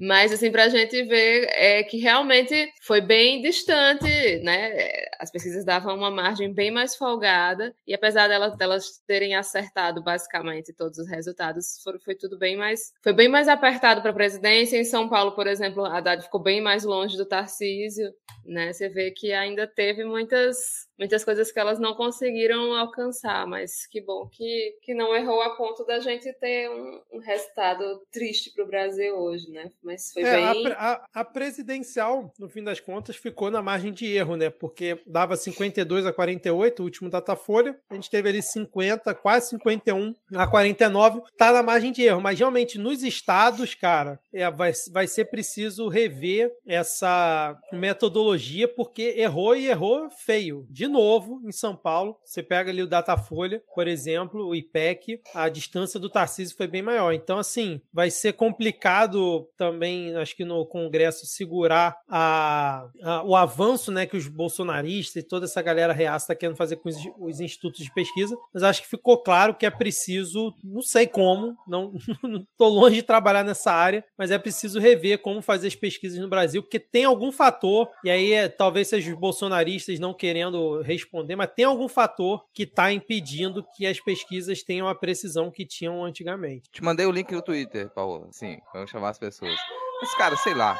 Mas, 0.00 0.32
assim, 0.32 0.50
para 0.50 0.64
a 0.64 0.68
gente 0.68 1.02
ver 1.04 1.48
é 1.52 1.82
que 1.82 1.98
realmente 1.98 2.70
foi 2.82 3.00
bem 3.00 3.40
distante, 3.40 4.38
né? 4.42 5.06
As 5.18 5.30
pesquisas 5.30 5.64
davam 5.64 5.96
uma 5.96 6.10
margem 6.10 6.52
bem 6.52 6.70
mais 6.70 6.96
folgada, 6.96 7.74
e 7.86 7.94
apesar 7.94 8.28
delas, 8.28 8.56
delas 8.56 9.02
terem 9.06 9.34
acertado 9.34 10.02
basicamente 10.02 10.72
todos 10.72 10.98
os 10.98 11.08
resultados, 11.08 11.80
foi, 11.82 11.98
foi 11.98 12.14
tudo 12.14 12.38
bem 12.38 12.56
mais. 12.56 12.92
Foi 13.02 13.12
bem 13.12 13.28
mais 13.28 13.48
apertado 13.48 14.00
para 14.00 14.10
a 14.10 14.14
presidência. 14.14 14.76
Em 14.76 14.84
São 14.84 15.08
Paulo, 15.08 15.32
por 15.32 15.46
exemplo, 15.46 15.84
a 15.84 15.98
Haddad 15.98 16.22
ficou 16.22 16.40
bem 16.40 16.60
mais 16.60 16.84
longe 16.84 17.16
do 17.16 17.26
Tarcísio, 17.26 18.12
né? 18.44 18.72
Você 18.72 18.88
vê 18.88 19.10
que 19.10 19.32
ainda 19.32 19.66
teve 19.66 20.04
muitas 20.04 20.88
muitas 20.98 21.24
coisas 21.24 21.52
que 21.52 21.60
elas 21.60 21.78
não 21.78 21.94
conseguiram 21.94 22.74
alcançar, 22.74 23.46
mas 23.46 23.86
que 23.86 24.00
bom 24.00 24.28
que, 24.28 24.76
que 24.82 24.92
não 24.92 25.14
errou 25.14 25.40
a 25.40 25.54
ponto 25.54 25.84
da 25.84 26.00
gente 26.00 26.32
ter 26.34 26.68
um, 26.68 27.00
um 27.12 27.18
resultado 27.20 28.02
triste 28.10 28.52
para 28.52 28.64
o 28.64 28.66
Brasil 28.66 29.16
hoje, 29.18 29.50
né? 29.50 29.70
Mas 29.82 30.12
foi 30.12 30.22
é, 30.22 30.52
bem. 30.52 30.66
A, 30.72 30.92
a, 30.92 31.20
a, 31.20 31.24
presidencial, 31.24 32.32
no 32.38 32.48
fim 32.48 32.62
das 32.62 32.80
contas, 32.80 33.16
ficou 33.16 33.50
na 33.50 33.62
margem 33.62 33.92
de 33.92 34.06
erro, 34.06 34.36
né? 34.36 34.50
Porque 34.50 35.00
dava 35.06 35.36
52 35.36 36.06
a 36.06 36.12
48, 36.12 36.80
o 36.80 36.84
último 36.84 37.10
Datafolha, 37.10 37.78
a 37.90 37.94
gente 37.94 38.10
teve 38.10 38.28
ali 38.28 38.42
50, 38.42 39.14
quase 39.14 39.50
51 39.50 40.14
a 40.34 40.46
49, 40.46 41.22
tá 41.36 41.52
na 41.52 41.62
margem 41.62 41.92
de 41.92 42.02
erro, 42.02 42.20
mas 42.20 42.38
realmente 42.38 42.78
nos 42.78 43.02
estados, 43.02 43.74
cara, 43.74 44.20
é, 44.32 44.50
vai, 44.50 44.72
vai 44.90 45.06
ser 45.06 45.26
preciso 45.26 45.88
rever 45.88 46.52
essa 46.66 47.58
metodologia, 47.72 48.68
porque 48.68 49.14
errou 49.16 49.56
e 49.56 49.66
errou 49.66 50.08
feio. 50.10 50.66
De 50.70 50.86
novo 50.86 51.40
em 51.44 51.52
São 51.52 51.74
Paulo. 51.74 52.16
Você 52.24 52.42
pega 52.42 52.70
ali 52.70 52.82
o 52.82 52.86
Datafolha, 52.86 53.62
por 53.74 53.88
exemplo, 53.88 54.46
o 54.46 54.54
IPEC, 54.54 55.20
a 55.34 55.48
distância 55.48 55.98
do 55.98 56.10
Tarcísio 56.10 56.56
foi 56.56 56.66
bem 56.66 56.82
maior. 56.82 57.12
Então, 57.12 57.38
assim, 57.38 57.80
vai 57.92 58.10
ser 58.10 58.34
complicado 58.34 59.07
também, 59.56 60.14
acho 60.16 60.36
que 60.36 60.44
no 60.44 60.64
Congresso, 60.66 61.26
segurar 61.26 61.96
a, 62.08 62.88
a 63.02 63.22
o 63.24 63.36
avanço 63.36 63.90
né, 63.92 64.06
que 64.06 64.16
os 64.16 64.28
bolsonaristas 64.28 65.22
e 65.22 65.26
toda 65.26 65.46
essa 65.46 65.60
galera 65.60 65.92
reaça 65.92 66.24
está 66.24 66.34
querendo 66.34 66.56
fazer 66.56 66.76
com 66.76 66.88
os, 66.88 66.96
os, 67.18 67.40
institutos 67.40 67.84
de 67.84 67.92
pesquisa. 67.92 68.36
Mas 68.52 68.62
acho 68.62 68.82
que 68.82 68.88
ficou 68.88 69.22
claro 69.22 69.54
que 69.54 69.66
é 69.66 69.70
preciso, 69.70 70.54
não 70.62 70.82
sei 70.82 71.06
como, 71.06 71.56
não 71.66 71.92
estou 72.52 72.68
longe 72.68 72.96
de 72.96 73.02
trabalhar 73.02 73.44
nessa 73.44 73.72
área, 73.72 74.04
mas 74.16 74.30
é 74.30 74.38
preciso 74.38 74.80
rever 74.80 75.18
como 75.18 75.42
fazer 75.42 75.68
as 75.68 75.74
pesquisas 75.74 76.18
no 76.18 76.28
Brasil, 76.28 76.62
porque 76.62 76.78
tem 76.78 77.04
algum 77.04 77.30
fator, 77.30 77.88
e 78.04 78.10
aí 78.10 78.32
é, 78.32 78.48
talvez 78.48 78.88
seja 78.88 79.10
os 79.10 79.18
bolsonaristas 79.18 79.98
não 79.98 80.14
querendo 80.14 80.80
responder, 80.82 81.36
mas 81.36 81.50
tem 81.54 81.64
algum 81.64 81.88
fator 81.88 82.44
que 82.52 82.64
está 82.64 82.92
impedindo 82.92 83.64
que 83.76 83.86
as 83.86 84.00
pesquisas 84.00 84.62
tenham 84.62 84.88
a 84.88 84.94
precisão 84.94 85.50
que 85.50 85.66
tinham 85.66 86.04
antigamente. 86.04 86.70
Te 86.70 86.82
mandei 86.82 87.06
o 87.06 87.12
link 87.12 87.30
no 87.32 87.42
Twitter, 87.42 87.90
Paulo. 87.90 88.28
Sim, 88.32 88.58
vamos 88.72 88.90
chamar 88.98 89.10
as 89.10 89.18
pessoas. 89.18 89.56
Mas, 90.00 90.14
cara, 90.14 90.36
sei 90.36 90.54
lá. 90.54 90.76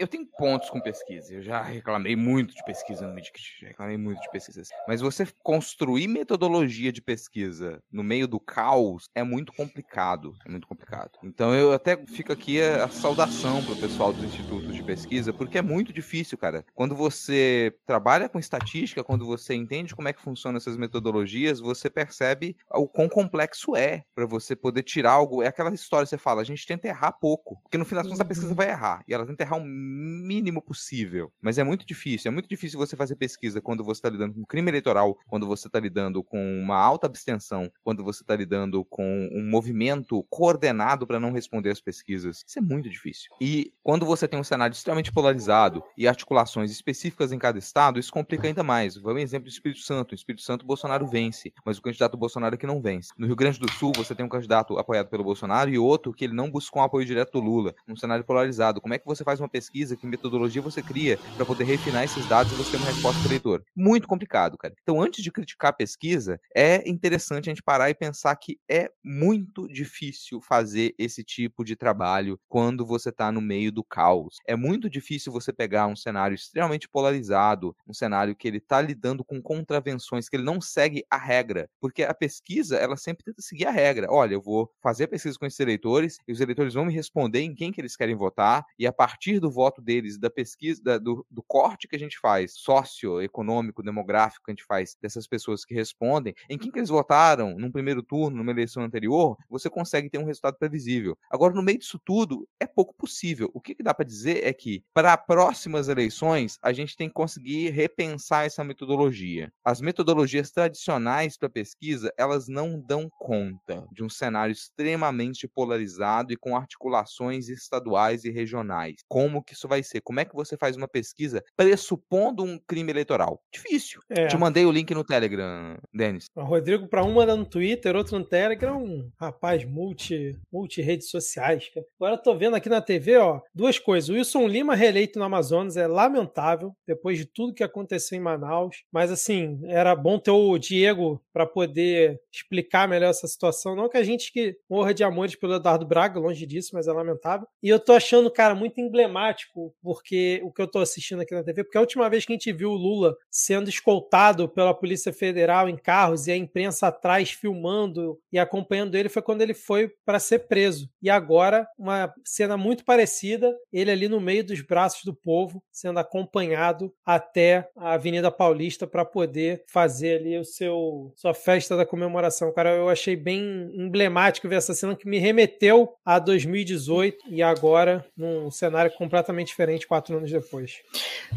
Eu 0.00 0.08
tenho 0.08 0.24
pontos 0.24 0.70
com 0.70 0.80
pesquisa. 0.80 1.34
Eu 1.34 1.42
já 1.42 1.62
reclamei 1.62 2.16
muito 2.16 2.54
de 2.54 2.64
pesquisa 2.64 3.06
no 3.06 3.12
Medkit, 3.12 3.60
já 3.60 3.68
reclamei 3.68 3.98
muito 3.98 4.22
de 4.22 4.30
pesquisas. 4.30 4.70
Mas 4.88 5.02
você 5.02 5.28
construir 5.42 6.08
metodologia 6.08 6.90
de 6.90 7.02
pesquisa 7.02 7.82
no 7.92 8.02
meio 8.02 8.26
do 8.26 8.40
caos 8.40 9.10
é 9.14 9.22
muito 9.22 9.52
complicado. 9.52 10.34
É 10.46 10.50
muito 10.50 10.66
complicado. 10.66 11.18
Então 11.22 11.54
eu 11.54 11.74
até 11.74 11.98
fico 12.06 12.32
aqui 12.32 12.62
a, 12.62 12.84
a 12.84 12.88
saudação 12.88 13.62
pro 13.62 13.76
pessoal 13.76 14.10
dos 14.10 14.24
institutos 14.24 14.74
de 14.74 14.82
pesquisa, 14.82 15.34
porque 15.34 15.58
é 15.58 15.62
muito 15.62 15.92
difícil, 15.92 16.38
cara. 16.38 16.64
Quando 16.74 16.96
você 16.96 17.76
trabalha 17.84 18.26
com 18.26 18.38
estatística, 18.38 19.04
quando 19.04 19.26
você 19.26 19.54
entende 19.54 19.94
como 19.94 20.08
é 20.08 20.14
que 20.14 20.22
funcionam 20.22 20.56
essas 20.56 20.78
metodologias, 20.78 21.60
você 21.60 21.90
percebe 21.90 22.56
o 22.70 22.88
quão 22.88 23.08
complexo 23.08 23.76
é 23.76 24.02
para 24.14 24.24
você 24.24 24.56
poder 24.56 24.82
tirar 24.82 25.12
algo. 25.12 25.42
É 25.42 25.48
aquela 25.48 25.74
história 25.74 26.06
que 26.06 26.10
você 26.10 26.16
fala, 26.16 26.40
a 26.40 26.44
gente 26.44 26.66
tenta 26.66 26.88
errar 26.88 27.12
pouco, 27.12 27.60
porque 27.62 27.76
no 27.76 27.84
final 27.84 28.02
das 28.02 28.10
contas 28.10 28.24
a 28.24 28.28
pesquisa 28.28 28.54
vai 28.54 28.70
errar 28.70 29.04
e 29.06 29.12
ela 29.12 29.26
tenta 29.26 29.42
errar 29.42 29.58
o 29.58 29.89
mínimo 29.90 30.62
possível. 30.62 31.32
Mas 31.40 31.58
é 31.58 31.64
muito 31.64 31.86
difícil, 31.86 32.30
é 32.30 32.32
muito 32.32 32.48
difícil 32.48 32.78
você 32.78 32.96
fazer 32.96 33.16
pesquisa 33.16 33.60
quando 33.60 33.84
você 33.84 33.98
está 33.98 34.08
lidando 34.08 34.34
com 34.34 34.44
crime 34.44 34.70
eleitoral, 34.70 35.18
quando 35.26 35.46
você 35.46 35.66
está 35.66 35.80
lidando 35.80 36.22
com 36.22 36.60
uma 36.60 36.76
alta 36.76 37.06
abstenção, 37.06 37.70
quando 37.82 38.04
você 38.04 38.22
está 38.22 38.36
lidando 38.36 38.84
com 38.84 39.28
um 39.32 39.48
movimento 39.48 40.22
coordenado 40.30 41.06
para 41.06 41.20
não 41.20 41.32
responder 41.32 41.70
às 41.70 41.80
pesquisas. 41.80 42.44
Isso 42.46 42.58
é 42.58 42.62
muito 42.62 42.88
difícil. 42.88 43.30
E 43.40 43.72
quando 43.82 44.06
você 44.06 44.26
tem 44.26 44.38
um 44.38 44.44
cenário 44.44 44.74
extremamente 44.74 45.12
polarizado 45.12 45.82
e 45.96 46.06
articulações 46.06 46.70
específicas 46.70 47.32
em 47.32 47.38
cada 47.38 47.58
estado, 47.58 47.98
isso 47.98 48.12
complica 48.12 48.46
ainda 48.46 48.62
mais. 48.62 48.96
Vamos 48.96 49.20
um 49.20 49.24
exemplo 49.24 49.48
do 49.48 49.52
Espírito 49.52 49.80
Santo. 49.80 50.12
No 50.12 50.16
Espírito 50.16 50.42
Santo, 50.42 50.66
Bolsonaro 50.66 51.06
vence, 51.06 51.52
mas 51.64 51.78
o 51.78 51.82
candidato 51.82 52.16
Bolsonaro 52.16 52.54
é 52.54 52.58
que 52.58 52.66
não 52.66 52.80
vence. 52.80 53.10
No 53.16 53.26
Rio 53.26 53.36
Grande 53.36 53.58
do 53.58 53.70
Sul, 53.72 53.92
você 53.94 54.14
tem 54.14 54.24
um 54.24 54.28
candidato 54.28 54.78
apoiado 54.78 55.08
pelo 55.08 55.24
Bolsonaro 55.24 55.70
e 55.70 55.78
outro 55.78 56.12
que 56.12 56.24
ele 56.24 56.34
não 56.34 56.50
buscou 56.50 56.82
um 56.82 56.84
apoio 56.84 57.06
direto 57.06 57.32
do 57.32 57.40
Lula, 57.40 57.74
um 57.88 57.96
cenário 57.96 58.24
polarizado. 58.24 58.80
Como 58.80 58.94
é 58.94 58.98
que 58.98 59.06
você 59.06 59.24
faz 59.24 59.40
uma 59.40 59.48
pesquisa, 59.48 59.79
que 59.96 60.06
metodologia 60.06 60.62
você 60.62 60.82
cria 60.82 61.18
para 61.36 61.46
poder 61.46 61.64
refinar 61.64 62.04
esses 62.04 62.26
dados 62.26 62.52
e 62.52 62.56
você 62.56 62.70
ter 62.70 62.76
uma 62.76 62.86
resposta 62.86 63.20
para 63.20 63.28
o 63.28 63.32
eleitor? 63.32 63.64
Muito 63.76 64.08
complicado, 64.08 64.58
cara. 64.58 64.74
Então, 64.82 65.00
antes 65.00 65.22
de 65.22 65.30
criticar 65.30 65.70
a 65.70 65.72
pesquisa, 65.72 66.40
é 66.54 66.88
interessante 66.88 67.48
a 67.48 67.52
gente 67.52 67.62
parar 67.62 67.88
e 67.88 67.94
pensar 67.94 68.34
que 68.34 68.58
é 68.68 68.90
muito 69.02 69.68
difícil 69.68 70.40
fazer 70.40 70.92
esse 70.98 71.22
tipo 71.22 71.64
de 71.64 71.76
trabalho 71.76 72.38
quando 72.48 72.84
você 72.84 73.10
está 73.10 73.30
no 73.30 73.40
meio 73.40 73.70
do 73.70 73.84
caos. 73.84 74.36
É 74.46 74.56
muito 74.56 74.90
difícil 74.90 75.32
você 75.32 75.52
pegar 75.52 75.86
um 75.86 75.94
cenário 75.94 76.34
extremamente 76.34 76.88
polarizado, 76.88 77.74
um 77.86 77.94
cenário 77.94 78.34
que 78.34 78.48
ele 78.48 78.58
está 78.58 78.80
lidando 78.80 79.24
com 79.24 79.40
contravenções, 79.40 80.28
que 80.28 80.34
ele 80.36 80.44
não 80.44 80.60
segue 80.60 81.04
a 81.08 81.16
regra, 81.16 81.70
porque 81.80 82.02
a 82.02 82.12
pesquisa, 82.12 82.76
ela 82.76 82.96
sempre 82.96 83.24
tenta 83.24 83.40
seguir 83.40 83.66
a 83.66 83.70
regra. 83.70 84.08
Olha, 84.10 84.34
eu 84.34 84.42
vou 84.42 84.68
fazer 84.82 85.04
a 85.04 85.08
pesquisa 85.08 85.38
com 85.38 85.46
esses 85.46 85.60
eleitores 85.60 86.18
e 86.26 86.32
os 86.32 86.40
eleitores 86.40 86.74
vão 86.74 86.84
me 86.84 86.92
responder 86.92 87.40
em 87.40 87.54
quem 87.54 87.70
que 87.70 87.80
eles 87.80 87.94
querem 87.96 88.16
votar 88.16 88.64
e 88.76 88.84
a 88.86 88.92
partir 88.92 89.38
do 89.38 89.48
voto 89.50 89.69
deles, 89.78 90.18
da 90.18 90.30
pesquisa, 90.30 90.82
da, 90.82 90.96
do, 90.96 91.26
do 91.30 91.42
corte 91.42 91.86
que 91.86 91.96
a 91.96 91.98
gente 91.98 92.18
faz, 92.18 92.54
socioeconômico, 92.54 93.82
demográfico 93.82 94.46
que 94.46 94.50
a 94.50 94.54
gente 94.54 94.64
faz 94.64 94.96
dessas 95.02 95.26
pessoas 95.26 95.64
que 95.64 95.74
respondem, 95.74 96.34
em 96.48 96.56
quem 96.56 96.70
que 96.70 96.78
eles 96.78 96.88
votaram 96.88 97.58
num 97.58 97.70
primeiro 97.70 98.02
turno, 98.02 98.38
numa 98.38 98.52
eleição 98.52 98.82
anterior, 98.82 99.36
você 99.48 99.68
consegue 99.68 100.08
ter 100.08 100.18
um 100.18 100.24
resultado 100.24 100.56
previsível. 100.56 101.18
Agora, 101.30 101.54
no 101.54 101.62
meio 101.62 101.78
disso 101.78 102.00
tudo, 102.02 102.48
é 102.58 102.66
pouco 102.66 102.94
possível. 102.94 103.50
O 103.52 103.60
que, 103.60 103.74
que 103.74 103.82
dá 103.82 103.92
para 103.92 104.06
dizer 104.06 104.44
é 104.44 104.52
que, 104.52 104.82
para 104.94 105.16
próximas 105.16 105.88
eleições, 105.88 106.58
a 106.62 106.72
gente 106.72 106.96
tem 106.96 107.08
que 107.08 107.14
conseguir 107.14 107.70
repensar 107.70 108.46
essa 108.46 108.64
metodologia. 108.64 109.52
As 109.64 109.80
metodologias 109.80 110.50
tradicionais 110.50 111.36
para 111.36 111.50
pesquisa, 111.50 112.12
elas 112.16 112.48
não 112.48 112.80
dão 112.80 113.08
conta 113.18 113.86
de 113.92 114.02
um 114.02 114.08
cenário 114.08 114.52
extremamente 114.52 115.46
polarizado 115.48 116.32
e 116.32 116.36
com 116.36 116.56
articulações 116.56 117.48
estaduais 117.48 118.24
e 118.24 118.30
regionais. 118.30 118.96
Como 119.08 119.42
que 119.50 119.54
isso 119.54 119.66
vai 119.66 119.82
ser? 119.82 120.00
Como 120.00 120.20
é 120.20 120.24
que 120.24 120.34
você 120.34 120.56
faz 120.56 120.76
uma 120.76 120.86
pesquisa 120.86 121.42
pressupondo 121.56 122.44
um 122.44 122.58
crime 122.58 122.92
eleitoral? 122.92 123.42
Difícil. 123.52 124.00
É. 124.08 124.28
Te 124.28 124.36
mandei 124.36 124.64
o 124.64 124.70
link 124.70 124.94
no 124.94 125.04
Telegram, 125.04 125.76
Denis. 125.92 126.26
O 126.36 126.42
Rodrigo, 126.42 126.86
para 126.86 127.04
um 127.04 127.14
manda 127.14 127.34
no 127.34 127.44
Twitter, 127.44 127.96
outro 127.96 128.18
no 128.18 128.24
Telegram, 128.24 128.80
um 128.80 129.10
rapaz 129.18 129.64
multi, 129.64 130.38
multi 130.52 130.80
redes 130.80 131.10
sociais. 131.10 131.68
Cara. 131.74 131.86
Agora 131.98 132.14
eu 132.14 132.22
tô 132.22 132.36
vendo 132.36 132.54
aqui 132.54 132.68
na 132.68 132.80
TV, 132.80 133.16
ó, 133.16 133.40
duas 133.52 133.78
coisas. 133.78 134.08
O 134.08 134.14
Wilson 134.14 134.46
Lima 134.46 134.76
reeleito 134.76 135.18
no 135.18 135.24
Amazonas 135.24 135.76
é 135.76 135.86
lamentável, 135.86 136.72
depois 136.86 137.18
de 137.18 137.26
tudo 137.26 137.54
que 137.54 137.64
aconteceu 137.64 138.16
em 138.16 138.22
Manaus. 138.22 138.84
Mas 138.92 139.10
assim, 139.10 139.60
era 139.64 139.96
bom 139.96 140.18
ter 140.18 140.30
o 140.30 140.56
Diego 140.58 141.20
para 141.32 141.46
poder 141.46 142.20
explicar 142.32 142.88
melhor 142.88 143.10
essa 143.10 143.26
situação. 143.26 143.74
Não 143.74 143.88
que 143.88 143.96
a 143.96 144.04
gente 144.04 144.32
que 144.32 144.56
morra 144.68 144.94
de 144.94 145.02
amores 145.02 145.34
pelo 145.34 145.54
Eduardo 145.54 145.86
Braga, 145.86 146.20
longe 146.20 146.46
disso, 146.46 146.70
mas 146.74 146.86
é 146.86 146.92
lamentável. 146.92 147.46
E 147.62 147.68
eu 147.68 147.80
tô 147.80 147.92
achando, 147.92 148.30
cara, 148.30 148.54
muito 148.54 148.80
emblemático, 148.80 149.39
porque 149.82 150.40
o 150.42 150.52
que 150.52 150.62
eu 150.62 150.66
tô 150.66 150.78
assistindo 150.78 151.20
aqui 151.20 151.34
na 151.34 151.42
TV, 151.42 151.64
porque 151.64 151.78
a 151.78 151.80
última 151.80 152.08
vez 152.08 152.24
que 152.24 152.32
a 152.32 152.34
gente 152.34 152.52
viu 152.52 152.70
o 152.70 152.76
Lula 152.76 153.16
sendo 153.30 153.68
escoltado 153.68 154.48
pela 154.48 154.74
Polícia 154.74 155.12
Federal 155.12 155.68
em 155.68 155.76
carros 155.76 156.26
e 156.26 156.32
a 156.32 156.36
imprensa 156.36 156.88
atrás 156.88 157.30
filmando 157.30 158.18
e 158.32 158.38
acompanhando 158.38 158.94
ele 158.94 159.08
foi 159.08 159.22
quando 159.22 159.42
ele 159.42 159.54
foi 159.54 159.90
para 160.04 160.18
ser 160.18 160.40
preso. 160.40 160.88
E 161.02 161.08
agora, 161.08 161.66
uma 161.78 162.12
cena 162.24 162.56
muito 162.56 162.84
parecida, 162.84 163.54
ele 163.72 163.90
ali 163.90 164.08
no 164.08 164.20
meio 164.20 164.44
dos 164.44 164.60
braços 164.60 165.04
do 165.04 165.14
povo, 165.14 165.62
sendo 165.72 165.98
acompanhado 165.98 166.92
até 167.04 167.68
a 167.76 167.94
Avenida 167.94 168.30
Paulista 168.30 168.86
para 168.86 169.04
poder 169.04 169.64
fazer 169.66 170.20
ali 170.20 170.38
o 170.38 170.44
seu 170.44 171.12
sua 171.16 171.34
festa 171.34 171.76
da 171.76 171.86
comemoração. 171.86 172.52
Cara, 172.52 172.74
eu 172.74 172.88
achei 172.88 173.16
bem 173.16 173.70
emblemático 173.74 174.48
ver 174.48 174.56
essa 174.56 174.74
cena 174.74 174.96
que 174.96 175.08
me 175.08 175.18
remeteu 175.18 175.94
a 176.04 176.18
2018 176.18 177.26
e 177.30 177.42
agora 177.42 178.04
num 178.16 178.50
cenário 178.50 178.92
completamente 178.92 179.29
diferente 179.48 179.86
quatro 179.86 180.16
anos 180.16 180.30
depois. 180.30 180.80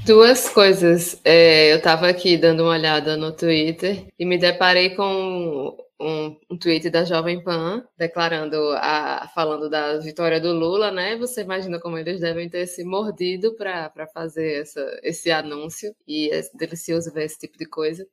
Duas 0.06 0.50
coisas. 0.50 1.20
É, 1.24 1.72
eu 1.72 1.78
estava 1.78 2.08
aqui 2.08 2.38
dando 2.38 2.64
uma 2.64 2.74
olhada 2.74 3.16
no 3.18 3.32
Twitter 3.32 4.06
e 4.18 4.26
me 4.26 4.38
deparei 4.38 4.92
com 4.92 5.78
um, 6.00 6.38
um 6.50 6.58
tweet 6.58 6.90
da 6.90 7.06
Jovem 7.06 7.44
Pan 7.44 7.86
declarando 7.98 8.58
a 8.76 9.30
falando 9.34 9.70
da 9.70 9.98
vitória 10.00 10.40
do 10.40 10.52
Lula, 10.52 10.92
né? 10.92 11.16
Você 11.18 11.42
imagina 11.42 11.80
como 11.80 11.98
eles 11.98 12.20
devem 12.20 12.50
ter 12.50 12.66
se 12.68 12.84
mordido 12.84 13.56
para 13.56 14.08
fazer 14.14 14.62
essa, 14.62 15.00
esse 15.04 15.32
anúncio 15.32 15.96
e 16.08 16.30
é 16.32 16.42
delicioso 16.54 17.14
ver 17.14 17.26
esse 17.26 17.40
tipo 17.40 17.58
de 17.58 17.66
coisa. 17.66 18.06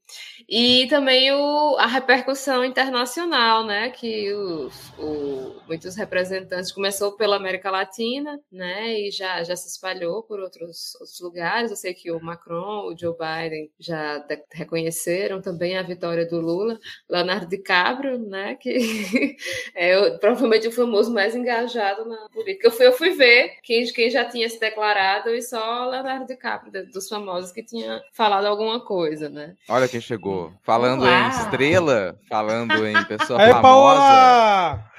E 0.49 0.87
também 0.89 1.33
o, 1.33 1.76
a 1.78 1.87
repercussão 1.87 2.64
internacional, 2.64 3.64
né? 3.64 3.91
Que 3.91 4.33
os, 4.33 4.93
o, 4.99 5.61
muitos 5.66 5.97
representantes 5.97 6.72
começou 6.72 7.16
pela 7.16 7.37
América 7.37 7.70
Latina, 7.70 8.39
né? 8.53 9.01
E 9.01 9.11
já, 9.11 9.43
já 9.43 9.57
se 9.57 9.68
espalhou 9.68 10.22
por 10.22 10.39
outros, 10.39 10.95
outros 10.97 11.20
lugares. 11.20 11.70
Eu 11.70 11.76
sei 11.76 11.95
que 11.95 12.11
o 12.12 12.22
Macron, 12.22 12.87
o 12.87 12.97
Joe 12.97 13.14
Biden 13.14 13.70
já 13.78 14.24
reconheceram 14.53 15.41
também 15.41 15.76
a 15.76 15.83
vitória 15.83 16.26
do 16.26 16.41
Lula. 16.41 16.78
Leonardo 17.09 17.47
DiCaprio 17.49 17.70
Cabro, 17.71 18.18
né? 18.18 18.57
Que 18.57 19.37
é 19.77 20.11
provavelmente 20.18 20.66
o 20.66 20.73
famoso 20.73 21.14
mais 21.14 21.37
engajado 21.37 22.05
na 22.05 22.29
política. 22.33 22.66
Eu 22.66 22.73
fui, 22.73 22.87
eu 22.89 22.93
fui 22.93 23.11
ver 23.11 23.59
quem, 23.62 23.85
quem 23.93 24.11
já 24.11 24.25
tinha 24.25 24.49
se 24.49 24.59
declarado 24.59 25.31
e 25.31 25.41
só 25.41 25.87
Leonardo 25.87 26.27
DiCaprio, 26.27 26.91
dos 26.91 27.09
famosos, 27.09 27.53
que 27.53 27.62
tinha 27.62 28.03
falado 28.12 28.47
alguma 28.47 28.81
coisa, 28.81 29.29
né? 29.29 29.55
Olha 29.68 29.87
quem 29.87 30.01
chegou. 30.01 30.53
Falando 30.64 31.07
em 31.07 31.29
estrela, 31.29 32.18
falando 32.29 32.85
em 32.85 33.05
pessoa 33.05 33.41
Aí, 33.41 33.53
famosa. 33.53 33.62
Paola! 33.62 34.91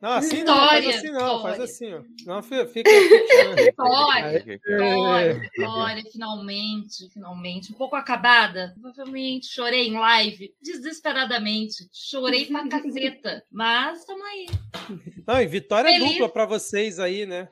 Não, 0.00 0.12
assim 0.12 0.44
não, 0.44 0.56
faz 0.68 0.86
assim 0.86 1.10
não, 1.10 1.42
faz 1.42 1.60
assim, 1.60 1.92
ó. 1.92 2.00
Não, 2.24 2.40
fica. 2.40 2.64
Vitória, 2.66 4.44
vitória, 4.44 5.34
vitória, 5.40 6.02
finalmente, 6.12 7.10
finalmente. 7.12 7.72
Um 7.72 7.74
pouco 7.74 7.96
acabada. 7.96 8.74
Provavelmente 8.80 9.48
chorei 9.48 9.88
em 9.88 9.98
live, 9.98 10.54
desesperadamente. 10.62 11.88
Chorei 11.92 12.46
pra 12.46 12.66
caceta. 12.70 13.42
Mas 13.50 14.04
tamo 14.04 14.22
aí. 14.24 14.46
Não, 15.26 15.42
e 15.42 15.46
vitória 15.48 15.90
Feliz. 15.90 16.12
dupla 16.12 16.28
pra 16.28 16.46
vocês 16.46 17.00
aí, 17.00 17.26
né? 17.26 17.48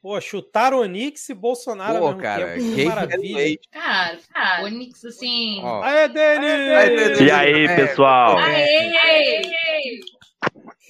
Pô, 0.00 0.18
chutaram 0.18 0.78
Onix 0.78 1.28
e 1.28 1.34
Bolsonaro 1.34 1.98
Pô, 1.98 2.14
cara, 2.16 2.54
tempo. 2.54 2.74
Que 2.74 2.84
maravilha. 2.86 3.58
Cara, 3.70 4.18
cara, 4.32 4.64
Onix, 4.64 5.04
assim. 5.04 5.60
Aê, 5.82 6.08
Denis! 6.08 7.20
E 7.20 7.30
aí, 7.30 7.66
pessoal? 7.76 8.38
Aê! 8.38 8.96
Aê! 8.96 9.42
E 9.84 10.21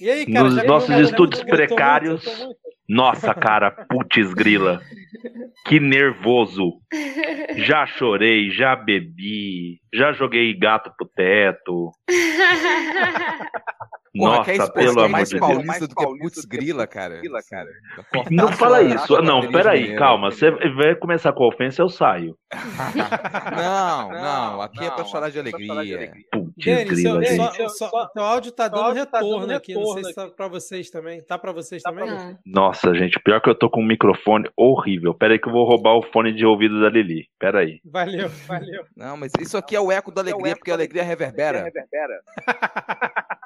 aí, 0.09 0.25
cara, 0.25 0.49
Nos 0.49 0.65
nossos 0.65 0.95
estudos 0.99 1.43
precários. 1.43 2.23
Nossa, 2.87 3.33
cara, 3.33 3.71
putz 3.71 4.33
grila. 4.33 4.81
Que 5.65 5.79
nervoso. 5.79 6.79
Já 7.55 7.85
chorei, 7.85 8.49
já 8.51 8.75
bebi, 8.75 9.79
já 9.93 10.11
joguei 10.13 10.53
gato 10.57 10.91
pro 10.97 11.07
teto. 11.15 11.91
Nossa, 14.15 14.53
Porra, 14.53 14.73
pelo 14.73 14.91
amor 14.91 15.09
mais 15.09 15.29
de 15.29 15.39
Deus. 15.39 15.65
Mais 15.65 15.79
do 15.79 15.87
que 15.87 16.05
putz 16.19 16.45
grila, 16.45 16.85
cara. 16.85 17.19
cara. 17.49 17.67
Não 18.29 18.51
fala 18.51 18.83
isso. 18.83 19.19
Não, 19.23 19.51
peraí, 19.51 19.95
calma. 19.95 20.29
Você 20.29 20.51
vai 20.51 20.95
começar 20.95 21.33
com 21.33 21.43
a 21.43 21.47
ofensa, 21.47 21.81
eu 21.81 21.89
saio. 21.89 22.37
não, 23.57 24.09
não. 24.09 24.61
Aqui 24.61 24.85
é 24.85 24.91
pra 24.91 25.03
chorar 25.05 25.31
de 25.31 25.39
alegria. 25.39 26.13
Putz 26.31 26.53
grila, 26.85 26.95
seu, 26.95 27.23
gente. 27.23 27.55
seu, 27.55 27.89
seu 27.89 28.23
áudio 28.23 28.51
tá 28.51 28.67
dando 28.67 28.83
áudio 28.83 28.99
retorno, 28.99 29.33
tá 29.33 29.39
dando 29.41 29.51
aqui. 29.57 29.73
Retorno 29.73 29.95
não 29.95 30.03
sei 30.03 30.03
se 30.03 30.15
tá 30.15 30.27
pra 30.27 30.47
vocês 30.47 30.89
também. 30.91 31.23
Tá 31.23 31.39
pra 31.39 31.51
vocês 31.51 31.81
tá 31.81 31.89
também? 31.89 32.05
Pra 32.05 32.37
Nossa, 32.45 32.93
gente, 32.93 33.19
pior 33.19 33.41
que 33.41 33.49
eu 33.49 33.55
tô 33.55 33.67
com 33.67 33.81
um 33.81 33.87
microfone 33.87 34.47
horrível. 34.55 35.12
Pera 35.13 35.33
aí 35.33 35.39
que 35.39 35.47
eu 35.47 35.51
vou 35.51 35.65
roubar 35.65 35.95
o 35.95 36.01
fone 36.01 36.33
de 36.33 36.45
ouvido 36.45 36.81
da 36.81 36.89
Lili. 36.89 37.27
Pera 37.39 37.59
aí. 37.59 37.79
Valeu, 37.85 38.29
valeu. 38.29 38.85
Não, 38.95 39.17
mas 39.17 39.31
isso 39.39 39.57
aqui 39.57 39.75
é 39.75 39.79
o 39.79 39.91
eco 39.91 40.11
da 40.11 40.21
alegria, 40.21 40.55
porque 40.55 40.71
a 40.71 40.75
alegria 40.75 41.03
reverbera. 41.03 41.71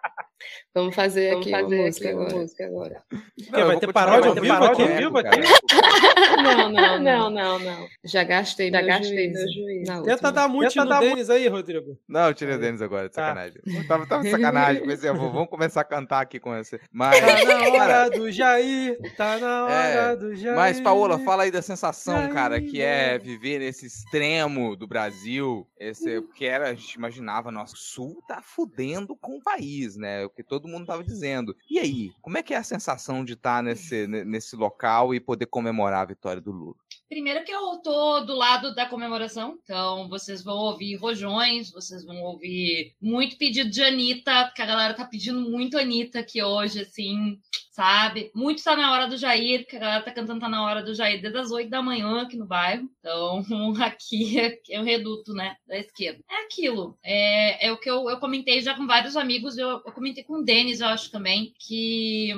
Vamos 0.74 0.94
fazer 0.96 1.32
Vamos 1.32 1.42
aqui 1.48 1.52
fazer 1.52 1.76
uma 1.76 1.84
música 1.86 2.08
aqui 2.10 2.18
agora. 2.18 2.36
música 2.36 2.66
agora. 2.66 3.04
Não, 3.52 3.68
vai 3.68 3.80
ter 3.80 3.94
paródia 3.94 4.30
ao 4.30 4.36
vivo 4.36 4.54
aqui? 4.66 4.86
Vivo 4.88 5.18
aqui? 5.18 5.40
Não, 6.38 6.70
não, 6.72 7.00
não, 7.00 7.30
não, 7.32 7.60
não. 7.60 7.88
Já 8.04 8.24
gastei, 8.24 8.70
Já 8.70 8.82
gastei 8.82 9.34
juízo 9.34 9.54
juízo. 9.54 10.04
Tenta 10.04 10.28
última. 10.28 10.32
dar 10.32 10.50
Tenta 10.52 10.84
no 10.84 10.90
dar 10.90 11.00
Denis 11.00 11.30
aí, 11.30 11.48
Rodrigo. 11.48 11.98
Não, 12.08 12.28
eu 12.28 12.34
tirei 12.34 12.56
o 12.56 12.60
Denis 12.60 12.82
agora, 12.82 13.08
de 13.10 13.16
Tá. 13.16 13.30
sacanagem. 13.30 13.62
Tava, 13.88 14.06
tava 14.08 14.24
de 14.24 14.30
sacanagem. 14.32 14.84
Pensei, 14.86 15.12
vou- 15.14 15.32
vamos 15.32 15.50
começar 15.50 15.82
a 15.82 15.84
cantar 15.84 16.22
aqui 16.22 16.40
com 16.40 16.56
esse. 16.56 16.80
Mas, 16.92 17.20
Tá 17.20 17.26
na 17.44 17.60
hora 17.70 17.78
cara, 17.78 18.10
do 18.10 18.32
Jair, 18.32 18.98
tá 19.16 19.38
na 19.40 19.64
hora 19.66 19.74
É, 19.74 20.16
do 20.16 20.36
Jair. 20.36 20.56
mas, 20.56 20.80
Paola, 20.80 21.18
fala 21.20 21.44
aí 21.44 21.52
da 21.52 21.62
sensação, 21.62 22.30
cara, 22.30 22.60
Jair, 22.60 22.70
que 22.72 22.82
é 22.82 23.18
viver 23.18 23.60
nesse 23.60 23.88
extremo 23.88 24.76
do 24.76 24.86
Brasil. 24.88 25.68
Esse, 25.80 26.22
porque 26.22 26.46
era, 26.46 26.70
a 26.70 26.74
gente 26.74 26.94
imaginava, 26.94 27.52
nossa, 27.52 27.74
o 27.74 27.78
Sul 27.78 28.22
tá 28.28 28.42
fudendo 28.44 29.16
com 29.16 29.38
o 29.38 29.44
país, 29.44 29.96
né? 29.96 30.27
O 30.28 30.30
que 30.30 30.44
todo 30.44 30.68
mundo 30.68 30.86
tava 30.86 31.04
dizendo. 31.04 31.56
E 31.70 31.80
aí, 31.80 32.12
como 32.22 32.38
é 32.38 32.44
que 32.44 32.54
é 32.54 32.58
a 32.58 32.64
sensação 32.64 33.24
de 33.26 33.34
estar 33.34 33.64
nesse, 33.64 34.08
ne- 34.08 34.24
nesse 34.24 34.56
local 34.56 35.14
e 35.14 35.20
poder 35.20 35.48
comemorar 35.48 36.02
a 36.02 36.06
vitória 36.06 36.42
do 36.42 36.52
Lula? 36.52 36.76
Primeiro 37.10 37.46
que 37.46 37.52
eu 37.52 37.78
tô 37.78 38.20
do 38.22 38.36
lado 38.36 38.76
da 38.76 38.86
comemoração, 38.86 39.58
então 39.64 40.10
vocês 40.10 40.44
vão 40.44 40.58
ouvir 40.58 40.96
rojões, 40.96 41.72
vocês 41.72 42.04
vão 42.04 42.22
ouvir 42.22 42.94
muito 43.02 43.38
pedido 43.38 43.70
de 43.70 43.82
Anitta, 43.82 44.46
porque 44.46 44.62
a 44.62 44.66
galera 44.66 44.94
tá 44.94 45.06
pedindo 45.06 45.40
muito 45.40 45.78
Anitta 45.78 46.20
aqui 46.20 46.44
hoje, 46.44 46.82
assim, 46.82 47.40
sabe? 47.72 48.30
Muito 48.36 48.62
tá 48.62 48.76
na 48.76 48.92
hora 48.92 49.08
do 49.08 49.16
Jair, 49.16 49.62
porque 49.62 49.78
a 49.78 49.80
galera 49.80 50.04
tá 50.04 50.12
cantando 50.12 50.42
tá 50.42 50.50
na 50.50 50.66
hora 50.66 50.84
do 50.84 50.94
Jair 50.94 51.22
desde 51.22 51.40
as 51.40 51.50
8 51.50 51.70
da 51.70 51.82
manhã 51.82 52.24
aqui 52.24 52.36
no 52.36 52.46
bairro. 52.46 52.90
Então, 53.00 53.42
aqui 53.82 54.38
é, 54.38 54.60
é 54.72 54.82
um 54.82 54.84
reduto, 54.84 55.32
né, 55.32 55.56
da 55.66 55.78
esquerda. 55.78 56.22
É 56.30 56.44
aquilo, 56.44 56.98
é, 57.02 57.68
é 57.68 57.72
o 57.72 57.78
que 57.78 57.90
eu, 57.90 58.10
eu 58.10 58.20
comentei 58.20 58.60
já 58.60 58.74
com 58.76 58.86
vários 58.86 59.16
amigos, 59.16 59.58
eu, 59.58 59.70
eu 59.70 59.94
comentei 59.94 60.26
com 60.26 60.42
o 60.42 60.44
Denis, 60.44 60.82
eu 60.82 60.88
acho 60.88 61.10
também, 61.10 61.54
que 61.58 62.34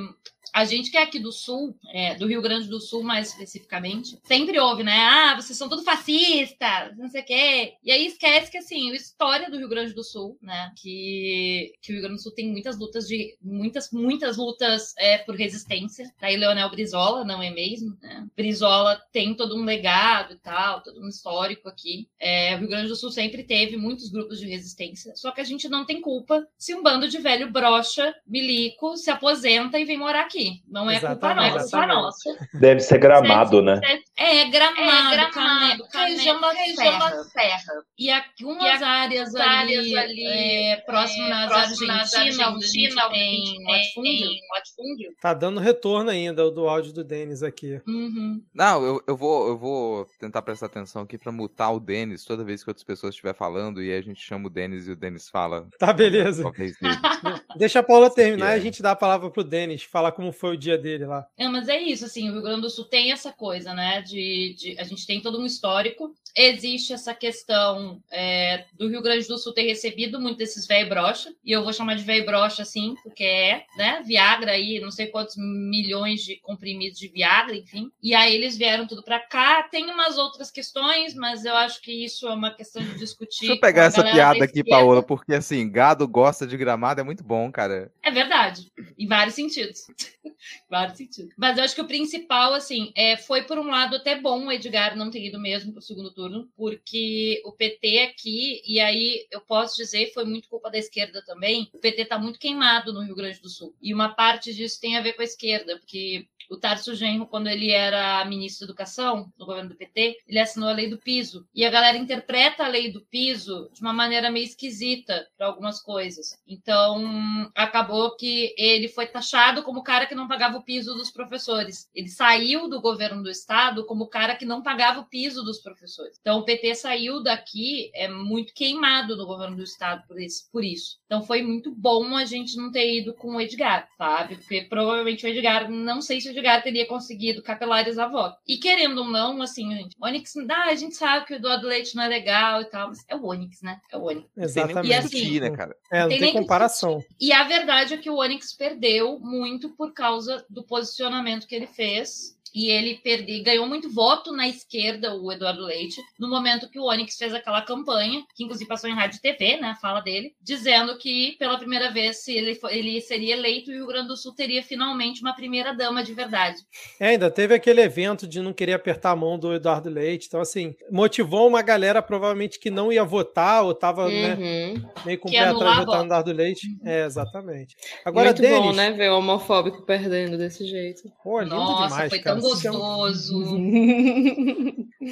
a 0.53 0.65
gente 0.65 0.91
que 0.91 0.97
é 0.97 1.03
aqui 1.03 1.19
do 1.19 1.31
Sul, 1.31 1.77
é, 1.93 2.15
do 2.15 2.27
Rio 2.27 2.41
Grande 2.41 2.67
do 2.67 2.79
Sul 2.79 3.03
mais 3.03 3.29
especificamente, 3.29 4.19
sempre 4.23 4.59
ouve, 4.59 4.83
né? 4.83 4.97
Ah, 4.97 5.35
vocês 5.35 5.57
são 5.57 5.69
tudo 5.69 5.83
fascistas, 5.83 6.97
não 6.97 7.09
sei 7.09 7.21
o 7.21 7.25
quê. 7.25 7.73
E 7.83 7.91
aí 7.91 8.05
esquece 8.05 8.51
que, 8.51 8.57
assim, 8.57 8.91
a 8.91 8.95
história 8.95 9.49
do 9.49 9.57
Rio 9.57 9.69
Grande 9.69 9.93
do 9.93 10.03
Sul, 10.03 10.37
né? 10.41 10.71
Que, 10.75 11.73
que 11.81 11.91
o 11.91 11.93
Rio 11.93 12.01
Grande 12.01 12.17
do 12.17 12.23
Sul 12.23 12.33
tem 12.33 12.49
muitas 12.49 12.77
lutas 12.77 13.07
de. 13.07 13.37
Muitas, 13.41 13.91
muitas 13.91 14.37
lutas 14.37 14.93
é, 14.97 15.17
por 15.19 15.35
resistência. 15.35 16.11
Daí 16.19 16.37
Leonel 16.37 16.69
Brizola, 16.69 17.23
não 17.23 17.41
é 17.41 17.49
mesmo? 17.49 17.97
Né? 18.01 18.27
Brizola 18.35 19.01
tem 19.11 19.33
todo 19.33 19.55
um 19.55 19.63
legado 19.63 20.33
e 20.33 20.37
tal, 20.37 20.81
todo 20.81 21.01
um 21.01 21.07
histórico 21.07 21.67
aqui. 21.69 22.07
É, 22.19 22.55
o 22.55 22.59
Rio 22.59 22.69
Grande 22.69 22.87
do 22.87 22.95
Sul 22.95 23.11
sempre 23.11 23.43
teve 23.43 23.77
muitos 23.77 24.09
grupos 24.09 24.39
de 24.39 24.47
resistência. 24.47 25.15
Só 25.15 25.31
que 25.31 25.41
a 25.41 25.43
gente 25.43 25.67
não 25.69 25.85
tem 25.85 26.01
culpa 26.01 26.47
se 26.57 26.73
um 26.73 26.83
bando 26.83 27.07
de 27.07 27.17
velho 27.17 27.51
brocha, 27.51 28.13
milico, 28.27 28.97
se 28.97 29.09
aposenta 29.09 29.79
e 29.79 29.85
vem 29.85 29.97
morar 29.97 30.21
aqui. 30.21 30.38
Não 30.67 30.89
é 30.89 30.99
culpa 30.99 31.07
Exatamente, 31.11 31.53
nossa, 31.53 31.59
culpa 31.59 31.77
exatamente. 31.85 32.01
nossa. 32.01 32.47
Deve 32.59 32.79
ser 32.81 32.97
gramado, 32.97 33.61
né? 33.61 33.79
É, 34.17 34.45
gramado, 34.49 34.79
É, 34.79 35.15
gramado, 35.15 35.87
Cane- 35.91 36.11
região 36.15 36.39
da 36.41 36.53
Serra. 36.75 37.23
Serra. 37.23 37.73
E 37.97 38.11
algumas 38.11 38.81
E 38.81 38.83
áreas 38.83 39.35
ali, 39.35 39.97
ali, 39.97 40.25
é, 40.25 40.77
próximas 40.85 41.31
à 41.43 41.47
próximas 41.47 42.13
à 42.13 42.19
Argentina, 42.19 42.49
onde 42.49 42.65
a 42.65 42.67
gente 42.67 42.99
Argentina, 42.99 43.11
tem 43.11 44.39
latifúndio. 44.51 45.11
Tá 45.21 45.33
dando 45.33 45.59
retorno 45.59 46.09
ainda 46.09 46.45
o 46.45 46.51
do 46.51 46.67
áudio 46.67 46.93
do 46.93 47.03
Denis 47.03 47.43
aqui. 47.43 47.81
Uhum. 47.87 48.41
Não, 48.53 48.83
eu, 48.83 49.03
eu, 49.07 49.15
vou, 49.17 49.47
eu 49.47 49.57
vou 49.57 50.05
tentar 50.19 50.41
prestar 50.41 50.65
atenção 50.67 51.01
aqui 51.03 51.17
pra 51.17 51.31
mutar 51.31 51.73
o 51.73 51.79
Denis 51.79 52.23
toda 52.25 52.43
vez 52.43 52.63
que 52.63 52.69
outras 52.69 52.83
pessoas 52.83 53.13
estiver 53.13 53.33
falando 53.35 53.81
e 53.81 53.91
aí 53.91 53.97
a 53.97 54.01
gente 54.01 54.21
chama 54.21 54.47
o 54.47 54.49
Denis 54.49 54.87
e 54.87 54.91
o 54.91 54.95
Denis 54.95 55.29
fala. 55.29 55.67
Tá, 55.77 55.91
beleza. 55.93 56.43
Deixa 57.57 57.79
a 57.79 57.83
Paula 57.83 58.09
terminar 58.09 58.51
é. 58.51 58.57
e 58.57 58.59
a 58.59 58.63
gente 58.63 58.81
dá 58.81 58.91
a 58.91 58.95
palavra 58.95 59.29
pro 59.29 59.43
Denis, 59.43 59.83
falar 59.83 60.11
como 60.11 60.28
foi 60.32 60.55
o 60.55 60.57
dia 60.57 60.77
dele 60.77 61.05
lá. 61.05 61.27
É, 61.38 61.47
mas 61.47 61.67
é 61.67 61.80
isso, 61.80 62.05
assim, 62.05 62.30
o 62.30 62.34
Rio 62.34 62.41
Grande 62.41 62.61
do 62.61 62.69
Sul 62.69 62.86
tem 62.86 63.11
essa 63.11 63.32
coisa, 63.32 63.73
né, 63.73 64.01
de, 64.01 64.55
de- 64.57 64.80
a 64.80 64.84
gente 64.84 65.05
tem 65.05 65.21
todo 65.21 65.39
um 65.39 65.45
histórico, 65.45 66.13
existe 66.36 66.93
essa 66.93 67.13
questão 67.13 68.01
é, 68.11 68.65
do 68.73 68.88
Rio 68.88 69.01
Grande 69.01 69.27
do 69.27 69.38
Sul 69.38 69.53
ter 69.53 69.63
recebido 69.63 70.19
muito 70.19 70.38
desses 70.38 70.67
velho 70.67 70.89
brocha, 70.89 71.34
e 71.43 71.51
eu 71.51 71.63
vou 71.63 71.73
chamar 71.73 71.95
de 71.95 72.03
velho 72.03 72.25
brocha, 72.25 72.61
assim, 72.61 72.95
porque 73.03 73.23
é, 73.23 73.65
né, 73.77 74.03
Viagra 74.05 74.51
aí, 74.51 74.80
não 74.80 74.91
sei 74.91 75.07
quantos 75.07 75.36
milhões 75.38 76.23
de 76.23 76.38
comprimidos 76.38 76.99
de 76.99 77.07
Viagra, 77.07 77.55
enfim, 77.55 77.91
e 78.01 78.13
aí 78.13 78.34
eles 78.34 78.57
vieram 78.57 78.88
tudo 78.88 79.03
pra 79.03 79.19
cá, 79.19 79.63
tem 79.63 79.89
umas 79.89 80.17
outras 80.17 80.51
questões, 80.51 81.13
mas 81.13 81.45
eu 81.45 81.55
acho 81.55 81.82
que 81.82 81.91
isso 81.91 82.27
é 82.27 82.34
uma 82.34 82.51
questão 82.51 82.82
de 82.82 82.97
discutir 82.97 83.47
Deixa 83.47 83.53
eu 83.53 83.59
pegar 83.59 83.86
essa 83.86 84.03
piada 84.03 84.43
aqui. 84.43 84.63
Paola, 84.63 85.01
porque 85.01 85.34
assim, 85.34 85.69
gado 85.69 86.07
gosta 86.07 86.45
de 86.45 86.57
gramado 86.57 87.01
é 87.01 87.03
muito 87.03 87.23
bom, 87.23 87.51
cara. 87.51 87.91
É 88.03 88.11
verdade, 88.11 88.71
em 88.97 89.07
vários 89.07 89.36
sentidos. 89.36 89.88
vários 90.69 90.97
sentidos. 90.97 91.34
Mas 91.38 91.57
eu 91.57 91.63
acho 91.63 91.75
que 91.75 91.82
o 91.82 91.88
principal, 91.88 92.53
assim, 92.53 92.91
é, 92.95 93.17
foi 93.17 93.43
por 93.43 93.57
um 93.57 93.67
lado 93.67 93.95
até 93.95 94.19
bom 94.19 94.45
o 94.45 94.51
Edgar 94.51 94.95
não 94.95 95.09
ter 95.09 95.25
ido 95.25 95.39
mesmo 95.39 95.71
pro 95.71 95.82
segundo 95.82 96.11
turno, 96.11 96.18
porque 96.55 97.41
o 97.45 97.51
PT 97.51 97.99
aqui, 97.99 98.61
e 98.65 98.80
aí 98.80 99.28
eu 99.32 99.41
posso 99.41 99.76
dizer, 99.78 100.11
foi 100.13 100.26
muito 100.26 100.49
culpa 100.49 100.70
da 100.70 100.78
esquerda 100.78 101.24
também, 101.26 101.70
o 101.74 101.78
PT 101.78 102.05
tá 102.05 102.17
muito 102.17 102.39
queimado 102.39 102.91
no 102.91 103.01
Rio 103.01 103.15
Grande 103.15 103.39
do 103.39 103.49
Sul. 103.49 103.76
E 103.82 103.93
uma 103.93 104.09
parte 104.09 104.53
disso 104.53 104.82
tem 104.82 104.97
a 104.97 105.01
ver 105.01 105.13
com 105.13 105.22
a 105.22 105.26
esquerda, 105.26 105.78
porque 105.78 106.28
o 106.49 106.57
Tarso 106.57 106.95
Genro, 106.95 107.27
quando 107.27 107.47
ele 107.47 107.71
era 107.71 108.25
ministro 108.25 108.65
da 108.65 108.71
Educação, 108.71 109.31
no 109.37 109.45
governo 109.45 109.69
do 109.69 109.75
PT, 109.75 110.17
ele 110.27 110.39
assinou 110.39 110.69
a 110.69 110.73
lei 110.73 110.89
do 110.89 110.97
piso. 110.97 111.47
E 111.53 111.63
a 111.63 111.69
galera 111.69 111.97
interpreta 111.97 112.65
a 112.65 112.67
lei 112.67 112.91
do 112.91 113.01
piso 113.01 113.69
de 113.71 113.81
uma 113.81 113.93
maneira 113.93 114.31
meio 114.31 114.45
esquisita 114.45 115.27
para 115.37 115.47
algumas 115.47 115.81
coisas. 115.81 116.39
Então, 116.47 117.51
acabou 117.55 118.15
que 118.15 118.53
ele 118.57 118.87
foi 118.87 119.05
taxado 119.05 119.63
como 119.63 119.79
o 119.79 119.83
cara 119.83 120.07
que 120.07 120.15
não 120.15 120.27
pagava 120.27 120.57
o 120.57 120.63
piso 120.63 120.95
dos 120.95 121.11
professores. 121.11 121.87
Ele 121.93 122.09
saiu 122.09 122.67
do 122.67 122.81
governo 122.81 123.21
do 123.21 123.29
estado 123.29 123.85
como 123.85 124.05
o 124.05 124.09
cara 124.09 124.35
que 124.35 124.45
não 124.45 124.63
pagava 124.63 125.01
o 125.01 125.05
piso 125.05 125.43
dos 125.43 125.59
professores. 125.59 126.17
Então, 126.19 126.39
o 126.39 126.45
PT 126.45 126.75
saiu 126.75 127.21
daqui 127.21 127.91
é 127.93 128.07
muito 128.07 128.53
queimado 128.53 129.15
no 129.15 129.27
governo 129.27 129.55
do 129.55 129.63
estado 129.63 130.03
por 130.07 130.19
isso. 130.19 130.49
Por 130.51 130.63
isso. 130.63 130.97
Então, 131.05 131.21
foi 131.21 131.43
muito 131.43 131.71
bom 131.71 132.15
a 132.15 132.25
gente 132.25 132.57
não 132.57 132.71
ter 132.71 132.99
ido 132.99 133.13
com 133.13 133.35
o 133.35 133.41
Edgar, 133.41 133.87
sabe? 133.97 134.35
Porque 134.35 134.61
provavelmente 134.61 135.25
o 135.25 135.29
Edgar, 135.29 135.69
não 135.69 136.01
sei 136.01 136.19
se 136.19 136.29
o 136.29 136.38
Edgar 136.39 136.63
teria 136.63 136.87
conseguido 136.87 137.43
capelarizar 137.43 138.11
voto. 138.11 138.37
E 138.47 138.57
querendo 138.57 138.99
ou 138.99 139.07
não, 139.07 139.41
assim, 139.41 139.69
gente, 139.75 139.95
o 139.99 140.05
Onyx, 140.05 140.33
ah, 140.49 140.65
a 140.65 140.75
gente 140.75 140.95
sabe 140.95 141.25
que 141.25 141.33
o 141.33 141.35
Eduardo 141.35 141.67
Leite 141.67 141.95
não 141.95 142.03
é 142.03 142.07
legal 142.07 142.61
e 142.61 142.65
tal, 142.65 142.87
mas 142.89 143.03
é 143.07 143.15
o 143.15 143.25
Onyx, 143.25 143.61
né? 143.61 143.79
É 143.91 143.97
o 143.97 144.03
Onyx. 144.03 144.29
Não 144.35 144.47
tem 144.47 144.65
nem 144.65 144.75
o 144.75 144.79
Exatamente. 144.79 144.87
E 144.87 144.93
assim, 144.93 145.39
né, 145.39 145.51
cara? 145.51 145.75
É, 145.91 146.01
não 146.01 146.09
tem 146.09 146.17
tem, 146.17 146.25
nem 146.25 146.33
que 146.33 146.39
comparação. 146.39 147.03
E 147.19 147.31
a 147.31 147.43
verdade 147.43 147.93
é 147.93 147.97
que 147.97 148.09
o 148.09 148.17
Onyx 148.17 148.53
perdeu 148.53 149.19
muito 149.19 149.69
por 149.75 149.93
causa 149.93 150.45
do 150.49 150.63
posicionamento 150.63 151.47
que 151.47 151.55
ele 151.55 151.67
fez. 151.67 152.38
E 152.53 152.69
ele 152.71 152.95
perde, 153.03 153.39
ganhou 153.41 153.67
muito 153.67 153.89
voto 153.93 154.31
na 154.31 154.47
esquerda, 154.47 155.15
o 155.15 155.31
Eduardo 155.31 155.63
Leite, 155.63 156.01
no 156.19 156.29
momento 156.29 156.69
que 156.69 156.79
o 156.79 156.85
Onyx 156.85 157.15
fez 157.17 157.33
aquela 157.33 157.61
campanha, 157.61 158.23
que 158.35 158.43
inclusive 158.43 158.67
passou 158.67 158.89
em 158.89 158.93
rádio 158.93 159.17
e 159.17 159.21
TV, 159.21 159.57
né, 159.57 159.69
a 159.69 159.75
fala 159.75 159.99
dele, 160.01 160.33
dizendo 160.41 160.97
que 160.97 161.35
pela 161.37 161.57
primeira 161.57 161.91
vez, 161.91 162.23
se 162.23 162.33
ele, 162.33 162.55
for- 162.55 162.71
ele 162.73 162.99
seria 163.01 163.35
eleito, 163.35 163.71
e 163.71 163.75
o 163.75 163.77
Rio 163.77 163.87
Grande 163.87 164.07
do 164.07 164.17
Sul 164.17 164.33
teria 164.33 164.63
finalmente 164.63 165.21
uma 165.21 165.33
primeira 165.35 165.73
dama 165.73 166.03
de 166.03 166.13
verdade. 166.13 166.57
É, 166.99 167.09
ainda 167.09 167.29
teve 167.29 167.53
aquele 167.53 167.81
evento 167.81 168.27
de 168.27 168.39
não 168.41 168.53
querer 168.53 168.73
apertar 168.73 169.11
a 169.11 169.15
mão 169.15 169.37
do 169.37 169.53
Eduardo 169.53 169.89
Leite. 169.89 170.27
Então, 170.27 170.41
assim, 170.41 170.75
motivou 170.91 171.47
uma 171.47 171.61
galera 171.61 172.01
provavelmente 172.01 172.59
que 172.59 172.69
não 172.69 172.91
ia 172.91 173.03
votar 173.03 173.63
ou 173.63 173.73
tava 173.73 174.07
né, 174.09 174.35
Uhum. 174.35 174.89
meio 175.05 175.19
com 175.19 175.29
o 175.29 175.31
pé 175.31 175.39
atrás 175.39 175.79
de 175.79 175.85
votar 175.85 175.99
no. 175.99 176.05
Eduardo 176.05 176.31
Leite. 176.33 176.67
É, 176.83 177.05
exatamente. 177.05 177.75
Agora, 178.03 178.27
Muito 178.29 178.41
Denis, 178.41 178.59
bom, 178.59 178.73
né? 178.73 178.91
Ver 178.91 179.09
o 179.11 179.17
homofóbico 179.19 179.81
perdendo 179.85 180.37
desse 180.37 180.65
jeito. 180.65 181.11
Pô, 181.23 181.39
lindo 181.41 181.55
Nossa, 181.55 181.83
demais, 181.83 182.09
foi 182.09 182.19
cara. 182.19 182.35
Um- 182.39 182.41
gostoso. 182.41 183.57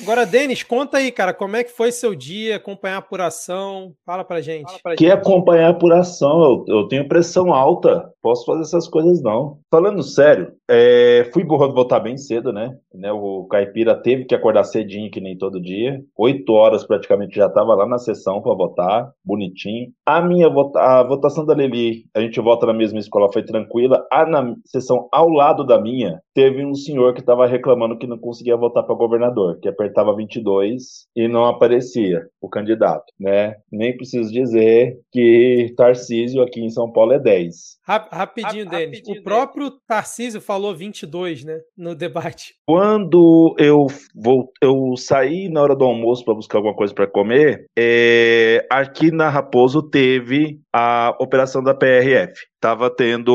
Agora, 0.01 0.25
Denis, 0.25 0.63
conta 0.63 0.97
aí, 0.97 1.11
cara, 1.11 1.33
como 1.33 1.55
é 1.55 1.63
que 1.63 1.71
foi 1.71 1.91
seu 1.91 2.13
dia, 2.15 2.55
acompanhar 2.55 2.95
a 2.95 2.99
apuração? 2.99 3.93
Fala 4.05 4.23
pra 4.23 4.41
gente. 4.41 4.71
Que 4.97 5.09
acompanhar 5.09 5.67
a 5.67 5.69
apuração, 5.71 6.41
eu, 6.41 6.65
eu 6.81 6.87
tenho 6.87 7.07
pressão 7.07 7.53
alta, 7.53 8.11
posso 8.21 8.45
fazer 8.45 8.61
essas 8.61 8.87
coisas 8.87 9.21
não. 9.21 9.59
Falando 9.71 10.03
sério, 10.03 10.51
É, 10.69 11.29
fui 11.33 11.45
votar 11.45 12.01
bem 12.01 12.17
cedo, 12.17 12.51
né? 12.51 12.75
né? 12.93 13.11
O 13.11 13.45
caipira 13.45 13.95
teve 13.95 14.25
que 14.25 14.35
acordar 14.35 14.63
cedinho, 14.63 15.09
que 15.11 15.21
nem 15.21 15.37
todo 15.37 15.61
dia. 15.61 16.01
Oito 16.17 16.51
horas 16.53 16.83
praticamente 16.85 17.35
já 17.35 17.47
estava 17.47 17.73
lá 17.75 17.85
na 17.85 17.97
sessão 17.97 18.41
para 18.41 18.53
votar, 18.53 19.11
bonitinho. 19.23 19.91
A 20.05 20.21
minha 20.21 20.49
vota 20.49 20.79
a 20.79 21.03
votação 21.03 21.45
da 21.45 21.53
Leli, 21.53 22.05
a 22.13 22.19
gente 22.19 22.39
vota 22.41 22.65
na 22.65 22.73
mesma 22.73 22.99
escola, 22.99 23.31
foi 23.31 23.43
tranquila. 23.43 24.05
A 24.11 24.25
na 24.25 24.55
sessão 24.65 25.07
ao 25.11 25.29
lado 25.29 25.65
da 25.65 25.79
minha, 25.79 26.19
teve 26.33 26.65
um 26.65 26.75
senhor 26.75 27.13
que 27.13 27.19
estava 27.19 27.47
reclamando 27.47 27.97
que 27.97 28.07
não 28.07 28.17
conseguia 28.17 28.57
votar 28.57 28.83
para 28.83 28.95
governador, 28.95 29.59
que 29.59 29.67
apertava 29.67 30.15
22 30.15 31.07
e 31.15 31.27
não 31.27 31.45
aparecia 31.45 32.21
o 32.41 32.49
candidato, 32.49 33.05
né? 33.19 33.55
Nem 33.71 33.95
preciso 33.95 34.31
dizer 34.31 34.97
que 35.11 35.73
Tarcísio 35.75 36.41
aqui 36.41 36.61
em 36.61 36.69
São 36.69 36.91
Paulo 36.91 37.13
é 37.13 37.19
10. 37.19 37.77
Rapidinho, 37.83 38.69
Denis. 38.69 39.01
O 39.07 39.23
próprio 39.23 39.71
Tarcísio 39.87 40.41
falou 40.41 40.56
22, 40.75 41.43
né? 41.43 41.59
No 41.77 41.95
debate. 41.95 42.55
Quando 42.65 43.55
eu 43.57 43.87
vou, 44.15 44.51
eu 44.61 44.95
saí 44.97 45.49
na 45.49 45.61
hora 45.61 45.75
do 45.75 45.85
almoço 45.85 46.23
para 46.23 46.33
buscar 46.33 46.57
alguma 46.57 46.75
coisa 46.75 46.93
para 46.93 47.07
comer, 47.07 47.65
é, 47.77 48.65
aqui 48.69 49.11
na 49.11 49.29
Raposo 49.29 49.81
teve 49.81 50.59
a 50.77 51.15
operação 51.19 51.63
da 51.63 51.73
PRF. 51.73 52.45
Estava 52.53 52.89
tendo 52.89 53.33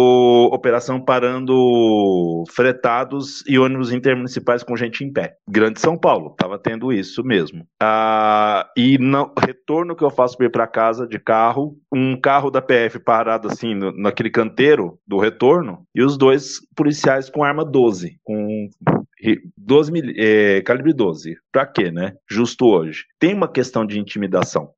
operação 0.52 1.00
parando 1.00 2.44
fretados 2.50 3.42
e 3.48 3.58
ônibus 3.58 3.92
intermunicipais 3.92 4.62
com 4.62 4.76
gente 4.76 5.04
em 5.04 5.12
pé. 5.12 5.34
Grande 5.48 5.80
São 5.80 5.98
Paulo, 5.98 6.30
estava 6.30 6.56
tendo 6.56 6.92
isso 6.92 7.24
mesmo. 7.24 7.66
Ah, 7.80 8.68
e 8.76 8.96
no 8.98 9.32
retorno 9.44 9.96
que 9.96 10.04
eu 10.04 10.10
faço 10.10 10.36
para 10.36 10.46
ir 10.46 10.50
para 10.50 10.66
casa 10.68 11.06
de 11.06 11.18
carro, 11.18 11.76
um 11.92 12.20
carro 12.20 12.50
da 12.50 12.62
PF 12.62 13.00
parado 13.00 13.48
assim 13.48 13.74
no, 13.74 13.92
naquele 13.92 14.30
canteiro 14.30 14.98
do 15.06 15.18
retorno 15.18 15.84
e 15.94 16.02
os 16.02 16.16
dois 16.16 16.60
policiais 16.76 17.28
com 17.28 17.42
arma 17.42 17.64
12, 17.64 18.18
com 18.22 18.68
12 19.56 19.92
é, 20.16 20.62
calibre 20.62 20.92
12. 20.92 21.36
Pra 21.52 21.66
quê, 21.66 21.90
né? 21.90 22.12
Justo 22.28 22.66
hoje. 22.66 23.04
Tem 23.22 23.34
uma 23.34 23.46
questão 23.46 23.86
de 23.86 24.00
intimidação. 24.00 24.70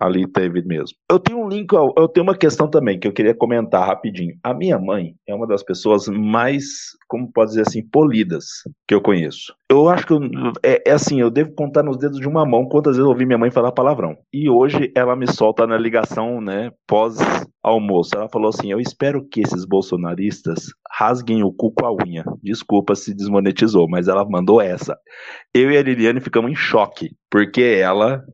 Ali 0.00 0.24
teve 0.30 0.62
mesmo. 0.62 0.96
Eu 1.10 1.18
tenho 1.18 1.40
um 1.40 1.48
link, 1.48 1.72
eu 1.72 2.06
tenho 2.06 2.22
uma 2.22 2.36
questão 2.36 2.70
também 2.70 2.96
que 2.96 3.08
eu 3.08 3.12
queria 3.12 3.34
comentar 3.34 3.84
rapidinho. 3.84 4.36
A 4.44 4.54
minha 4.54 4.78
mãe 4.78 5.14
é 5.26 5.34
uma 5.34 5.48
das 5.48 5.64
pessoas 5.64 6.06
mais, 6.06 6.62
como 7.08 7.32
pode 7.32 7.50
dizer 7.50 7.62
assim, 7.62 7.82
polidas 7.82 8.44
que 8.86 8.94
eu 8.94 9.02
conheço. 9.02 9.52
Eu 9.68 9.88
acho 9.88 10.06
que 10.06 10.12
eu, 10.12 10.20
é, 10.62 10.90
é, 10.90 10.92
assim, 10.92 11.20
eu 11.20 11.28
devo 11.28 11.52
contar 11.56 11.82
nos 11.82 11.98
dedos 11.98 12.20
de 12.20 12.28
uma 12.28 12.46
mão 12.46 12.68
quantas 12.68 12.92
vezes 12.92 13.04
eu 13.04 13.10
ouvi 13.10 13.26
minha 13.26 13.36
mãe 13.36 13.50
falar 13.50 13.72
palavrão. 13.72 14.16
E 14.32 14.48
hoje 14.48 14.92
ela 14.96 15.16
me 15.16 15.26
solta 15.26 15.66
na 15.66 15.76
ligação, 15.76 16.40
né, 16.40 16.70
pós 16.86 17.18
almoço. 17.62 18.10
Ela 18.14 18.28
falou 18.28 18.48
assim: 18.48 18.70
Eu 18.70 18.80
espero 18.80 19.26
que 19.28 19.40
esses 19.40 19.64
bolsonaristas 19.64 20.66
rasguem 20.90 21.42
o 21.42 21.52
cu 21.52 21.72
com 21.72 21.86
a 21.86 21.92
unha. 21.92 22.24
Desculpa 22.42 22.94
se 22.94 23.14
desmonetizou, 23.14 23.88
mas 23.88 24.08
ela 24.08 24.24
mandou 24.28 24.60
essa. 24.60 24.96
Eu 25.54 25.70
e 25.70 25.76
a 25.76 25.82
Liliane 25.82 26.20
ficamos 26.20 26.50
em 26.50 26.54
choque, 26.54 27.10
porque 27.30 27.62
ela 27.62 28.24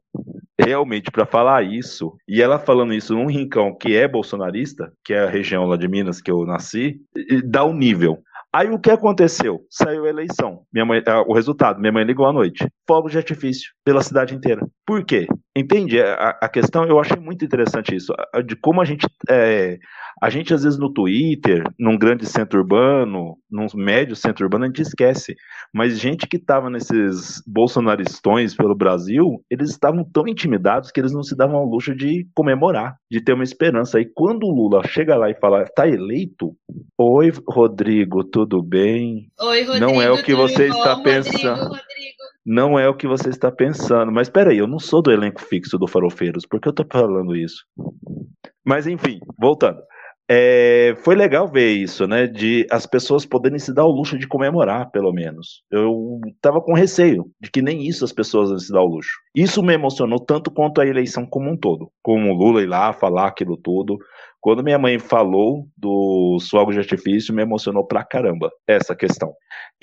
realmente 0.59 1.11
para 1.11 1.27
falar 1.27 1.63
isso, 1.63 2.17
e 2.29 2.41
ela 2.41 2.59
falando 2.59 2.95
isso 2.95 3.15
num 3.15 3.27
rincão 3.27 3.77
que 3.77 3.97
é 3.97 4.07
bolsonarista, 4.07 4.93
que 5.05 5.13
é 5.13 5.25
a 5.25 5.31
região 5.31 5.65
lá 5.65 5.77
de 5.77 5.89
Minas 5.89 6.21
que 6.21 6.31
eu 6.31 6.45
nasci, 6.47 7.01
dá 7.45 7.65
um 7.65 7.75
nível. 7.75 8.23
Aí 8.53 8.71
o 8.71 8.79
que 8.79 8.89
aconteceu? 8.89 9.67
Saiu 9.69 10.05
a 10.05 10.09
eleição. 10.09 10.61
Minha 10.73 10.85
mãe, 10.85 11.03
ah, 11.09 11.23
o 11.27 11.35
resultado, 11.35 11.81
minha 11.81 11.91
mãe 11.91 12.05
ligou 12.05 12.25
à 12.25 12.33
noite. 12.33 12.65
Fogo 12.87 13.11
de 13.11 13.19
artifício 13.19 13.73
pela 13.85 14.01
cidade 14.01 14.33
inteira. 14.33 14.65
Por 14.87 15.05
quê? 15.05 15.27
Entende? 15.57 16.01
A, 16.01 16.39
a 16.41 16.49
questão, 16.49 16.85
eu 16.85 17.01
achei 17.01 17.17
muito 17.17 17.45
interessante 17.45 17.97
isso, 17.97 18.15
de 18.47 18.55
como 18.55 18.81
a 18.81 18.85
gente 18.85 19.09
é, 19.29 19.77
a 20.21 20.31
gente, 20.31 20.55
às 20.55 20.63
vezes, 20.63 20.79
no 20.79 20.93
Twitter, 20.93 21.65
num 21.79 21.99
grande 21.99 22.27
centro 22.27 22.61
urbano, 22.61 23.37
num 23.51 23.67
médio 23.75 24.17
centro 24.17 24.45
urbano, 24.45 24.65
a 24.65 24.67
gente 24.69 24.83
esquece. 24.83 25.35
Mas 25.73 25.99
gente 25.99 26.27
que 26.27 26.37
estava 26.37 26.71
nesses 26.71 27.43
bolsonaristões 27.47 28.55
pelo 28.55 28.75
Brasil, 28.75 29.43
eles 29.51 29.71
estavam 29.71 30.05
tão 30.05 30.27
intimidados 30.29 30.91
que 30.91 31.01
eles 31.01 31.13
não 31.13 31.23
se 31.23 31.37
davam 31.37 31.57
ao 31.57 31.67
luxo 31.67 31.95
de 31.95 32.27
comemorar, 32.35 32.97
de 33.11 33.21
ter 33.21 33.33
uma 33.33 33.45
esperança. 33.45 34.01
E 34.01 34.05
quando 34.05 34.45
o 34.45 34.55
Lula 34.55 34.87
chega 34.87 35.17
lá 35.17 35.31
e 35.31 35.35
fala, 35.35 35.65
tá 35.65 35.87
eleito? 35.89 36.57
Oi, 36.99 37.33
Rodrigo, 37.49 38.25
tudo 38.25 38.63
bem? 38.63 39.31
Oi, 39.41 39.63
Rodrigo. 39.63 39.87
Não 39.87 40.01
é 40.01 40.11
o 40.11 40.23
que 40.23 40.35
você 40.35 40.69
bom, 40.69 40.79
está 40.79 40.97
pensando. 40.97 41.63
Rodrigo, 41.63 41.75
Rodrigo. 41.75 42.25
Não 42.47 42.79
é 42.79 42.89
o 42.89 42.95
que 42.95 43.07
você 43.07 43.31
está 43.31 43.51
pensando. 43.51 44.13
Mas 44.13 44.29
peraí, 44.29 44.59
eu 44.59 44.67
não 44.67 44.79
sou 44.79 45.03
do 45.03 45.11
elenco 45.11 45.41
fixo 45.41 45.79
do 45.79 45.89
Farofeiros. 45.89 46.47
Por 46.47 46.61
que 46.61 46.69
eu 46.69 46.73
tô 46.73 46.85
falando 46.91 47.35
isso? 47.35 47.65
Mas 48.65 48.87
enfim, 48.87 49.19
voltando. 49.39 49.81
É, 50.29 50.95
foi 51.01 51.15
legal 51.15 51.47
ver 51.47 51.73
isso, 51.73 52.07
né? 52.07 52.27
De 52.27 52.67
as 52.71 52.87
pessoas 52.87 53.27
poderem 53.27 53.59
se 53.59 53.75
dar 53.75 53.85
o 53.85 53.91
luxo 53.91 54.19
de 54.19 54.27
comemorar, 54.27 54.91
pelo 54.91 55.13
menos. 55.13 55.63
Eu 55.71 56.19
estava 56.27 56.63
com 56.63 56.73
receio 56.73 57.27
de 57.41 57.51
que 57.51 57.61
nem 57.61 57.87
isso 57.87 58.05
as 58.05 58.13
pessoas 58.13 58.49
vão 58.49 58.59
se 58.59 58.73
dar 58.73 58.83
o 58.83 58.87
luxo. 58.87 59.13
Isso 59.35 59.63
me 59.63 59.75
emocionou 59.75 60.19
tanto 60.19 60.51
quanto 60.51 60.81
a 60.81 60.87
eleição 60.87 61.27
como 61.27 61.51
um 61.51 61.57
todo. 61.57 61.91
Como 62.03 62.31
o 62.31 62.35
Lula 62.35 62.63
ir 62.63 62.67
lá 62.67 62.93
falar 62.93 63.27
aquilo 63.27 63.57
tudo. 63.57 63.99
Quando 64.41 64.63
minha 64.63 64.79
mãe 64.79 64.99
falou 64.99 65.67
dos 65.77 66.49
fogos 66.51 66.75
de 66.75 66.81
artifício, 66.81 67.35
me 67.35 67.43
emocionou 67.43 67.83
pra 67.87 68.05
caramba 68.05 68.51
essa 68.67 68.95
questão. 68.95 69.33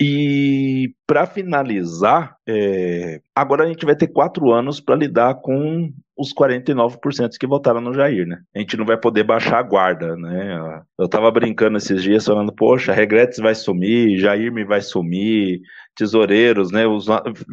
E 0.00 0.94
para 1.06 1.26
finalizar, 1.26 2.36
é, 2.48 3.20
agora 3.34 3.64
a 3.64 3.66
gente 3.66 3.84
vai 3.84 3.96
ter 3.96 4.06
quatro 4.06 4.52
anos 4.52 4.80
para 4.80 4.94
lidar 4.94 5.34
com 5.36 5.92
os 6.22 6.32
49% 6.32 7.30
que 7.38 7.46
votaram 7.46 7.80
no 7.80 7.92
Jair, 7.92 8.26
né? 8.26 8.38
A 8.54 8.58
gente 8.58 8.76
não 8.76 8.86
vai 8.86 8.96
poder 8.96 9.24
baixar 9.24 9.58
a 9.58 9.62
guarda, 9.62 10.16
né? 10.16 10.82
Eu 10.98 11.08
tava 11.08 11.30
brincando 11.30 11.76
esses 11.76 12.02
dias 12.02 12.24
falando, 12.24 12.52
poxa, 12.52 12.92
Regretes 12.92 13.38
vai 13.38 13.54
sumir, 13.54 14.18
Jair 14.18 14.52
me 14.52 14.64
vai 14.64 14.80
sumir, 14.80 15.60
tesoureiros, 15.94 16.70
né? 16.70 16.86
Os, 16.86 17.06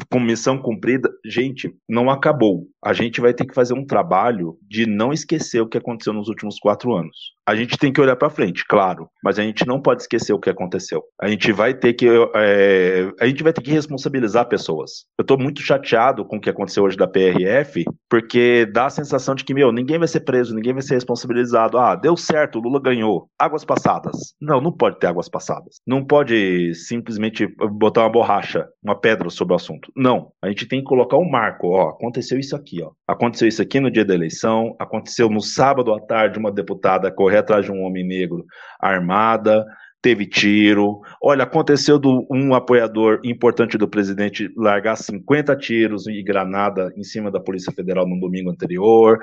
com 0.10 0.20
missão 0.20 0.58
cumprida. 0.58 1.10
Gente, 1.26 1.74
não 1.88 2.10
acabou. 2.10 2.68
A 2.84 2.94
gente 2.94 3.20
vai 3.20 3.34
ter 3.34 3.46
que 3.46 3.54
fazer 3.54 3.74
um 3.74 3.86
trabalho 3.86 4.58
de 4.68 4.86
não 4.86 5.12
esquecer 5.12 5.62
o 5.62 5.68
que 5.68 5.78
aconteceu 5.78 6.14
nos 6.14 6.30
últimos 6.30 6.58
quatro 6.60 6.94
anos. 6.94 7.34
A 7.46 7.56
gente 7.56 7.78
tem 7.78 7.91
que 7.91 8.00
olhar 8.00 8.16
para 8.16 8.30
frente, 8.30 8.64
claro, 8.68 9.10
mas 9.24 9.40
a 9.40 9.44
gente 9.44 9.66
não 9.66 9.82
pode 9.82 10.04
esquecer 10.04 10.32
o 10.34 10.40
que 10.40 10.52
aconteceu. 10.52 11.04
A 11.20 11.28
gente 11.28 11.52
vai 11.52 11.74
ter 11.74 11.94
que, 11.94 12.08
é, 12.36 13.12
a 13.20 13.26
gente 13.26 13.41
vai 13.41 13.52
ter 13.52 13.62
que 13.62 13.72
responsabilizar 13.72 14.48
pessoas. 14.48 15.06
Eu 15.18 15.24
estou 15.24 15.38
muito 15.38 15.60
chateado 15.62 16.24
com 16.24 16.38
o 16.38 16.40
que 16.40 16.50
aconteceu 16.50 16.84
hoje 16.84 16.96
da 16.96 17.08
PRF, 17.08 17.86
porque 18.08 18.59
dá 18.65 18.86
a 18.86 18.90
sensação 18.90 19.36
de 19.36 19.44
que 19.44 19.53
meu, 19.53 19.72
ninguém 19.72 19.98
vai 19.98 20.07
ser 20.07 20.22
preso, 20.22 20.56
ninguém 20.56 20.73
vai 20.73 20.81
ser 20.81 20.95
responsabilizado. 20.95 21.77
Ah, 21.77 21.95
deu 21.95 22.15
certo, 22.15 22.60
o 22.60 22.61
Lula 22.61 22.81
ganhou. 22.81 23.30
Águas 23.38 23.65
passadas. 23.65 24.34
Não, 24.40 24.61
não 24.61 24.72
pode 24.72 24.99
ter 24.99 25.07
águas 25.07 25.30
passadas. 25.30 25.81
Não 25.86 26.03
pode 26.03 26.73
simplesmente 26.76 27.48
botar 27.72 28.02
uma 28.02 28.10
borracha 28.10 28.68
uma 28.84 28.99
pedra 28.99 29.30
sobre 29.30 29.53
o 29.53 29.56
assunto. 29.56 29.91
Não. 29.95 30.31
A 30.41 30.48
gente 30.48 30.68
tem 30.68 30.80
que 30.80 30.86
colocar 30.86 31.18
um 31.18 31.30
marco. 31.30 31.68
Ó, 31.68 31.90
aconteceu 31.90 32.40
isso 32.40 32.56
aqui, 32.56 32.81
ó. 32.81 32.91
Aconteceu 33.07 33.48
isso 33.48 33.61
aqui 33.61 33.80
no 33.80 33.91
dia 33.91 34.06
da 34.06 34.14
eleição. 34.14 34.76
Aconteceu 34.80 35.30
no 35.30 35.41
sábado 35.41 35.94
à 35.94 35.99
tarde 35.99 36.40
uma 36.40 36.52
deputada 36.52 37.11
correr 37.11 37.38
atrás 37.38 37.65
de 37.65 37.72
um 37.72 37.84
homem 37.84 38.06
negro 38.06 38.45
armada 38.80 39.65
teve 40.02 40.26
tiro. 40.26 41.02
Olha, 41.22 41.44
aconteceu 41.44 42.00
do 42.00 42.26
um 42.32 42.54
apoiador 42.54 43.20
importante 43.24 43.78
do 43.78 43.88
presidente 43.88 44.52
largar 44.56 44.96
50 44.96 45.56
tiros 45.58 46.08
e 46.08 46.22
granada 46.24 46.92
em 46.96 47.04
cima 47.04 47.30
da 47.32 47.40
Polícia 47.40 47.72
Federal 47.72 48.08
no 48.08 48.20
domingo 48.20 48.50
anterior. 48.50 49.20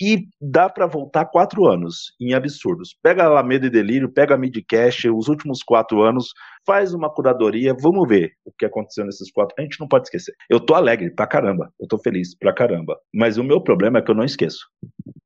E 0.00 0.28
dá 0.40 0.68
para 0.68 0.86
voltar 0.86 1.24
quatro 1.24 1.66
anos 1.66 2.14
em 2.20 2.32
absurdos. 2.32 2.96
Pega 3.02 3.24
a 3.24 3.26
Alameda 3.26 3.66
e 3.66 3.70
Delírio, 3.70 4.08
pega 4.08 4.36
a 4.36 4.38
Midcast, 4.38 5.10
os 5.10 5.26
últimos 5.26 5.60
quatro 5.64 6.02
anos, 6.02 6.28
faz 6.64 6.94
uma 6.94 7.12
curadoria, 7.12 7.74
vamos 7.74 8.06
ver 8.08 8.32
o 8.44 8.52
que 8.56 8.64
aconteceu 8.64 9.04
nesses 9.04 9.30
quatro. 9.32 9.56
A 9.58 9.62
gente 9.62 9.80
não 9.80 9.88
pode 9.88 10.04
esquecer. 10.04 10.34
Eu 10.48 10.60
tô 10.60 10.74
alegre 10.74 11.10
pra 11.10 11.26
caramba, 11.26 11.72
eu 11.80 11.88
tô 11.88 11.98
feliz 11.98 12.36
pra 12.36 12.52
caramba. 12.52 12.96
Mas 13.12 13.38
o 13.38 13.44
meu 13.44 13.60
problema 13.60 13.98
é 13.98 14.02
que 14.02 14.10
eu 14.10 14.14
não 14.14 14.24
esqueço. 14.24 14.68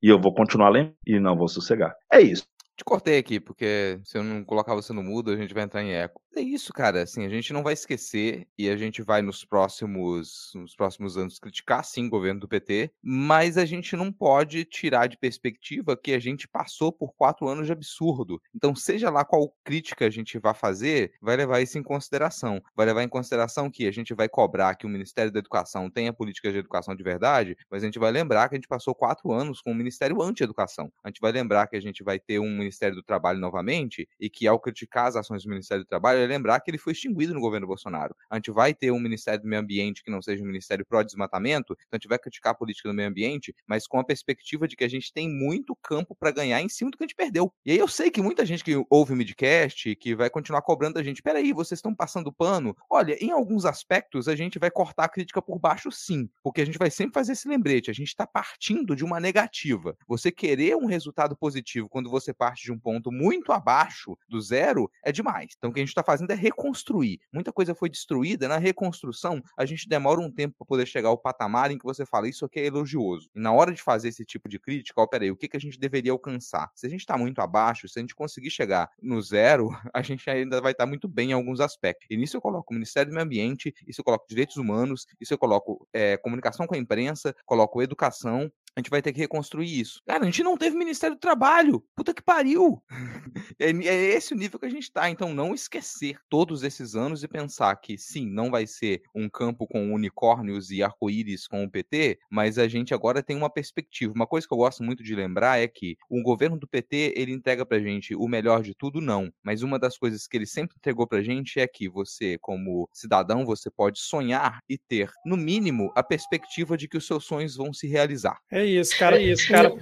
E 0.02 0.08
eu 0.08 0.18
vou 0.18 0.34
continuar 0.34 0.70
lendo 0.70 0.94
e 1.06 1.20
não 1.20 1.36
vou 1.36 1.48
sossegar. 1.48 1.94
É 2.10 2.20
isso. 2.20 2.44
Te 2.82 2.84
cortei 2.84 3.16
aqui, 3.18 3.38
porque 3.40 4.00
se 4.04 4.18
eu 4.18 4.24
não 4.24 4.44
colocar 4.44 4.74
você 4.74 4.92
no 4.92 5.02
mudo, 5.04 5.30
a 5.30 5.36
gente 5.36 5.54
vai 5.54 5.62
entrar 5.62 5.82
em 5.84 5.92
eco. 5.92 6.20
É 6.34 6.40
isso, 6.40 6.72
cara. 6.72 7.02
Assim, 7.02 7.26
a 7.26 7.28
gente 7.28 7.52
não 7.52 7.62
vai 7.62 7.74
esquecer 7.74 8.48
e 8.56 8.70
a 8.70 8.76
gente 8.76 9.02
vai 9.02 9.20
nos 9.20 9.44
próximos, 9.44 10.50
nos 10.54 10.74
próximos 10.74 11.18
anos 11.18 11.38
criticar, 11.38 11.84
sim, 11.84 12.06
o 12.06 12.10
governo 12.10 12.40
do 12.40 12.48
PT, 12.48 12.90
mas 13.02 13.58
a 13.58 13.66
gente 13.66 13.94
não 13.96 14.10
pode 14.10 14.64
tirar 14.64 15.08
de 15.08 15.18
perspectiva 15.18 15.94
que 15.94 16.12
a 16.12 16.18
gente 16.18 16.48
passou 16.48 16.90
por 16.90 17.12
quatro 17.14 17.46
anos 17.48 17.66
de 17.66 17.72
absurdo. 17.72 18.40
Então, 18.54 18.74
seja 18.74 19.10
lá 19.10 19.26
qual 19.26 19.54
crítica 19.62 20.06
a 20.06 20.10
gente 20.10 20.38
vai 20.38 20.54
fazer, 20.54 21.12
vai 21.20 21.36
levar 21.36 21.60
isso 21.60 21.78
em 21.78 21.82
consideração. 21.82 22.62
Vai 22.74 22.86
levar 22.86 23.02
em 23.02 23.08
consideração 23.08 23.70
que 23.70 23.86
a 23.86 23.92
gente 23.92 24.14
vai 24.14 24.28
cobrar 24.28 24.74
que 24.74 24.86
o 24.86 24.88
Ministério 24.88 25.30
da 25.30 25.38
Educação 25.38 25.90
tenha 25.90 26.14
políticas 26.14 26.54
de 26.54 26.60
educação 26.60 26.94
de 26.94 27.02
verdade, 27.02 27.56
mas 27.70 27.82
a 27.82 27.86
gente 27.86 27.98
vai 27.98 28.10
lembrar 28.10 28.48
que 28.48 28.54
a 28.54 28.58
gente 28.58 28.68
passou 28.68 28.94
quatro 28.94 29.32
anos 29.32 29.60
com 29.60 29.72
o 29.72 29.74
Ministério 29.74 30.22
anti-educação. 30.22 30.90
A 31.04 31.08
gente 31.08 31.20
vai 31.20 31.32
lembrar 31.32 31.66
que 31.66 31.76
a 31.76 31.80
gente 31.80 32.02
vai 32.02 32.18
ter 32.18 32.38
um 32.38 32.56
Ministério 32.56 32.96
do 32.96 33.02
Trabalho 33.02 33.38
novamente 33.38 34.08
e 34.18 34.30
que, 34.30 34.46
ao 34.46 34.58
criticar 34.58 35.08
as 35.08 35.16
ações 35.16 35.42
do 35.42 35.50
Ministério 35.50 35.84
do 35.84 35.88
Trabalho, 35.88 36.21
vale 36.22 36.32
lembrar 36.32 36.60
que 36.60 36.70
ele 36.70 36.78
foi 36.78 36.92
extinguido 36.92 37.34
no 37.34 37.40
governo 37.40 37.66
Bolsonaro. 37.66 38.14
A 38.30 38.36
gente 38.36 38.50
vai 38.50 38.72
ter 38.74 38.90
um 38.90 39.00
Ministério 39.00 39.42
do 39.42 39.48
Meio 39.48 39.60
Ambiente 39.60 40.02
que 40.02 40.10
não 40.10 40.22
seja 40.22 40.42
um 40.42 40.46
Ministério 40.46 40.84
pró-desmatamento, 40.86 41.72
então 41.72 41.88
a 41.92 41.96
gente 41.96 42.08
vai 42.08 42.18
criticar 42.18 42.52
a 42.52 42.54
política 42.54 42.88
do 42.88 42.94
meio 42.94 43.08
ambiente, 43.08 43.54
mas 43.66 43.86
com 43.86 43.98
a 43.98 44.04
perspectiva 44.04 44.66
de 44.66 44.76
que 44.76 44.84
a 44.84 44.88
gente 44.88 45.12
tem 45.12 45.28
muito 45.28 45.76
campo 45.76 46.14
para 46.14 46.30
ganhar 46.30 46.60
em 46.60 46.68
cima 46.68 46.90
do 46.90 46.96
que 46.96 47.04
a 47.04 47.06
gente 47.06 47.16
perdeu. 47.16 47.52
E 47.64 47.72
aí 47.72 47.78
eu 47.78 47.88
sei 47.88 48.10
que 48.10 48.22
muita 48.22 48.44
gente 48.46 48.64
que 48.64 48.84
ouve 48.88 49.12
o 49.12 49.16
midcast, 49.16 49.94
que 49.96 50.14
vai 50.14 50.30
continuar 50.30 50.62
cobrando 50.62 50.94
da 50.94 51.02
gente, 51.02 51.22
peraí, 51.22 51.52
vocês 51.52 51.78
estão 51.78 51.94
passando 51.94 52.32
pano? 52.32 52.76
Olha, 52.88 53.16
em 53.22 53.30
alguns 53.30 53.64
aspectos 53.64 54.28
a 54.28 54.36
gente 54.36 54.58
vai 54.58 54.70
cortar 54.70 55.04
a 55.04 55.08
crítica 55.08 55.42
por 55.42 55.58
baixo 55.58 55.90
sim, 55.90 56.28
porque 56.42 56.60
a 56.60 56.64
gente 56.64 56.78
vai 56.78 56.90
sempre 56.90 57.14
fazer 57.14 57.32
esse 57.32 57.48
lembrete, 57.48 57.90
a 57.90 57.94
gente 57.94 58.08
está 58.08 58.26
partindo 58.26 58.94
de 58.94 59.04
uma 59.04 59.20
negativa. 59.20 59.96
Você 60.06 60.30
querer 60.30 60.76
um 60.76 60.86
resultado 60.86 61.36
positivo 61.36 61.88
quando 61.88 62.10
você 62.10 62.32
parte 62.32 62.62
de 62.62 62.72
um 62.72 62.78
ponto 62.78 63.10
muito 63.10 63.52
abaixo 63.52 64.16
do 64.28 64.40
zero 64.40 64.90
é 65.02 65.12
demais. 65.12 65.54
Então 65.56 65.70
o 65.70 65.72
que 65.72 65.80
a 65.80 65.82
gente 65.82 65.88
está 65.88 66.02
fazendo 66.02 66.11
é 66.20 66.34
reconstruir. 66.34 67.20
Muita 67.32 67.52
coisa 67.52 67.74
foi 67.74 67.88
destruída, 67.88 68.48
na 68.48 68.58
reconstrução 68.58 69.42
a 69.56 69.64
gente 69.64 69.88
demora 69.88 70.20
um 70.20 70.30
tempo 70.30 70.56
para 70.58 70.66
poder 70.66 70.86
chegar 70.86 71.08
ao 71.08 71.18
patamar 71.18 71.70
em 71.70 71.78
que 71.78 71.84
você 71.84 72.04
fala 72.04 72.28
isso 72.28 72.44
aqui 72.44 72.60
é 72.60 72.66
elogioso. 72.66 73.30
E 73.34 73.40
na 73.40 73.52
hora 73.52 73.72
de 73.72 73.82
fazer 73.82 74.08
esse 74.08 74.24
tipo 74.24 74.48
de 74.48 74.58
crítica, 74.58 75.00
ó, 75.00 75.06
peraí, 75.06 75.30
o 75.30 75.36
que, 75.36 75.48
que 75.48 75.56
a 75.56 75.60
gente 75.60 75.78
deveria 75.78 76.12
alcançar? 76.12 76.70
Se 76.74 76.86
a 76.86 76.90
gente 76.90 77.00
está 77.00 77.16
muito 77.16 77.40
abaixo, 77.40 77.88
se 77.88 77.98
a 77.98 78.02
gente 78.02 78.14
conseguir 78.14 78.50
chegar 78.50 78.90
no 79.00 79.20
zero, 79.22 79.70
a 79.94 80.02
gente 80.02 80.28
ainda 80.28 80.60
vai 80.60 80.72
estar 80.72 80.84
tá 80.84 80.88
muito 80.88 81.08
bem 81.08 81.30
em 81.30 81.32
alguns 81.32 81.60
aspectos. 81.60 82.06
E 82.10 82.16
nisso 82.16 82.36
eu 82.36 82.40
coloco 82.40 82.72
o 82.72 82.74
Ministério 82.74 83.10
do 83.10 83.14
Meio 83.14 83.24
Ambiente, 83.24 83.74
isso 83.86 84.00
eu 84.00 84.04
coloco 84.04 84.26
direitos 84.28 84.56
humanos, 84.56 85.06
isso 85.20 85.32
eu 85.32 85.38
coloco 85.38 85.86
é, 85.92 86.16
comunicação 86.16 86.66
com 86.66 86.74
a 86.74 86.78
imprensa, 86.78 87.34
coloco 87.46 87.82
educação, 87.82 88.50
a 88.76 88.80
gente 88.80 88.90
vai 88.90 89.02
ter 89.02 89.12
que 89.12 89.20
reconstruir 89.20 89.80
isso. 89.80 90.00
Cara, 90.06 90.22
a 90.22 90.26
gente 90.26 90.42
não 90.42 90.56
teve 90.56 90.76
Ministério 90.76 91.16
do 91.16 91.20
Trabalho. 91.20 91.84
Puta 91.94 92.14
que 92.14 92.22
pariu. 92.22 92.82
É, 93.58 93.70
é, 93.70 94.14
esse 94.14 94.32
o 94.32 94.36
nível 94.36 94.58
que 94.58 94.66
a 94.66 94.70
gente 94.70 94.90
tá. 94.90 95.08
Então, 95.10 95.32
não 95.32 95.54
esquecer 95.54 96.16
todos 96.28 96.62
esses 96.62 96.94
anos 96.94 97.22
e 97.22 97.28
pensar 97.28 97.74
que, 97.76 97.96
sim, 97.98 98.28
não 98.28 98.50
vai 98.50 98.66
ser 98.66 99.02
um 99.14 99.28
campo 99.28 99.66
com 99.66 99.92
unicórnios 99.92 100.70
e 100.70 100.82
arco-íris 100.82 101.46
com 101.46 101.64
o 101.64 101.70
PT, 101.70 102.18
mas 102.30 102.58
a 102.58 102.66
gente 102.66 102.94
agora 102.94 103.22
tem 103.22 103.36
uma 103.36 103.50
perspectiva. 103.50 104.12
Uma 104.14 104.26
coisa 104.26 104.46
que 104.46 104.52
eu 104.52 104.58
gosto 104.58 104.82
muito 104.82 105.02
de 105.02 105.14
lembrar 105.14 105.60
é 105.60 105.68
que 105.68 105.96
o 106.08 106.22
governo 106.22 106.58
do 106.58 106.66
PT, 106.66 107.14
ele 107.16 107.32
entrega 107.32 107.64
pra 107.64 107.78
gente 107.78 108.14
o 108.14 108.26
melhor 108.26 108.62
de 108.62 108.74
tudo, 108.74 109.00
não. 109.00 109.32
Mas 109.42 109.62
uma 109.62 109.78
das 109.78 109.98
coisas 109.98 110.26
que 110.26 110.36
ele 110.36 110.46
sempre 110.46 110.76
entregou 110.76 111.06
pra 111.06 111.22
gente 111.22 111.60
é 111.60 111.66
que 111.66 111.88
você, 111.88 112.38
como 112.40 112.88
cidadão, 112.92 113.44
você 113.44 113.70
pode 113.70 114.00
sonhar 114.00 114.60
e 114.68 114.78
ter, 114.78 115.10
no 115.24 115.36
mínimo, 115.36 115.92
a 115.94 116.02
perspectiva 116.02 116.76
de 116.76 116.88
que 116.88 116.96
os 116.96 117.06
seus 117.06 117.24
sonhos 117.24 117.56
vão 117.56 117.72
se 117.72 117.86
realizar. 117.86 118.38
É 118.50 118.61
isso, 118.64 118.98
cara. 118.98 119.16
É 119.16 119.22
isso, 119.22 119.48
cara. 119.48 119.72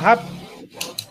Rap... 0.00 0.38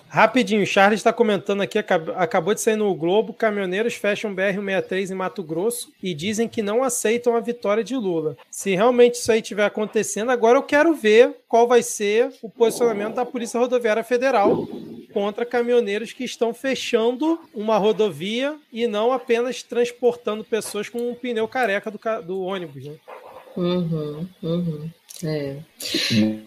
Rapidinho, 0.09 0.65
Charles 0.65 0.99
está 0.99 1.13
comentando 1.13 1.61
aqui, 1.61 1.77
acabou 1.77 2.53
de 2.55 2.61
sair 2.61 2.75
no 2.75 2.91
Globo, 2.95 3.33
caminhoneiros 3.33 3.93
fecham 3.93 4.33
BR-163 4.33 5.11
em 5.11 5.13
Mato 5.13 5.43
Grosso 5.43 5.91
e 6.01 6.11
dizem 6.13 6.47
que 6.47 6.63
não 6.63 6.81
aceitam 6.81 7.35
a 7.35 7.39
vitória 7.39 7.83
de 7.83 7.95
Lula. 7.95 8.35
Se 8.49 8.73
realmente 8.73 9.15
isso 9.15 9.31
aí 9.31 9.41
estiver 9.41 9.65
acontecendo, 9.65 10.31
agora 10.31 10.57
eu 10.57 10.63
quero 10.63 10.95
ver 10.95 11.35
qual 11.47 11.67
vai 11.67 11.83
ser 11.83 12.31
o 12.41 12.49
posicionamento 12.49 13.13
da 13.13 13.25
Polícia 13.25 13.59
Rodoviária 13.59 14.03
Federal 14.03 14.67
contra 15.13 15.45
caminhoneiros 15.45 16.13
que 16.13 16.23
estão 16.23 16.53
fechando 16.53 17.39
uma 17.53 17.77
rodovia 17.77 18.55
e 18.73 18.87
não 18.87 19.11
apenas 19.11 19.61
transportando 19.61 20.43
pessoas 20.43 20.89
com 20.89 21.11
um 21.11 21.13
pneu 21.13 21.47
careca 21.47 21.91
do, 21.91 21.99
do 22.23 22.41
ônibus. 22.41 22.85
Né? 22.85 22.95
Uhum, 23.55 24.27
uhum. 24.41 24.89
É. 25.23 25.57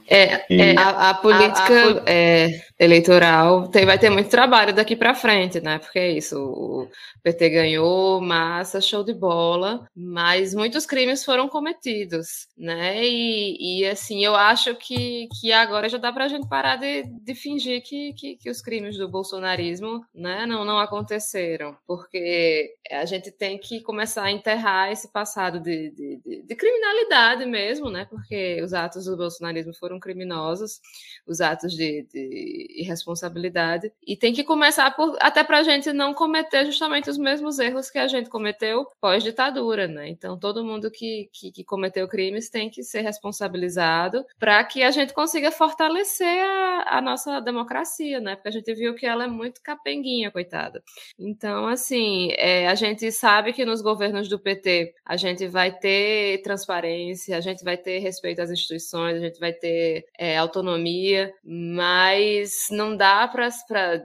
É, 0.07 0.55
é 0.55 0.77
a, 0.77 1.11
a, 1.11 1.15
política 1.15 2.01
a, 2.01 2.03
a, 2.03 2.03
é, 2.07 2.61
eleitoral 2.79 3.69
tem, 3.69 3.85
vai 3.85 3.99
ter 3.99 4.11
muito 4.11 4.29
trabalho 4.29 4.75
daqui 4.75 4.97
para 4.97 5.15
frente, 5.15 5.61
né? 5.61 5.79
Porque 5.79 5.99
é 5.99 6.11
isso, 6.11 6.37
o 6.39 6.89
PT 7.23 7.51
ganhou, 7.51 8.21
massa, 8.21 8.81
show 8.81 9.05
de 9.05 9.13
bola, 9.13 9.87
mas 9.95 10.55
muitos 10.55 10.87
crimes 10.87 11.25
foram 11.25 11.49
cometidos, 11.49 12.49
né? 12.57 13.05
E, 13.05 13.81
e 13.81 13.87
assim, 13.87 14.25
eu 14.25 14.35
acho 14.35 14.75
que, 14.75 15.29
que 15.41 15.53
agora 15.53 15.89
já 15.89 15.99
dá 15.99 16.13
para 16.13 16.25
a 16.25 16.29
gente 16.29 16.49
parar 16.49 16.77
de, 16.77 17.05
de 17.05 17.35
fingir 17.35 17.83
que, 17.83 18.13
que, 18.15 18.37
que, 18.37 18.51
os 18.51 18.61
crimes 18.61 18.97
do 18.97 19.09
bolsonarismo 19.09 20.05
né, 20.15 20.47
não, 20.47 20.65
não 20.65 20.79
aconteceram, 20.79 21.77
porque 21.87 22.75
a 22.91 23.05
gente 23.05 23.31
tem 23.31 23.59
que 23.59 23.81
começar 23.81 24.25
a 24.25 24.33
enterrar 24.33 24.91
esse 24.91 25.13
passado 25.13 25.61
de, 25.61 25.91
de, 25.91 26.21
de, 26.25 26.43
de 26.43 26.55
criminalidade 26.57 27.47
mesmo, 27.47 27.91
né? 27.91 28.07
Porque 28.11 28.60
os 28.63 28.73
atos 28.73 29.05
do 29.05 29.17
bolsonarismo 29.17 29.75
foram 29.75 29.99
criminosos, 29.99 30.81
os 31.27 31.41
atos 31.41 31.73
de, 31.73 32.07
de 32.13 32.67
irresponsabilidade, 32.81 33.93
e 34.07 34.17
tem 34.17 34.33
que 34.33 34.45
começar 34.45 34.91
por, 34.95 35.17
até 35.21 35.45
para 35.45 35.59
a 35.59 35.63
gente 35.63 35.93
não 35.93 36.15
cometer 36.15 36.65
justamente 36.67 37.11
os 37.11 37.19
mesmos 37.19 37.59
erros 37.59 37.91
que 37.91 37.99
a 37.99 38.09
gente 38.09 38.29
cometeu 38.29 38.87
pós-ditadura, 39.01 39.87
né? 39.87 40.09
Então, 40.09 40.39
todo 40.39 40.65
mundo 40.65 40.91
que, 40.91 41.29
que, 41.33 41.51
que, 41.51 41.65
cometeu 41.65 42.09
crimes 42.09 42.51
tem 42.51 42.69
que 42.71 42.83
ser 42.83 43.01
responsabilizado 43.01 44.25
para 44.39 44.63
que 44.65 44.83
a 44.83 44.91
gente 44.91 45.13
consiga 45.13 45.51
fortalecer 45.51 46.43
a, 46.43 46.99
a 46.99 47.01
nossa 47.01 47.41
democracia, 47.41 48.21
né? 48.21 48.35
Porque 48.35 48.49
a 48.49 48.53
gente 48.53 48.75
viu 48.75 48.95
que 48.95 49.07
ela 49.07 49.25
é 49.25 49.29
muito 49.29 49.61
capenguinha, 49.63 50.31
coitada. 50.31 50.83
Então, 51.19 51.67
assim, 51.67 52.31
é, 52.37 52.69
a 52.69 52.75
gente 52.75 53.11
sabe 53.13 53.53
que 53.53 53.65
nos 53.65 53.81
governos 53.81 54.29
do 54.29 54.39
PT 54.39 54.95
a 55.05 55.17
gente 55.17 55.47
vai 55.47 55.73
ter 55.77 56.43
transparência, 56.43 57.37
a 57.37 57.41
gente 57.41 57.65
vai 57.65 57.77
ter 57.77 57.99
respeito 57.99 58.41
às 58.41 58.50
as 58.51 58.59
instituições, 58.59 59.17
a 59.17 59.21
gente 59.21 59.39
vai 59.39 59.53
ter 59.53 60.05
é, 60.19 60.37
autonomia, 60.37 61.33
mas 61.45 62.67
não 62.71 62.97
dá 62.97 63.27
para 63.29 63.49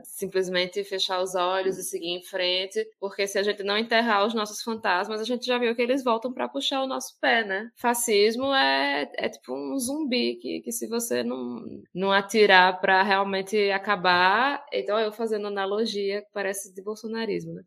simplesmente 0.04 0.84
fechar 0.84 1.22
os 1.22 1.36
olhos 1.36 1.78
e 1.78 1.84
seguir 1.84 2.10
em 2.10 2.24
frente, 2.24 2.86
porque 3.00 3.28
se 3.28 3.38
a 3.38 3.44
gente 3.44 3.64
não 3.64 3.78
enterrar 3.78 4.26
os 4.26 4.34
nossos 4.34 4.62
fantasmas, 4.62 5.20
a 5.20 5.24
gente 5.24 5.46
já 5.46 5.58
viu 5.58 5.76
que 5.76 5.82
eles 5.82 6.04
voltam 6.04 6.32
para 6.32 6.48
puxar 6.48 6.82
o 6.82 6.88
nosso 6.88 7.18
pé, 7.20 7.44
né? 7.44 7.70
Fascismo 7.76 8.54
é, 8.54 9.10
é 9.16 9.30
tipo 9.30 9.54
um 9.54 9.78
zumbi 9.78 10.36
que, 10.36 10.62
que 10.62 10.72
se 10.72 10.88
você 10.88 11.24
não, 11.24 11.64
não 11.94 12.12
atirar 12.12 12.80
para 12.80 13.02
realmente 13.04 13.72
acabar, 13.72 14.64
então 14.72 15.00
eu 15.00 15.12
fazendo 15.12 15.48
analogia, 15.48 16.24
parece 16.34 16.74
de 16.74 16.82
bolsonarismo, 16.82 17.54
né? 17.54 17.64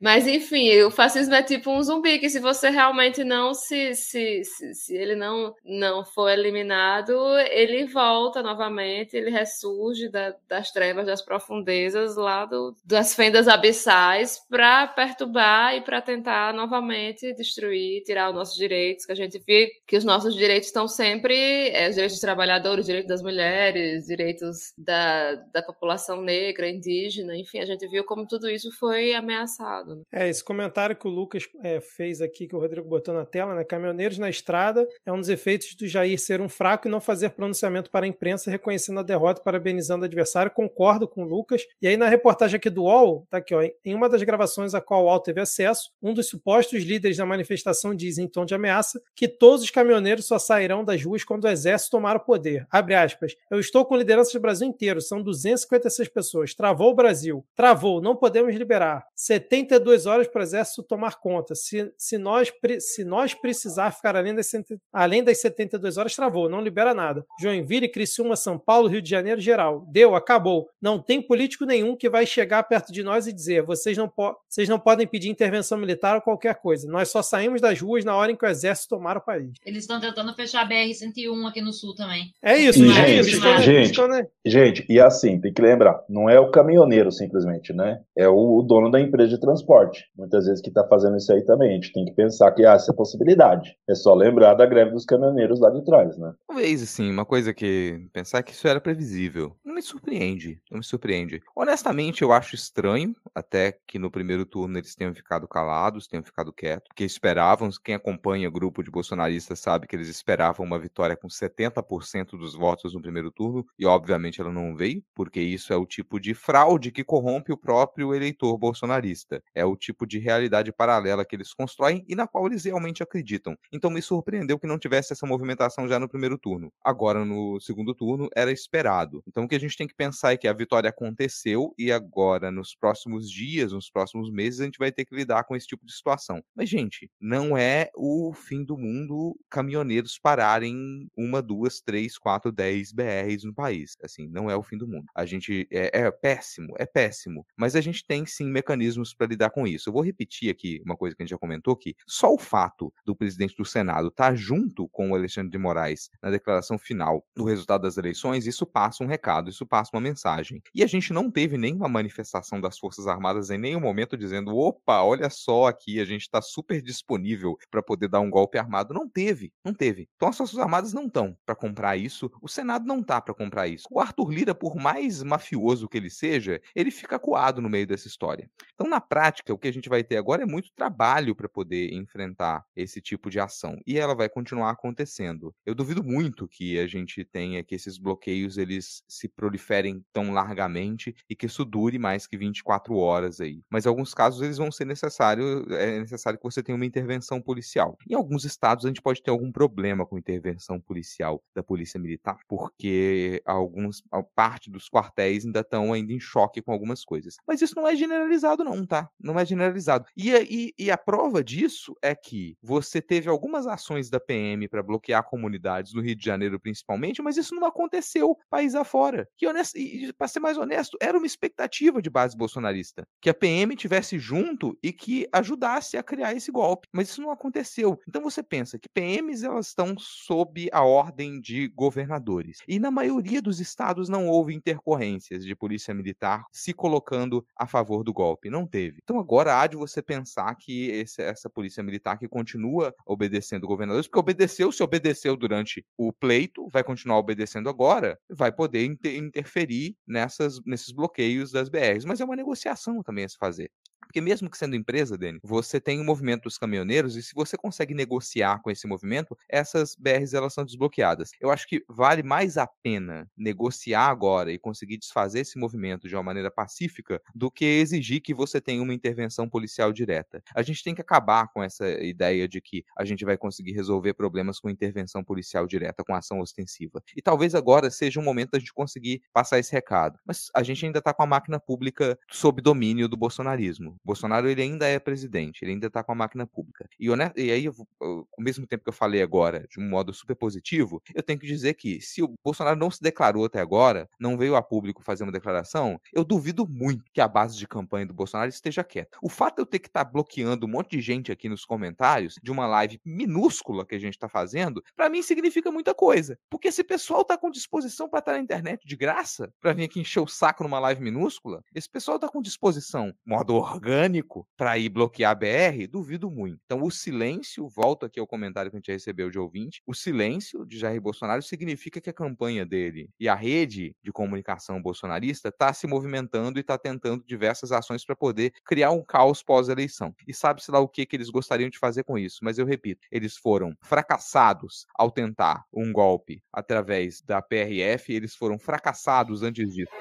Mas 0.00 0.26
enfim, 0.26 0.80
o 0.82 0.90
fascismo 0.90 1.34
é 1.34 1.42
tipo 1.42 1.70
um 1.70 1.82
zumbi 1.82 2.18
que 2.18 2.30
se 2.30 2.40
você 2.40 2.70
realmente 2.70 3.24
não 3.24 3.54
se, 3.54 3.94
se, 3.94 4.42
se, 4.44 4.74
se 4.74 4.96
ele 4.96 5.14
não, 5.14 5.54
não 5.64 6.04
for 6.14 6.30
eliminado, 6.30 7.12
ele 7.50 7.86
volta 7.86 8.42
novamente, 8.42 9.16
ele 9.16 9.30
ressurge 9.30 10.08
da, 10.08 10.34
das 10.48 10.70
trevas, 10.70 11.06
das 11.06 11.22
profundezas, 11.22 12.16
lá 12.16 12.46
do, 12.46 12.74
das 12.84 13.14
fendas 13.14 13.48
abissais, 13.48 14.40
para 14.48 14.86
perturbar 14.86 15.74
e 15.74 15.80
para 15.80 16.00
tentar 16.00 16.54
novamente 16.54 17.34
destruir, 17.34 18.02
tirar 18.04 18.30
os 18.30 18.34
nossos 18.34 18.56
direitos, 18.56 19.04
que 19.04 19.12
a 19.12 19.16
gente 19.16 19.42
vê 19.46 19.70
que 19.86 19.96
os 19.96 20.04
nossos 20.04 20.34
direitos 20.34 20.68
estão 20.68 20.86
sempre, 20.86 21.68
é, 21.70 21.88
os 21.88 21.94
direitos 21.94 22.16
dos 22.16 22.20
trabalhadores, 22.20 22.86
direitos 22.86 23.08
das 23.08 23.22
mulheres, 23.22 24.06
direitos 24.06 24.72
da, 24.78 25.34
da 25.52 25.62
população 25.62 26.22
negra, 26.22 26.68
indígena, 26.68 27.36
enfim, 27.36 27.58
a 27.58 27.66
gente 27.66 27.86
viu 27.88 28.04
como 28.04 28.26
tudo 28.26 28.48
isso 28.48 28.70
foi 28.78 29.14
ameaçado. 29.14 29.96
Né? 29.96 30.02
É, 30.12 30.28
esse 30.28 30.44
comentário 30.44 30.94
que 30.94 31.08
o 31.08 31.10
Lucas 31.10 31.48
é, 31.62 31.80
fez 31.80 32.20
aqui, 32.20 32.46
que 32.46 32.54
o 32.54 32.60
Rodrigo 32.60 32.88
botou 32.88 33.12
na 33.12 33.24
tela, 33.24 33.54
né? 33.54 33.64
Caminhoneiros 33.64 34.18
na 34.18 34.30
estrada 34.30 34.86
é 35.04 35.12
um 35.12 35.18
dos 35.18 35.28
efeitos 35.28 35.74
do 35.74 35.86
Jair 35.86 36.03
ser 36.18 36.40
um 36.40 36.48
fraco 36.48 36.88
e 36.88 36.90
não 36.90 37.00
fazer 37.00 37.30
pronunciamento 37.30 37.90
para 37.90 38.06
a 38.06 38.08
imprensa 38.08 38.50
reconhecendo 38.50 39.00
a 39.00 39.02
derrota 39.02 39.40
e 39.40 39.44
parabenizando 39.44 40.02
o 40.02 40.04
adversário. 40.06 40.50
Concordo 40.50 41.08
com 41.08 41.22
o 41.22 41.26
Lucas. 41.26 41.62
E 41.80 41.88
aí, 41.88 41.96
na 41.96 42.08
reportagem 42.08 42.56
aqui 42.56 42.70
do 42.70 42.84
UOL, 42.84 43.26
tá 43.30 43.38
aqui, 43.38 43.54
ó, 43.54 43.62
em 43.84 43.94
uma 43.94 44.08
das 44.08 44.22
gravações 44.22 44.74
a 44.74 44.80
qual 44.80 45.04
o 45.04 45.06
UOL 45.06 45.20
teve 45.20 45.40
acesso, 45.40 45.90
um 46.02 46.12
dos 46.12 46.28
supostos 46.28 46.82
líderes 46.82 47.16
da 47.16 47.26
manifestação 47.26 47.94
diz, 47.94 48.18
em 48.18 48.28
tom 48.28 48.44
de 48.44 48.54
ameaça, 48.54 49.00
que 49.14 49.26
todos 49.26 49.62
os 49.62 49.70
caminhoneiros 49.70 50.26
só 50.26 50.38
sairão 50.38 50.84
das 50.84 51.02
ruas 51.02 51.24
quando 51.24 51.44
o 51.44 51.48
exército 51.48 51.92
tomar 51.92 52.16
o 52.16 52.20
poder. 52.20 52.66
Abre 52.70 52.94
aspas. 52.94 53.34
Eu 53.50 53.60
estou 53.60 53.84
com 53.84 53.96
liderança 53.96 54.32
do 54.32 54.40
Brasil 54.40 54.66
inteiro, 54.66 55.00
são 55.00 55.22
256 55.22 56.08
pessoas. 56.08 56.54
Travou 56.54 56.90
o 56.90 56.94
Brasil. 56.94 57.44
Travou, 57.54 58.00
não 58.00 58.16
podemos 58.16 58.54
liberar. 58.54 59.06
72 59.14 60.06
horas 60.06 60.26
para 60.26 60.40
o 60.40 60.42
exército 60.42 60.82
tomar 60.82 61.20
conta. 61.20 61.54
Se, 61.54 61.92
se, 61.96 62.18
nós, 62.18 62.52
se 62.80 63.04
nós 63.04 63.34
precisar 63.34 63.92
ficar 63.92 64.16
além 64.16 64.34
das, 64.34 64.50
além 64.92 65.22
das 65.22 65.40
72 65.40 65.93
horas, 65.98 66.14
travou, 66.14 66.48
não 66.48 66.60
libera 66.60 66.94
nada. 66.94 67.24
Joinville, 67.40 67.88
Criciúma, 67.88 68.36
São 68.36 68.58
Paulo, 68.58 68.88
Rio 68.88 69.02
de 69.02 69.10
Janeiro, 69.10 69.40
geral. 69.40 69.84
Deu, 69.90 70.14
acabou. 70.14 70.68
Não 70.80 70.98
tem 70.98 71.20
político 71.20 71.64
nenhum 71.64 71.96
que 71.96 72.08
vai 72.08 72.26
chegar 72.26 72.62
perto 72.64 72.92
de 72.92 73.02
nós 73.02 73.26
e 73.26 73.32
dizer: 73.32 73.62
vocês 73.62 73.96
não, 73.96 74.08
po 74.08 74.34
vocês 74.48 74.68
não 74.68 74.78
podem 74.78 75.06
pedir 75.06 75.28
intervenção 75.28 75.78
militar 75.78 76.16
ou 76.16 76.22
qualquer 76.22 76.56
coisa. 76.56 76.88
Nós 76.90 77.10
só 77.10 77.22
saímos 77.22 77.60
das 77.60 77.80
ruas 77.80 78.04
na 78.04 78.14
hora 78.14 78.32
em 78.32 78.36
que 78.36 78.44
o 78.44 78.48
exército 78.48 78.96
tomar 78.96 79.16
o 79.16 79.20
país. 79.20 79.52
Eles 79.64 79.84
estão 79.84 80.00
tentando 80.00 80.34
fechar 80.34 80.62
a 80.62 80.68
BR-101 80.68 81.48
aqui 81.48 81.60
no 81.60 81.72
sul 81.72 81.94
também. 81.94 82.30
É 82.42 82.56
isso, 82.56 82.78
e, 82.78 82.88
né? 82.88 83.22
Gente, 83.22 83.94
gente, 83.94 84.28
gente, 84.44 84.86
e 84.88 85.00
assim, 85.00 85.40
tem 85.40 85.52
que 85.52 85.62
lembrar: 85.62 86.02
não 86.08 86.28
é 86.28 86.38
o 86.38 86.50
caminhoneiro 86.50 87.10
simplesmente, 87.10 87.72
né? 87.72 88.00
É 88.16 88.28
o 88.28 88.62
dono 88.62 88.90
da 88.90 89.00
empresa 89.00 89.30
de 89.30 89.40
transporte 89.40 89.54
transporte. 89.54 90.04
Muitas 90.16 90.46
vezes 90.46 90.60
que 90.60 90.68
está 90.68 90.86
fazendo 90.86 91.16
isso 91.16 91.32
aí 91.32 91.42
também. 91.44 91.70
A 91.70 91.74
gente 91.74 91.92
tem 91.92 92.04
que 92.04 92.12
pensar 92.12 92.50
que 92.52 92.64
há 92.64 92.72
essa 92.72 92.92
possibilidade. 92.92 93.76
É 93.88 93.94
só 93.94 94.14
lembrar 94.14 94.54
da 94.54 94.66
greve 94.66 94.92
dos 94.92 95.04
caminhoneiros 95.04 95.60
lá 95.60 95.70
de 95.70 95.83
trás, 95.84 96.16
né? 96.16 96.34
Talvez, 96.46 96.82
assim, 96.82 97.10
uma 97.10 97.24
coisa 97.24 97.52
que 97.52 98.08
pensar 98.12 98.42
que 98.42 98.52
isso 98.52 98.66
era 98.66 98.80
previsível. 98.80 99.56
Não 99.64 99.74
me 99.74 99.82
surpreende, 99.82 100.60
não 100.70 100.78
me 100.78 100.84
surpreende. 100.84 101.42
Honestamente, 101.54 102.22
eu 102.22 102.32
acho 102.32 102.54
estranho 102.54 103.14
até 103.34 103.78
que 103.86 103.98
no 103.98 104.10
primeiro 104.10 104.46
turno 104.46 104.78
eles 104.78 104.94
tenham 104.94 105.14
ficado 105.14 105.48
calados, 105.48 106.06
tenham 106.06 106.22
ficado 106.22 106.52
quietos, 106.52 106.88
que 106.94 107.04
esperavam, 107.04 107.68
quem 107.82 107.94
acompanha 107.94 108.48
o 108.48 108.52
grupo 108.52 108.82
de 108.82 108.90
bolsonaristas 108.90 109.60
sabe 109.60 109.86
que 109.86 109.96
eles 109.96 110.08
esperavam 110.08 110.64
uma 110.64 110.78
vitória 110.78 111.16
com 111.16 111.28
70% 111.28 112.38
dos 112.38 112.54
votos 112.54 112.94
no 112.94 113.02
primeiro 113.02 113.30
turno, 113.30 113.66
e 113.78 113.84
obviamente 113.84 114.40
ela 114.40 114.52
não 114.52 114.76
veio, 114.76 115.02
porque 115.14 115.40
isso 115.40 115.72
é 115.72 115.76
o 115.76 115.86
tipo 115.86 116.20
de 116.20 116.34
fraude 116.34 116.92
que 116.92 117.04
corrompe 117.04 117.52
o 117.52 117.56
próprio 117.56 118.14
eleitor 118.14 118.56
bolsonarista. 118.56 119.42
É 119.54 119.64
o 119.64 119.76
tipo 119.76 120.06
de 120.06 120.18
realidade 120.18 120.72
paralela 120.72 121.24
que 121.24 121.34
eles 121.34 121.52
constroem 121.52 122.04
e 122.08 122.14
na 122.14 122.26
qual 122.26 122.46
eles 122.46 122.64
realmente 122.64 123.02
acreditam. 123.02 123.56
Então 123.72 123.90
me 123.90 124.00
surpreendeu 124.00 124.58
que 124.58 124.66
não 124.66 124.78
tivesse 124.78 125.12
essa 125.12 125.26
movimentação 125.26 125.63
já 125.88 125.98
no 125.98 126.08
primeiro 126.08 126.38
turno. 126.38 126.72
Agora, 126.82 127.24
no 127.24 127.60
segundo 127.60 127.94
turno, 127.94 128.28
era 128.34 128.52
esperado. 128.52 129.22
Então 129.26 129.44
o 129.44 129.48
que 129.48 129.54
a 129.54 129.60
gente 129.60 129.76
tem 129.76 129.86
que 129.86 129.94
pensar 129.94 130.32
é 130.32 130.36
que 130.36 130.48
a 130.48 130.52
vitória 130.52 130.90
aconteceu 130.90 131.74
e 131.78 131.92
agora, 131.92 132.50
nos 132.50 132.74
próximos 132.74 133.30
dias, 133.30 133.72
nos 133.72 133.90
próximos 133.90 134.30
meses, 134.30 134.60
a 134.60 134.64
gente 134.64 134.78
vai 134.78 134.92
ter 134.92 135.04
que 135.04 135.14
lidar 135.14 135.44
com 135.44 135.56
esse 135.56 135.66
tipo 135.66 135.84
de 135.84 135.92
situação. 135.92 136.42
Mas, 136.54 136.68
gente, 136.68 137.10
não 137.20 137.56
é 137.56 137.90
o 137.96 138.32
fim 138.34 138.64
do 138.64 138.76
mundo 138.76 139.36
caminhoneiros 139.50 140.18
pararem 140.18 141.08
uma, 141.16 141.42
duas, 141.42 141.80
três, 141.80 142.18
quatro, 142.18 142.52
dez 142.52 142.92
BRs 142.92 143.44
no 143.44 143.54
país. 143.54 143.96
Assim, 144.02 144.28
não 144.28 144.50
é 144.50 144.56
o 144.56 144.62
fim 144.62 144.76
do 144.76 144.88
mundo. 144.88 145.06
A 145.14 145.24
gente 145.24 145.66
é, 145.70 146.00
é 146.00 146.10
péssimo, 146.10 146.74
é 146.78 146.86
péssimo. 146.86 147.46
Mas 147.56 147.76
a 147.76 147.80
gente 147.80 148.04
tem 148.06 148.26
sim 148.26 148.50
mecanismos 148.50 149.14
para 149.14 149.26
lidar 149.26 149.50
com 149.50 149.66
isso. 149.66 149.88
Eu 149.88 149.92
vou 149.92 150.02
repetir 150.02 150.50
aqui 150.50 150.80
uma 150.84 150.96
coisa 150.96 151.14
que 151.14 151.22
a 151.22 151.24
gente 151.24 151.30
já 151.30 151.38
comentou 151.38 151.76
que 151.76 151.94
só 152.06 152.32
o 152.32 152.38
fato 152.38 152.92
do 153.04 153.14
presidente 153.14 153.56
do 153.56 153.64
Senado 153.64 154.08
estar 154.08 154.30
tá 154.30 154.34
junto 154.34 154.88
com 154.88 155.10
o 155.10 155.14
Alexandre 155.14 155.50
de 155.54 155.58
Moraes 155.58 156.10
na 156.20 156.30
declaração 156.30 156.76
final 156.76 157.24
do 157.34 157.44
resultado 157.44 157.82
das 157.82 157.96
eleições, 157.96 158.46
isso 158.46 158.66
passa 158.66 159.04
um 159.04 159.06
recado, 159.06 159.48
isso 159.48 159.64
passa 159.66 159.90
uma 159.94 160.00
mensagem. 160.00 160.60
E 160.74 160.82
a 160.82 160.86
gente 160.86 161.12
não 161.12 161.30
teve 161.30 161.56
nenhuma 161.56 161.88
manifestação 161.88 162.60
das 162.60 162.78
Forças 162.78 163.06
Armadas 163.06 163.50
em 163.50 163.58
nenhum 163.58 163.80
momento 163.80 164.16
dizendo: 164.16 164.56
opa, 164.56 165.02
olha 165.02 165.30
só 165.30 165.66
aqui, 165.66 166.00
a 166.00 166.04
gente 166.04 166.22
está 166.22 166.42
super 166.42 166.82
disponível 166.82 167.56
para 167.70 167.82
poder 167.82 168.08
dar 168.08 168.20
um 168.20 168.30
golpe 168.30 168.58
armado. 168.58 168.92
Não 168.92 169.08
teve, 169.08 169.52
não 169.64 169.72
teve. 169.72 170.08
Então 170.16 170.28
as 170.28 170.36
Forças 170.36 170.58
Armadas 170.58 170.92
não 170.92 171.06
estão 171.06 171.36
para 171.46 171.54
comprar 171.54 171.96
isso, 171.96 172.30
o 172.42 172.48
Senado 172.48 172.84
não 172.86 173.02
tá 173.02 173.20
para 173.20 173.34
comprar 173.34 173.68
isso. 173.68 173.86
O 173.90 174.00
Arthur 174.00 174.30
Lira, 174.30 174.54
por 174.54 174.76
mais 174.76 175.22
mafioso 175.22 175.88
que 175.88 175.96
ele 175.96 176.10
seja, 176.10 176.60
ele 176.74 176.90
fica 176.90 177.18
coado 177.18 177.60
no 177.60 177.68
meio 177.68 177.86
dessa 177.86 178.08
história. 178.08 178.50
Então, 178.74 178.88
na 178.88 179.00
prática, 179.00 179.52
o 179.52 179.58
que 179.58 179.68
a 179.68 179.72
gente 179.72 179.88
vai 179.88 180.02
ter 180.02 180.16
agora 180.16 180.42
é 180.42 180.46
muito 180.46 180.70
trabalho 180.74 181.34
para 181.34 181.48
poder 181.48 181.92
enfrentar 181.92 182.64
esse 182.74 183.00
tipo 183.00 183.30
de 183.30 183.38
ação. 183.38 183.78
E 183.86 183.98
ela 183.98 184.14
vai 184.14 184.28
continuar 184.28 184.70
acontecendo. 184.70 185.43
Eu 185.64 185.74
duvido 185.74 186.02
muito 186.02 186.46
que 186.48 186.78
a 186.78 186.86
gente 186.86 187.24
tenha 187.24 187.62
que 187.64 187.74
esses 187.74 187.98
bloqueios 187.98 188.58
eles 188.58 189.02
se 189.08 189.28
proliferem 189.28 190.04
tão 190.12 190.32
largamente 190.32 191.14
e 191.28 191.34
que 191.34 191.46
isso 191.46 191.64
dure 191.64 191.98
mais 191.98 192.26
que 192.26 192.36
24 192.36 192.96
horas 192.96 193.40
aí. 193.40 193.62
Mas 193.70 193.86
em 193.86 193.88
alguns 193.88 194.14
casos 194.14 194.42
eles 194.42 194.58
vão 194.58 194.70
ser 194.70 194.84
necessário, 194.84 195.64
é 195.72 196.00
necessário 196.00 196.38
que 196.38 196.44
você 196.44 196.62
tenha 196.62 196.76
uma 196.76 196.86
intervenção 196.86 197.40
policial. 197.40 197.96
Em 198.08 198.14
alguns 198.14 198.44
estados 198.44 198.84
a 198.84 198.88
gente 198.88 199.02
pode 199.02 199.22
ter 199.22 199.30
algum 199.30 199.50
problema 199.50 200.06
com 200.06 200.18
intervenção 200.18 200.80
policial 200.80 201.42
da 201.54 201.62
polícia 201.62 201.98
militar, 201.98 202.38
porque 202.48 203.42
alguns 203.44 204.02
parte 204.34 204.70
dos 204.70 204.88
quartéis 204.88 205.44
ainda 205.44 205.60
estão 205.60 205.92
ainda 205.92 206.12
em 206.12 206.20
choque 206.20 206.62
com 206.62 206.72
algumas 206.72 207.04
coisas. 207.04 207.36
Mas 207.46 207.60
isso 207.62 207.74
não 207.76 207.86
é 207.86 207.96
generalizado 207.96 208.64
não, 208.64 208.86
tá? 208.86 209.08
Não 209.18 209.38
é 209.38 209.44
generalizado. 209.44 210.06
E, 210.16 210.30
e, 210.32 210.74
e 210.78 210.90
a 210.90 210.98
prova 210.98 211.42
disso 211.42 211.94
é 212.02 212.14
que 212.14 212.56
você 212.62 213.00
teve 213.00 213.28
algumas 213.28 213.66
ações 213.66 214.10
da 214.10 214.20
PM 214.20 214.68
para 214.68 214.82
bloquear 214.82 215.24
comunidades 215.34 215.92
no 215.92 216.00
Rio 216.00 216.14
de 216.14 216.24
Janeiro 216.24 216.60
principalmente, 216.60 217.20
mas 217.20 217.36
isso 217.36 217.54
não 217.56 217.66
aconteceu 217.66 218.38
país 218.48 218.76
afora. 218.76 219.28
Que 219.36 219.46
e, 219.74 220.12
para 220.12 220.28
ser 220.28 220.38
mais 220.38 220.56
honesto, 220.56 220.96
era 221.00 221.18
uma 221.18 221.26
expectativa 221.26 222.00
de 222.00 222.08
base 222.08 222.36
bolsonarista 222.36 223.04
que 223.20 223.28
a 223.28 223.34
PM 223.34 223.74
tivesse 223.74 224.16
junto 224.16 224.78
e 224.82 224.92
que 224.92 225.26
ajudasse 225.32 225.96
a 225.96 226.02
criar 226.02 226.34
esse 226.34 226.52
golpe, 226.52 226.88
mas 226.92 227.08
isso 227.08 227.20
não 227.20 227.30
aconteceu. 227.30 227.98
Então 228.08 228.22
você 228.22 228.42
pensa 228.42 228.78
que 228.78 228.88
PMs 228.88 229.44
elas 229.44 229.68
estão 229.68 229.96
sob 229.98 230.68
a 230.72 230.82
ordem 230.82 231.40
de 231.40 231.68
governadores. 231.68 232.58
E 232.68 232.78
na 232.78 232.90
maioria 232.90 233.42
dos 233.42 233.60
estados 233.60 234.08
não 234.08 234.28
houve 234.28 234.54
intercorrências 234.54 235.44
de 235.44 235.56
polícia 235.56 235.94
militar 235.94 236.44
se 236.52 236.72
colocando 236.72 237.44
a 237.56 237.66
favor 237.66 238.04
do 238.04 238.12
golpe, 238.12 238.50
não 238.50 238.66
teve. 238.66 239.00
Então 239.02 239.18
agora 239.18 239.60
há 239.60 239.66
de 239.66 239.76
você 239.76 240.02
pensar 240.02 240.54
que 240.56 240.90
esse, 240.90 241.22
essa 241.22 241.48
polícia 241.48 241.82
militar 241.82 242.18
que 242.18 242.28
continua 242.28 242.94
obedecendo 243.06 243.66
governadores, 243.66 244.06
porque 244.06 244.18
obedeceu, 244.18 244.70
se 244.70 244.82
obedeceu 244.82 245.23
durante 245.36 245.84
o 245.96 246.12
pleito, 246.12 246.68
vai 246.70 246.84
continuar 246.84 247.18
obedecendo 247.18 247.68
agora, 247.68 248.18
vai 248.28 248.52
poder 248.52 248.84
inter 248.84 249.16
interferir 249.16 249.96
nessas, 250.06 250.60
nesses 250.64 250.92
bloqueios 250.92 251.50
das 251.50 251.68
BRs. 251.68 252.04
Mas 252.04 252.20
é 252.20 252.24
uma 252.24 252.36
negociação 252.36 253.02
também 253.02 253.24
a 253.24 253.28
se 253.28 253.36
fazer. 253.38 253.70
Porque 254.06 254.20
mesmo 254.20 254.50
que 254.50 254.58
sendo 254.58 254.76
empresa, 254.76 255.16
Dani, 255.18 255.38
você 255.42 255.80
tem 255.80 256.00
o 256.00 256.04
movimento 256.04 256.44
dos 256.44 256.58
caminhoneiros 256.58 257.16
e 257.16 257.22
se 257.22 257.34
você 257.34 257.56
consegue 257.56 257.94
negociar 257.94 258.60
com 258.62 258.70
esse 258.70 258.86
movimento, 258.86 259.36
essas 259.48 259.94
BRs 259.96 260.34
elas 260.34 260.52
são 260.54 260.64
desbloqueadas. 260.64 261.30
Eu 261.40 261.50
acho 261.50 261.66
que 261.66 261.84
vale 261.88 262.22
mais 262.22 262.56
a 262.56 262.66
pena 262.66 263.28
negociar 263.36 264.06
agora 264.08 264.52
e 264.52 264.58
conseguir 264.58 264.98
desfazer 264.98 265.40
esse 265.40 265.58
movimento 265.58 266.08
de 266.08 266.14
uma 266.14 266.22
maneira 266.22 266.50
pacífica 266.50 267.20
do 267.34 267.50
que 267.50 267.64
exigir 267.64 268.20
que 268.20 268.34
você 268.34 268.60
tenha 268.60 268.82
uma 268.82 268.94
intervenção 268.94 269.48
policial 269.48 269.92
direta. 269.92 270.42
A 270.54 270.62
gente 270.62 270.82
tem 270.82 270.94
que 270.94 271.00
acabar 271.00 271.48
com 271.52 271.62
essa 271.62 271.88
ideia 272.02 272.48
de 272.48 272.60
que 272.60 272.84
a 272.96 273.04
gente 273.04 273.24
vai 273.24 273.36
conseguir 273.36 273.72
resolver 273.72 274.14
problemas 274.14 274.58
com 274.60 274.70
intervenção 274.70 275.22
policial 275.24 275.66
direta, 275.66 276.04
com 276.04 276.14
ação 276.14 276.40
ostensiva. 276.40 277.02
E 277.16 277.22
talvez 277.22 277.54
agora 277.54 277.90
seja 277.90 278.20
um 278.20 278.24
momento 278.24 278.52
da 278.52 278.58
gente 278.58 278.72
conseguir 278.72 279.22
passar 279.32 279.58
esse 279.58 279.72
recado. 279.72 280.18
Mas 280.26 280.50
a 280.54 280.62
gente 280.62 280.84
ainda 280.84 280.98
está 280.98 281.12
com 281.12 281.22
a 281.22 281.26
máquina 281.26 281.58
pública 281.60 282.18
sob 282.30 282.60
domínio 282.60 283.08
do 283.08 283.16
bolsonarismo. 283.16 283.93
Bolsonaro 284.04 284.48
ele 284.48 284.62
ainda 284.62 284.86
é 284.86 284.98
presidente, 284.98 285.64
ele 285.64 285.72
ainda 285.72 285.86
está 285.86 286.02
com 286.02 286.12
a 286.12 286.14
máquina 286.14 286.46
pública. 286.46 286.88
E, 286.98 287.10
honesto, 287.10 287.38
e 287.38 287.50
aí, 287.50 287.66
ao 287.66 288.26
mesmo 288.38 288.66
tempo 288.66 288.84
que 288.84 288.88
eu 288.88 288.94
falei 288.94 289.22
agora, 289.22 289.66
de 289.68 289.80
um 289.80 289.88
modo 289.88 290.12
super 290.12 290.34
positivo, 290.34 291.02
eu 291.14 291.22
tenho 291.22 291.38
que 291.38 291.46
dizer 291.46 291.74
que 291.74 292.00
se 292.00 292.22
o 292.22 292.34
Bolsonaro 292.42 292.78
não 292.78 292.90
se 292.90 293.02
declarou 293.02 293.44
até 293.44 293.60
agora, 293.60 294.08
não 294.18 294.36
veio 294.36 294.56
a 294.56 294.62
público 294.62 295.02
fazer 295.02 295.24
uma 295.24 295.32
declaração, 295.32 296.00
eu 296.12 296.24
duvido 296.24 296.66
muito 296.66 297.04
que 297.12 297.20
a 297.20 297.28
base 297.28 297.56
de 297.56 297.66
campanha 297.66 298.06
do 298.06 298.14
Bolsonaro 298.14 298.48
esteja 298.48 298.84
quieta. 298.84 299.18
O 299.22 299.28
fato 299.28 299.56
de 299.56 299.62
eu 299.62 299.66
ter 299.66 299.78
que 299.78 299.88
estar 299.88 300.04
tá 300.04 300.10
bloqueando 300.10 300.66
um 300.66 300.70
monte 300.70 300.92
de 300.96 301.00
gente 301.00 301.30
aqui 301.30 301.48
nos 301.48 301.64
comentários 301.64 302.38
de 302.42 302.50
uma 302.50 302.66
live 302.66 303.00
minúscula 303.04 303.86
que 303.86 303.94
a 303.94 303.98
gente 303.98 304.14
está 304.14 304.28
fazendo, 304.28 304.82
para 304.96 305.08
mim 305.08 305.22
significa 305.22 305.70
muita 305.70 305.94
coisa. 305.94 306.38
Porque 306.50 306.68
esse 306.68 306.84
pessoal 306.84 307.22
está 307.22 307.36
com 307.36 307.50
disposição 307.50 308.08
para 308.08 308.20
estar 308.20 308.32
tá 308.32 308.38
na 308.38 308.44
internet 308.44 308.86
de 308.86 308.96
graça, 308.96 309.52
para 309.60 309.72
vir 309.72 309.84
aqui 309.84 310.00
encher 310.00 310.20
o 310.20 310.26
saco 310.26 310.62
numa 310.62 310.78
live 310.78 311.02
minúscula, 311.02 311.62
esse 311.74 311.88
pessoal 311.88 312.16
está 312.16 312.28
com 312.28 312.40
disposição, 312.40 313.14
modo 313.24 313.54
orgânico 313.56 313.83
orgânico 313.84 314.48
para 314.56 314.78
ir 314.78 314.88
bloquear 314.88 315.32
a 315.32 315.34
BR, 315.34 315.86
duvido 315.90 316.30
muito. 316.30 316.58
Então, 316.64 316.82
o 316.82 316.90
silêncio, 316.90 317.68
volto 317.68 318.06
aqui 318.06 318.18
ao 318.18 318.26
comentário 318.26 318.70
que 318.70 318.76
a 318.76 318.78
gente 318.78 318.90
recebeu 318.90 319.30
de 319.30 319.38
ouvinte, 319.38 319.82
o 319.86 319.92
silêncio 319.92 320.64
de 320.64 320.78
Jair 320.78 321.00
Bolsonaro 321.00 321.42
significa 321.42 322.00
que 322.00 322.08
a 322.08 322.12
campanha 322.12 322.64
dele 322.64 323.10
e 323.20 323.28
a 323.28 323.34
rede 323.34 323.94
de 324.02 324.10
comunicação 324.10 324.80
bolsonarista 324.80 325.48
está 325.48 325.72
se 325.72 325.86
movimentando 325.86 326.58
e 326.58 326.62
está 326.62 326.78
tentando 326.78 327.22
diversas 327.26 327.72
ações 327.72 328.04
para 328.04 328.16
poder 328.16 328.52
criar 328.64 328.90
um 328.90 329.02
caos 329.02 329.42
pós-eleição. 329.42 330.14
E 330.26 330.32
sabe-se 330.32 330.70
lá 330.70 330.78
o 330.78 330.88
que, 330.88 331.04
que 331.04 331.16
eles 331.16 331.28
gostariam 331.28 331.68
de 331.68 331.78
fazer 331.78 332.04
com 332.04 332.16
isso. 332.18 332.38
Mas 332.42 332.58
eu 332.58 332.64
repito, 332.64 333.06
eles 333.10 333.36
foram 333.36 333.76
fracassados 333.82 334.86
ao 334.94 335.10
tentar 335.10 335.64
um 335.72 335.92
golpe 335.92 336.42
através 336.52 337.20
da 337.20 337.42
PRF, 337.42 338.12
eles 338.12 338.34
foram 338.34 338.58
fracassados 338.58 339.42
antes 339.42 339.74
disso, 339.74 339.92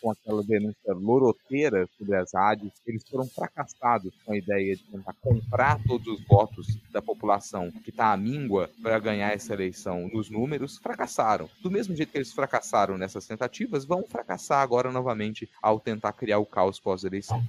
com 0.00 0.10
aquela 0.10 0.42
denúncia 0.42 0.92
loroteira 0.94 1.86
sobre 1.96 2.16
as 2.16 2.34
eles 2.86 3.02
foram 3.08 3.26
fracassados 3.26 4.12
com 4.24 4.32
a 4.32 4.36
ideia 4.36 4.76
de 4.76 4.82
tentar 4.84 5.14
comprar 5.20 5.80
todos 5.86 6.06
os 6.06 6.26
votos 6.26 6.66
da 6.90 7.02
população 7.02 7.70
que 7.84 7.90
está 7.90 8.12
à 8.12 8.16
míngua 8.16 8.70
para 8.82 8.98
ganhar 8.98 9.32
essa 9.32 9.54
eleição 9.54 10.08
nos 10.12 10.30
números, 10.30 10.78
fracassaram. 10.78 11.48
Do 11.62 11.70
mesmo 11.70 11.94
jeito 11.94 12.12
que 12.12 12.18
eles 12.18 12.32
fracassaram 12.32 12.96
nessas 12.96 13.26
tentativas, 13.26 13.84
vão 13.84 14.04
fracassar 14.08 14.60
agora 14.60 14.90
novamente 14.90 15.48
ao 15.62 15.78
tentar 15.80 16.12
criar 16.12 16.38
o 16.38 16.46
caos 16.46 16.78
pós-eleição. 16.78 17.42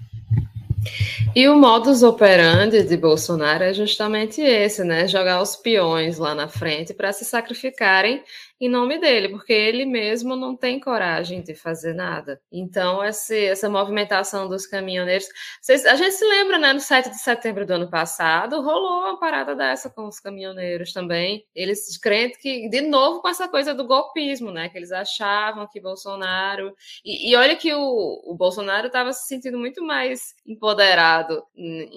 E 1.35 1.47
o 1.47 1.55
modus 1.55 2.01
operandi 2.01 2.83
de 2.83 2.97
Bolsonaro 2.97 3.63
é 3.63 3.73
justamente 3.73 4.41
esse, 4.41 4.83
né? 4.83 5.07
Jogar 5.07 5.41
os 5.41 5.55
peões 5.55 6.17
lá 6.17 6.33
na 6.33 6.47
frente 6.47 6.93
para 6.93 7.13
se 7.13 7.23
sacrificarem 7.23 8.23
em 8.61 8.69
nome 8.69 8.99
dele, 8.99 9.27
porque 9.29 9.51
ele 9.51 9.85
mesmo 9.85 10.35
não 10.35 10.55
tem 10.55 10.79
coragem 10.79 11.41
de 11.41 11.55
fazer 11.55 11.95
nada. 11.95 12.39
Então, 12.51 13.03
esse, 13.03 13.45
essa 13.45 13.67
movimentação 13.67 14.47
dos 14.47 14.67
caminhoneiros. 14.67 15.27
Vocês, 15.59 15.83
a 15.83 15.95
gente 15.95 16.13
se 16.13 16.23
lembra, 16.23 16.59
né, 16.59 16.71
no 16.71 16.79
7 16.79 17.09
de 17.09 17.17
setembro 17.17 17.65
do 17.65 17.73
ano 17.73 17.89
passado, 17.89 18.61
rolou 18.61 18.99
uma 18.99 19.19
parada 19.19 19.55
dessa 19.55 19.89
com 19.89 20.05
os 20.05 20.19
caminhoneiros 20.19 20.93
também. 20.93 21.43
Eles 21.55 21.97
crentes 21.97 22.39
que, 22.39 22.69
de 22.69 22.81
novo, 22.81 23.19
com 23.19 23.29
essa 23.29 23.47
coisa 23.47 23.73
do 23.73 23.87
golpismo, 23.87 24.51
né? 24.51 24.69
Que 24.69 24.77
eles 24.77 24.91
achavam 24.91 25.67
que 25.67 25.81
Bolsonaro. 25.81 26.75
E, 27.03 27.31
e 27.31 27.35
olha 27.35 27.55
que 27.55 27.73
o, 27.73 28.21
o 28.25 28.35
Bolsonaro 28.35 28.85
estava 28.85 29.11
se 29.11 29.27
sentindo 29.27 29.57
muito 29.57 29.83
mais 29.83 30.35
empoderado 30.45 31.43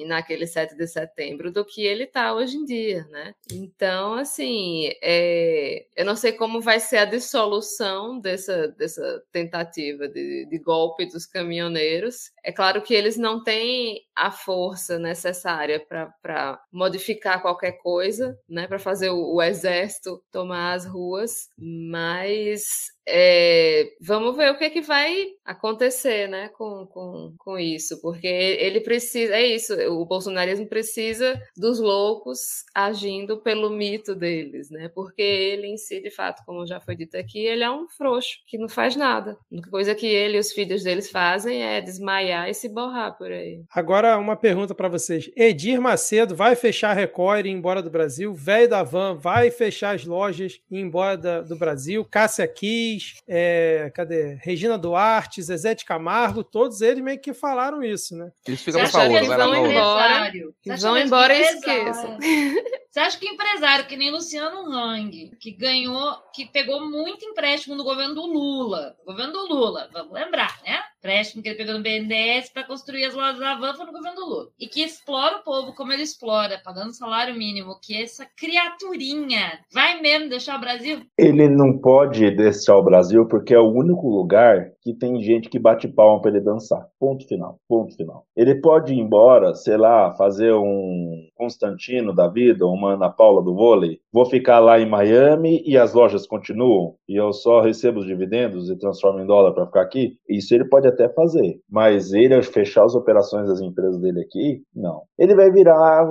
naquele 0.06 0.46
7 0.46 0.74
de 0.74 0.86
setembro 0.86 1.52
do 1.52 1.62
que 1.62 1.84
ele 1.84 2.04
está 2.04 2.32
hoje 2.32 2.56
em 2.56 2.64
dia, 2.64 3.06
né? 3.10 3.34
Então, 3.52 4.14
assim, 4.14 4.90
é, 5.02 5.84
eu 5.94 6.06
não 6.06 6.16
sei 6.16 6.32
como 6.32 6.53
vai 6.60 6.80
ser 6.80 6.98
a 6.98 7.04
dissolução 7.04 8.18
dessa, 8.18 8.68
dessa 8.68 9.22
tentativa 9.32 10.08
de, 10.08 10.46
de 10.46 10.58
golpe 10.58 11.06
dos 11.06 11.26
caminhoneiros. 11.26 12.33
É 12.44 12.52
claro 12.52 12.82
que 12.82 12.92
eles 12.92 13.16
não 13.16 13.42
têm 13.42 14.02
a 14.14 14.30
força 14.30 14.98
necessária 14.98 15.80
para 15.80 16.62
modificar 16.70 17.40
qualquer 17.40 17.72
coisa, 17.78 18.38
né? 18.46 18.68
Para 18.68 18.78
fazer 18.78 19.08
o, 19.08 19.36
o 19.36 19.42
exército 19.42 20.22
tomar 20.30 20.74
as 20.74 20.84
ruas, 20.84 21.48
mas 21.58 22.92
é, 23.06 23.92
vamos 24.00 24.36
ver 24.36 24.50
o 24.50 24.56
que, 24.56 24.64
é 24.64 24.70
que 24.70 24.80
vai 24.80 25.26
acontecer 25.44 26.26
né, 26.26 26.48
com, 26.48 26.86
com, 26.86 27.34
com 27.38 27.58
isso, 27.58 28.00
porque 28.00 28.26
ele 28.26 28.80
precisa, 28.80 29.34
é 29.34 29.46
isso, 29.46 29.74
o 29.90 30.06
bolsonarismo 30.06 30.66
precisa 30.66 31.38
dos 31.54 31.78
loucos 31.78 32.64
agindo 32.74 33.42
pelo 33.42 33.68
mito 33.68 34.14
deles, 34.14 34.70
né? 34.70 34.88
Porque 34.88 35.22
ele 35.22 35.66
em 35.66 35.76
si, 35.76 36.00
de 36.00 36.10
fato, 36.10 36.42
como 36.46 36.66
já 36.66 36.80
foi 36.80 36.96
dito 36.96 37.16
aqui, 37.16 37.40
ele 37.40 37.62
é 37.62 37.70
um 37.70 37.86
frouxo 37.88 38.38
que 38.46 38.56
não 38.56 38.68
faz 38.68 38.96
nada. 38.96 39.32
A 39.32 39.54
única 39.54 39.70
coisa 39.70 39.94
que 39.94 40.06
ele 40.06 40.36
e 40.36 40.40
os 40.40 40.52
filhos 40.52 40.82
deles 40.82 41.10
fazem 41.10 41.62
é 41.62 41.80
desmaiar 41.80 42.33
e 42.48 42.54
se 42.54 42.68
borrar 42.68 43.16
por 43.16 43.30
aí. 43.30 43.62
Agora, 43.72 44.18
uma 44.18 44.36
pergunta 44.36 44.74
para 44.74 44.88
vocês: 44.88 45.30
Edir 45.36 45.80
Macedo 45.80 46.34
vai 46.34 46.56
fechar 46.56 46.90
a 46.90 46.94
Record 46.94 47.46
e 47.46 47.48
ir 47.48 47.52
embora 47.52 47.82
do 47.82 47.90
Brasil? 47.90 48.34
Velho 48.34 48.68
da 48.68 48.82
Van 48.82 49.14
vai 49.14 49.50
fechar 49.50 49.94
as 49.94 50.04
lojas 50.04 50.60
e 50.70 50.76
ir 50.76 50.80
embora 50.80 51.16
da, 51.16 51.40
do 51.40 51.56
Brasil? 51.56 52.04
Cássia 52.04 52.46
Kiss 52.46 53.22
é, 53.26 53.90
cadê? 53.94 54.38
Regina 54.42 54.76
Duarte, 54.76 55.42
Zezé 55.42 55.74
de 55.74 55.84
Camargo, 55.84 56.44
todos 56.44 56.80
eles 56.80 57.02
meio 57.02 57.20
que 57.20 57.32
falaram 57.32 57.82
isso, 57.82 58.16
né? 58.16 58.30
Isso 58.46 58.64
fica 58.64 58.78
pra 58.78 58.88
Paola, 58.88 59.22
vai 59.22 59.38
lá, 59.38 59.58
embora, 59.58 60.32
Eles 60.64 60.82
vão 60.82 60.98
embora 60.98 61.34
e 61.34 61.40
esqueçam. 61.40 62.18
Você 62.94 63.00
acha 63.00 63.18
que 63.18 63.26
empresário 63.26 63.86
que 63.86 63.96
nem 63.96 64.12
Luciano 64.12 64.72
Hang, 64.72 65.32
que 65.40 65.50
ganhou, 65.50 66.16
que 66.32 66.46
pegou 66.46 66.88
muito 66.88 67.24
empréstimo 67.24 67.74
no 67.74 67.82
governo 67.82 68.14
do 68.14 68.24
Lula, 68.24 68.96
governo 69.04 69.32
do 69.32 69.48
Lula, 69.48 69.90
vamos 69.92 70.12
lembrar, 70.12 70.60
né? 70.62 70.80
Empréstimo 71.04 71.42
que 71.42 71.50
ele 71.50 71.58
pegou 71.58 71.74
no 71.74 71.82
BNDES 71.82 72.48
para 72.48 72.64
construir 72.64 73.04
as 73.04 73.14
lojas 73.14 73.38
da 73.38 73.58
Van 73.58 73.74
foi 73.74 73.84
no 73.84 73.92
governo 73.92 74.16
do 74.16 74.26
Lula. 74.26 74.48
E 74.58 74.66
que 74.66 74.82
explora 74.82 75.36
o 75.36 75.44
povo 75.44 75.74
como 75.74 75.92
ele 75.92 76.02
explora, 76.02 76.58
pagando 76.64 76.96
salário 76.96 77.36
mínimo, 77.36 77.78
que 77.78 77.94
essa 77.94 78.24
criaturinha 78.34 79.60
vai 79.70 80.00
mesmo 80.00 80.30
deixar 80.30 80.56
o 80.56 80.60
Brasil? 80.62 81.00
Ele 81.18 81.46
não 81.46 81.76
pode 81.76 82.30
deixar 82.30 82.78
o 82.78 82.82
Brasil 82.82 83.26
porque 83.26 83.52
é 83.52 83.58
o 83.58 83.70
único 83.70 84.08
lugar 84.08 84.72
que 84.80 84.94
tem 84.94 85.22
gente 85.22 85.50
que 85.50 85.58
bate 85.58 85.88
palma 85.88 86.22
para 86.22 86.30
ele 86.30 86.40
dançar. 86.40 86.88
Ponto 86.98 87.28
final. 87.28 87.58
Ponto 87.68 87.94
final. 87.94 88.24
Ele 88.34 88.54
pode 88.54 88.94
ir 88.94 88.98
embora, 88.98 89.54
sei 89.54 89.76
lá, 89.76 90.10
fazer 90.12 90.54
um 90.54 91.28
Constantino 91.34 92.14
da 92.14 92.28
vida, 92.28 92.66
uma 92.66 92.94
Ana 92.94 93.10
Paula 93.10 93.42
do 93.42 93.54
vôlei. 93.54 94.00
Vou 94.10 94.24
ficar 94.24 94.58
lá 94.58 94.80
em 94.80 94.88
Miami 94.88 95.62
e 95.66 95.76
as 95.76 95.92
lojas 95.92 96.26
continuam 96.26 96.96
e 97.06 97.16
eu 97.16 97.32
só 97.32 97.60
recebo 97.60 98.00
os 98.00 98.06
dividendos 98.06 98.70
e 98.70 98.76
transformo 98.76 99.20
em 99.20 99.26
dólar 99.26 99.52
para 99.52 99.66
ficar 99.66 99.82
aqui. 99.82 100.16
Isso 100.28 100.54
ele 100.54 100.64
pode 100.64 100.93
até 100.94 101.08
fazer, 101.08 101.60
mas 101.68 102.12
ele 102.12 102.40
fechar 102.42 102.84
as 102.84 102.94
operações 102.94 103.48
das 103.48 103.60
empresas 103.60 103.98
dele 103.98 104.20
aqui, 104.20 104.62
não. 104.74 105.02
Ele 105.18 105.34
vai 105.34 105.50
virar 105.50 106.06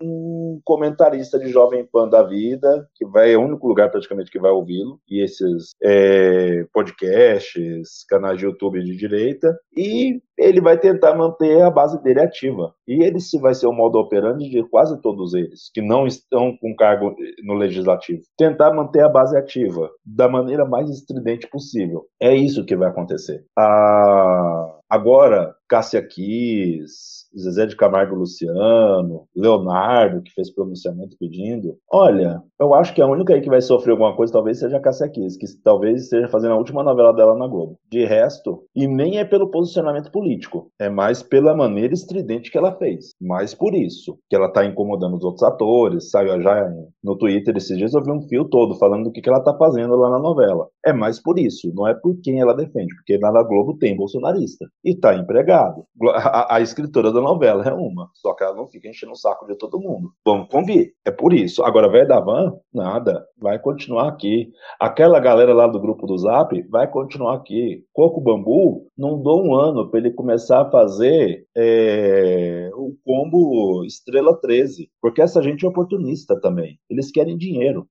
um 0.00 0.60
comentarista 0.64 1.38
de 1.38 1.48
Jovem 1.48 1.84
Pan 1.84 2.08
da 2.08 2.22
vida, 2.22 2.88
que 2.94 3.04
vai 3.06 3.32
é 3.32 3.36
o 3.36 3.42
único 3.42 3.66
lugar 3.66 3.90
praticamente 3.90 4.30
que 4.30 4.38
vai 4.38 4.50
ouvi-lo, 4.50 5.00
e 5.08 5.22
esses 5.22 5.70
é, 5.82 6.64
podcasts, 6.72 8.04
canais 8.08 8.38
de 8.38 8.44
YouTube 8.44 8.82
de 8.82 8.96
direita, 8.96 9.58
e 9.76 10.20
ele 10.38 10.60
vai 10.60 10.78
tentar 10.78 11.14
manter 11.14 11.62
a 11.62 11.70
base 11.70 12.02
dele 12.02 12.20
ativa. 12.20 12.74
E 12.86 13.02
ele 13.02 13.20
se 13.20 13.38
vai 13.38 13.54
ser 13.54 13.66
o 13.66 13.72
modo 13.72 13.98
operandi 13.98 14.48
de 14.50 14.62
quase 14.68 15.00
todos 15.00 15.34
eles, 15.34 15.70
que 15.72 15.80
não 15.80 16.06
estão 16.06 16.56
com 16.56 16.76
cargo 16.76 17.14
no 17.42 17.54
legislativo. 17.54 18.22
Tentar 18.36 18.72
manter 18.72 19.02
a 19.02 19.08
base 19.08 19.36
ativa 19.36 19.90
da 20.04 20.28
maneira 20.28 20.64
mais 20.64 20.90
estridente 20.90 21.48
possível. 21.48 22.04
É 22.20 22.34
isso 22.34 22.64
que 22.66 22.76
vai 22.76 22.88
acontecer. 22.88 23.44
Ah, 23.58 24.78
agora, 24.90 25.55
Cássia 25.68 26.02
Kiss, 26.02 27.26
Zezé 27.38 27.66
de 27.66 27.76
Camargo 27.76 28.14
Luciano, 28.14 29.26
Leonardo, 29.34 30.22
que 30.22 30.32
fez 30.32 30.50
pronunciamento 30.50 31.16
pedindo. 31.18 31.76
Olha, 31.90 32.42
eu 32.58 32.72
acho 32.74 32.94
que 32.94 33.02
a 33.02 33.06
única 33.06 33.34
aí 33.34 33.40
que 33.40 33.48
vai 33.48 33.60
sofrer 33.60 33.92
alguma 33.92 34.14
coisa 34.16 34.32
talvez 34.32 34.58
seja 34.58 34.76
a 34.76 34.80
Cássia 34.80 35.08
Kiss, 35.08 35.38
que 35.38 35.46
talvez 35.62 36.04
esteja 36.04 36.28
fazendo 36.28 36.52
a 36.52 36.58
última 36.58 36.82
novela 36.82 37.12
dela 37.12 37.36
na 37.36 37.46
Globo. 37.46 37.78
De 37.90 38.04
resto, 38.04 38.64
e 38.74 38.86
nem 38.86 39.18
é 39.18 39.24
pelo 39.24 39.50
posicionamento 39.50 40.10
político, 40.10 40.70
é 40.78 40.88
mais 40.88 41.22
pela 41.22 41.54
maneira 41.54 41.92
estridente 41.92 42.50
que 42.50 42.58
ela 42.58 42.76
fez. 42.76 43.10
Mais 43.20 43.54
por 43.54 43.74
isso, 43.74 44.18
que 44.28 44.36
ela 44.36 44.50
tá 44.50 44.64
incomodando 44.64 45.16
os 45.16 45.24
outros 45.24 45.42
atores, 45.42 46.10
saiu 46.10 46.40
já 46.40 46.72
no 47.02 47.16
Twitter 47.16 47.56
esses 47.56 47.76
dias 47.76 47.94
eu 47.94 48.02
vi 48.02 48.10
um 48.10 48.22
fio 48.28 48.44
todo 48.44 48.78
falando 48.78 49.04
do 49.04 49.12
que, 49.12 49.20
que 49.20 49.28
ela 49.28 49.40
tá 49.40 49.56
fazendo 49.56 49.94
lá 49.96 50.10
na 50.10 50.18
novela. 50.18 50.68
É 50.84 50.92
mais 50.92 51.20
por 51.20 51.38
isso, 51.38 51.72
não 51.74 51.86
é 51.86 51.94
por 51.94 52.16
quem 52.22 52.40
ela 52.40 52.54
defende, 52.54 52.94
porque 52.96 53.18
lá 53.18 53.32
na 53.32 53.42
Globo 53.42 53.76
tem 53.78 53.96
bolsonarista 53.96 54.66
e 54.84 54.94
tá 54.94 55.14
empregado. 55.14 55.55
A, 55.56 56.56
a 56.56 56.60
escritora 56.60 57.12
da 57.12 57.20
novela 57.20 57.64
é 57.64 57.72
uma, 57.72 58.10
só 58.14 58.34
que 58.34 58.44
ela 58.44 58.54
não 58.54 58.66
fica 58.68 58.88
enchendo 58.88 59.12
o 59.12 59.16
saco 59.16 59.46
de 59.46 59.56
todo 59.56 59.80
mundo. 59.80 60.10
Vamos 60.24 60.48
convir, 60.48 60.92
é 61.04 61.10
por 61.10 61.32
isso. 61.32 61.64
Agora, 61.64 61.88
velho 61.88 62.08
da 62.08 62.20
van, 62.20 62.54
nada, 62.72 63.24
vai 63.38 63.58
continuar 63.58 64.08
aqui. 64.08 64.50
Aquela 64.80 65.18
galera 65.18 65.54
lá 65.54 65.66
do 65.66 65.80
grupo 65.80 66.06
do 66.06 66.16
Zap 66.18 66.60
vai 66.68 66.88
continuar 66.88 67.36
aqui. 67.36 67.84
Coco 67.92 68.20
Bambu, 68.20 68.86
não 68.96 69.20
dou 69.20 69.44
um 69.44 69.54
ano 69.54 69.90
para 69.90 70.00
ele 70.00 70.10
começar 70.10 70.62
a 70.62 70.70
fazer 70.70 71.46
é, 71.56 72.70
o 72.74 72.94
combo 73.04 73.84
Estrela 73.84 74.38
13, 74.40 74.88
porque 75.00 75.22
essa 75.22 75.42
gente 75.42 75.64
é 75.64 75.68
oportunista 75.68 76.38
também. 76.40 76.78
Eles 76.90 77.10
querem 77.10 77.36
dinheiro. 77.36 77.86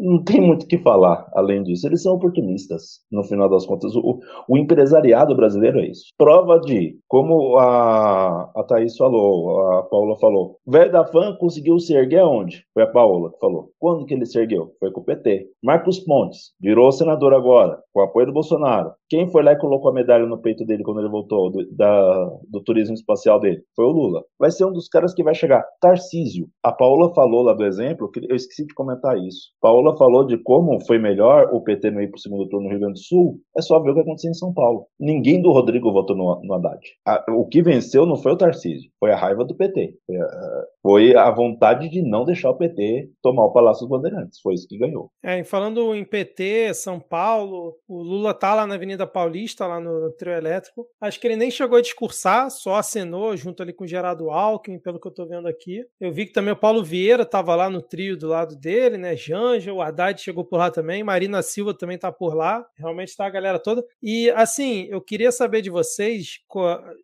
Não 0.00 0.22
tem 0.22 0.40
muito 0.40 0.64
o 0.64 0.66
que 0.66 0.78
falar 0.78 1.28
além 1.34 1.62
disso. 1.62 1.86
Eles 1.86 2.02
são 2.02 2.14
oportunistas, 2.14 3.00
no 3.10 3.24
final 3.24 3.48
das 3.48 3.66
contas. 3.66 3.94
O, 3.94 4.20
o 4.48 4.56
empresariado 4.56 5.34
brasileiro 5.34 5.80
é 5.80 5.88
isso. 5.88 6.12
Prova 6.16 6.55
de, 6.60 6.98
como 7.08 7.56
a 7.58 8.26
a, 8.54 8.62
Thaís 8.64 8.96
falou, 8.96 9.60
a 9.72 9.82
Paula 9.84 10.16
falou. 10.18 10.58
Velho 10.66 10.92
da 10.92 11.06
conseguiu 11.38 11.78
se 11.78 11.94
erguer 11.94 12.20
aonde? 12.20 12.64
Foi 12.74 12.82
a 12.82 12.86
Paula 12.86 13.32
que 13.32 13.38
falou. 13.38 13.70
Quando 13.78 14.04
que 14.04 14.14
ele 14.14 14.26
se 14.26 14.38
ergueu? 14.38 14.72
Foi 14.78 14.90
com 14.90 15.00
o 15.00 15.04
PT. 15.04 15.48
Marcos 15.62 16.00
Pontes 16.00 16.52
virou 16.60 16.92
senador 16.92 17.34
agora, 17.34 17.78
com 17.92 18.00
o 18.00 18.02
apoio 18.04 18.26
do 18.26 18.32
Bolsonaro. 18.32 18.92
Quem 19.08 19.28
foi 19.30 19.42
lá 19.42 19.52
e 19.52 19.58
colocou 19.58 19.90
a 19.90 19.94
medalha 19.94 20.26
no 20.26 20.38
peito 20.38 20.64
dele 20.64 20.82
quando 20.82 21.00
ele 21.00 21.08
voltou 21.08 21.50
do, 21.50 21.64
da, 21.74 22.30
do 22.48 22.60
turismo 22.62 22.94
espacial 22.94 23.38
dele? 23.38 23.62
Foi 23.74 23.84
o 23.84 23.90
Lula. 23.90 24.24
Vai 24.38 24.50
ser 24.50 24.64
um 24.64 24.72
dos 24.72 24.88
caras 24.88 25.14
que 25.14 25.22
vai 25.22 25.34
chegar. 25.34 25.64
Tarcísio. 25.80 26.48
A 26.62 26.72
Paula 26.72 27.14
falou 27.14 27.42
lá 27.42 27.52
do 27.52 27.64
exemplo, 27.64 28.10
que 28.10 28.20
eu 28.28 28.34
esqueci 28.34 28.66
de 28.66 28.74
comentar 28.74 29.16
isso. 29.18 29.50
Paula 29.60 29.96
falou 29.96 30.26
de 30.26 30.36
como 30.38 30.84
foi 30.86 30.98
melhor 30.98 31.48
o 31.52 31.60
PT 31.60 31.90
não 31.90 32.02
ir 32.02 32.08
para 32.08 32.18
o 32.18 32.20
segundo 32.20 32.48
turno 32.48 32.64
no 32.64 32.70
Rio 32.70 32.80
Grande 32.80 32.94
do 32.94 33.04
Sul. 33.04 33.38
É 33.56 33.62
só 33.62 33.78
ver 33.78 33.90
o 33.90 33.94
que 33.94 34.00
aconteceu 34.00 34.30
em 34.30 34.34
São 34.34 34.52
Paulo. 34.52 34.86
Ninguém 34.98 35.40
do 35.40 35.52
Rodrigo 35.52 35.92
votou 35.92 36.16
no, 36.16 36.40
no 36.46 36.54
Haddad. 36.54 36.80
A, 37.04 37.24
o 37.30 37.46
que 37.46 37.62
venceu 37.62 38.06
não 38.06 38.16
foi 38.16 38.32
o 38.32 38.36
Tarcísio, 38.36 38.90
foi 38.98 39.12
a 39.12 39.16
raiva 39.16 39.44
do 39.44 39.54
PT. 39.54 39.98
Foi 40.06 40.16
a, 40.16 40.64
foi 40.86 41.16
a 41.16 41.30
vontade 41.30 41.88
de 41.88 42.02
não 42.02 42.24
deixar 42.24 42.50
o 42.50 42.56
PT 42.56 43.10
tomar 43.22 43.44
o 43.44 43.52
Palácio 43.52 43.86
dos 43.86 43.90
Bandeirantes. 43.90 44.40
Foi 44.40 44.54
isso 44.54 44.66
que 44.68 44.78
ganhou. 44.78 45.10
É, 45.22 45.40
e 45.40 45.44
falando 45.44 45.94
em 45.94 46.04
PT, 46.04 46.72
São 46.74 46.98
Paulo, 47.00 47.76
o 47.88 48.02
Lula 48.02 48.32
tá 48.32 48.54
lá 48.54 48.66
na 48.66 48.76
Avenida 48.76 49.06
Paulista, 49.06 49.66
lá 49.66 49.80
no, 49.80 50.10
trio 50.12 50.32
elétrico. 50.32 50.86
Acho 51.00 51.20
que 51.20 51.26
ele 51.26 51.36
nem 51.36 51.50
chegou 51.50 51.78
a 51.78 51.82
discursar, 51.82 52.50
só 52.50 52.76
acenou 52.76 53.36
junto 53.36 53.62
ali 53.62 53.72
com 53.72 53.84
o 53.84 53.88
Gerardo 53.88 54.30
Alckmin, 54.30 54.78
pelo 54.78 55.00
que 55.00 55.08
eu 55.08 55.14
tô 55.14 55.26
vendo 55.26 55.48
aqui. 55.48 55.84
Eu 56.00 56.12
vi 56.12 56.26
que 56.26 56.32
também 56.32 56.52
o 56.52 56.56
Paulo 56.56 56.82
Vieira 56.82 57.26
tava 57.26 57.54
lá 57.54 57.68
no 57.68 57.82
trio 57.82 58.16
do 58.16 58.28
lado 58.28 58.56
dele, 58.56 58.96
né? 58.96 59.16
Janja, 59.16 59.72
o 59.72 59.82
Haddad 59.82 60.20
chegou 60.20 60.44
por 60.44 60.58
lá 60.58 60.70
também, 60.70 61.02
Marina 61.02 61.42
Silva 61.42 61.76
também 61.76 61.98
tá 61.98 62.10
por 62.10 62.34
lá. 62.34 62.64
Realmente 62.78 63.16
tá 63.16 63.26
a 63.26 63.30
galera 63.30 63.58
toda. 63.58 63.84
E 64.02 64.30
assim, 64.30 64.86
eu 64.88 65.00
queria 65.00 65.32
saber 65.32 65.62
de 65.62 65.70
vocês, 65.70 66.38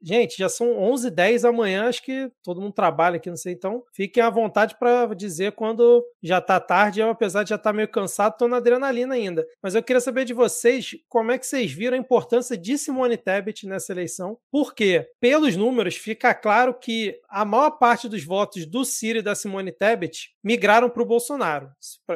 gente, 0.02 0.38
já 0.38 0.48
são 0.48 0.78
11 0.78 1.02
11 1.02 1.10
10 1.10 1.44
amanhã 1.44 1.88
acho 1.88 2.02
que 2.02 2.30
todo 2.42 2.60
mundo 2.60 2.72
trabalha 2.72 3.16
aqui, 3.16 3.28
não 3.28 3.36
sei. 3.36 3.52
Então, 3.52 3.71
fiquem 3.92 4.22
à 4.22 4.30
vontade 4.30 4.76
para 4.78 5.14
dizer 5.14 5.52
quando 5.52 6.04
já 6.22 6.40
tá 6.40 6.58
tarde. 6.58 7.00
Eu, 7.00 7.10
apesar 7.10 7.42
de 7.42 7.50
já 7.50 7.56
estar 7.56 7.70
tá 7.70 7.76
meio 7.76 7.88
cansado, 7.88 8.36
tô 8.36 8.48
na 8.48 8.56
adrenalina 8.56 9.14
ainda. 9.14 9.46
Mas 9.62 9.74
eu 9.74 9.82
queria 9.82 10.00
saber 10.00 10.24
de 10.24 10.34
vocês 10.34 10.96
como 11.08 11.30
é 11.30 11.38
que 11.38 11.46
vocês 11.46 11.72
viram 11.72 11.96
a 11.96 12.00
importância 12.00 12.56
de 12.56 12.76
Simone 12.78 13.16
Tebet 13.16 13.66
nessa 13.66 13.92
eleição. 13.92 14.38
Porque, 14.50 15.08
pelos 15.20 15.56
números, 15.56 15.96
fica 15.96 16.34
claro 16.34 16.74
que 16.74 17.18
a 17.28 17.44
maior 17.44 17.70
parte 17.72 18.08
dos 18.08 18.24
votos 18.24 18.66
do 18.66 18.84
Ciro 18.84 19.18
e 19.18 19.22
da 19.22 19.34
Simone 19.34 19.72
Tebet 19.72 20.30
migraram 20.42 20.90
para 20.90 21.02
o 21.02 21.06
Bolsonaro. 21.06 21.70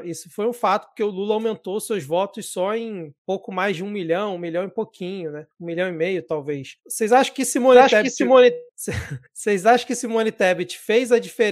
Isso 0.05 0.29
foi 0.31 0.47
um 0.47 0.53
fato, 0.53 0.89
porque 0.89 1.03
o 1.03 1.11
Lula 1.11 1.35
aumentou 1.35 1.81
seus 1.81 2.05
votos 2.05 2.51
só 2.53 2.75
em 2.75 3.15
pouco 3.25 3.53
mais 3.53 3.77
de 3.77 3.85
um 3.85 3.91
milhão, 3.91 4.35
um 4.35 4.39
milhão 4.39 4.65
e 4.65 4.71
pouquinho, 4.71 5.31
né? 5.31 5.47
Um 5.61 5.67
milhão 5.67 5.89
e 5.89 5.93
meio, 5.93 6.23
talvez. 6.23 6.77
Vocês 6.87 7.13
acham 7.13 7.35
que 7.35 7.45
Simone 7.45 7.89
Tebet... 7.89 8.11
Vocês 9.33 9.65
acham 9.65 9.87
que 9.87 9.95
Simone 9.95 10.31
Tebet 10.31 10.79
fez 10.79 11.11
a 11.11 11.19
diferença 11.19 11.46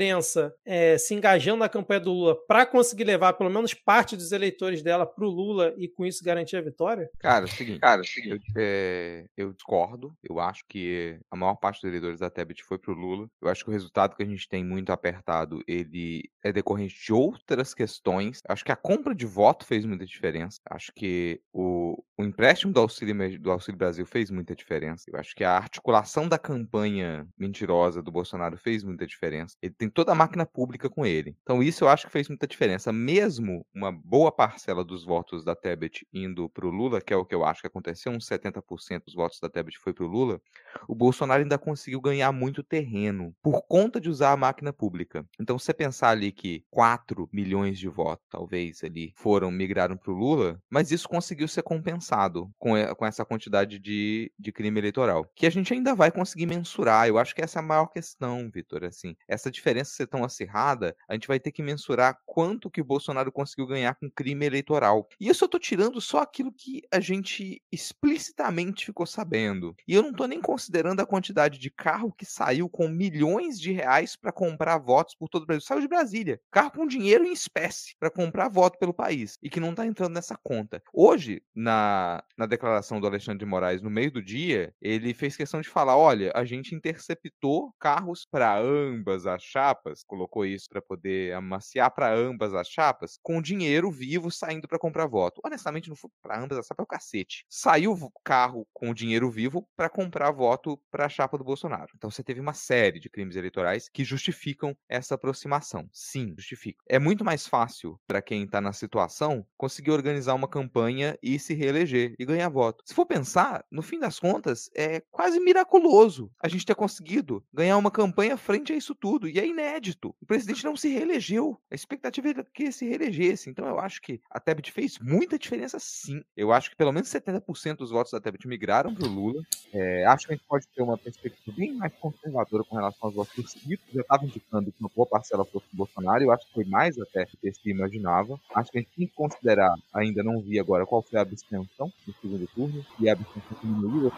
é, 0.64 0.98
se 0.98 1.14
engajando 1.14 1.58
na 1.58 1.68
campanha 1.68 2.00
do 2.00 2.12
Lula 2.12 2.36
para 2.46 2.66
conseguir 2.66 3.04
levar 3.04 3.32
pelo 3.34 3.50
menos 3.50 3.74
parte 3.74 4.16
dos 4.16 4.32
eleitores 4.32 4.82
dela 4.82 5.06
para 5.06 5.24
o 5.24 5.28
Lula 5.28 5.74
e 5.76 5.88
com 5.88 6.04
isso 6.04 6.24
garantir 6.24 6.56
a 6.56 6.60
vitória? 6.60 7.10
Cara, 7.18 7.44
é 7.44 7.48
o 7.48 7.50
seguinte, 7.50 7.80
cara, 7.80 8.00
é 8.00 8.02
o 8.02 8.06
seguinte 8.06 8.46
eu, 8.54 8.54
é, 8.56 9.24
eu, 9.36 9.52
discordo. 9.52 10.14
Eu 10.22 10.40
acho 10.40 10.64
que 10.68 11.18
a 11.30 11.36
maior 11.36 11.54
parte 11.54 11.76
dos 11.76 11.84
eleitores 11.84 12.20
da 12.20 12.30
Tebet 12.30 12.62
foi 12.64 12.78
para 12.78 12.92
o 12.92 12.94
Lula. 12.94 13.28
Eu 13.40 13.48
acho 13.48 13.64
que 13.64 13.70
o 13.70 13.72
resultado 13.72 14.16
que 14.16 14.22
a 14.22 14.26
gente 14.26 14.48
tem 14.48 14.64
muito 14.64 14.90
apertado 14.90 15.62
ele 15.66 16.28
é 16.42 16.52
decorrente 16.52 16.94
de 17.04 17.12
outras 17.12 17.74
questões. 17.74 18.40
Acho 18.48 18.64
que 18.64 18.72
a 18.72 18.76
compra 18.76 19.14
de 19.14 19.26
voto 19.26 19.64
fez 19.64 19.84
muita 19.84 20.04
diferença. 20.04 20.60
Acho 20.70 20.92
que 20.94 21.40
o, 21.52 22.02
o 22.16 22.24
empréstimo 22.24 22.72
do 22.72 22.80
Auxílio, 22.80 23.40
do 23.40 23.50
Auxílio 23.50 23.78
Brasil 23.78 24.06
fez 24.06 24.30
muita 24.30 24.54
diferença. 24.54 25.04
Eu 25.08 25.18
acho 25.18 25.34
que 25.34 25.44
a 25.44 25.56
articulação 25.56 26.28
da 26.28 26.38
campanha 26.38 27.26
mentirosa 27.38 28.02
do 28.02 28.12
Bolsonaro 28.12 28.56
fez 28.56 28.82
muita 28.82 29.06
diferença. 29.06 29.56
Ele 29.62 29.74
tem 29.85 29.90
toda 29.90 30.12
a 30.12 30.15
máquina 30.15 30.47
pública 30.47 30.89
com 30.89 31.05
ele. 31.05 31.36
Então, 31.43 31.62
isso 31.62 31.85
eu 31.85 31.89
acho 31.89 32.06
que 32.06 32.12
fez 32.12 32.28
muita 32.28 32.47
diferença. 32.47 32.93
Mesmo 32.93 33.66
uma 33.74 33.93
boa 33.93 34.32
parcela 34.32 34.82
dos 34.82 35.05
votos 35.05 35.44
da 35.44 35.55
Tebet 35.55 36.06
indo 36.12 36.48
para 36.48 36.66
o 36.66 36.70
Lula, 36.70 37.01
que 37.01 37.12
é 37.12 37.16
o 37.16 37.24
que 37.24 37.35
eu 37.35 37.44
acho 37.44 37.61
que 37.61 37.66
aconteceu, 37.66 38.12
uns 38.12 38.27
70% 38.27 39.05
dos 39.05 39.15
votos 39.15 39.39
da 39.40 39.48
Tebet 39.48 39.78
foi 39.78 39.93
para 39.93 40.05
o 40.05 40.09
Lula, 40.09 40.40
o 40.89 40.94
Bolsonaro 40.94 41.43
ainda 41.43 41.59
conseguiu 41.59 42.01
ganhar 42.01 42.32
muito 42.32 42.62
terreno 42.62 43.35
por 43.43 43.62
conta 43.62 44.01
de 44.01 44.09
usar 44.09 44.32
a 44.32 44.36
máquina 44.36 44.73
pública. 44.73 45.27
Então, 45.39 45.59
se 45.59 45.66
você 45.66 45.74
pensar 45.74 46.11
ali 46.11 46.32
que 46.32 46.65
4 46.70 47.28
milhões 47.32 47.78
de 47.78 47.89
votos, 47.89 48.27
talvez, 48.31 48.82
ali, 48.82 49.12
foram, 49.16 49.51
migraram 49.51 49.97
para 49.97 50.12
o 50.12 50.16
Lula, 50.16 50.61
mas 50.70 50.90
isso 50.90 51.09
conseguiu 51.09 51.48
ser 51.48 51.62
compensado 51.62 52.51
com, 52.59 52.74
com 52.97 53.06
essa 53.06 53.24
quantidade 53.24 53.78
de, 53.78 54.32
de 54.39 54.52
crime 54.52 54.78
eleitoral. 54.81 55.27
Que 55.35 55.47
a 55.47 55.51
gente 55.51 55.73
ainda 55.73 55.94
vai 55.94 56.11
conseguir 56.11 56.47
mensurar. 56.47 57.06
Eu 57.09 57.19
acho 57.19 57.35
que 57.35 57.43
essa 57.43 57.59
é 57.59 57.61
a 57.61 57.65
maior 57.65 57.86
questão, 57.86 58.51
Vitor. 58.51 58.85
Assim, 58.85 59.16
essa 59.28 59.51
diferença 59.64 59.92
ser 59.92 60.06
tão 60.06 60.24
acirrada, 60.24 60.94
a 61.08 61.14
gente 61.14 61.28
vai 61.28 61.40
ter 61.40 61.50
que 61.50 61.62
mensurar 61.62 62.18
quanto 62.26 62.70
que 62.70 62.80
o 62.80 62.84
Bolsonaro 62.84 63.32
conseguiu 63.32 63.66
ganhar 63.66 63.94
com 63.94 64.10
crime 64.10 64.44
eleitoral. 64.44 65.08
E 65.18 65.28
eu 65.28 65.48
tô 65.48 65.58
tirando 65.58 66.00
só 66.00 66.20
aquilo 66.20 66.52
que 66.52 66.82
a 66.90 67.00
gente 67.00 67.62
explicitamente 67.70 68.86
ficou 68.86 69.04
sabendo. 69.04 69.74
E 69.86 69.94
eu 69.94 70.02
não 70.02 70.12
tô 70.12 70.26
nem 70.26 70.40
considerando 70.40 71.00
a 71.00 71.06
quantidade 71.06 71.58
de 71.58 71.70
carro 71.70 72.12
que 72.12 72.24
saiu 72.24 72.68
com 72.68 72.88
milhões 72.88 73.60
de 73.60 73.72
reais 73.72 74.16
para 74.16 74.32
comprar 74.32 74.78
votos 74.78 75.14
por 75.14 75.28
todo 75.28 75.42
o 75.42 75.46
Brasil. 75.46 75.60
Saiu 75.60 75.80
de 75.80 75.88
Brasília. 75.88 76.40
Carro 76.50 76.70
com 76.70 76.86
dinheiro 76.86 77.24
em 77.24 77.32
espécie 77.32 77.94
para 77.98 78.10
comprar 78.10 78.48
voto 78.48 78.78
pelo 78.78 78.94
país. 78.94 79.36
E 79.42 79.50
que 79.50 79.60
não 79.60 79.74
tá 79.74 79.86
entrando 79.86 80.14
nessa 80.14 80.36
conta. 80.36 80.82
Hoje, 80.92 81.42
na 81.54 82.24
na, 82.36 82.46
declaração 82.46 83.00
do 83.00 83.06
Alexandre 83.06 83.38
de 83.38 83.46
Moraes 83.46 83.82
no 83.82 83.90
meio 83.90 84.10
do 84.10 84.22
dia, 84.22 84.72
ele 84.80 85.14
fez 85.14 85.36
questão 85.36 85.60
de 85.60 85.68
falar: 85.68 85.96
olha, 85.96 86.32
a 86.34 86.44
gente 86.44 86.74
interceptou 86.74 87.72
carros 87.78 88.26
para 88.30 88.58
ambas 88.58 89.26
as 89.26 89.42
chapas, 89.55 90.02
colocou 90.05 90.44
isso 90.44 90.68
para 90.68 90.82
poder 90.82 91.35
amaciar 91.35 91.90
para 91.94 92.12
ambas 92.12 92.55
as 92.55 92.68
chapas, 92.68 93.18
com 93.22 93.40
dinheiro 93.40 93.90
vivo 93.90 94.31
saindo 94.31 94.66
para 94.66 94.78
comprar 94.78 95.06
voto. 95.06 95.40
Honestamente, 95.44 95.89
não 95.89 95.97
foi 95.97 96.10
para 96.22 96.40
ambas 96.40 96.59
as 96.59 96.66
chapas, 96.66 96.82
é 96.82 96.85
o 96.85 96.86
cacete. 96.86 97.44
Saiu 97.48 97.93
o 97.93 98.12
carro 98.24 98.66
com 98.72 98.93
dinheiro 98.93 99.31
vivo 99.31 99.68
para 99.76 99.89
comprar 99.89 100.31
voto 100.32 100.81
para 100.90 101.06
a 101.06 101.09
chapa 101.09 101.39
do 101.39 101.44
Bolsonaro. 101.44 101.93
Então 101.97 102.10
você 102.10 102.22
teve 102.24 102.40
uma 102.40 102.55
série 102.55 102.98
de 102.98 103.09
crimes 103.10 103.36
eleitorais 103.36 103.89
que 103.89 104.05
justificam 104.05 104.76
essa 104.89 105.14
aproximação. 105.14 105.89
Sim, 105.93 106.35
justificam. 106.36 106.85
É 106.89 106.98
muito 106.98 107.24
mais 107.24 107.47
fácil 107.47 108.01
para 108.06 108.22
quem 108.22 108.44
está 108.44 108.60
na 108.60 108.72
situação 108.72 109.47
conseguir 109.56 109.93
organizar 109.93 110.35
uma 110.35 110.48
campanha 110.48 111.16
e 111.22 111.39
se 111.39 111.55
reeleger 111.55 111.85
eleger 111.85 112.14
e 112.18 112.24
ganhar 112.24 112.48
voto. 112.48 112.82
Se 112.86 112.94
for 112.94 113.06
pensar, 113.06 113.64
no 113.70 113.82
fim 113.82 113.98
das 113.98 114.18
contas, 114.18 114.70
é 114.76 115.01
quase 115.10 115.39
miraculoso 115.40 116.31
a 116.43 116.48
gente 116.48 116.64
ter 116.64 116.74
conseguido 116.74 117.44
ganhar 117.52 117.76
uma 117.76 117.90
campanha 117.90 118.36
frente 118.36 118.72
a 118.72 118.76
isso 118.76 118.94
tudo. 118.94 119.28
E 119.28 119.39
é 119.39 119.43
inédito. 119.46 120.14
O 120.20 120.26
presidente 120.26 120.64
não 120.64 120.76
se 120.76 120.88
reelegeu. 120.88 121.58
A 121.70 121.74
expectativa 121.74 122.28
era 122.28 122.44
que 122.44 122.70
se 122.72 122.86
reelegesse. 122.86 123.50
Então 123.50 123.66
eu 123.66 123.78
acho 123.78 124.00
que 124.00 124.20
a 124.30 124.40
Tebet 124.40 124.70
fez 124.72 124.98
muita 124.98 125.38
diferença 125.38 125.78
sim. 125.80 126.22
Eu 126.36 126.52
acho 126.52 126.70
que 126.70 126.76
pelo 126.76 126.92
menos 126.92 127.08
70% 127.08 127.76
dos 127.76 127.90
votos 127.90 128.12
da 128.12 128.20
Tebet 128.20 128.46
migraram 128.46 128.94
para 128.94 129.06
o 129.06 129.10
Lula. 129.10 129.42
É, 129.72 130.04
acho 130.06 130.26
que 130.26 130.32
a 130.32 130.36
gente 130.36 130.46
pode 130.46 130.66
ter 130.68 130.82
uma 130.82 130.98
perspectiva 130.98 131.56
bem 131.56 131.72
mais 131.74 131.92
conservadora 131.94 132.64
com 132.64 132.76
relação 132.76 133.08
aos 133.08 133.14
votos 133.14 133.34
do 133.34 133.48
Ciro. 133.48 133.80
Já 133.92 134.00
estava 134.00 134.24
indicando 134.24 134.72
que 134.72 134.80
uma 134.80 134.90
boa 134.94 135.06
parcela 135.06 135.44
fosse 135.44 135.66
do 135.72 135.76
Bolsonaro. 135.76 136.22
Eu 136.22 136.32
acho 136.32 136.46
que 136.46 136.54
foi 136.54 136.64
mais 136.64 136.98
até 136.98 137.24
do 137.24 137.36
que 137.36 137.52
se 137.52 137.70
imaginava. 137.70 138.38
Acho 138.54 138.70
que 138.70 138.78
a 138.78 138.80
gente 138.80 138.90
tem 138.96 139.06
que 139.06 139.14
considerar, 139.14 139.74
ainda 139.92 140.22
não 140.22 140.40
vi 140.40 140.58
agora 140.58 140.86
qual 140.86 141.02
foi 141.02 141.18
a 141.18 141.22
abstenção 141.22 141.92
no 142.06 142.14
segundo 142.14 142.46
turno 142.54 142.84
e 142.98 143.08
a 143.08 143.12
abstenção 143.12 143.58
diminuiu. 143.62 144.12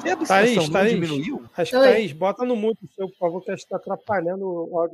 Se 0.00 0.08
a 0.08 0.12
abstenção 0.12 0.26
Thaís, 0.26 0.56
não 0.56 0.70
Thaís, 0.70 0.92
diminuiu. 0.92 1.44
Acho 1.56 1.70
que 1.70 1.78
Thaís, 1.78 2.12
bota 2.12 2.44
no 2.44 2.56
mudo 2.56 2.78
seu, 2.94 3.08
por 3.08 3.18
favor, 3.18 3.44
que 3.44 3.52
está 3.52 3.78
atrapalhando 3.82 4.46
o. 4.46 4.88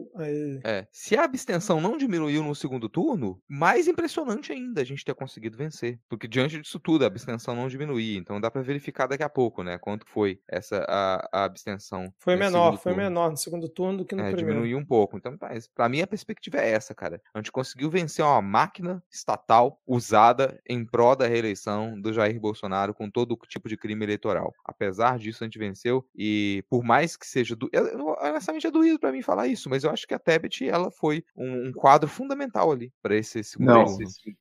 É, 0.65 0.87
se 0.91 1.17
a 1.17 1.25
abstenção 1.25 1.81
não 1.81 1.97
diminuiu 1.97 2.43
no 2.43 2.55
segundo 2.55 2.89
turno, 2.89 3.41
mais 3.49 3.87
impressionante 3.87 4.53
ainda 4.53 4.81
a 4.81 4.85
gente 4.85 5.05
ter 5.05 5.15
conseguido 5.15 5.57
vencer. 5.57 5.99
Porque 6.09 6.27
diante 6.27 6.61
disso 6.61 6.81
tudo, 6.81 7.05
a 7.05 7.07
abstenção 7.07 7.55
não 7.55 7.69
diminuía. 7.69 8.19
Então 8.19 8.41
dá 8.41 8.51
para 8.51 8.63
verificar 8.63 9.07
daqui 9.07 9.23
a 9.23 9.29
pouco, 9.29 9.63
né? 9.63 9.79
Quanto 9.79 10.07
foi 10.09 10.41
essa 10.49 10.85
a, 10.89 11.29
a 11.33 11.45
abstenção. 11.45 12.13
Foi 12.19 12.37
menor, 12.37 12.79
foi 12.79 12.93
turno. 12.93 13.09
menor 13.09 13.31
no 13.31 13.37
segundo 13.37 13.69
turno 13.69 13.99
do 13.99 14.05
que 14.05 14.15
no 14.15 14.23
é, 14.23 14.33
primeiro. 14.33 14.61
Diminuiu 14.61 14.79
um 14.79 14.85
pouco. 14.85 15.17
Então, 15.17 15.37
para 15.75 15.89
mim, 15.89 16.01
a 16.01 16.07
perspectiva 16.07 16.59
é 16.59 16.71
essa, 16.71 16.95
cara. 16.95 17.21
A 17.35 17.39
gente 17.39 17.53
conseguiu 17.53 17.91
vencer 17.91 18.25
uma 18.25 18.43
máquina 18.43 19.03
estatal 19.11 19.81
usada 19.87 20.61
em 20.69 20.85
prol 20.85 21.15
da 21.15 21.27
reeleição 21.27 22.01
do 22.01 22.13
Jair 22.13 22.41
Bolsonaro 22.41 22.95
com 22.95 23.11
todo 23.11 23.39
tipo 23.49 23.69
de 23.69 23.77
crime 23.77 24.05
eleitoral. 24.05 24.53
Apesar 24.65 25.19
disso, 25.19 25.43
a 25.43 25.47
gente 25.47 25.59
venceu 25.59 26.05
e 26.15 26.65
por 26.69 26.83
mais 26.83 27.17
que 27.17 27.27
seja 27.27 27.55
do... 27.55 27.69
eu, 27.73 28.17
honestamente 28.21 28.67
é 28.67 28.71
doído 28.79 28.99
para 28.99 29.13
mim 29.13 29.23
falar 29.23 29.47
isso, 29.47 29.69
mas 29.69 29.85
eu 29.85 29.91
acho 29.91 30.07
que 30.07 30.15
a 30.15 30.19
Tebet 30.19 30.69
ela 30.69 30.91
foi 30.91 31.25
um, 31.37 31.69
um 31.69 31.73
quadro 31.73 32.09
fundamental 32.09 32.71
ali 32.71 32.93
para 33.03 33.17
esse 33.17 33.43
segundo 33.45 33.69
não, 33.69 33.87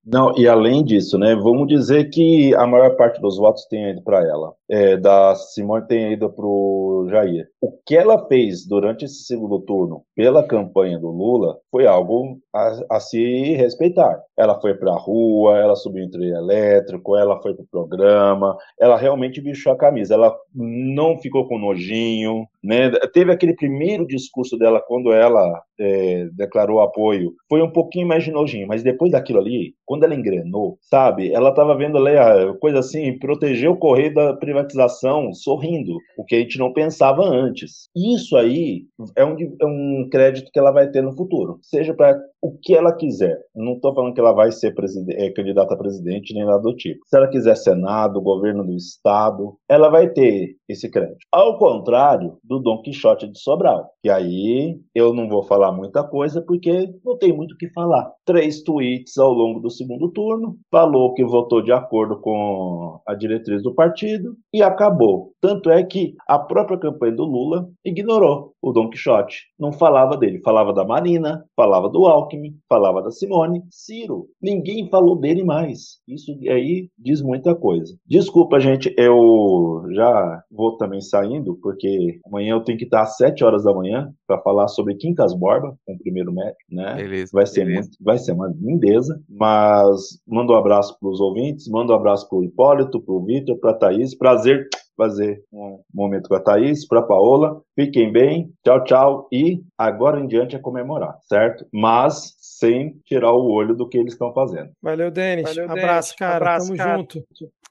não, 0.06 0.38
e 0.38 0.48
além 0.48 0.84
disso, 0.84 1.18
né, 1.18 1.36
vamos 1.36 1.68
dizer 1.68 2.10
que 2.10 2.54
a 2.56 2.66
maior 2.66 2.96
parte 2.96 3.22
dos 3.22 3.38
votos 3.38 3.66
tem 3.66 3.92
ido 3.92 4.02
para 4.02 4.20
ela, 4.20 4.54
é, 4.70 4.98
da 4.98 5.36
Simone 5.36 5.88
tem 5.88 6.14
ido 6.14 6.30
para 6.30 6.46
o 6.46 7.08
Jair. 7.10 7.48
O 7.62 7.72
que 7.86 7.96
ela 7.96 8.28
fez 8.28 8.66
durante 8.66 9.06
esse 9.06 9.24
segundo 9.24 9.60
turno 9.62 10.04
pela 10.16 10.46
campanha 10.46 11.00
do 11.00 11.10
Lula 11.10 11.58
foi 11.72 11.88
algo 11.88 12.40
a, 12.54 12.98
a 12.98 13.00
se 13.00 13.54
respeitar. 13.54 14.22
Ela 14.38 14.60
foi 14.60 14.74
para 14.74 14.92
a 14.92 14.98
rua, 14.98 15.58
ela 15.58 15.76
subiu 15.76 16.04
em 16.04 16.28
elétrico, 16.30 17.16
ela 17.16 17.42
foi 17.42 17.54
pro 17.54 17.68
programa, 17.72 18.58
ela 18.80 18.98
realmente 18.98 19.42
vestiu 19.42 19.72
a 19.72 19.78
camisa, 19.78 20.14
ela 20.14 20.36
não 20.54 21.18
ficou 21.18 21.48
com 21.48 21.58
nojinho, 21.58 22.46
né? 22.64 22.92
Teve 23.14 23.32
aquele 23.32 23.56
primeiro 23.56 24.06
discurso 24.06 24.58
dela 24.58 24.82
quando 24.86 25.12
ela 25.12 25.62
é, 25.80 26.28
declarou 26.34 26.82
apoio, 26.82 27.34
foi 27.50 27.62
um 27.62 27.72
pouquinho 27.72 28.08
mais 28.08 28.24
de 28.24 28.32
nojinho, 28.32 28.68
mas 28.68 28.84
depois 28.84 29.12
daquilo 29.12 29.40
ali, 29.40 29.74
quando 29.86 30.04
ela 30.04 30.16
engrenou, 30.16 30.78
sabe, 30.82 31.32
ela 31.32 31.50
estava 31.50 31.76
vendo 31.76 31.98
ali 31.98 32.18
a 32.18 32.54
coisa 32.60 32.80
assim, 32.80 33.18
proteger 33.18 33.70
o 33.70 33.78
correio 33.78 34.14
da 34.14 34.34
privatização 34.34 35.34
sorrindo, 35.34 35.98
o 36.18 36.24
que 36.24 36.36
a 36.36 36.40
gente 36.40 36.58
não 36.58 36.74
pensava 36.74 37.24
antes. 37.24 37.90
Isso 37.96 38.36
aí 38.36 38.86
é 39.16 39.26
um, 39.26 39.36
é 39.62 39.66
um 39.66 40.08
crédito 40.12 40.52
que 40.52 40.60
ela 40.60 40.72
vai 40.72 40.90
ter 40.90 41.02
no 41.02 41.16
futuro, 41.16 41.60
seja 41.62 41.94
para 41.94 42.20
o 42.42 42.58
que 42.58 42.76
ela 42.76 42.96
quiser. 42.96 43.38
Não 43.56 43.74
estou 43.74 43.94
falando 43.94 44.14
que 44.14 44.20
ela 44.20 44.34
vai 44.34 44.52
ser 44.52 44.74
é, 45.12 45.30
candidata 45.32 45.74
a 45.74 45.78
presidente 45.78 46.34
nem 46.34 46.46
nada 46.46 46.62
do 46.62 46.76
tipo. 46.76 47.00
Se 47.08 47.18
ela 47.18 47.28
quiser 47.28 47.56
Senado, 47.56 48.22
governo 48.22 48.64
do 48.64 48.76
Estado, 48.76 49.58
ela 49.70 49.90
vai 49.90 50.10
ter 50.10 50.56
esse 50.68 50.90
crédito. 50.90 51.18
Ao 51.32 51.58
contrário 51.58 52.38
do 52.44 52.60
Dom 52.60 52.82
Quixote 52.82 53.28
de 53.28 53.40
Sobral, 53.40 53.90
que 54.02 54.10
aí 54.10 54.80
eu 54.94 55.14
não 55.14 55.28
vou 55.28 55.44
falar 55.44 55.72
muita 55.72 56.04
coisa 56.04 56.42
porque 56.42 56.90
não 57.04 57.18
tem 57.18 57.36
muito 57.36 57.54
o 57.54 57.58
que 57.58 57.70
falar. 57.70 58.12
Três 58.26 58.64
tweets 58.64 59.18
ao 59.18 59.32
longo 59.32 59.60
do 59.60 59.70
segundo 59.70 60.10
turno, 60.12 60.58
falou 60.72 61.14
que 61.14 61.24
votou 61.24 61.62
de 61.62 61.72
acordo 61.72 62.20
com 62.20 63.00
a 63.08 63.16
diretriz 63.16 63.64
do 63.64 63.74
partido 63.74 64.36
e 64.54 64.62
acabou. 64.62 65.32
Tanto 65.42 65.70
é 65.70 65.84
que 65.84 66.16
a 66.28 66.38
própria 66.38 66.78
campanha 66.78 67.16
do 67.16 67.24
Lula 67.24 67.70
ignorou 67.84 68.54
o 68.70 68.74
Dom 68.74 68.90
Quixote. 68.90 69.48
Não 69.60 69.72
falava 69.72 70.18
dele, 70.18 70.40
falava 70.40 70.74
da 70.74 70.86
Marina, 70.86 71.44
falava 71.56 71.90
do 71.90 72.06
Alckmin, 72.06 72.56
falava 72.68 73.02
da 73.02 73.12
Simone, 73.12 73.64
Ciro. 73.70 74.28
Ninguém 74.42 74.90
falou 74.90 75.16
dele 75.16 75.44
mais. 75.44 76.00
Isso 76.08 76.32
aí 76.48 76.90
diz 76.98 77.22
muita 77.22 77.56
coisa. 77.56 77.96
Desculpa, 78.06 78.60
gente, 78.60 78.94
eu 78.98 79.84
já 79.92 80.44
vou 80.52 80.78
também 80.78 81.02
saindo, 81.02 81.58
porque 81.62 82.20
amanhã 82.26 82.54
eu 82.54 82.64
tenho 82.64 82.78
que 82.78 82.86
estar 82.86 83.02
às 83.02 83.18
7 83.18 83.44
horas 83.44 83.64
da 83.64 83.74
manhã 83.74 84.12
para 84.26 84.40
falar 84.40 84.68
sobre 84.68 84.96
Quincas 84.96 85.34
Borba, 85.34 85.78
com 85.86 85.94
o 85.94 86.00
primeiro 86.00 86.32
médico, 86.34 86.58
né? 86.72 86.96
Beleza, 86.96 87.32
vai 87.34 87.46
ser 87.46 87.66
beleza. 87.66 87.82
muito, 87.82 87.98
vai 88.04 88.18
ser 88.18 88.32
uma 88.34 88.48
lindeza, 88.48 89.20
mas 89.30 90.20
mando 90.28 90.54
um 90.54 90.58
abraço 90.58 90.98
para 91.00 91.10
os 91.10 91.20
ouvintes, 91.20 91.68
mando 91.68 91.94
um 91.94 91.96
abraço 91.96 92.28
para 92.30 92.38
o 92.38 92.44
Hipólito, 92.44 93.02
para 93.02 93.14
o 93.14 93.24
Vitor, 93.24 93.58
para 93.58 93.72
a 93.72 93.76
Thaís, 93.76 94.16
prazer 94.16 94.68
fazer 94.98 95.44
um 95.54 95.80
momento 95.94 96.28
com 96.28 96.36
a 96.36 96.40
Thaís, 96.40 96.86
para 96.88 97.00
a 97.00 97.04
Paola, 97.04 97.62
fiquem 97.76 98.12
bem, 98.12 98.52
tchau, 98.66 98.84
tchau, 98.84 99.28
e 99.32 99.62
agora 99.78 100.20
em 100.20 100.28
diante 100.28 100.56
é 100.56 100.60
comemorar, 100.60 101.18
certo? 101.22 101.66
Mas 101.72 102.36
sem 102.40 103.00
tirar 103.06 103.32
o 103.32 103.50
olho 103.52 103.76
do 103.76 103.88
que 103.88 103.98
eles 103.98 104.14
estão 104.14 104.34
fazendo. 104.34 104.72
Valeu, 104.82 105.12
Denis. 105.12 105.44
Valeu, 105.44 105.66
Abraço, 105.66 106.10
Denis. 106.10 106.20
cara. 106.20 106.36
Abraço, 106.38 106.68
Tamo 106.68 106.78
cara. 106.78 106.98
junto. 106.98 107.24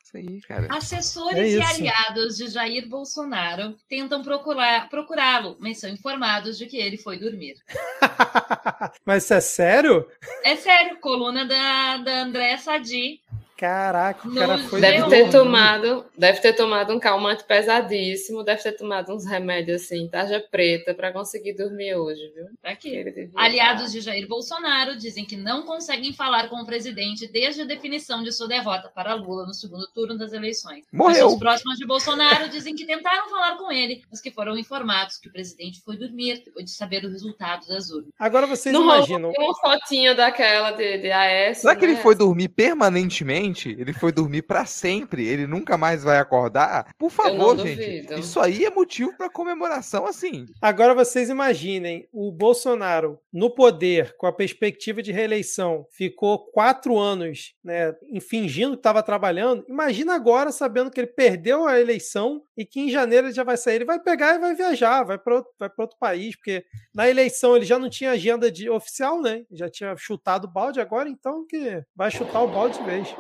Isso 0.07 0.17
aí, 0.17 0.41
cara. 0.43 0.69
Assessores 0.71 1.37
É 1.37 1.49
e 1.49 1.61
aliados 1.61 2.37
de 2.37 2.47
Jair 2.49 2.89
Bolsonaro 2.89 3.75
tentam 3.89 4.23
procurá-lo, 4.23 5.57
mas 5.59 5.81
são 5.81 5.91
informados 5.91 6.57
de 6.57 6.67
que 6.67 6.77
ele 6.77 6.97
foi 6.97 7.19
dormir. 7.19 7.57
Mas 9.05 9.25
isso 9.25 9.35
é 9.35 9.41
sério? 9.41 10.07
É 10.45 10.57
sério, 10.57 10.99
coluna 11.01 11.45
da, 11.45 11.99
da 11.99 12.23
Andréa 12.23 12.59
Sadi. 12.59 13.21
Caraca, 13.57 14.29
o 14.29 14.35
cara 14.35 14.59
foi 14.59 14.81
Deve 14.81 15.09
ter 15.09 15.31
tomado, 15.31 16.05
deve 16.17 16.41
ter 16.41 16.53
tomado 16.53 16.93
um 16.93 17.01
calmante 17.01 17.43
pesadíssimo, 17.45 18.43
deve 18.43 18.63
ter 18.63 18.73
tomado 18.73 19.15
uns 19.15 19.25
remédios 19.25 19.83
assim, 19.83 20.07
tarja 20.09 20.45
preta, 20.51 20.93
para 20.93 21.11
conseguir 21.11 21.55
dormir 21.55 21.95
hoje, 21.95 22.31
viu? 22.35 22.47
Tá 22.61 22.71
aqui. 22.71 23.31
Aliados 23.35 23.93
de 23.93 24.03
Jair 24.03 24.29
Bolsonaro 24.29 24.95
dizem 24.97 25.25
que 25.25 25.37
não 25.37 25.63
conseguem 25.63 26.13
falar 26.13 26.51
com 26.51 26.57
o 26.57 26.67
presidente 26.67 27.27
desde 27.27 27.63
a 27.63 27.65
definição 27.65 28.23
de 28.23 28.31
sua 28.31 28.47
derrota 28.47 28.91
para 28.95 29.15
Lula 29.15 29.47
no 29.47 29.55
segundo 29.55 29.87
turno 29.95 30.19
das 30.19 30.35
eleições. 30.35 30.85
Morreu. 30.93 31.15
Pessoas 31.15 31.39
próximas 31.39 31.79
de 31.79 31.87
Bolsonaro 31.87 32.51
dizem 32.51 32.75
que 32.75 32.85
tentaram 32.85 33.31
falar 33.31 33.57
com 33.57 33.73
ele, 33.73 34.03
mas 34.11 34.21
que 34.21 34.31
foram 34.31 34.59
informados 34.59 35.17
que 35.17 35.29
o 35.29 35.33
presidente 35.33 35.81
foi 35.81 35.97
dormir 35.97 36.43
depois 36.45 36.67
de 36.67 36.73
saber 36.73 37.03
o 37.07 37.09
resultado 37.09 37.67
das 37.67 37.89
urnas. 37.89 38.11
Agora 38.19 38.47
vocês 38.47 38.73
Não 38.73 38.83
imaginam. 38.83 39.33
uma 39.35 39.55
fotinha 39.55 40.15
daquela 40.15 40.73
de, 40.73 40.99
de 40.99 41.11
AS. 41.11 41.59
Será 41.59 41.75
que 41.75 41.87
ele 41.87 41.95
né? 41.95 42.03
foi 42.03 42.15
dormir 42.15 42.49
permanentemente? 42.49 43.46
Ele 43.79 43.93
foi 43.93 44.13
dormir 44.13 44.43
pra 44.43 44.65
sempre? 44.67 45.27
Ele 45.27 45.47
nunca 45.47 45.77
mais 45.77 46.03
vai 46.03 46.19
acordar? 46.19 46.95
Por 46.99 47.11
favor, 47.11 47.59
gente. 47.59 47.77
duvido. 47.77 48.21
Isso 48.21 48.41
aí 48.41 48.65
é 48.65 48.71
motivo 48.71 49.17
pra 49.17 49.31
comemoração, 49.31 50.07
assim. 50.07 50.47
Agora 50.61 50.95
vocês 50.95 51.29
imaginem 51.29 52.09
o 52.13 52.31
Bolsonaro 52.33 53.19
no 53.33 53.51
poder, 53.51 54.15
com 54.17 54.27
a 54.27 54.33
perspectiva 54.33 55.03
de 55.03 55.13
reeleição, 55.13 55.87
ficou 55.91 56.39
quatro 56.53 56.99
anos, 56.99 57.55
né, 57.63 57.95
fingindo 58.21 58.73
que 58.73 58.81
estava 58.81 59.03
trabalhando. 59.03 59.65
Imagina 59.69 60.15
agora 60.15 60.51
sabendo 60.51 60.91
que 60.91 61.01
ele 61.01 61.07
perdeu 61.07 61.67
a 61.67 61.81
eleição 61.81 62.43
e 62.57 62.65
que 62.65 62.81
em 62.81 62.91
janeiro 62.91 63.27
ele 63.27 63.35
já 63.35 63.45
vai 63.45 63.57
sair. 63.57 63.77
Ele 63.77 63.85
vai 63.85 64.01
pegar 64.01 64.35
e 64.35 64.39
vai 64.39 64.55
viajar, 64.55 65.05
vai 65.05 65.19
para 65.19 65.37
outro, 65.37 65.53
vai 65.59 65.71
outro 65.79 65.97
país, 65.99 66.35
porque 66.37 66.65
na 66.95 67.09
eleição 67.09 67.57
ele 67.57 67.65
já 67.65 67.79
não 67.79 67.91
tinha 67.91 68.13
agenda 68.13 68.51
de 68.51 68.71
oficial, 68.71 69.21
né? 69.21 69.45
Já 69.53 69.69
tinha 69.69 69.95
chutado 69.97 70.47
o 70.47 70.51
balde 70.51 70.81
agora, 70.81 71.09
então 71.09 71.47
que 71.47 71.83
vai 71.95 72.11
chutar 72.11 72.43
o 72.43 72.49
balde 72.49 72.79
de 72.79 72.85
vez. 72.85 73.15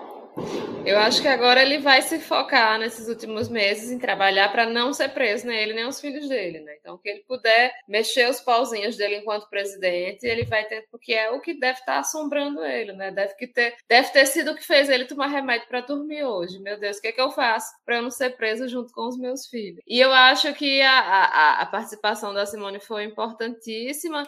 Eu 0.86 0.98
acho 0.98 1.20
que 1.20 1.26
agora 1.26 1.62
ele 1.62 1.78
vai 1.78 2.00
se 2.00 2.20
focar 2.20 2.78
nesses 2.78 3.08
últimos 3.08 3.48
meses 3.48 3.90
em 3.90 3.98
trabalhar 3.98 4.52
para 4.52 4.66
não 4.66 4.92
ser 4.92 5.08
preso, 5.08 5.44
nem 5.44 5.58
ele 5.58 5.74
nem 5.74 5.84
os 5.84 6.00
filhos 6.00 6.28
dele, 6.28 6.60
né? 6.60 6.76
Então, 6.78 6.96
que 6.96 7.08
ele 7.08 7.24
puder 7.26 7.74
mexer 7.88 8.30
os 8.30 8.40
pauzinhos 8.40 8.96
dele 8.96 9.16
enquanto 9.16 9.50
presidente, 9.50 10.24
ele 10.24 10.44
vai 10.44 10.64
ter, 10.64 10.86
porque 10.88 11.12
é 11.12 11.30
o 11.32 11.40
que 11.40 11.58
deve 11.58 11.80
estar 11.80 11.98
assombrando 11.98 12.64
ele, 12.64 12.92
né? 12.92 13.10
Deve, 13.10 13.34
que 13.34 13.48
ter, 13.48 13.74
deve 13.88 14.10
ter 14.10 14.26
sido 14.26 14.52
o 14.52 14.54
que 14.54 14.64
fez 14.64 14.88
ele 14.88 15.06
tomar 15.06 15.26
remédio 15.26 15.66
para 15.66 15.80
dormir 15.80 16.22
hoje. 16.22 16.60
Meu 16.60 16.78
Deus, 16.78 16.98
o 16.98 17.00
que, 17.00 17.08
é 17.08 17.12
que 17.12 17.20
eu 17.20 17.32
faço 17.32 17.74
para 17.84 17.96
eu 17.96 18.02
não 18.02 18.10
ser 18.10 18.36
preso 18.36 18.68
junto 18.68 18.92
com 18.92 19.08
os 19.08 19.18
meus 19.18 19.48
filhos? 19.48 19.80
E 19.88 19.98
eu 19.98 20.12
acho 20.12 20.54
que 20.54 20.80
a, 20.82 21.00
a, 21.00 21.62
a 21.62 21.66
participação 21.66 22.32
da 22.32 22.46
Simone 22.46 22.78
foi 22.78 23.02
importantíssima, 23.02 24.22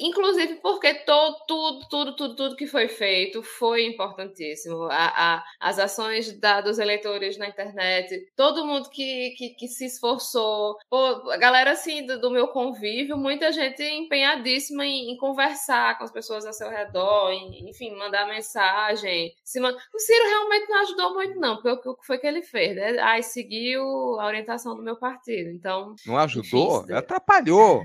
inclusive 0.00 0.54
porque 0.62 0.94
todo, 0.94 1.36
tudo, 1.46 1.88
tudo, 1.90 2.16
tudo, 2.16 2.36
tudo 2.36 2.56
que 2.56 2.66
foi 2.66 2.88
feito 2.88 3.42
foi 3.42 3.84
importantíssimo. 3.84 4.84
A, 4.84 5.34
a, 5.36 5.44
as 5.60 5.78
ações 5.78 6.32
da, 6.38 6.60
dos 6.60 6.78
eleitores 6.78 7.36
na 7.38 7.48
internet, 7.48 8.28
todo 8.36 8.66
mundo 8.66 8.88
que, 8.90 9.30
que, 9.36 9.50
que 9.50 9.68
se 9.68 9.86
esforçou, 9.86 10.76
Pô, 10.88 11.30
a 11.30 11.36
galera 11.36 11.72
assim 11.72 12.04
do, 12.06 12.20
do 12.20 12.30
meu 12.30 12.48
convívio, 12.48 13.16
muita 13.16 13.52
gente 13.52 13.82
empenhadíssima 13.82 14.84
em, 14.86 15.10
em 15.12 15.16
conversar 15.16 15.98
com 15.98 16.04
as 16.04 16.10
pessoas 16.10 16.44
ao 16.46 16.52
seu 16.52 16.68
redor, 16.70 17.30
em- 17.32 17.68
enfim, 17.68 17.94
mandar 17.96 18.26
mensagem. 18.26 19.32
Se 19.44 19.60
man- 19.60 19.76
O 19.94 19.98
Ciro 19.98 20.24
realmente 20.28 20.68
não 20.68 20.82
ajudou 20.82 21.14
muito, 21.14 21.38
não, 21.40 21.56
porque 21.60 21.88
o 21.88 21.94
que 21.96 22.06
foi 22.06 22.18
que 22.18 22.26
ele 22.26 22.42
fez? 22.42 22.74
Né? 22.76 22.98
Ai, 23.00 23.22
seguiu 23.22 23.82
a 24.20 24.26
orientação 24.26 24.74
do 24.76 24.82
meu 24.82 24.96
partido. 24.96 25.50
Então, 25.50 25.94
Não 26.06 26.16
ajudou? 26.18 26.78
Difícil. 26.80 26.96
Atrapalhou. 26.96 27.82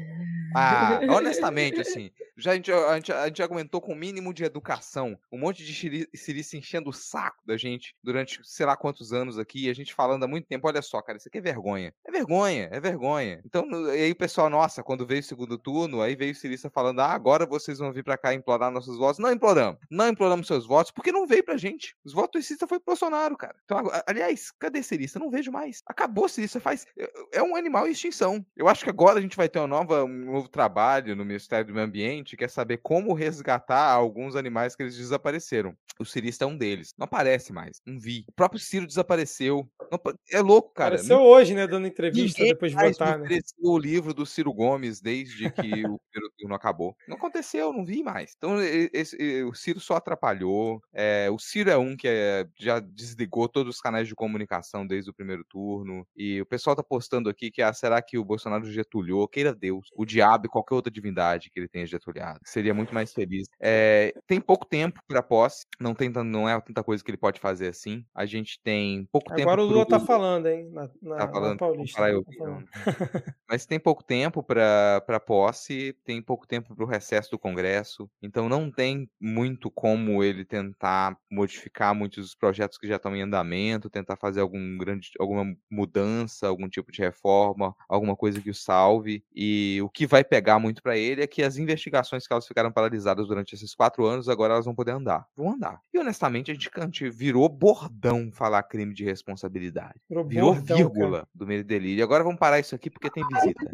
Ah, 0.55 0.99
honestamente, 1.09 1.79
assim, 1.81 2.11
já 2.37 2.51
a 2.51 2.55
gente, 2.55 2.71
a, 2.71 2.95
gente, 2.95 3.11
a 3.11 3.27
gente 3.27 3.43
aguentou 3.43 3.81
com 3.81 3.93
o 3.93 3.95
mínimo 3.95 4.33
de 4.33 4.43
educação. 4.43 5.17
Um 5.31 5.39
monte 5.39 5.63
de 5.63 5.73
xiri- 5.73 6.09
sirice 6.13 6.57
enchendo 6.57 6.89
o 6.89 6.93
saco 6.93 7.45
da 7.45 7.57
gente 7.57 7.95
durante 8.03 8.39
sei 8.43 8.65
lá 8.65 8.75
quantos 8.75 9.13
anos 9.13 9.37
aqui, 9.37 9.65
e 9.65 9.69
a 9.69 9.73
gente 9.73 9.93
falando 9.93 10.23
há 10.23 10.27
muito 10.27 10.47
tempo, 10.47 10.67
olha 10.67 10.81
só, 10.81 11.01
cara, 11.01 11.17
isso 11.17 11.27
aqui 11.27 11.37
é 11.37 11.41
vergonha. 11.41 11.93
É 12.05 12.11
vergonha, 12.11 12.69
é 12.71 12.79
vergonha. 12.79 13.41
Então, 13.45 13.65
e 13.87 14.03
aí 14.03 14.11
o 14.11 14.15
pessoal, 14.15 14.49
nossa, 14.49 14.83
quando 14.83 15.05
veio 15.05 15.21
o 15.21 15.23
segundo 15.23 15.57
turno, 15.57 16.01
aí 16.01 16.15
veio 16.15 16.31
o 16.31 16.35
Cirista 16.35 16.69
falando, 16.69 16.99
ah, 16.99 17.11
agora 17.11 17.45
vocês 17.45 17.79
vão 17.79 17.91
vir 17.91 18.03
pra 18.03 18.17
cá 18.17 18.33
implorar 18.33 18.71
nossos 18.71 18.97
votos. 18.97 19.19
Não 19.19 19.31
imploramos. 19.31 19.79
Não 19.89 20.07
imploramos 20.07 20.47
seus 20.47 20.65
votos, 20.65 20.91
porque 20.91 21.11
não 21.11 21.27
veio 21.27 21.43
pra 21.43 21.57
gente. 21.57 21.95
Os 22.03 22.13
votos 22.13 22.41
do 22.41 22.45
Cirista 22.45 22.67
foi 22.67 22.79
pro 22.79 22.93
Bolsonaro, 22.93 23.37
cara. 23.37 23.55
Então, 23.65 23.77
aliás, 24.07 24.51
cadê 24.59 24.81
Cirista? 24.83 25.19
Não 25.19 25.29
vejo 25.29 25.51
mais. 25.51 25.81
Acabou 25.85 26.27
Cirista, 26.27 26.59
faz... 26.59 26.85
É 27.31 27.41
um 27.41 27.55
animal 27.55 27.87
em 27.87 27.91
extinção. 27.91 28.45
Eu 28.55 28.67
acho 28.67 28.83
que 28.83 28.89
agora 28.89 29.19
a 29.19 29.21
gente 29.21 29.37
vai 29.37 29.49
ter 29.49 29.59
uma 29.59 29.67
nova, 29.67 30.03
um 30.03 30.42
novo 30.43 30.49
trabalho 30.49 31.15
no 31.15 31.25
Ministério 31.25 31.65
do 31.65 31.73
Meio 31.73 31.85
Ambiente, 31.85 32.35
que 32.35 32.43
é 32.43 32.47
saber 32.47 32.77
como 32.77 33.13
resgatar 33.13 33.91
alguns 33.91 34.35
animais 34.35 34.75
que 34.75 34.83
eles 34.83 34.97
desapareceram. 34.97 35.75
O 35.99 36.05
Cirista 36.05 36.43
é 36.43 36.47
um 36.47 36.57
deles. 36.57 36.93
Não 36.97 37.05
aparece 37.05 37.53
mais. 37.53 37.81
Não 37.85 37.99
vi. 37.99 38.25
O 38.27 38.31
próprio 38.31 38.59
Ciro 38.59 38.85
desapareceu. 38.85 39.69
Não 39.91 39.99
é 40.31 40.41
louco, 40.41 40.73
cara. 40.73 40.95
Apareceu 40.95 41.19
hoje, 41.19 41.53
né, 41.53 41.67
dando 41.67 41.87
entrevista 41.87 42.39
Ninguém 42.39 42.53
depois 42.53 42.71
de 42.71 42.77
votar, 42.77 43.19
né? 43.19 43.39
o 43.59 43.77
livro 43.77 44.13
do 44.13 44.25
Ciro 44.25 44.51
Gomes 44.51 44.99
desde 44.99 45.51
que 45.51 45.85
o 45.85 45.99
primeiro 46.43 46.53
turno 46.53 46.55
acabou. 46.55 46.95
Não 47.07 47.17
aconteceu, 47.17 47.71
não 47.73 47.85
vi 47.85 48.03
mais. 48.03 48.33
Então, 48.37 48.57
esse- 48.61 49.43
o 49.43 49.53
Ciro 49.53 49.79
só 49.79 49.95
atrapalhou. 49.95 50.81
É, 50.93 51.29
o 51.31 51.39
Ciro 51.39 51.69
é 51.69 51.77
um 51.77 51.95
que 51.95 52.07
é- 52.07 52.45
já 52.59 52.79
desligou 52.79 53.47
todos 53.47 53.75
os 53.75 53.81
canais 53.81 54.07
de 54.07 54.15
comunicação 54.15 54.85
desde 54.85 55.09
o 55.09 55.13
primeiro 55.13 55.43
turno. 55.45 56.05
E 56.15 56.41
o 56.41 56.45
pessoal 56.45 56.75
tá 56.75 56.83
postando 56.83 57.29
aqui 57.29 57.49
que, 57.51 57.61
ah, 57.61 57.73
será 57.73 58.01
que 58.01 58.17
o 58.17 58.25
Bolsonaro 58.25 58.65
getulhou? 58.65 59.27
Queira 59.27 59.53
Deus. 59.53 59.87
O 59.95 60.05
diabo 60.05 60.45
e 60.45 60.49
qualquer 60.49 60.75
outra 60.75 60.91
divindade 60.91 61.49
que 61.49 61.59
ele 61.59 61.67
tenha 61.67 61.85
getulhado. 61.85 62.39
Seria 62.43 62.73
muito 62.73 62.93
mais 62.93 63.13
feliz. 63.13 63.47
É, 63.61 64.13
tem 64.27 64.39
pouco 64.41 64.65
tempo 64.65 64.99
pra 65.07 65.21
posse. 65.23 65.65
Não, 65.79 65.93
tem, 65.93 66.09
não 66.09 66.47
é 66.47 66.59
tanta 66.61 66.83
coisa 66.83 67.03
que 67.03 67.09
ele 67.11 67.17
pode 67.17 67.39
fazer 67.39 67.67
assim. 67.69 68.05
A 68.13 68.25
gente 68.25 68.59
tem 68.63 69.05
pouco 69.11 69.29
tempo 69.29 69.41
Agora 69.49 69.61
o 69.61 69.65
Lula 69.65 69.85
pro- 69.85 69.99
tá 69.99 70.05
falando, 70.05 70.47
hein? 70.47 70.69
Na, 70.71 70.89
na, 71.01 71.15
Tá 71.17 71.25
na 71.27 71.31
falando, 71.31 71.57
Paulista. 71.57 71.97
Falar 71.97 72.11
eu, 72.11 72.23
tá 72.23 72.31
falando. 72.37 72.59
não. 72.59 73.21
Mas 73.49 73.65
tem 73.65 73.79
pouco 73.79 74.03
tempo 74.03 74.41
para 74.43 75.19
posse, 75.25 75.95
tem 76.03 76.21
pouco 76.21 76.32
tempo 76.47 76.75
para 76.75 76.83
o 76.83 76.87
recesso 76.87 77.31
do 77.31 77.39
Congresso, 77.39 78.09
então 78.21 78.49
não 78.49 78.71
tem 78.71 79.09
muito 79.19 79.69
como 79.71 80.23
ele 80.23 80.43
tentar 80.43 81.17
modificar 81.31 81.95
muitos 81.95 82.25
dos 82.25 82.35
projetos 82.35 82.77
que 82.77 82.87
já 82.87 82.97
estão 82.97 83.15
em 83.15 83.21
andamento, 83.21 83.89
tentar 83.89 84.15
fazer 84.17 84.41
algum 84.41 84.77
grande, 84.77 85.09
alguma 85.19 85.45
mudança, 85.69 86.47
algum 86.47 86.67
tipo 86.67 86.91
de 86.91 87.01
reforma, 87.01 87.75
alguma 87.87 88.15
coisa 88.15 88.41
que 88.41 88.49
o 88.49 88.55
salve. 88.55 89.23
E 89.33 89.79
o 89.81 89.89
que 89.89 90.05
vai 90.05 90.23
pegar 90.23 90.59
muito 90.59 90.81
para 90.81 90.97
ele 90.97 91.21
é 91.21 91.27
que 91.27 91.43
as 91.43 91.57
investigações 91.57 92.27
que 92.27 92.33
elas 92.33 92.47
ficaram 92.47 92.71
paralisadas 92.71 93.27
durante 93.27 93.53
esses 93.53 93.73
quatro 93.73 94.05
anos, 94.05 94.29
agora 94.29 94.53
elas 94.53 94.65
vão 94.65 94.75
poder 94.75 94.91
andar. 94.91 95.25
Vão 95.35 95.53
andar. 95.53 95.79
E 95.93 95.99
honestamente, 95.99 96.51
a 96.51 96.53
gente, 96.53 96.69
a 96.75 96.81
gente 96.81 97.09
virou 97.09 97.47
bordão 97.47 98.31
falar 98.31 98.63
crime 98.63 98.93
de 98.93 99.03
responsabilidade. 99.03 99.99
Virou, 100.09 100.25
Virou 100.25 100.53
bordão, 100.53 100.77
vírgula 100.77 101.27
do 101.33 101.45
meio 101.45 101.63
delírio. 101.63 102.03
Agora 102.03 102.23
vamos 102.23 102.39
parar 102.39 102.59
isso 102.59 102.75
aqui 102.75 102.89
porque 102.89 103.09
tem 103.09 103.23
visita. 103.27 103.71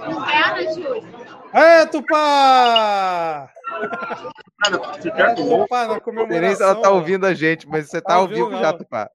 Cara. 0.00 0.60
Aê, 1.52 1.86
Tupá! 1.86 3.50
Se 5.00 5.10
quer 5.10 5.34
Tupá, 5.34 5.86
na 5.86 5.94
Não 5.94 5.94
sei 5.94 5.94
nem 5.94 6.00
comemoração. 6.00 6.56
se 6.56 6.62
ela 6.62 6.74
tá 6.76 6.90
ouvindo 6.90 7.26
a 7.26 7.34
gente, 7.34 7.68
mas 7.68 7.88
você 7.88 8.00
tá 8.00 8.08
Tá 8.08 8.14
ao 8.14 8.22
ouvindo, 8.22 8.48
vivo 8.48 8.60
já. 8.60 8.72
Tupá. 8.72 9.10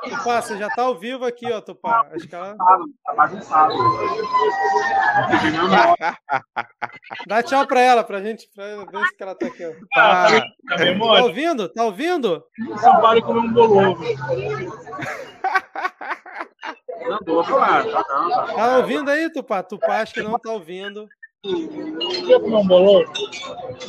Tupá, 0.00 0.42
você 0.42 0.58
já 0.58 0.68
tá 0.70 0.82
ao 0.82 0.98
vivo 0.98 1.24
aqui, 1.24 1.50
ó, 1.52 1.60
Tupá. 1.60 2.06
Acho 2.12 2.28
que 2.28 2.34
ela... 2.34 2.56
Tá 2.56 3.14
bagunçado. 3.14 3.74
Dá 7.26 7.42
tchau 7.42 7.66
pra 7.66 7.80
ela, 7.80 8.04
pra 8.04 8.22
gente 8.22 8.48
pra 8.54 8.64
ver 8.64 9.06
se 9.08 9.16
ela 9.20 9.34
tá 9.34 9.46
aqui, 9.46 9.66
ó. 9.66 9.72
Tá. 9.94 10.28
Tá 10.30 11.22
ouvindo? 11.22 11.68
Tá 11.68 11.84
ouvindo? 11.84 12.44
São 12.78 13.00
Paulo 13.00 13.22
comeu 13.22 13.42
um 13.42 13.52
bolo. 13.52 13.98
Não. 17.06 17.18
Tá, 17.44 17.84
tá, 17.84 18.04
tá. 18.04 18.54
Tá 18.54 18.76
ouvindo 18.78 19.10
aí, 19.10 19.30
Tupá? 19.30 19.62
Tupá 19.62 20.00
acho 20.00 20.14
que 20.14 20.22
não 20.22 20.38
tá 20.38 20.50
ouvindo. 20.50 21.06
Quer 21.42 22.40
comer 22.40 22.56
um 22.56 22.66
bolão? 22.66 23.04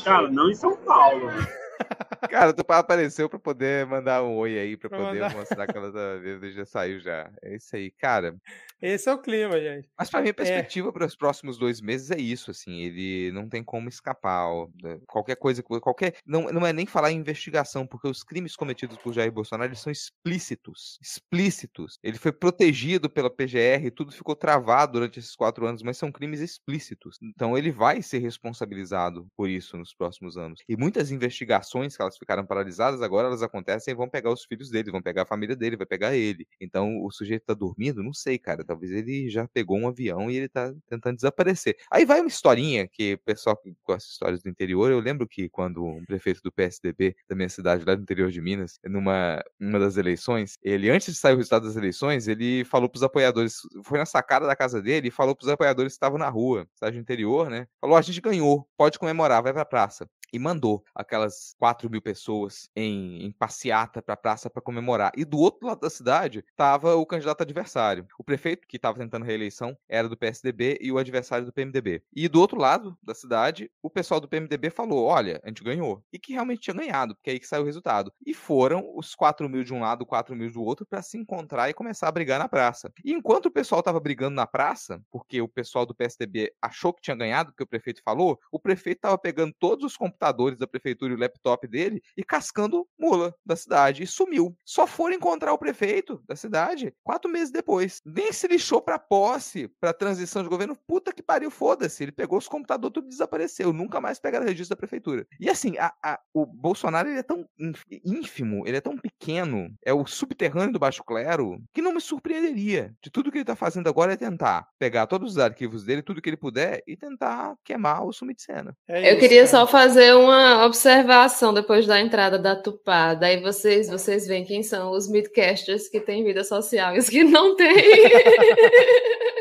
Cara, 0.03 0.29
não 0.29 0.49
em 0.49 0.55
São 0.55 0.75
Paulo. 0.77 1.31
Cara, 2.29 2.53
tu 2.53 2.63
apareceu 2.71 3.29
pra 3.29 3.39
poder 3.39 3.85
mandar 3.85 4.23
um 4.23 4.35
oi 4.37 4.57
aí, 4.59 4.77
pra, 4.77 4.89
Pra 4.89 4.99
poder 4.99 5.25
mandar. 5.25 5.29
mostrar 5.29 5.67
que 5.67 5.77
ela 5.77 5.91
tá- 5.91 6.17
já 6.51 6.65
saiu 6.65 6.99
já. 6.99 7.31
É 7.41 7.55
isso 7.55 7.75
aí, 7.75 7.91
cara. 7.91 8.35
Esse 8.81 9.09
é 9.09 9.13
o 9.13 9.21
clima, 9.21 9.59
gente. 9.59 9.89
Mas 9.97 10.09
pra 10.09 10.21
mim, 10.21 10.27
a 10.27 10.29
É. 10.29 10.33
perspectiva 10.33 10.91
para 10.91 11.05
os 11.05 11.15
próximos 11.15 11.57
dois 11.57 11.79
meses 11.81 12.11
é 12.11 12.17
isso, 12.19 12.51
assim, 12.51 12.81
ele 12.81 13.31
não 13.31 13.47
tem 13.47 13.63
como 13.63 13.87
escapar. 13.87 14.47
ó, 14.47 14.67
da- 14.75 14.99
Qualquer 15.07 15.37
coisa, 15.37 15.63
qualquer. 15.63 16.17
Não, 16.25 16.43
não 16.51 16.65
é 16.65 16.73
nem 16.73 16.85
falar 16.85 17.11
em 17.11 17.17
investigação, 17.17 17.87
porque 17.87 18.07
os 18.07 18.21
crimes 18.23 18.55
cometidos 18.55 18.97
por 18.97 19.13
Jair 19.13 19.31
Bolsonaro 19.31 19.69
eles 19.69 19.79
são 19.79 19.91
explícitos. 19.91 20.97
Explícitos. 21.01 21.97
Ele 22.03 22.17
foi 22.17 22.31
protegido 22.33 23.09
pela 23.09 23.29
PGR, 23.29 23.89
tudo 23.91 24.11
ficou 24.11 24.35
travado 24.35 24.93
durante 24.93 25.19
esses 25.19 25.35
quatro 25.35 25.65
anos, 25.65 25.81
mas 25.81 25.97
são 25.97 26.11
crimes 26.11 26.41
explícitos. 26.41 27.17
Então 27.21 27.57
ele 27.57 27.71
vai 27.71 28.01
ser 28.01 28.19
responsabilizado 28.19 29.27
por 29.37 29.49
isso 29.49 29.77
nos 29.77 29.93
próximos 29.93 30.37
anos. 30.37 30.61
E 30.67 30.75
muitas 30.75 31.11
investigações 31.11 31.95
que 31.95 32.01
elas 32.01 32.17
ficaram 32.17 32.45
paralisadas, 32.45 33.01
agora 33.01 33.27
elas 33.27 33.41
acontecem 33.41 33.93
e 33.93 33.95
vão 33.95 34.09
pegar 34.09 34.31
os 34.31 34.43
filhos 34.43 34.69
dele, 34.69 34.91
vão 34.91 35.01
pegar 35.01 35.23
a 35.23 35.25
família 35.25 35.55
dele, 35.55 35.77
vai 35.77 35.87
pegar 35.87 36.13
ele. 36.15 36.45
Então 36.59 37.01
o 37.03 37.11
sujeito 37.11 37.45
tá 37.45 37.53
dormindo? 37.53 38.03
Não 38.03 38.13
sei, 38.13 38.37
cara. 38.37 38.64
Talvez 38.65 38.91
ele 38.91 39.29
já 39.29 39.47
pegou 39.47 39.77
um 39.77 39.87
avião 39.87 40.29
e 40.29 40.35
ele 40.37 40.49
tá 40.49 40.73
tentando 40.89 41.15
desaparecer. 41.15 41.75
Aí 41.91 42.05
vai 42.05 42.19
uma 42.21 42.27
historinha 42.27 42.87
que 42.87 43.13
o 43.13 43.19
pessoal 43.19 43.55
que 43.57 43.73
gosta 43.85 44.07
de 44.07 44.13
histórias 44.13 44.43
do 44.43 44.49
interior, 44.49 44.91
eu 44.91 44.99
lembro 44.99 45.27
que 45.27 45.49
quando 45.49 45.83
o 45.85 46.05
prefeito 46.05 46.41
do 46.43 46.51
PSDB 46.51 47.15
da 47.29 47.35
minha 47.35 47.49
cidade, 47.49 47.83
lá 47.85 47.95
do 47.95 48.01
interior 48.01 48.31
de 48.31 48.41
Minas, 48.41 48.79
numa 48.85 49.43
uma 49.59 49.79
das 49.79 49.97
eleições, 49.97 50.57
ele, 50.63 50.89
antes 50.89 51.13
de 51.13 51.19
sair 51.19 51.33
o 51.33 51.37
resultado 51.37 51.65
das 51.65 51.75
eleições, 51.75 52.27
ele 52.27 52.63
falou 52.65 52.89
pros 52.89 53.03
apoiadores, 53.03 53.57
foi 53.83 53.97
na 53.99 54.05
sacada 54.05 54.45
da 54.47 54.55
casa 54.55 54.81
dele 54.81 55.07
e 55.09 55.11
falou 55.11 55.35
pros 55.35 55.49
apoiadores 55.49 55.93
que 55.93 55.97
estavam 55.97 56.17
na 56.17 56.29
rua, 56.29 56.67
cidade 56.75 56.97
interior, 56.97 57.49
né? 57.49 57.67
Falou: 57.81 57.95
"Ó, 57.95 57.99
a 57.99 58.01
gente 58.01 58.21
ganhou, 58.21 58.67
pode 58.77 58.99
comemorar, 58.99 59.41
vai 59.43 59.53
pra 59.53 59.65
praça 59.65 60.07
e 60.31 60.39
mandou 60.39 60.83
aquelas 60.93 61.55
4 61.59 61.89
mil 61.89 62.01
pessoas 62.01 62.69
em, 62.75 63.23
em 63.25 63.31
passeata 63.31 64.01
para 64.01 64.13
a 64.13 64.17
praça 64.17 64.49
para 64.49 64.61
comemorar. 64.61 65.11
E 65.15 65.25
do 65.25 65.37
outro 65.37 65.67
lado 65.67 65.81
da 65.81 65.89
cidade 65.89 66.43
estava 66.49 66.95
o 66.95 67.05
candidato 67.05 67.41
adversário. 67.41 68.07
O 68.17 68.23
prefeito, 68.23 68.67
que 68.67 68.77
estava 68.77 68.97
tentando 68.97 69.25
reeleição, 69.25 69.77
era 69.87 70.09
do 70.09 70.17
PSDB 70.17 70.77
e 70.81 70.91
o 70.91 70.97
adversário 70.97 71.45
do 71.45 71.53
PMDB. 71.53 72.03
E 72.13 72.27
do 72.27 72.39
outro 72.39 72.59
lado 72.59 72.97
da 73.01 73.13
cidade, 73.13 73.71
o 73.81 73.89
pessoal 73.89 74.19
do 74.19 74.27
PMDB 74.27 74.69
falou: 74.69 75.05
olha, 75.05 75.39
a 75.43 75.47
gente 75.47 75.63
ganhou. 75.63 76.03
E 76.11 76.19
que 76.19 76.33
realmente 76.33 76.61
tinha 76.61 76.75
ganhado, 76.75 77.15
porque 77.15 77.29
é 77.29 77.33
aí 77.33 77.39
que 77.39 77.47
saiu 77.47 77.63
o 77.63 77.65
resultado. 77.65 78.11
E 78.25 78.33
foram 78.33 78.91
os 78.95 79.15
4 79.15 79.47
mil 79.49 79.63
de 79.63 79.73
um 79.73 79.79
lado, 79.79 80.05
4 80.05 80.35
mil 80.35 80.51
do 80.51 80.63
outro, 80.63 80.85
para 80.85 81.01
se 81.01 81.17
encontrar 81.17 81.69
e 81.69 81.73
começar 81.73 82.07
a 82.07 82.11
brigar 82.11 82.39
na 82.39 82.49
praça. 82.49 82.91
E 83.03 83.13
enquanto 83.13 83.47
o 83.47 83.51
pessoal 83.51 83.79
estava 83.79 83.99
brigando 83.99 84.35
na 84.35 84.47
praça, 84.47 85.01
porque 85.11 85.41
o 85.41 85.47
pessoal 85.47 85.85
do 85.85 85.95
PSDB 85.95 86.53
achou 86.61 86.93
que 86.93 87.01
tinha 87.01 87.15
ganhado, 87.15 87.51
porque 87.51 87.63
o 87.63 87.67
prefeito 87.67 88.01
falou, 88.03 88.39
o 88.51 88.59
prefeito 88.59 88.97
estava 88.97 89.17
pegando 89.17 89.53
todos 89.59 89.85
os 89.85 89.97
computadores 90.15 90.57
da 90.57 90.65
prefeitura 90.65 91.13
e 91.13 91.15
o 91.15 91.19
laptop 91.19 91.67
dele 91.67 92.01
e 92.15 92.23
cascando 92.23 92.87
mula 92.97 93.35
da 93.45 93.55
cidade 93.55 94.03
e 94.03 94.07
sumiu. 94.07 94.55
Só 94.63 94.87
foram 94.87 95.15
encontrar 95.15 95.53
o 95.53 95.57
prefeito 95.57 96.21
da 96.27 96.35
cidade 96.35 96.93
quatro 97.03 97.29
meses 97.29 97.51
depois. 97.51 98.01
Nem 98.05 98.31
se 98.31 98.47
lixou 98.47 98.81
pra 98.81 98.97
posse, 98.97 99.67
pra 99.79 99.93
transição 99.93 100.41
de 100.41 100.49
governo. 100.49 100.77
Puta 100.87 101.11
que 101.13 101.21
pariu, 101.21 101.51
foda-se. 101.51 102.03
Ele 102.03 102.11
pegou 102.11 102.37
os 102.37 102.47
computadores, 102.47 102.93
tudo 102.93 103.09
desapareceu. 103.09 103.73
Nunca 103.73 103.99
mais 103.99 104.19
pegaram 104.19 104.45
o 104.45 104.47
registro 104.47 104.75
da 104.75 104.79
prefeitura. 104.79 105.27
E 105.39 105.49
assim, 105.49 105.77
a- 105.77 105.93
a- 106.01 106.19
o 106.33 106.45
Bolsonaro 106.45 107.09
ele 107.09 107.19
é 107.19 107.23
tão 107.23 107.45
ínf- 107.59 107.83
ínfimo, 108.03 108.65
ele 108.67 108.77
é 108.77 108.81
tão 108.81 108.97
pequeno, 108.97 109.69
é 109.83 109.93
o 109.93 110.05
subterrâneo 110.05 110.71
do 110.73 110.79
baixo 110.79 111.03
clero, 111.03 111.61
que 111.73 111.81
não 111.81 111.93
me 111.93 112.01
surpreenderia. 112.01 112.93
De 113.01 113.09
tudo 113.09 113.31
que 113.31 113.37
ele 113.39 113.45
tá 113.45 113.55
fazendo 113.55 113.87
agora 113.89 114.13
é 114.13 114.17
tentar 114.17 114.67
pegar 114.79 115.07
todos 115.07 115.31
os 115.33 115.37
arquivos 115.37 115.83
dele, 115.83 116.01
tudo 116.01 116.21
que 116.21 116.29
ele 116.29 116.37
puder, 116.37 116.81
e 116.87 116.95
tentar 116.95 117.55
queimar 117.63 118.03
ou 118.03 118.13
sumir 118.13 118.35
de 118.35 118.43
cena. 118.43 118.75
É 118.87 119.09
Eu 119.09 119.11
isso, 119.11 119.19
queria 119.19 119.45
cara. 119.45 119.47
só 119.47 119.67
fazer 119.67 120.04
uma 120.13 120.65
observação 120.65 121.53
depois 121.53 121.85
da 121.85 121.99
entrada 121.99 122.37
da 122.37 122.55
Tupá. 122.55 123.13
Daí 123.13 123.41
vocês, 123.41 123.89
vocês 123.89 124.27
veem 124.27 124.43
quem 124.43 124.61
são 124.61 124.91
os 124.91 125.07
midcasters 125.07 125.87
que 125.87 125.99
têm 125.99 126.23
vida 126.23 126.43
social 126.43 126.95
e 126.95 126.99
os 126.99 127.09
que 127.09 127.23
não 127.23 127.55
têm. 127.55 127.73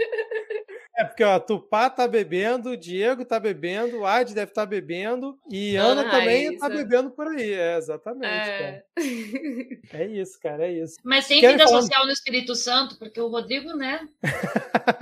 É 1.14 1.16
porque 1.16 1.22
ó, 1.24 1.38
Tupá 1.38 1.88
tá 1.88 2.08
bebendo, 2.08 2.70
o 2.70 2.76
Diego 2.76 3.24
tá 3.24 3.38
bebendo, 3.38 4.00
o 4.00 4.06
Ad 4.06 4.34
deve 4.34 4.50
estar 4.50 4.66
bebendo 4.66 5.38
e 5.48 5.76
Dona 5.76 6.00
Ana 6.00 6.10
também 6.10 6.46
Raíssa. 6.48 6.58
tá 6.60 6.68
bebendo 6.68 7.10
por 7.12 7.28
aí. 7.28 7.52
É, 7.52 7.76
exatamente, 7.76 8.26
É. 8.26 8.82
É 9.92 10.06
isso, 10.06 10.40
cara, 10.40 10.66
é 10.66 10.72
isso. 10.72 10.96
Mas 11.04 11.28
tem 11.28 11.40
vida 11.40 11.64
falar- 11.64 11.82
social 11.82 12.04
no 12.06 12.10
Espírito 12.12 12.56
Santo, 12.56 12.98
porque 12.98 13.20
o 13.20 13.28
Rodrigo, 13.28 13.74
né? 13.76 14.08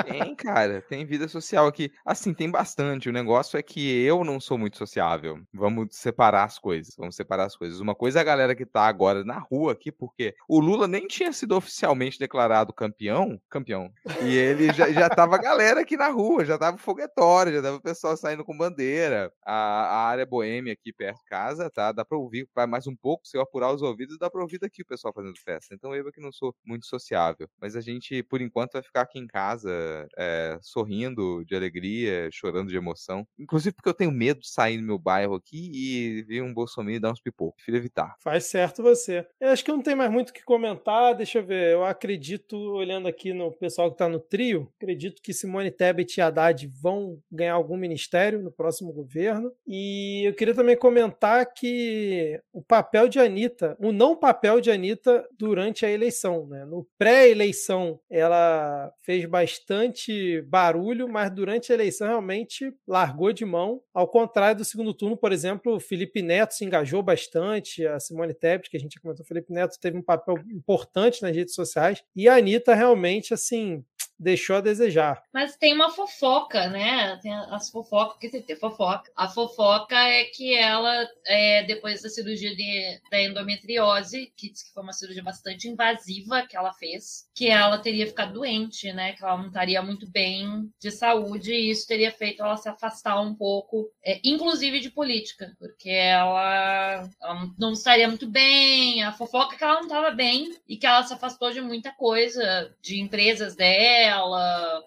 Tem, 0.05 0.35
cara, 0.35 0.83
tem 0.83 1.05
vida 1.07 1.27
social 1.29 1.67
aqui. 1.67 1.91
Assim, 2.05 2.35
tem 2.35 2.51
bastante. 2.51 3.09
O 3.09 3.13
negócio 3.13 3.59
é 3.59 3.63
que 3.63 4.03
eu 4.05 4.23
não 4.23 4.39
sou 4.39 4.59
muito 4.59 4.77
sociável. 4.77 5.41
Vamos 5.53 5.89
separar 5.97 6.45
as 6.45 6.59
coisas. 6.59 6.95
Vamos 6.97 7.17
separar 7.17 7.45
as 7.47 7.57
coisas. 7.57 7.81
Uma 7.81 7.95
coisa 7.95 8.19
é 8.19 8.23
a 8.23 8.25
galera 8.25 8.55
que 8.55 8.67
tá 8.67 8.83
agora 8.83 9.25
na 9.25 9.39
rua 9.39 9.73
aqui, 9.73 9.91
porque 9.91 10.35
o 10.49 10.61
Lula 10.61 10.87
nem 10.87 11.07
tinha 11.07 11.33
sido 11.33 11.57
oficialmente 11.57 12.19
declarado 12.19 12.73
campeão. 12.73 13.41
Campeão. 13.49 13.91
E 14.23 14.37
ele 14.37 14.73
já, 14.73 14.91
já 14.93 15.09
tava 15.09 15.37
a 15.37 15.39
galera 15.39 15.81
aqui 15.81 15.97
na 16.03 16.09
rua, 16.09 16.45
já 16.45 16.59
tava 16.59 16.79
foguetório, 16.79 17.53
já 17.53 17.63
tava 17.63 17.77
o 17.77 17.81
pessoal 17.81 18.17
saindo 18.17 18.45
com 18.45 18.57
bandeira. 18.57 19.33
A, 19.45 19.55
a 19.55 20.07
área 20.09 20.27
boêmia 20.27 20.73
aqui 20.73 20.93
perto 20.93 21.19
de 21.19 21.25
casa, 21.27 21.71
tá? 21.71 21.93
Dá 21.93 22.05
pra 22.05 22.19
ouvir, 22.19 22.49
mais 22.69 22.89
um 22.89 22.97
pouco, 22.97 23.27
se 23.27 23.37
eu 23.37 23.41
apurar 23.41 23.73
os 23.73 23.83
ouvidos, 23.83 24.19
dá 24.19 24.29
pra 24.29 24.43
ouvir 24.43 24.59
daqui 24.59 24.83
o 24.83 24.87
pessoal 24.87 25.15
fazendo 25.15 25.39
festa. 25.39 25.75
Então 25.75 25.95
eu 25.95 26.09
é 26.09 26.11
que 26.11 26.21
não 26.21 26.33
sou 26.33 26.53
muito 26.65 26.87
sociável. 26.87 27.49
Mas 27.61 27.77
a 27.77 27.81
gente, 27.81 28.23
por 28.25 28.41
enquanto, 28.41 28.73
vai 28.73 28.83
ficar 28.83 29.03
aqui 29.03 29.19
em 29.19 29.29
casa, 29.29 29.71
é, 30.19 30.59
sorrindo 30.61 31.45
de 31.45 31.55
alegria, 31.55 32.29
chorando 32.33 32.69
de 32.69 32.77
emoção. 32.77 33.25
Inclusive 33.39 33.75
porque 33.75 33.89
eu 33.89 33.95
tenho 33.95 34.11
medo 34.11 34.41
de 34.41 34.51
sair 34.51 34.79
no 34.79 34.87
meu 34.87 34.99
bairro 34.99 35.37
aqui 35.37 35.71
e 35.73 36.23
ver 36.23 36.43
um 36.43 36.53
Bolsonaro 36.53 36.97
e 36.97 37.01
dar 37.01 37.13
uns 37.13 37.21
pipocos. 37.21 37.57
Prefiro 37.57 37.77
evitar. 37.77 38.17
Faz 38.21 38.47
certo 38.47 38.83
você. 38.83 39.25
Eu 39.41 39.51
acho 39.51 39.65
que 39.65 39.71
não 39.71 39.83
tem 39.83 39.95
mais 39.95 40.11
muito 40.11 40.31
o 40.31 40.33
que 40.33 40.43
comentar. 40.43 41.15
Deixa 41.15 41.39
eu 41.39 41.47
ver. 41.47 41.73
Eu 41.73 41.85
acredito, 41.85 42.57
olhando 42.57 43.07
aqui 43.07 43.33
no 43.33 43.53
pessoal 43.53 43.89
que 43.89 43.95
está 43.95 44.09
no 44.09 44.19
trio, 44.19 44.69
acredito 44.77 45.23
que 45.23 45.33
Simone 45.33 45.71
Tebet 45.71 45.92
e 46.01 46.21
Haddad 46.21 46.67
vão 46.81 47.19
ganhar 47.31 47.55
algum 47.55 47.77
ministério 47.77 48.41
no 48.41 48.51
próximo 48.51 48.93
governo. 48.93 49.53
E 49.67 50.27
eu 50.27 50.35
queria 50.35 50.55
também 50.55 50.77
comentar 50.77 51.53
que 51.53 52.41
o 52.53 52.63
papel 52.63 53.09
de 53.09 53.19
Anitta, 53.19 53.77
o 53.79 53.93
não 53.93 54.17
papel 54.17 54.61
de 54.61 54.71
Anitta 54.71 55.27
durante 55.39 55.85
a 55.85 55.91
eleição. 55.91 56.47
Né? 56.47 56.65
No 56.65 56.87
pré-eleição, 56.99 58.01
ela 58.11 58.93
fez 59.03 59.25
bastante 59.25 60.43
barulho, 60.43 61.09
mas 61.09 61.31
durante 61.31 61.73
a 61.73 61.75
eleição 61.75 62.09
realmente 62.09 62.73
largou 62.87 63.33
de 63.33 63.45
mão. 63.45 63.81
Ao 63.93 64.09
contrário 64.09 64.59
do 64.59 64.65
segundo 64.65 64.95
turno, 64.95 65.17
por 65.17 65.33
exemplo, 65.33 65.77
o 65.77 65.81
Felipe 65.81 66.23
Neto 66.23 66.55
se 66.55 66.65
engajou 66.65 67.03
bastante, 67.03 67.87
a 67.87 67.99
Simone 68.01 68.35
Tebet, 68.35 68.71
que 68.71 68.77
a 68.77 68.81
gente 68.81 69.01
comentou, 69.01 69.25
o 69.25 69.29
Felipe 69.29 69.53
Neto 69.53 69.79
teve 69.81 69.97
um 69.99 70.03
papel 70.03 70.37
importante 70.51 71.23
nas 71.23 71.35
redes 71.35 71.55
sociais, 71.55 72.03
e 72.15 72.29
a 72.29 72.37
Anitta 72.37 72.75
realmente, 72.75 73.35
assim, 73.35 73.85
deixou 74.23 74.57
a 74.57 74.61
desejar. 74.61 75.23
Mas 75.33 75.57
tem 75.57 75.75
uma 75.75 75.91
fofoca, 75.91 76.69
né? 76.69 77.19
Tem 77.21 77.33
as 77.33 77.69
fofocas, 77.69 78.13
porque 78.15 78.41
tem 78.41 78.57
fofoca. 78.57 79.11
A 79.17 79.29
fofoca 79.29 79.97
é 79.97 80.25
que 80.25 80.55
ela, 80.55 81.07
é, 81.27 81.65
depois 81.65 82.03
da 82.03 82.09
cirurgia 82.09 82.55
de, 82.55 83.01
da 83.11 83.21
endometriose, 83.21 84.33
que 84.37 84.51
que 84.51 84.73
foi 84.73 84.83
uma 84.83 84.93
cirurgia 84.93 85.23
bastante 85.23 85.69
invasiva 85.69 86.47
que 86.47 86.57
ela 86.57 86.73
fez, 86.73 87.29
que 87.35 87.49
ela 87.49 87.79
teria 87.79 88.07
ficado 88.07 88.35
doente, 88.35 88.93
né? 88.93 89.13
Que 89.13 89.25
ela 89.25 89.37
não 89.37 89.47
estaria 89.47 89.83
muito 89.83 90.09
bem 90.11 90.71
de 90.81 90.91
saúde, 90.91 91.53
e 91.53 91.71
isso 91.71 91.87
teria 91.87 92.13
feito 92.13 92.43
ela 92.43 92.57
se 92.57 92.69
afastar 92.69 93.21
um 93.21 93.35
pouco, 93.35 93.91
é, 94.05 94.21
inclusive 94.25 94.81
de 94.81 94.91
política, 94.91 95.53
porque 95.59 95.91
ela, 95.91 97.09
ela 97.21 97.51
não 97.59 97.73
estaria 97.73 98.09
muito 98.09 98.29
bem. 98.29 99.03
A 99.03 99.13
fofoca 99.13 99.55
é 99.55 99.59
que 99.59 99.65
ela 99.65 99.75
não 99.75 99.83
estava 99.83 100.11
bem 100.11 100.55
e 100.69 100.77
que 100.77 100.87
ela 100.87 101.03
se 101.03 101.13
afastou 101.13 101.51
de 101.51 101.61
muita 101.61 101.93
coisa, 101.93 102.75
de 102.81 103.01
empresas 103.01 103.57
dela, 103.57 104.12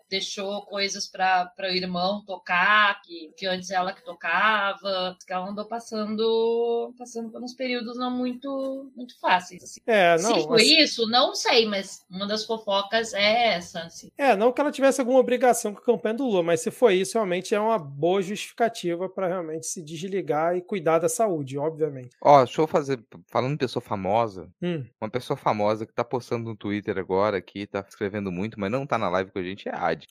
deixou 0.10 0.62
coisas 0.66 1.08
para 1.08 1.52
o 1.60 1.66
irmão 1.76 2.24
tocar, 2.26 3.02
que, 3.02 3.32
que 3.38 3.46
antes 3.46 3.70
ela 3.72 3.94
que 3.94 4.04
tocava, 4.04 5.16
que 5.26 5.32
ela 5.34 5.50
andou 5.50 5.66
passando 5.66 6.94
passando 6.98 7.30
por 7.32 7.42
uns 7.42 7.54
períodos 7.54 7.98
não 7.98 8.12
muito 8.12 8.92
muito 8.96 9.20
fáceis. 9.20 9.64
Assim. 9.64 9.80
É, 9.86 10.18
Se 10.18 10.24
não. 10.24 10.44
foi 10.44 10.62
assim, 10.62 10.78
isso, 10.80 11.08
não 11.10 11.36
sei, 11.36 11.66
mas 11.66 12.06
uma 12.10 12.28
das 12.28 12.46
fofocas 12.46 13.14
é 13.14 13.54
essa. 13.56 13.82
Assim. 13.82 14.10
é, 14.18 14.36
não 14.36 14.52
que 14.52 14.62
ela 14.62 14.72
tivesse 14.72 15.02
alguma 15.02 15.20
obrigação 15.20 15.74
com 15.74 15.80
a 15.80 15.84
campanha 15.84 16.16
do 16.16 16.26
Lula, 16.26 16.44
mas 16.44 16.62
se 16.62 16.72
foi 16.72 16.96
isso, 16.96 17.14
realmente 17.14 17.54
é 17.54 17.60
uma 17.60 17.78
boa 17.78 18.22
justificativa 18.22 19.10
para 19.10 19.28
realmente 19.28 19.66
se 19.68 19.82
desligar 19.84 20.56
e 20.56 20.62
cuidar 20.62 21.00
da 21.00 21.10
saúde, 21.10 21.58
obviamente. 21.58 22.10
Ó, 22.22 22.44
deixa 22.44 22.62
eu 22.62 22.68
fazer. 22.68 23.04
Falando 23.28 23.54
em 23.54 23.58
pessoa 23.58 23.82
famosa, 23.82 24.50
Hum. 24.62 24.86
uma 25.02 25.10
pessoa 25.10 25.36
famosa 25.38 25.86
que 25.86 25.94
tá 25.94 26.04
postando 26.04 26.46
no 26.46 26.56
Twitter 26.56 26.98
agora 26.98 27.38
aqui, 27.38 27.68
tá 27.68 27.84
escrevendo 27.88 28.32
muito, 28.32 28.60
mas 28.60 28.72
não 28.72 28.86
tá 28.86 28.98
na 28.98 29.10
live 29.16 29.32
com 29.32 29.40
a 29.40 29.44
gente, 29.44 29.68
é 29.68 29.72
a 29.74 29.88
Ad. 29.88 30.08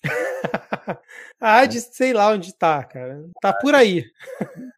a 1.40 1.58
Ad, 1.60 1.80
sei 1.80 2.12
lá 2.12 2.30
onde 2.30 2.54
tá, 2.54 2.82
cara. 2.84 3.24
Tá 3.40 3.52
por 3.52 3.74
aí. 3.74 4.04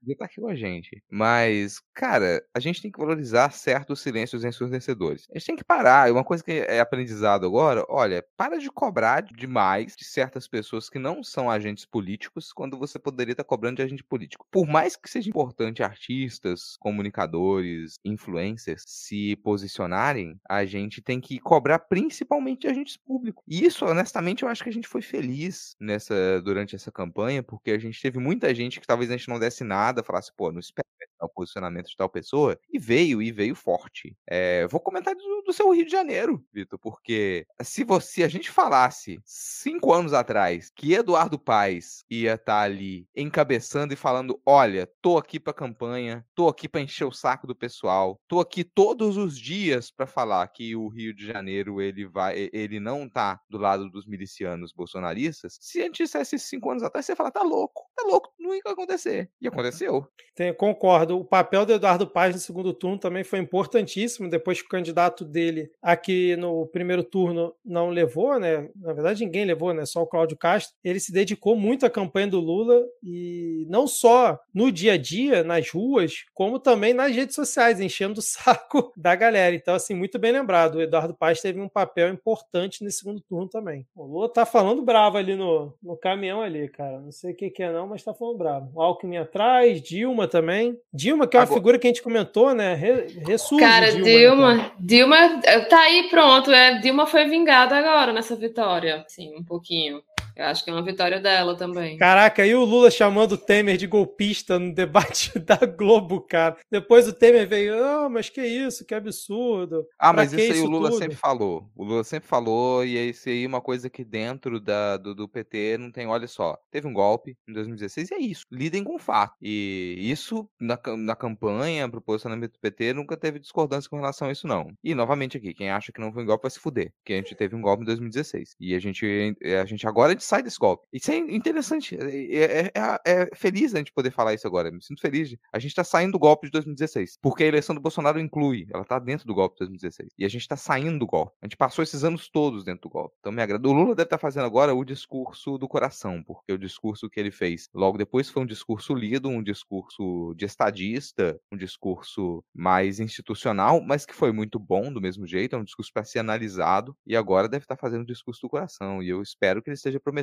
podia 0.01 0.13
estar 0.13 0.25
aqui 0.25 0.41
com 0.41 0.49
a 0.49 0.55
gente. 0.55 1.03
Mas, 1.11 1.81
cara, 1.95 2.43
a 2.55 2.61
gente 2.61 2.81
tem 2.81 2.91
que 2.91 2.99
valorizar 2.99 3.51
certos 3.53 4.01
silêncios 4.01 4.45
ensurdecedores. 4.45 5.27
A 5.31 5.39
gente 5.39 5.47
tem 5.47 5.57
que 5.57 5.65
parar. 5.65 6.11
Uma 6.13 6.25
coisa 6.25 6.43
que 6.43 6.53
é 6.53 6.81
aprendizado 6.81 7.47
agora, 7.47 7.85
olha, 7.89 8.25
para 8.37 8.59
de 8.59 8.71
cobrar 8.71 9.23
demais 9.23 9.95
de 9.97 10.05
certas 10.05 10.47
pessoas 10.47 10.89
que 10.89 10.99
não 10.99 11.23
são 11.23 11.51
agentes 11.51 11.85
políticos 11.85 12.53
quando 12.53 12.79
você 12.79 12.99
poderia 12.99 13.33
estar 13.33 13.45
cobrando 13.45 13.77
de 13.77 13.83
agente 13.83 14.05
político. 14.05 14.47
Por 14.51 14.67
mais 14.67 14.97
que 14.97 15.11
seja 15.11 15.29
importante 15.29 15.83
artistas, 15.83 16.77
comunicadores, 16.79 17.97
influencers 18.05 18.85
se 18.87 19.37
posicionarem, 19.37 20.39
a 20.49 20.65
gente 20.65 21.03
tem 21.03 21.21
que 21.21 21.39
cobrar 21.39 21.79
principalmente 21.81 22.63
de 22.63 22.69
agentes 22.69 22.97
públicos. 22.97 23.45
E 23.47 23.65
isso, 23.65 23.85
honestamente, 24.07 24.45
eu 24.45 24.49
acho 24.49 24.63
que 24.63 24.69
a 24.69 24.73
gente 24.73 24.87
foi 24.87 25.03
feliz 25.03 25.75
nessa 25.81 26.41
durante 26.41 26.77
essa 26.77 26.93
campanha, 26.93 27.43
porque 27.43 27.73
a 27.73 27.79
gente 27.79 28.01
teve 28.01 28.19
muita 28.19 28.55
gente 28.55 28.81
que 28.81 28.87
talvez 28.87 29.11
a 29.11 29.17
gente 29.17 29.29
não 29.29 29.39
desse 29.39 29.65
nada, 29.65 30.03
falasse, 30.03 30.33
pô, 30.35 30.53
não 30.53 30.61
espera 30.61 30.87
o 31.25 31.29
posicionamento 31.29 31.89
de 31.89 31.97
tal 31.97 32.09
pessoa, 32.09 32.59
e 32.73 32.79
veio, 32.79 33.23
e 33.23 33.33
veio 33.33 33.55
forte. 33.55 34.17
É, 34.27 34.67
vou 34.67 34.81
comentar 34.81 35.15
do, 35.15 35.43
do, 35.43 35.53
seu 35.53 35.71
Rio 35.71 35.85
de 35.85 35.91
Janeiro, 35.91 36.45
Vitor, 36.53 36.79
porque 36.79 37.47
se 37.63 37.85
você, 37.85 38.23
a 38.23 38.29
gente 38.29 38.51
falasse 38.51 39.19
cinco 39.25 39.93
anos 39.93 40.13
atrás 40.13 40.71
que 40.75 40.95
Eduardo 40.95 41.39
Paes 41.39 42.05
ia 42.11 42.35
estar 42.35 42.45
tá 42.45 42.61
ali 42.61 43.07
encabeçando 43.17 43.95
e 43.95 43.97
falando, 43.97 44.41
olha, 44.45 44.89
tô 45.01 45.17
aqui 45.17 45.41
pra 45.41 45.53
campanha, 45.53 46.25
tô 46.35 46.49
aqui 46.49 46.69
para 46.69 46.81
encher 46.81 47.05
o 47.05 47.13
saco 47.13 47.47
do 47.47 47.55
pessoal, 47.55 48.21
tô 48.29 48.41
aqui 48.41 48.65
todos 48.65 49.17
os 49.17 49.39
dias 49.39 49.91
para 49.91 50.07
falar 50.07 50.47
que 50.49 50.77
o 50.77 50.89
Rio 50.89 51.15
de 51.15 51.27
Janeiro 51.27 51.81
ele 51.81 52.07
vai, 52.07 52.51
ele 52.53 52.79
não 52.81 53.09
tá 53.09 53.41
do 53.49 53.59
lado 53.59 53.91
dos 53.91 54.07
milicianos 54.07 54.73
bolsonaristas, 54.73 55.57
se 55.61 55.81
a 55.81 55.85
gente 55.85 56.03
dissesse 56.03 56.39
cinco 56.39 56.71
anos 56.71 56.83
atrás, 56.83 57.07
você 57.07 57.13
ia 57.13 57.17
falar, 57.17 57.31
tá 57.31 57.43
louco, 57.43 57.83
tá 57.95 58.05
louco, 58.07 58.33
não 58.39 58.55
ia 58.55 58.61
acontecer. 58.67 59.31
E 59.41 59.49
aconteceu. 59.49 60.07
Tem, 60.35 60.55
concordo. 60.55 61.06
O 61.15 61.25
papel 61.25 61.67
do 61.67 61.73
Eduardo 61.73 62.07
Paz 62.07 62.35
no 62.35 62.41
segundo 62.41 62.73
turno 62.73 62.99
também 62.99 63.25
foi 63.25 63.39
importantíssimo, 63.39 64.29
depois 64.29 64.61
que 64.61 64.67
o 64.67 64.71
candidato 64.71 65.25
dele 65.25 65.71
aqui 65.83 66.37
no 66.37 66.67
primeiro 66.67 67.03
turno 67.03 67.55
não 67.65 67.91
levou, 67.91 68.39
né? 68.39 68.69
Na 68.75 68.93
verdade, 68.93 69.25
ninguém 69.25 69.45
levou, 69.45 69.73
né? 69.73 69.85
Só 69.85 70.03
o 70.03 70.07
Cláudio 70.07 70.37
Castro. 70.37 70.75
Ele 70.83 71.01
se 71.01 71.13
dedicou 71.13 71.57
muito 71.57 71.87
à 71.87 71.91
campanha 71.91 72.29
do 72.29 72.41
Lula 72.41 72.83
e 73.03 73.67
não 73.69 73.87
só 73.87 74.39
no 74.55 74.71
dia 74.73 74.95
a 74.95 74.97
dia, 74.97 75.45
nas 75.45 75.71
ruas, 75.71 76.25
como 76.35 76.59
também 76.59 76.93
nas 76.93 77.15
redes 77.15 77.35
sociais, 77.35 77.81
enchendo 77.81 78.21
o 78.21 78.23
saco 78.23 78.93
da 78.97 79.15
galera. 79.15 79.55
Então, 79.55 79.75
assim, 79.75 79.95
muito 79.95 80.19
bem 80.19 80.33
lembrado. 80.33 80.77
O 80.77 80.83
Eduardo 80.83 81.15
Paz 81.15 81.41
teve 81.41 81.61
um 81.61 81.69
papel 81.69 82.09
importante 82.09 82.83
nesse 82.83 82.99
segundo 82.99 83.21
turno 83.21 83.49
também. 83.49 83.87
O 83.95 84.05
Lula 84.05 84.33
tá 84.33 84.45
falando 84.45 84.83
bravo 84.83 85.17
ali 85.17 85.35
no, 85.37 85.75
no 85.83 85.97
caminhão 85.97 86.43
ali, 86.43 86.69
cara. 86.69 87.01
Não 87.01 87.13
sei 87.13 87.33
o 87.33 87.37
que, 87.37 87.51
que 87.51 87.63
é 87.63 87.73
não, 87.73 87.87
mas 87.87 88.03
tá 88.03 88.15
falando 88.15 88.39
bravo. 88.39 88.81
Alckmin 88.81 89.19
atrás, 89.19 89.81
Dilma 89.81 90.27
também. 90.27 90.79
Dilma, 90.97 91.27
que 91.27 91.37
é 91.37 91.41
uma 91.41 91.45
Agora... 91.45 91.61
figura 91.61 91.79
que 91.79 91.87
a 91.87 91.91
gente 91.91 92.03
comentou, 92.03 92.55
né? 92.55 92.75
Re 92.75 93.19
ressurge 93.27 93.63
Cara, 93.65 93.93
Dilma, 93.93 94.05
Dilma, 94.11 94.55
né? 94.55 94.71
Dilma, 94.81 95.41
tá 95.69 95.81
aí 95.81 96.09
pronto. 96.09 96.51
É, 96.51 96.79
Dilma 96.81 97.07
foi 97.07 97.27
vingada 97.27 97.77
agora 97.77 98.13
nessa 98.13 98.35
vitória. 98.35 99.05
Sim, 99.07 99.37
um 99.37 99.45
pouquinho. 99.45 100.03
Eu 100.37 100.45
acho 100.45 100.63
que 100.63 100.69
é 100.69 100.73
uma 100.73 100.83
vitória 100.83 101.19
dela 101.19 101.57
também. 101.57 101.97
Caraca, 101.97 102.45
e 102.45 102.55
o 102.55 102.63
Lula 102.63 102.91
chamando 102.91 103.33
o 103.33 103.39
Temer 103.39 103.79
de 103.79 103.87
golpista 103.87 104.59
no 104.59 104.75
debate 104.75 105.37
da 105.41 105.57
Globo, 105.57 106.21
cara. 106.21 106.59
Depois 106.71 107.09
o 107.09 107.13
Temer 107.13 107.49
veio, 107.49 107.83
ah, 107.83 108.09
mas 108.11 108.29
que 108.29 108.43
isso, 108.43 108.85
que 108.85 108.95
absurdo. 108.95 109.87
Ah, 109.99 110.13
mas 110.13 110.35
isso 110.35 110.53
aí 110.53 110.61
o 110.61 110.67
Lula 110.67 110.91
tudo? 110.91 110.99
sempre 110.99 111.17
falou. 111.17 111.71
O 111.75 111.85
Lula 111.85 112.05
sempre 112.05 112.29
falou, 112.29 112.85
e 112.85 112.99
é 112.99 113.05
isso 113.05 113.31
aí 113.31 113.47
uma 113.47 113.63
coisa 113.63 113.89
que 113.89 114.05
dentro 114.05 114.61
da, 114.61 114.99
do, 114.99 115.15
do, 115.15 115.27
PT 115.27 115.79
não 115.79 115.91
tem, 115.91 116.07
olha 116.07 116.29
só, 116.29 116.59
teve 116.71 116.87
um 116.87 116.93
golpe 116.93 117.35
em 117.49 117.53
2016 117.55 118.11
e 118.11 118.15
é 118.15 118.19
isso. 118.19 118.45
Lidem 118.53 118.85
com 118.85 118.97
o 118.97 118.99
fato. 118.99 119.35
E 119.41 119.97
isso, 119.99 120.47
na, 120.61 120.79
na 120.99 121.17
campanha, 121.17 121.89
pro 121.89 122.03
posicionamento 122.03 122.53
do 122.53 122.61
PT, 122.61 122.93
nunca 122.93 123.17
teve 123.17 123.39
discordância 123.39 123.89
com 123.89 123.97
relação 123.97 124.29
a 124.29 124.33
isso, 124.33 124.47
não. 124.47 124.71
E, 124.85 124.95
novamente 124.95 125.39
aqui, 125.39 125.55
quem 125.55 125.71
acha 125.71 125.93
que 125.93 126.01
não 126.01 126.13
foi 126.13 126.25
um 126.25 126.27
golpe 126.27 126.43
vai 126.43 126.51
se 126.51 126.61
fuder. 126.61 126.93
Porque 126.99 127.15
a 127.15 127.17
gente 127.17 127.35
teve 127.35 127.57
um 127.57 127.63
golpe 127.63 127.83
em 127.83 127.87
2016. 127.87 128.57
E 128.61 128.75
a 128.75 128.79
gente, 128.79 129.35
a 129.63 129.65
gente 129.65 129.87
agora 129.87 130.15
sai 130.27 130.43
desse 130.43 130.59
golpe. 130.59 130.87
Isso 130.93 131.11
é 131.11 131.17
interessante. 131.17 131.97
É, 131.97 132.37
é, 132.37 132.73
é, 132.75 133.01
é, 133.05 133.31
feliz 133.35 133.75
a 133.75 133.79
gente 133.79 133.93
poder 133.93 134.11
falar 134.11 134.35
isso 134.35 134.47
agora. 134.47 134.71
Me 134.71 134.83
sinto 134.83 135.01
feliz. 135.01 135.35
A 135.53 135.59
gente 135.59 135.71
está 135.71 135.85
saindo 135.85 136.13
do 136.13 136.19
golpe 136.19 136.47
de 136.47 136.53
2016. 136.53 137.19
Porque 137.23 137.45
a 137.45 137.47
eleição 137.47 137.75
do 137.75 137.81
Bolsonaro 137.81 138.21
inclui. 138.21 138.67
Ela 138.73 138.83
está 138.83 138.99
dentro 138.99 139.27
do 139.27 139.35
golpe 139.35 139.55
de 139.55 139.61
2016. 139.61 140.11
E 140.19 140.25
a 140.25 140.29
gente 140.29 140.43
está 140.43 140.57
saindo 140.57 140.99
do 140.99 141.07
golpe. 141.07 141.33
A 141.41 141.47
gente 141.47 141.57
passou 141.57 141.83
esses 141.83 142.05
anos 142.05 142.29
todos 142.29 142.65
dentro 142.65 142.83
do 142.83 142.89
golpe. 142.89 143.15
Então 143.21 143.33
me 143.33 143.43
agrada. 143.43 143.67
O 143.69 143.73
Lula 143.73 143.95
deve 143.95 144.07
estar 144.07 144.19
tá 144.19 144.21
fazendo 144.21 144.45
agora 144.45 144.75
o 144.75 144.85
discurso 144.85 145.57
do 145.57 145.69
coração. 145.69 146.23
Porque 146.23 146.53
o 146.53 146.59
discurso 146.59 147.09
que 147.09 147.21
ele 147.21 147.31
fez 147.31 147.69
logo 147.73 147.97
depois 147.97 148.29
foi 148.29 148.43
um 148.43 148.47
discurso 148.47 148.95
lido, 148.95 149.29
um 149.29 149.43
discurso 149.43 150.35
de 150.37 150.45
estadista, 150.45 151.39
um 151.53 151.57
discurso 151.57 152.45
mais 152.55 153.01
institucional, 153.01 153.81
mas 153.81 154.05
que 154.05 154.15
foi 154.15 154.33
muito 154.33 154.59
bom 154.59 154.93
do 154.93 155.01
mesmo 155.01 155.27
jeito. 155.27 155.57
É 155.57 155.59
um 155.59 155.65
discurso 155.65 155.93
para 155.93 156.05
ser 156.05 156.19
analisado. 156.19 156.97
E 157.07 157.17
agora 157.17 157.49
deve 157.49 157.65
estar 157.65 157.77
tá 157.77 157.81
fazendo 157.81 158.03
o 158.03 158.07
discurso 158.07 158.43
do 158.43 158.51
coração. 158.51 159.03
E 159.03 159.09
eu 159.09 159.23
espero 159.23 159.63
que 159.63 159.71
ele 159.71 159.77
esteja 159.77 160.01
prometendo 160.01 160.16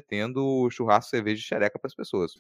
churrasco, 0.72 1.12
cerveja 1.12 1.42
e 1.42 1.44
xereca 1.44 1.78
para 1.78 1.88
as 1.88 1.96
pessoas. 1.96 2.34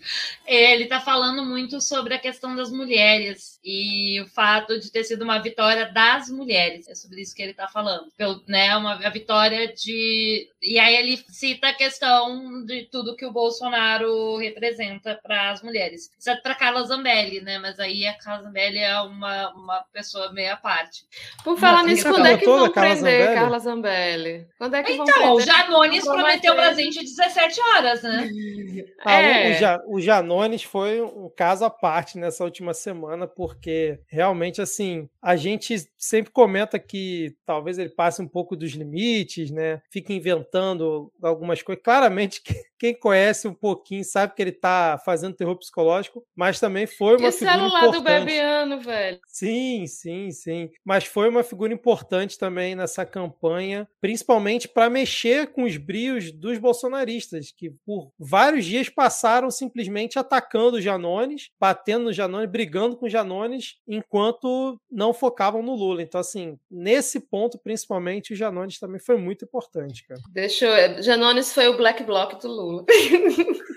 É, 0.45 0.73
ele 0.73 0.83
está 0.83 0.99
falando 0.99 1.45
muito 1.45 1.79
sobre 1.81 2.13
a 2.13 2.19
questão 2.19 2.55
das 2.55 2.71
mulheres 2.71 3.59
e 3.63 4.21
o 4.21 4.27
fato 4.27 4.79
de 4.79 4.91
ter 4.91 5.03
sido 5.03 5.23
uma 5.23 5.39
vitória 5.39 5.91
das 5.91 6.29
mulheres. 6.29 6.87
É 6.87 6.95
sobre 6.95 7.21
isso 7.21 7.35
que 7.35 7.41
ele 7.41 7.51
está 7.51 7.67
falando. 7.67 8.05
Né, 8.47 8.75
uma 8.75 8.93
a 9.05 9.09
vitória 9.09 9.73
de. 9.73 10.47
E 10.61 10.79
aí 10.79 10.95
ele 10.95 11.23
cita 11.29 11.69
a 11.69 11.73
questão 11.73 12.65
de 12.65 12.87
tudo 12.91 13.15
que 13.15 13.25
o 13.25 13.31
Bolsonaro 13.31 14.37
representa 14.37 15.19
para 15.21 15.51
as 15.51 15.61
mulheres. 15.61 16.09
Exceto 16.17 16.41
para 16.41 16.55
Carla 16.55 16.83
Zambelli, 16.83 17.41
né? 17.41 17.59
Mas 17.59 17.79
aí 17.79 18.05
a 18.07 18.17
Carla 18.17 18.43
Zambelli 18.43 18.79
é 18.79 18.99
uma, 19.01 19.49
uma 19.53 19.83
pessoa 19.91 20.31
meia 20.31 20.55
parte. 20.55 21.05
Por 21.43 21.57
falar 21.57 21.83
nisso, 21.83 22.09
quando 22.09 22.25
é 22.25 22.37
que 22.37 22.45
vão 22.45 22.69
prender 22.71 22.97
Zambelli? 22.97 23.35
Carla 23.35 23.59
Zambelli? 23.59 24.47
Quando 24.57 24.73
é 24.75 24.83
que 24.83 24.91
então, 24.93 25.05
vão 25.05 25.13
prender? 25.15 25.33
o 25.33 25.41
Janones 25.41 26.03
prometeu 26.05 26.55
pra 26.55 26.73
gente 26.73 27.03
17 27.03 27.39
17 27.47 27.61
horas, 27.61 28.03
né? 28.03 28.29
É. 29.05 29.77
o, 29.85 29.95
o 29.95 30.01
Janones 30.01 30.63
foi 30.63 31.01
um 31.01 31.29
caso 31.35 31.65
à 31.65 31.69
parte 31.69 32.17
nessa 32.17 32.43
última 32.43 32.73
semana, 32.73 33.27
porque 33.27 33.99
realmente, 34.07 34.61
assim, 34.61 35.09
a 35.21 35.35
gente 35.35 35.75
sempre 35.97 36.31
comenta 36.31 36.79
que 36.79 37.35
talvez 37.45 37.77
ele 37.77 37.89
passe 37.89 38.21
um 38.21 38.27
pouco 38.27 38.55
dos 38.55 38.71
limites, 38.71 39.51
né? 39.51 39.81
Fica 39.91 40.13
inventando 40.13 41.11
algumas 41.21 41.61
coisas. 41.61 41.83
Claramente, 41.83 42.41
quem 42.79 42.93
conhece 42.93 43.47
um 43.47 43.53
pouquinho 43.53 44.03
sabe 44.03 44.33
que 44.35 44.41
ele 44.41 44.51
tá 44.51 44.99
fazendo 45.05 45.35
terror 45.35 45.57
psicológico, 45.57 46.23
mas 46.35 46.59
também 46.59 46.85
foi 46.85 47.17
uma 47.17 47.29
e 47.29 47.31
figura 47.31 47.53
celular 47.53 47.87
importante. 47.87 47.93
do 47.93 48.03
Bebiano, 48.03 48.79
velho. 48.81 49.19
Sim, 49.27 49.85
sim, 49.87 50.31
sim. 50.31 50.69
Mas 50.83 51.05
foi 51.05 51.29
uma 51.29 51.43
figura 51.43 51.73
importante 51.73 52.37
também 52.37 52.75
nessa 52.75 53.05
campanha, 53.05 53.87
principalmente 54.01 54.67
para 54.67 54.89
mexer 54.89 55.47
com 55.47 55.63
os 55.63 55.77
brios 55.77 56.31
dos 56.31 56.57
bolsonaristas 56.57 57.32
que 57.55 57.71
por 57.85 58.11
vários 58.17 58.65
dias 58.65 58.89
passaram 58.89 59.49
simplesmente 59.49 60.19
atacando 60.19 60.77
o 60.77 60.81
Janones, 60.81 61.49
batendo 61.59 62.05
no 62.05 62.13
Janones, 62.13 62.49
brigando 62.49 62.97
com 62.97 63.05
o 63.05 63.09
Janones, 63.09 63.75
enquanto 63.87 64.79
não 64.91 65.13
focavam 65.13 65.61
no 65.61 65.75
Lula. 65.75 66.01
Então, 66.01 66.19
assim, 66.19 66.57
nesse 66.69 67.19
ponto, 67.19 67.57
principalmente, 67.57 68.33
o 68.33 68.35
Janones 68.35 68.79
também 68.79 68.99
foi 68.99 69.17
muito 69.17 69.45
importante, 69.45 70.05
cara. 70.07 70.21
Deixa 70.29 70.65
eu... 70.65 71.01
Janones 71.01 71.53
foi 71.53 71.67
o 71.67 71.77
black 71.77 72.03
bloc 72.03 72.39
do 72.41 72.47
Lula. 72.47 72.85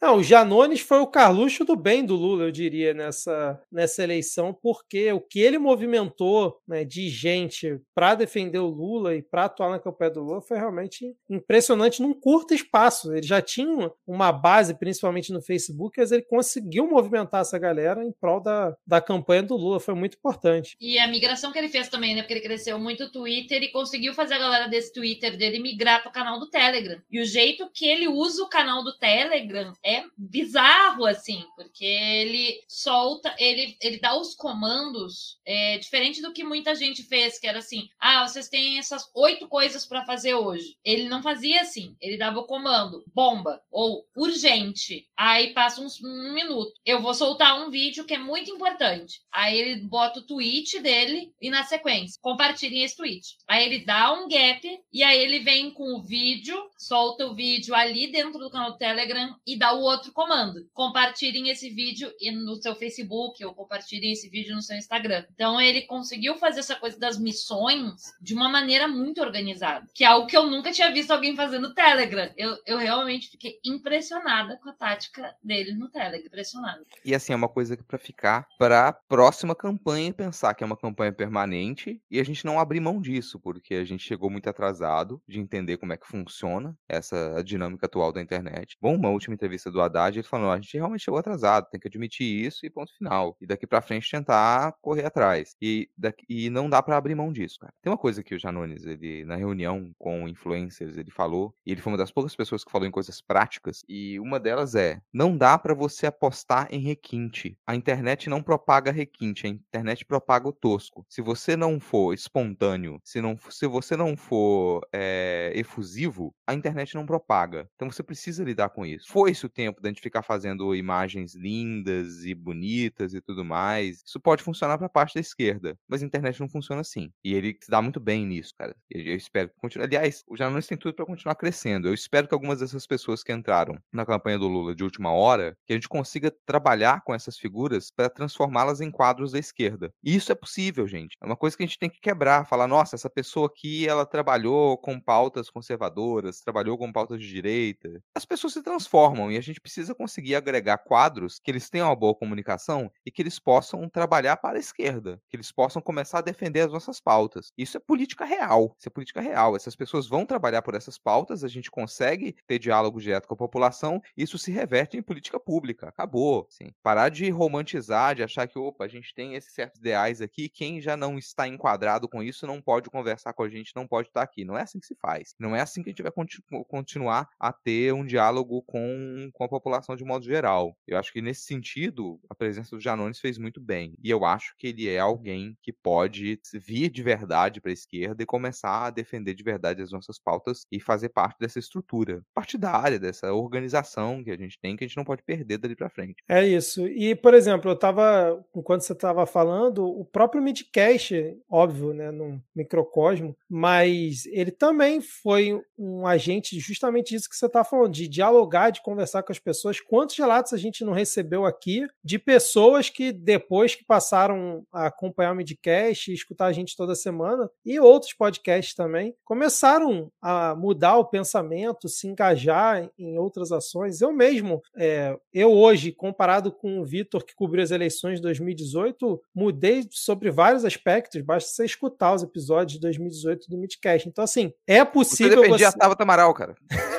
Não, 0.00 0.18
o 0.18 0.22
Janones 0.22 0.80
foi 0.80 0.98
o 0.98 1.06
Carluxo 1.06 1.64
do 1.64 1.76
bem 1.76 2.04
do 2.04 2.14
Lula, 2.14 2.44
eu 2.44 2.52
diria, 2.52 2.94
nessa, 2.94 3.60
nessa 3.70 4.02
eleição, 4.02 4.56
porque 4.62 5.12
o 5.12 5.20
que 5.20 5.40
ele 5.40 5.58
movimentou 5.58 6.60
né, 6.66 6.84
de 6.84 7.08
gente 7.08 7.80
para 7.94 8.14
defender 8.14 8.58
o 8.58 8.68
Lula 8.68 9.14
e 9.14 9.22
para 9.22 9.44
atuar 9.44 9.70
na 9.70 9.78
campanha 9.78 10.10
do 10.10 10.22
Lula 10.22 10.40
foi 10.40 10.56
realmente 10.56 11.14
impressionante 11.28 12.00
num 12.00 12.14
curto 12.14 12.54
espaço. 12.54 13.12
Ele 13.12 13.26
já 13.26 13.42
tinha 13.42 13.90
uma 14.06 14.32
base, 14.32 14.74
principalmente 14.74 15.32
no 15.32 15.42
Facebook, 15.42 15.98
mas 15.98 16.12
ele 16.12 16.22
conseguiu 16.22 16.88
movimentar 16.88 17.40
essa 17.40 17.58
galera 17.58 18.04
em 18.04 18.12
prol 18.12 18.40
da, 18.40 18.76
da 18.86 19.00
campanha 19.00 19.42
do 19.42 19.56
Lula. 19.56 19.80
Foi 19.80 19.94
muito 19.94 20.16
importante. 20.16 20.76
E 20.80 20.98
a 20.98 21.08
migração 21.08 21.52
que 21.52 21.58
ele 21.58 21.68
fez 21.68 21.88
também, 21.88 22.14
né? 22.14 22.22
Porque 22.22 22.34
ele 22.34 22.40
cresceu 22.40 22.78
muito 22.78 23.04
o 23.04 23.12
Twitter 23.12 23.62
e 23.62 23.72
conseguiu 23.72 24.14
fazer 24.14 24.34
a 24.34 24.38
galera 24.38 24.68
desse 24.68 24.92
Twitter 24.92 25.36
dele 25.36 25.58
migrar 25.60 26.02
para 26.02 26.10
o 26.10 26.12
canal 26.12 26.38
do 26.38 26.48
Telegram. 26.48 27.00
E 27.10 27.20
o 27.20 27.24
jeito 27.24 27.68
que 27.72 27.86
ele 27.86 28.08
usa 28.08 28.42
o 28.42 28.48
canal 28.48 28.82
do 28.84 28.96
Telegram 28.96 29.67
é 29.84 30.04
bizarro, 30.16 31.06
assim, 31.06 31.44
porque 31.56 31.84
ele 31.84 32.60
solta, 32.68 33.34
ele, 33.38 33.76
ele 33.80 33.98
dá 33.98 34.18
os 34.18 34.34
comandos, 34.34 35.38
é, 35.44 35.78
diferente 35.78 36.20
do 36.22 36.32
que 36.32 36.44
muita 36.44 36.74
gente 36.74 37.02
fez, 37.02 37.38
que 37.38 37.46
era 37.46 37.58
assim: 37.58 37.88
ah, 37.98 38.26
vocês 38.26 38.48
têm 38.48 38.78
essas 38.78 39.10
oito 39.14 39.48
coisas 39.48 39.86
para 39.86 40.04
fazer 40.04 40.34
hoje. 40.34 40.76
Ele 40.84 41.08
não 41.08 41.22
fazia 41.22 41.62
assim, 41.62 41.96
ele 42.00 42.16
dava 42.16 42.40
o 42.40 42.46
comando, 42.46 43.04
bomba, 43.14 43.60
ou 43.70 44.06
urgente. 44.16 45.06
Aí 45.16 45.52
passa 45.52 45.80
uns, 45.80 46.02
um 46.02 46.32
minuto. 46.32 46.72
Eu 46.84 47.00
vou 47.00 47.14
soltar 47.14 47.60
um 47.60 47.70
vídeo 47.70 48.04
que 48.04 48.14
é 48.14 48.18
muito 48.18 48.50
importante. 48.50 49.20
Aí 49.32 49.58
ele 49.58 49.80
bota 49.82 50.20
o 50.20 50.26
tweet 50.26 50.80
dele 50.80 51.32
e 51.40 51.50
na 51.50 51.64
sequência, 51.64 52.18
compartilhem 52.20 52.82
esse 52.82 52.96
tweet. 52.96 53.36
Aí 53.46 53.64
ele 53.64 53.84
dá 53.84 54.12
um 54.12 54.28
gap 54.28 54.80
e 54.92 55.02
aí 55.02 55.18
ele 55.18 55.40
vem 55.40 55.70
com 55.70 55.94
o 55.94 56.02
vídeo, 56.02 56.56
solta 56.78 57.26
o 57.26 57.34
vídeo 57.34 57.74
ali 57.74 58.10
dentro 58.10 58.38
do 58.38 58.50
canal 58.50 58.72
do 58.72 58.78
Telegram 58.78 59.36
e 59.46 59.56
e 59.58 59.66
dá 59.68 59.72
o 59.72 59.80
outro 59.80 60.12
comando. 60.12 60.68
Compartilhem 60.72 61.48
esse 61.48 61.68
vídeo 61.70 62.12
no 62.32 62.54
seu 62.62 62.76
Facebook 62.76 63.44
ou 63.44 63.52
compartilhem 63.52 64.12
esse 64.12 64.28
vídeo 64.28 64.54
no 64.54 64.62
seu 64.62 64.76
Instagram. 64.76 65.24
Então 65.34 65.60
ele 65.60 65.82
conseguiu 65.82 66.36
fazer 66.36 66.60
essa 66.60 66.76
coisa 66.76 66.96
das 66.96 67.18
missões 67.18 68.14
de 68.20 68.34
uma 68.34 68.48
maneira 68.48 68.86
muito 68.86 69.20
organizada, 69.20 69.84
que 69.92 70.04
é 70.04 70.06
algo 70.06 70.28
que 70.28 70.36
eu 70.36 70.46
nunca 70.46 70.70
tinha 70.70 70.92
visto 70.92 71.10
alguém 71.10 71.34
fazer 71.34 71.58
no 71.58 71.74
Telegram. 71.74 72.30
Eu, 72.36 72.56
eu 72.64 72.78
realmente 72.78 73.30
fiquei 73.30 73.58
impressionada 73.64 74.56
com 74.62 74.68
a 74.68 74.72
tática 74.72 75.34
dele 75.42 75.72
no 75.72 75.90
Telegram, 75.90 76.26
impressionada. 76.26 76.84
E 77.04 77.12
assim, 77.12 77.32
é 77.32 77.36
uma 77.36 77.48
coisa 77.48 77.76
que 77.76 77.82
para 77.82 77.98
ficar 77.98 78.46
para 78.58 78.92
próxima 78.92 79.56
campanha 79.56 80.12
pensar 80.12 80.54
que 80.54 80.62
é 80.62 80.66
uma 80.66 80.76
campanha 80.76 81.12
permanente 81.12 82.00
e 82.08 82.20
a 82.20 82.24
gente 82.24 82.44
não 82.44 82.60
abrir 82.60 82.80
mão 82.80 83.00
disso, 83.00 83.40
porque 83.40 83.74
a 83.74 83.84
gente 83.84 84.04
chegou 84.04 84.30
muito 84.30 84.48
atrasado 84.48 85.20
de 85.26 85.40
entender 85.40 85.78
como 85.78 85.92
é 85.92 85.96
que 85.96 86.06
funciona 86.06 86.76
essa 86.88 87.42
dinâmica 87.42 87.86
atual 87.86 88.12
da 88.12 88.20
internet. 88.20 88.76
Bom, 88.80 88.94
uma 88.94 89.10
última 89.10 89.34
entrevista 89.34 89.47
do 89.70 89.80
Haddad, 89.80 90.18
ele 90.18 90.26
falou: 90.26 90.50
a 90.50 90.56
gente 90.56 90.76
realmente 90.76 91.04
chegou 91.04 91.18
atrasado, 91.18 91.68
tem 91.70 91.80
que 91.80 91.88
admitir 91.88 92.46
isso 92.46 92.64
e 92.64 92.70
ponto 92.70 92.92
final. 92.96 93.36
E 93.40 93.46
daqui 93.46 93.66
para 93.66 93.82
frente 93.82 94.10
tentar 94.10 94.74
correr 94.80 95.04
atrás. 95.04 95.54
E, 95.60 95.88
daqui, 95.96 96.24
e 96.28 96.50
não 96.50 96.68
dá 96.68 96.82
para 96.82 96.96
abrir 96.96 97.14
mão 97.14 97.32
disso, 97.32 97.58
cara. 97.60 97.72
Tem 97.82 97.90
uma 97.90 97.98
coisa 97.98 98.22
que 98.22 98.34
o 98.34 98.38
Janones, 98.38 98.84
ele, 98.84 99.24
na 99.24 99.36
reunião 99.36 99.92
com 99.98 100.28
influencers, 100.28 100.96
ele 100.96 101.10
falou, 101.10 101.54
e 101.66 101.72
ele 101.72 101.80
foi 101.80 101.92
uma 101.92 101.98
das 101.98 102.10
poucas 102.10 102.34
pessoas 102.34 102.64
que 102.64 102.70
falou 102.70 102.86
em 102.86 102.90
coisas 102.90 103.20
práticas, 103.20 103.84
e 103.88 104.18
uma 104.20 104.40
delas 104.40 104.74
é: 104.74 105.00
não 105.12 105.36
dá 105.36 105.58
para 105.58 105.74
você 105.74 106.06
apostar 106.06 106.68
em 106.70 106.80
requinte. 106.80 107.56
A 107.66 107.74
internet 107.74 108.28
não 108.28 108.42
propaga 108.42 108.90
requinte, 108.90 109.46
a 109.46 109.50
internet 109.50 110.04
propaga 110.04 110.48
o 110.48 110.52
tosco. 110.52 111.04
Se 111.08 111.22
você 111.22 111.56
não 111.56 111.80
for 111.80 112.12
espontâneo, 112.14 113.00
se, 113.04 113.20
não, 113.20 113.36
se 113.50 113.66
você 113.66 113.96
não 113.96 114.16
for 114.16 114.86
é, 114.92 115.52
efusivo, 115.54 116.34
a 116.46 116.54
internet 116.54 116.94
não 116.94 117.06
propaga. 117.06 117.68
Então 117.74 117.90
você 117.90 118.02
precisa 118.02 118.44
lidar 118.44 118.70
com 118.70 118.84
isso. 118.84 119.10
Foi-se 119.38 119.46
o 119.46 119.48
tempo 119.48 119.80
da 119.80 119.88
gente 119.88 120.00
ficar 120.00 120.22
fazendo 120.22 120.74
imagens 120.74 121.34
lindas 121.34 122.24
e 122.24 122.34
bonitas 122.34 123.14
e 123.14 123.20
tudo 123.20 123.44
mais. 123.44 124.02
Isso 124.04 124.18
pode 124.18 124.42
funcionar 124.42 124.76
para 124.76 124.86
a 124.86 124.90
parte 124.90 125.14
da 125.14 125.20
esquerda, 125.20 125.78
mas 125.86 126.02
a 126.02 126.06
internet 126.06 126.40
não 126.40 126.48
funciona 126.48 126.80
assim. 126.80 127.12
E 127.22 127.34
ele 127.34 127.56
se 127.60 127.70
dá 127.70 127.80
muito 127.80 128.00
bem 128.00 128.26
nisso, 128.26 128.52
cara. 128.58 128.74
Eu 128.90 129.14
espero 129.14 129.48
que 129.48 129.54
continue. 129.56 129.86
Aliás, 129.86 130.24
o 130.26 130.36
Janones 130.36 130.66
tem 130.66 130.76
tudo 130.76 130.94
para 130.94 131.06
continuar 131.06 131.36
crescendo. 131.36 131.86
Eu 131.86 131.94
espero 131.94 132.26
que 132.26 132.34
algumas 132.34 132.58
dessas 132.58 132.86
pessoas 132.86 133.22
que 133.22 133.32
entraram 133.32 133.78
na 133.92 134.04
campanha 134.04 134.38
do 134.38 134.48
Lula 134.48 134.74
de 134.74 134.82
última 134.82 135.12
hora, 135.12 135.56
que 135.66 135.72
a 135.72 135.76
gente 135.76 135.88
consiga 135.88 136.32
trabalhar 136.44 137.02
com 137.04 137.14
essas 137.14 137.38
figuras 137.38 137.90
para 137.90 138.10
transformá-las 138.10 138.80
em 138.80 138.90
quadros 138.90 139.32
da 139.32 139.38
esquerda. 139.38 139.92
E 140.02 140.16
isso 140.16 140.32
é 140.32 140.34
possível, 140.34 140.86
gente. 140.88 141.16
É 141.22 141.26
uma 141.26 141.36
coisa 141.36 141.56
que 141.56 141.62
a 141.62 141.66
gente 141.66 141.78
tem 141.78 141.90
que 141.90 142.00
quebrar, 142.00 142.46
falar, 142.46 142.66
nossa, 142.66 142.96
essa 142.96 143.10
pessoa 143.10 143.46
aqui, 143.46 143.86
ela 143.86 144.04
trabalhou 144.04 144.76
com 144.78 144.98
pautas 144.98 145.48
conservadoras, 145.48 146.40
trabalhou 146.40 146.76
com 146.76 146.92
pautas 146.92 147.20
de 147.20 147.28
direita. 147.28 148.02
As 148.14 148.24
pessoas 148.24 148.52
se 148.52 148.62
transformam 148.62 149.17
e 149.30 149.36
a 149.36 149.40
gente 149.40 149.60
precisa 149.60 149.94
conseguir 149.94 150.36
agregar 150.36 150.78
quadros 150.78 151.38
que 151.38 151.50
eles 151.50 151.68
tenham 151.68 151.88
uma 151.88 151.96
boa 151.96 152.14
comunicação 152.14 152.90
e 153.04 153.10
que 153.10 153.20
eles 153.20 153.38
possam 153.38 153.88
trabalhar 153.88 154.36
para 154.36 154.56
a 154.56 154.60
esquerda, 154.60 155.20
que 155.28 155.36
eles 155.36 155.50
possam 155.50 155.82
começar 155.82 156.18
a 156.18 156.22
defender 156.22 156.60
as 156.60 156.72
nossas 156.72 157.00
pautas. 157.00 157.52
Isso 157.58 157.76
é 157.76 157.80
política 157.80 158.24
real. 158.24 158.74
Isso 158.78 158.88
é 158.88 158.90
política 158.90 159.20
real. 159.20 159.56
Essas 159.56 159.74
pessoas 159.74 160.06
vão 160.06 160.24
trabalhar 160.24 160.62
por 160.62 160.74
essas 160.74 160.98
pautas, 160.98 161.42
a 161.42 161.48
gente 161.48 161.70
consegue 161.70 162.36
ter 162.46 162.58
diálogo 162.58 163.00
direto 163.00 163.26
com 163.26 163.34
a 163.34 163.36
população, 163.36 164.00
isso 164.16 164.38
se 164.38 164.52
reverte 164.52 164.96
em 164.96 165.02
política 165.02 165.40
pública. 165.40 165.88
Acabou. 165.88 166.46
Sim. 166.48 166.72
Parar 166.82 167.08
de 167.08 167.28
romantizar, 167.30 168.14
de 168.14 168.22
achar 168.22 168.46
que, 168.46 168.58
opa, 168.58 168.84
a 168.84 168.88
gente 168.88 169.14
tem 169.14 169.34
esses 169.34 169.52
certos 169.52 169.80
ideais 169.80 170.20
aqui, 170.20 170.48
quem 170.48 170.80
já 170.80 170.96
não 170.96 171.18
está 171.18 171.48
enquadrado 171.48 172.08
com 172.08 172.22
isso 172.22 172.46
não 172.46 172.60
pode 172.60 172.90
conversar 172.90 173.32
com 173.32 173.42
a 173.42 173.48
gente, 173.48 173.72
não 173.74 173.86
pode 173.86 174.08
estar 174.08 174.22
aqui. 174.22 174.44
Não 174.44 174.56
é 174.56 174.62
assim 174.62 174.78
que 174.78 174.86
se 174.86 174.94
faz. 174.94 175.34
Não 175.38 175.56
é 175.56 175.60
assim 175.60 175.82
que 175.82 175.88
a 175.88 175.92
gente 175.92 176.02
vai 176.02 176.12
continu 176.12 176.64
continuar 176.64 177.28
a 177.38 177.52
ter 177.52 177.92
um 177.92 178.04
diálogo 178.04 178.62
com, 178.62 179.07
com 179.32 179.44
a 179.44 179.48
população 179.48 179.96
de 179.96 180.04
modo 180.04 180.24
geral. 180.24 180.76
Eu 180.86 180.98
acho 180.98 181.12
que 181.12 181.22
nesse 181.22 181.42
sentido, 181.42 182.20
a 182.28 182.34
presença 182.34 182.74
do 182.76 182.80
Janones 182.80 183.20
fez 183.20 183.38
muito 183.38 183.60
bem. 183.60 183.94
E 184.02 184.10
eu 184.10 184.24
acho 184.24 184.54
que 184.58 184.68
ele 184.68 184.88
é 184.88 184.98
alguém 184.98 185.56
que 185.62 185.72
pode 185.72 186.40
vir 186.54 186.90
de 186.90 187.02
verdade 187.02 187.60
para 187.60 187.70
a 187.70 187.74
esquerda 187.74 188.22
e 188.22 188.26
começar 188.26 188.86
a 188.86 188.90
defender 188.90 189.34
de 189.34 189.42
verdade 189.42 189.82
as 189.82 189.92
nossas 189.92 190.18
pautas 190.18 190.66
e 190.70 190.80
fazer 190.80 191.08
parte 191.08 191.38
dessa 191.38 191.58
estrutura 191.58 192.22
partidária, 192.34 192.98
dessa 192.98 193.32
organização 193.32 194.22
que 194.22 194.30
a 194.30 194.36
gente 194.36 194.58
tem, 194.60 194.76
que 194.76 194.84
a 194.84 194.86
gente 194.86 194.96
não 194.96 195.04
pode 195.04 195.22
perder 195.22 195.58
dali 195.58 195.74
para 195.74 195.90
frente. 195.90 196.22
É 196.28 196.46
isso. 196.46 196.86
E, 196.86 197.14
por 197.14 197.34
exemplo, 197.34 197.70
eu 197.70 197.74
estava, 197.74 198.44
enquanto 198.54 198.82
você 198.82 198.92
estava 198.92 199.26
falando, 199.26 199.84
o 199.84 200.04
próprio 200.04 200.42
Midcast, 200.42 201.14
óbvio, 201.48 201.92
né, 201.92 202.10
num 202.10 202.40
microcosmo, 202.54 203.36
mas 203.48 204.26
ele 204.26 204.50
também 204.50 205.00
foi 205.00 205.60
um 205.76 206.06
agente 206.06 206.58
justamente 206.58 207.10
disso 207.10 207.28
que 207.28 207.36
você 207.36 207.46
está 207.46 207.64
falando, 207.64 207.92
de 207.92 208.08
dialogar, 208.08 208.70
de 208.70 208.82
conversar 208.82 208.97
com 209.22 209.32
as 209.32 209.38
pessoas. 209.38 209.80
Quantos 209.80 210.16
relatos 210.16 210.52
a 210.52 210.56
gente 210.56 210.84
não 210.84 210.92
recebeu 210.92 211.44
aqui 211.44 211.86
de 212.02 212.18
pessoas 212.18 212.88
que 212.88 213.12
depois 213.12 213.74
que 213.74 213.84
passaram 213.84 214.64
a 214.72 214.86
acompanhar 214.86 215.32
o 215.32 215.36
Midcast 215.36 216.10
e 216.10 216.14
escutar 216.14 216.46
a 216.46 216.52
gente 216.52 216.76
toda 216.76 216.94
semana, 216.94 217.50
e 217.64 217.78
outros 217.78 218.12
podcasts 218.12 218.74
também, 218.74 219.14
começaram 219.24 220.10
a 220.20 220.54
mudar 220.54 220.96
o 220.96 221.04
pensamento, 221.04 221.88
se 221.88 222.06
engajar 222.06 222.88
em 222.98 223.18
outras 223.18 223.52
ações. 223.52 224.00
Eu 224.00 224.12
mesmo, 224.12 224.62
é, 224.76 225.16
eu 225.32 225.52
hoje, 225.52 225.92
comparado 225.92 226.52
com 226.52 226.80
o 226.80 226.84
Vitor 226.84 227.24
que 227.24 227.34
cobriu 227.34 227.62
as 227.62 227.70
eleições 227.70 228.16
de 228.16 228.22
2018, 228.22 229.20
mudei 229.34 229.86
sobre 229.90 230.30
vários 230.30 230.64
aspectos, 230.64 231.20
basta 231.22 231.50
você 231.50 231.64
escutar 231.64 232.14
os 232.14 232.22
episódios 232.22 232.74
de 232.74 232.80
2018 232.80 233.48
do 233.48 233.58
Midcast. 233.58 234.08
Então, 234.08 234.24
assim, 234.24 234.52
é 234.66 234.84
possível. 234.84 235.36
Você 235.36 235.42
defendia 235.42 235.70
você... 235.70 235.76
a 235.76 235.80
Tabata 235.80 236.02
Amaral, 236.02 236.34
cara. 236.34 236.54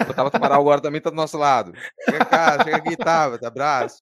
O 0.10 0.14
Tabata 0.14 0.38
Amaral 0.38 0.62
agora 0.62 0.82
também 0.82 1.02
tá 1.02 1.10
do 1.10 1.16
nosso 1.16 1.38
lado. 1.38 1.74
Chega 2.06 2.26
cá, 2.26 2.64
chega 2.64 2.78
aqui, 2.78 2.98
Tabata, 2.98 3.48
abraço. 3.48 4.02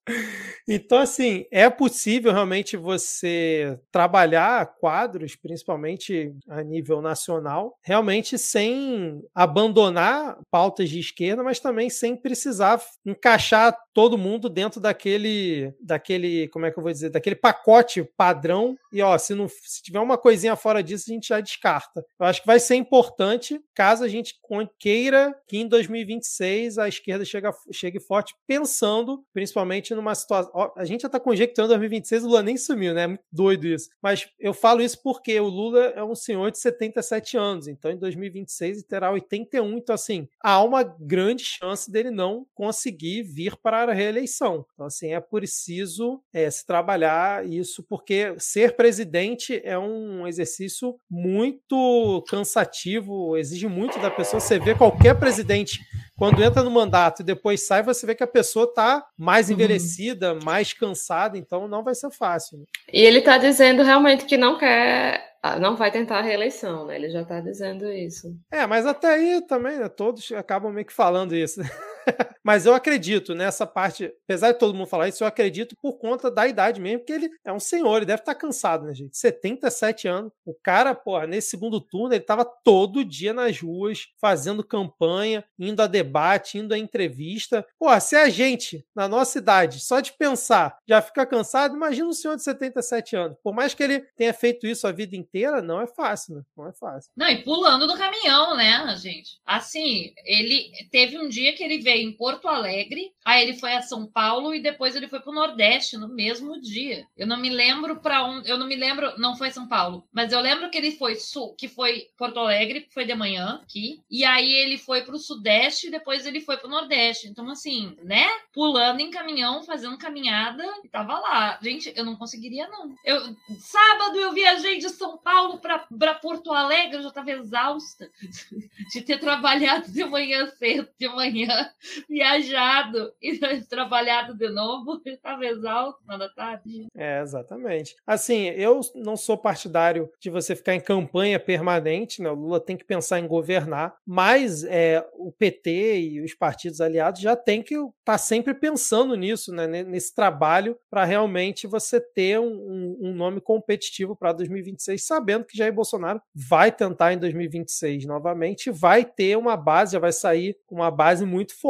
Então, 0.67 0.99
assim, 0.99 1.45
é 1.51 1.69
possível 1.69 2.31
realmente 2.31 2.75
você 2.75 3.79
trabalhar 3.91 4.75
quadros, 4.79 5.35
principalmente 5.35 6.33
a 6.49 6.61
nível 6.63 7.01
nacional, 7.01 7.77
realmente 7.81 8.37
sem 8.37 9.21
abandonar 9.33 10.37
pautas 10.51 10.89
de 10.89 10.99
esquerda, 10.99 11.43
mas 11.43 11.59
também 11.59 11.89
sem 11.89 12.15
precisar 12.15 12.81
encaixar 13.05 13.77
todo 13.93 14.17
mundo 14.17 14.49
dentro 14.49 14.79
daquele, 14.79 15.73
daquele, 15.81 16.47
como 16.49 16.65
é 16.65 16.71
que 16.71 16.77
eu 16.77 16.83
vou 16.83 16.91
dizer, 16.91 17.09
daquele 17.09 17.35
pacote 17.35 18.07
padrão. 18.15 18.77
E 18.91 19.01
ó, 19.01 19.17
se 19.17 19.33
não 19.33 19.47
se 19.47 19.81
tiver 19.81 19.99
uma 19.99 20.17
coisinha 20.17 20.55
fora 20.55 20.83
disso, 20.83 21.05
a 21.07 21.13
gente 21.13 21.29
já 21.29 21.39
descarta. 21.39 22.05
Eu 22.19 22.25
acho 22.25 22.41
que 22.41 22.47
vai 22.47 22.59
ser 22.59 22.75
importante 22.75 23.59
caso 23.73 24.03
a 24.03 24.07
gente 24.07 24.35
queira 24.79 25.35
que 25.47 25.57
em 25.57 25.67
2026 25.67 26.77
a 26.77 26.87
esquerda 26.87 27.25
chegue, 27.25 27.47
chegue 27.77 27.99
forte, 27.99 28.35
pensando 28.45 29.23
principalmente 29.33 29.93
numa 29.93 30.15
situação. 30.15 30.51
A 30.75 30.85
gente 30.85 31.01
já 31.01 31.07
está 31.07 31.19
conjecturando 31.19 31.69
2026, 31.69 32.23
o 32.23 32.27
Lula 32.27 32.43
nem 32.43 32.57
sumiu, 32.57 32.93
né? 32.93 33.03
É 33.03 33.07
muito 33.07 33.23
doido 33.31 33.67
isso. 33.67 33.89
Mas 34.01 34.27
eu 34.39 34.53
falo 34.53 34.81
isso 34.81 35.01
porque 35.01 35.39
o 35.39 35.47
Lula 35.47 35.85
é 35.95 36.03
um 36.03 36.15
senhor 36.15 36.51
de 36.51 36.59
77 36.59 37.37
anos, 37.37 37.67
então 37.67 37.91
em 37.91 37.97
2026 37.97 38.77
ele 38.77 38.87
terá 38.87 39.11
81. 39.11 39.77
Então, 39.77 39.95
assim, 39.95 40.27
há 40.41 40.61
uma 40.63 40.83
grande 40.83 41.43
chance 41.43 41.91
dele 41.91 42.11
não 42.11 42.45
conseguir 42.53 43.23
vir 43.23 43.55
para 43.57 43.91
a 43.91 43.93
reeleição. 43.93 44.65
Então, 44.73 44.85
assim, 44.85 45.13
é 45.13 45.19
preciso 45.19 46.21
é, 46.33 46.49
se 46.49 46.65
trabalhar 46.65 47.47
isso, 47.47 47.83
porque 47.83 48.35
ser 48.37 48.75
presidente 48.75 49.61
é 49.63 49.77
um 49.77 50.27
exercício 50.27 50.99
muito 51.09 52.23
cansativo, 52.27 53.37
exige 53.37 53.67
muito 53.67 53.99
da 53.99 54.09
pessoa. 54.09 54.39
Você 54.39 54.59
vê 54.59 54.75
qualquer 54.75 55.17
presidente 55.17 55.81
quando 56.17 56.43
entra 56.43 56.63
no 56.63 56.71
mandato 56.71 57.21
e 57.21 57.25
depois 57.25 57.65
sai, 57.67 57.83
você 57.83 58.05
vê 58.05 58.15
que 58.15 58.23
a 58.23 58.27
pessoa 58.27 58.65
está 58.65 59.05
mais 59.17 59.47
uhum. 59.47 59.53
envelhecida, 59.53 60.33
uhum. 60.33 60.39
mais 60.43 60.73
cansada, 60.73 61.37
então 61.37 61.67
não 61.67 61.83
vai 61.83 61.93
ser 61.93 62.09
fácil. 62.11 62.57
Né? 62.57 62.65
E 62.91 63.01
ele 63.01 63.19
está 63.19 63.37
dizendo 63.37 63.83
realmente 63.83 64.25
que 64.25 64.37
não 64.37 64.57
quer 64.57 65.27
ah, 65.41 65.59
não 65.59 65.75
vai 65.75 65.91
tentar 65.91 66.17
a 66.17 66.21
reeleição, 66.21 66.85
né? 66.87 66.95
Ele 66.95 67.09
já 67.09 67.21
está 67.21 67.39
dizendo 67.39 67.89
isso. 67.89 68.35
É, 68.51 68.65
mas 68.65 68.85
até 68.85 69.13
aí 69.13 69.41
também, 69.47 69.77
né? 69.77 69.87
Todos 69.87 70.31
acabam 70.31 70.73
meio 70.73 70.85
que 70.85 70.93
falando 70.93 71.35
isso. 71.35 71.61
Mas 72.43 72.65
eu 72.65 72.73
acredito 72.73 73.35
nessa 73.35 73.65
parte, 73.65 74.13
apesar 74.23 74.51
de 74.51 74.59
todo 74.59 74.73
mundo 74.73 74.87
falar 74.87 75.09
isso, 75.09 75.23
eu 75.23 75.27
acredito 75.27 75.75
por 75.81 75.97
conta 75.97 76.31
da 76.31 76.47
idade 76.47 76.79
mesmo, 76.79 76.99
porque 76.99 77.13
ele 77.13 77.29
é 77.45 77.51
um 77.51 77.59
senhor, 77.59 77.97
ele 77.97 78.05
deve 78.05 78.21
estar 78.21 78.33
tá 78.33 78.39
cansado, 78.39 78.85
né, 78.85 78.93
gente? 78.93 79.17
77 79.17 80.07
anos. 80.07 80.31
O 80.45 80.53
cara, 80.53 80.95
porra, 80.95 81.27
nesse 81.27 81.49
segundo 81.49 81.81
turno, 81.81 82.13
ele 82.13 82.21
estava 82.21 82.45
todo 82.45 83.03
dia 83.03 83.33
nas 83.33 83.59
ruas, 83.59 84.07
fazendo 84.19 84.63
campanha, 84.63 85.43
indo 85.59 85.81
a 85.81 85.87
debate, 85.87 86.57
indo 86.57 86.73
a 86.73 86.77
entrevista. 86.77 87.65
Porra, 87.77 87.99
se 87.99 88.15
a 88.15 88.29
gente, 88.29 88.85
na 88.95 89.07
nossa 89.07 89.37
idade, 89.37 89.79
só 89.79 89.99
de 89.99 90.13
pensar, 90.13 90.77
já 90.87 91.01
fica 91.01 91.25
cansado, 91.25 91.75
imagina 91.75 92.07
um 92.07 92.13
senhor 92.13 92.35
de 92.35 92.43
77 92.43 93.15
anos. 93.15 93.37
Por 93.43 93.53
mais 93.53 93.73
que 93.73 93.83
ele 93.83 93.99
tenha 94.15 94.33
feito 94.33 94.65
isso 94.65 94.87
a 94.87 94.91
vida 94.91 95.15
inteira, 95.15 95.61
não 95.61 95.81
é 95.81 95.87
fácil, 95.87 96.35
né? 96.35 96.41
Não 96.55 96.67
é 96.67 96.73
fácil. 96.73 97.11
Não, 97.15 97.27
e 97.27 97.43
pulando 97.43 97.87
do 97.87 97.97
caminhão, 97.97 98.55
né, 98.55 98.95
gente? 98.97 99.37
Assim, 99.45 100.13
ele 100.25 100.71
teve 100.91 101.17
um 101.17 101.27
dia 101.27 101.53
que 101.53 101.63
ele 101.63 101.79
veio 101.79 101.96
em 102.03 102.11
Porto 102.11 102.47
Alegre, 102.47 103.11
aí 103.25 103.43
ele 103.43 103.57
foi 103.57 103.73
a 103.73 103.81
São 103.81 104.05
Paulo 104.05 104.53
e 104.53 104.61
depois 104.61 104.95
ele 104.95 105.07
foi 105.07 105.19
para 105.19 105.31
o 105.31 105.35
Nordeste 105.35 105.97
no 105.97 106.07
mesmo 106.07 106.59
dia. 106.59 107.05
Eu 107.15 107.27
não 107.27 107.37
me 107.37 107.49
lembro 107.49 107.99
para 107.99 108.23
onde, 108.23 108.49
eu 108.49 108.57
não 108.57 108.67
me 108.67 108.75
lembro, 108.75 109.17
não 109.17 109.35
foi 109.35 109.51
São 109.51 109.67
Paulo, 109.67 110.07
mas 110.11 110.31
eu 110.31 110.39
lembro 110.39 110.69
que 110.69 110.77
ele 110.77 110.91
foi 110.91 111.15
sul, 111.15 111.55
que 111.55 111.67
foi 111.67 112.07
Porto 112.17 112.39
Alegre, 112.39 112.81
que 112.81 112.93
foi 112.93 113.05
de 113.05 113.15
manhã 113.15 113.59
aqui, 113.63 114.01
e 114.09 114.23
aí 114.23 114.51
ele 114.51 114.77
foi 114.77 115.03
para 115.03 115.15
o 115.15 115.19
Sudeste 115.19 115.87
e 115.87 115.91
depois 115.91 116.25
ele 116.25 116.41
foi 116.41 116.57
para 116.57 116.67
o 116.67 116.71
Nordeste. 116.71 117.27
Então 117.27 117.49
assim, 117.49 117.95
né? 118.03 118.27
Pulando 118.53 118.99
em 118.99 119.11
caminhão, 119.11 119.63
fazendo 119.63 119.97
caminhada 119.97 120.63
e 120.83 120.89
tava 120.89 121.19
lá. 121.19 121.59
Gente, 121.61 121.91
eu 121.95 122.05
não 122.05 122.15
conseguiria 122.15 122.67
não. 122.67 122.95
Eu 123.03 123.35
sábado 123.59 124.17
eu 124.17 124.31
viajei 124.31 124.77
de 124.77 124.89
São 124.89 125.17
Paulo 125.17 125.59
para 125.59 126.13
Porto 126.15 126.53
Alegre, 126.53 126.97
eu 126.97 127.01
já 127.01 127.09
estava 127.09 127.31
exausta 127.31 128.09
de 128.91 129.01
ter 129.01 129.19
trabalhado 129.19 129.91
de 129.91 130.03
manhã 130.05 130.47
cedo, 130.57 130.89
de 130.99 131.07
manhã, 131.07 131.69
viajado 132.09 133.13
e 133.21 133.37
trabalhado 133.69 134.35
de 134.35 134.49
novo, 134.49 135.01
estava 135.05 135.45
exausto 135.45 136.01
na 136.05 136.29
tarde. 136.29 136.87
É, 136.95 137.21
exatamente. 137.21 137.95
Assim, 138.05 138.47
eu 138.49 138.81
não 138.95 139.15
sou 139.15 139.37
partidário 139.37 140.09
de 140.19 140.29
você 140.29 140.55
ficar 140.55 140.75
em 140.75 140.79
campanha 140.79 141.39
permanente, 141.39 142.21
né? 142.21 142.29
O 142.29 142.35
Lula 142.35 142.59
tem 142.59 142.77
que 142.77 142.85
pensar 142.85 143.19
em 143.19 143.27
governar, 143.27 143.95
mas 144.05 144.63
é, 144.63 145.05
o 145.13 145.31
PT 145.31 145.99
e 145.99 146.21
os 146.21 146.33
partidos 146.33 146.81
aliados 146.81 147.21
já 147.21 147.35
tem 147.35 147.61
que 147.61 147.75
estar 147.75 147.89
tá 148.03 148.17
sempre 148.17 148.53
pensando 148.53 149.15
nisso, 149.15 149.51
né? 149.53 149.67
Nesse 149.67 150.13
trabalho 150.13 150.77
para 150.89 151.05
realmente 151.05 151.67
você 151.67 151.99
ter 151.99 152.39
um, 152.39 152.97
um 152.99 153.13
nome 153.13 153.41
competitivo 153.41 154.15
para 154.15 154.33
2026, 154.33 155.05
sabendo 155.05 155.45
que 155.45 155.57
Jair 155.57 155.73
Bolsonaro 155.73 156.21
vai 156.33 156.71
tentar 156.71 157.13
em 157.13 157.17
2026 157.17 158.05
novamente, 158.05 158.71
vai 158.71 159.05
ter 159.05 159.37
uma 159.37 159.55
base, 159.55 159.93
já 159.93 159.99
vai 159.99 160.11
sair 160.11 160.57
uma 160.69 160.91
base 160.91 161.25
muito 161.25 161.55
forte 161.59 161.66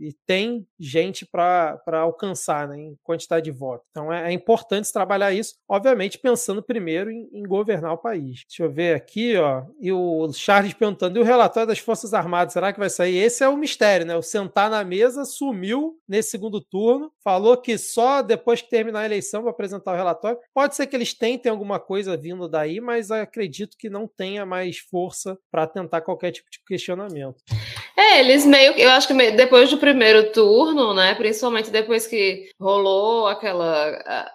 e 0.00 0.14
tem 0.26 0.66
gente 0.78 1.26
para 1.26 1.80
alcançar 2.00 2.68
né, 2.68 2.78
em 2.78 2.96
quantidade 3.02 3.44
de 3.44 3.50
votos. 3.50 3.86
Então 3.90 4.12
é, 4.12 4.30
é, 4.30 4.32
importante 4.32 4.92
trabalhar 4.92 5.32
isso, 5.32 5.54
obviamente 5.68 6.18
pensando 6.18 6.62
primeiro 6.62 7.10
em, 7.10 7.28
em, 7.32 7.42
governar 7.42 7.92
o 7.92 7.98
país. 7.98 8.42
Deixa 8.48 8.64
eu 8.64 8.70
ver 8.70 8.94
aqui, 8.94 9.36
ó, 9.36 9.62
e 9.80 9.92
o 9.92 10.32
Charles 10.32 10.74
perguntando, 10.74 11.18
e 11.18 11.22
o 11.22 11.24
relatório 11.24 11.68
das 11.68 11.78
Forças 11.78 12.14
Armadas, 12.14 12.52
será 12.52 12.72
que 12.72 12.78
vai 12.78 12.90
sair? 12.90 13.16
Esse 13.16 13.44
é 13.44 13.48
o 13.48 13.56
mistério, 13.56 14.06
né? 14.06 14.16
O 14.16 14.22
sentar 14.22 14.70
na 14.70 14.84
mesa 14.84 15.24
sumiu 15.24 15.98
nesse 16.08 16.30
segundo 16.30 16.60
turno, 16.60 17.12
falou 17.22 17.56
que 17.56 17.78
só 17.78 18.22
depois 18.22 18.60
que 18.62 18.70
terminar 18.70 19.00
a 19.00 19.06
eleição 19.06 19.42
vai 19.42 19.50
apresentar 19.50 19.92
o 19.92 19.96
relatório. 19.96 20.38
Pode 20.54 20.76
ser 20.76 20.86
que 20.86 20.96
eles 20.96 21.14
tentem 21.14 21.50
alguma 21.50 21.78
coisa 21.78 22.16
vindo 22.16 22.48
daí, 22.48 22.80
mas 22.80 23.10
acredito 23.10 23.76
que 23.76 23.90
não 23.90 24.06
tenha 24.06 24.44
mais 24.44 24.78
força 24.78 25.38
para 25.50 25.66
tentar 25.66 26.00
qualquer 26.00 26.32
tipo 26.32 26.50
de 26.50 26.58
questionamento. 26.66 27.36
É, 27.96 28.20
eles 28.20 28.44
meio 28.44 28.74
que, 28.74 28.82
eu 28.82 28.90
acho 28.90 29.06
que 29.06 29.14
depois 29.36 29.70
do 29.70 29.78
primeiro 29.78 30.32
turno, 30.32 30.94
né, 30.94 31.14
principalmente 31.14 31.70
depois 31.70 32.06
que 32.06 32.50
rolou 32.60 33.26
aquela 33.26 34.30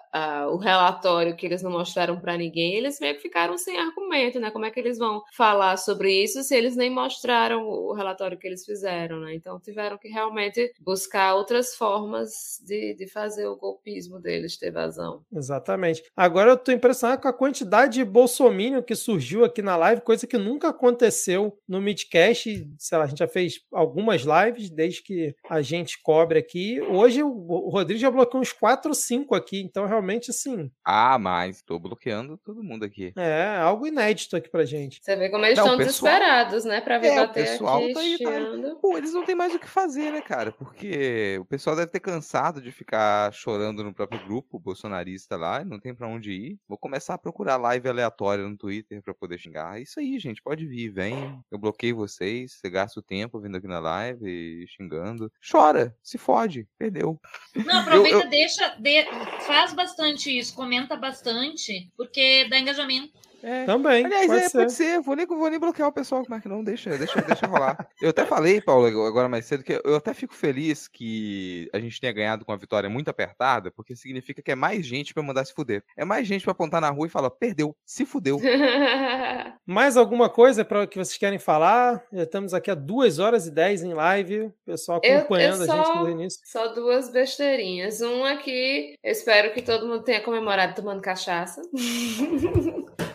o 0.50 0.56
relatório 0.56 1.36
que 1.36 1.46
eles 1.46 1.62
não 1.62 1.70
mostraram 1.70 2.18
para 2.18 2.36
ninguém, 2.36 2.74
eles 2.74 2.98
meio 3.00 3.14
que 3.14 3.22
ficaram 3.22 3.56
sem 3.58 3.78
argumento, 3.78 4.40
né? 4.40 4.50
Como 4.50 4.64
é 4.64 4.70
que 4.70 4.80
eles 4.80 4.98
vão 4.98 5.22
falar 5.36 5.76
sobre 5.76 6.12
isso 6.12 6.42
se 6.42 6.54
eles 6.54 6.76
nem 6.76 6.90
mostraram 6.90 7.66
o 7.66 7.92
relatório 7.92 8.38
que 8.38 8.46
eles 8.46 8.64
fizeram, 8.64 9.20
né? 9.20 9.34
Então 9.34 9.60
tiveram 9.60 9.98
que 9.98 10.08
realmente 10.08 10.72
buscar 10.80 11.34
outras 11.34 11.74
formas 11.74 12.60
de, 12.64 12.94
de 12.94 13.06
fazer 13.06 13.46
o 13.46 13.56
golpismo 13.56 14.20
deles 14.20 14.56
ter 14.56 14.70
vazão. 14.70 15.22
Exatamente. 15.32 16.02
Agora 16.16 16.50
eu 16.50 16.56
tô 16.56 16.72
impressionado 16.72 17.22
com 17.22 17.28
a 17.28 17.32
quantidade 17.32 17.94
de 17.94 18.04
bolsominion 18.04 18.82
que 18.82 18.94
surgiu 18.94 19.44
aqui 19.44 19.62
na 19.62 19.76
live, 19.76 20.02
coisa 20.02 20.26
que 20.26 20.38
nunca 20.38 20.68
aconteceu 20.68 21.58
no 21.68 21.80
Midcast, 21.80 22.68
sei 22.78 22.98
lá, 22.98 23.04
a 23.04 23.06
gente 23.06 23.18
já 23.18 23.28
fez 23.28 23.60
algumas 23.72 24.22
lives 24.22 24.70
desde 24.70 25.02
que 25.02 25.34
a 25.48 25.62
gente 25.62 26.00
cobre 26.02 26.38
aqui. 26.38 26.80
Hoje 26.80 27.22
o 27.22 27.68
Rodrigo 27.68 28.00
já 28.00 28.10
bloqueou 28.10 28.42
uns 28.42 28.52
4 28.52 28.90
ou 28.90 28.94
5 28.94 29.34
aqui, 29.34 29.60
então 29.60 29.86
realmente 29.86 29.97
assim. 30.30 30.70
Ah, 30.84 31.18
mas 31.18 31.62
tô 31.62 31.78
bloqueando 31.78 32.38
todo 32.38 32.62
mundo 32.62 32.84
aqui. 32.84 33.12
É, 33.16 33.56
algo 33.58 33.86
inédito 33.86 34.36
aqui 34.36 34.48
pra 34.48 34.64
gente. 34.64 35.00
Você 35.02 35.16
vê 35.16 35.28
como 35.28 35.44
eles 35.44 35.58
estão 35.58 35.76
desesperados, 35.76 36.64
né? 36.64 36.80
Pra 36.80 36.98
ver 36.98 37.08
é, 37.08 37.16
bater 37.16 37.42
o 37.42 37.46
pessoal 37.46 37.84
aqui, 37.84 37.92
tá 37.92 38.00
aí, 38.00 38.18
tá... 38.18 38.76
Pô, 38.80 38.96
eles 38.96 39.12
não 39.12 39.24
têm 39.24 39.34
mais 39.34 39.54
o 39.54 39.58
que 39.58 39.68
fazer, 39.68 40.12
né, 40.12 40.20
cara? 40.20 40.52
Porque 40.52 41.38
o 41.40 41.44
pessoal 41.44 41.76
deve 41.76 41.90
ter 41.90 42.00
cansado 42.00 42.60
de 42.60 42.70
ficar 42.70 43.32
chorando 43.32 43.82
no 43.84 43.94
próprio 43.94 44.24
grupo 44.24 44.58
bolsonarista 44.58 45.36
lá, 45.36 45.64
não 45.64 45.78
tem 45.78 45.94
para 45.94 46.08
onde 46.08 46.32
ir. 46.32 46.58
Vou 46.68 46.78
começar 46.78 47.14
a 47.14 47.18
procurar 47.18 47.56
live 47.56 47.88
aleatória 47.88 48.46
no 48.46 48.56
Twitter 48.56 49.02
para 49.02 49.14
poder 49.14 49.38
xingar. 49.38 49.78
É 49.78 49.82
isso 49.82 49.98
aí, 50.00 50.18
gente, 50.18 50.42
pode 50.42 50.66
vir, 50.66 50.90
vem. 50.90 51.38
Eu 51.50 51.58
bloqueio 51.58 51.96
vocês, 51.96 52.52
você 52.52 52.70
gasta 52.70 53.00
o 53.00 53.02
tempo 53.02 53.40
vindo 53.40 53.56
aqui 53.56 53.66
na 53.66 53.78
live 53.78 54.66
xingando. 54.68 55.30
Chora, 55.50 55.96
se 56.02 56.18
fode, 56.18 56.66
perdeu. 56.78 57.20
Não, 57.54 57.80
aproveita, 57.80 58.16
eu, 58.16 58.22
eu... 58.22 58.30
deixa, 58.30 58.76
de... 58.78 59.04
faz 59.46 59.72
bastante 59.72 59.87
isso, 60.30 60.54
comenta 60.54 60.96
bastante, 60.96 61.90
porque 61.96 62.46
dá 62.48 62.58
engajamento. 62.58 63.12
É. 63.42 63.64
Também. 63.64 64.04
Aliás, 64.04 64.26
pode, 64.26 64.40
é, 64.40 64.48
ser. 64.48 64.58
pode 64.58 64.72
ser. 64.72 65.00
Vou 65.00 65.16
nem, 65.16 65.26
vou 65.26 65.50
nem 65.50 65.58
bloquear 65.58 65.88
o 65.88 65.92
pessoal, 65.92 66.22
como 66.22 66.34
é 66.34 66.40
que 66.40 66.48
não? 66.48 66.62
Deixa, 66.62 66.96
deixa, 66.96 67.20
deixa 67.20 67.46
rolar. 67.46 67.88
eu 68.00 68.10
até 68.10 68.24
falei, 68.24 68.60
Paulo, 68.60 68.86
agora 69.06 69.28
mais 69.28 69.44
cedo, 69.44 69.62
que 69.62 69.80
eu 69.84 69.96
até 69.96 70.12
fico 70.12 70.34
feliz 70.34 70.88
que 70.88 71.68
a 71.72 71.78
gente 71.78 72.00
tenha 72.00 72.12
ganhado 72.12 72.44
com 72.44 72.52
uma 72.52 72.58
vitória 72.58 72.88
muito 72.88 73.08
apertada, 73.08 73.70
porque 73.70 73.94
significa 73.94 74.42
que 74.42 74.50
é 74.50 74.54
mais 74.54 74.84
gente 74.84 75.14
para 75.14 75.22
mandar 75.22 75.44
se 75.44 75.54
fuder. 75.54 75.82
É 75.96 76.04
mais 76.04 76.26
gente 76.26 76.44
para 76.44 76.52
apontar 76.52 76.80
na 76.80 76.90
rua 76.90 77.06
e 77.06 77.10
falar, 77.10 77.30
perdeu, 77.30 77.76
se 77.84 78.04
fudeu. 78.04 78.40
mais 79.66 79.96
alguma 79.96 80.28
coisa 80.28 80.64
para 80.64 80.86
que 80.86 80.98
vocês 80.98 81.18
querem 81.18 81.38
falar? 81.38 82.02
Já 82.12 82.24
estamos 82.24 82.54
aqui 82.54 82.70
há 82.70 82.74
duas 82.74 83.18
horas 83.18 83.46
e 83.46 83.50
dez 83.50 83.82
em 83.82 83.94
live, 83.94 84.42
o 84.42 84.54
pessoal 84.64 84.98
acompanhando 84.98 85.62
eu, 85.64 85.66
eu 85.66 85.66
só, 85.66 85.80
a 85.80 85.84
gente 85.84 85.98
no 85.98 86.10
início. 86.10 86.40
Só 86.44 86.68
duas 86.68 87.10
besteirinhas. 87.10 88.00
Um 88.00 88.24
aqui, 88.24 88.94
eu 89.02 89.12
espero 89.12 89.52
que 89.52 89.62
todo 89.62 89.86
mundo 89.86 90.02
tenha 90.02 90.20
comemorado 90.20 90.74
tomando 90.74 91.00
cachaça. 91.00 91.62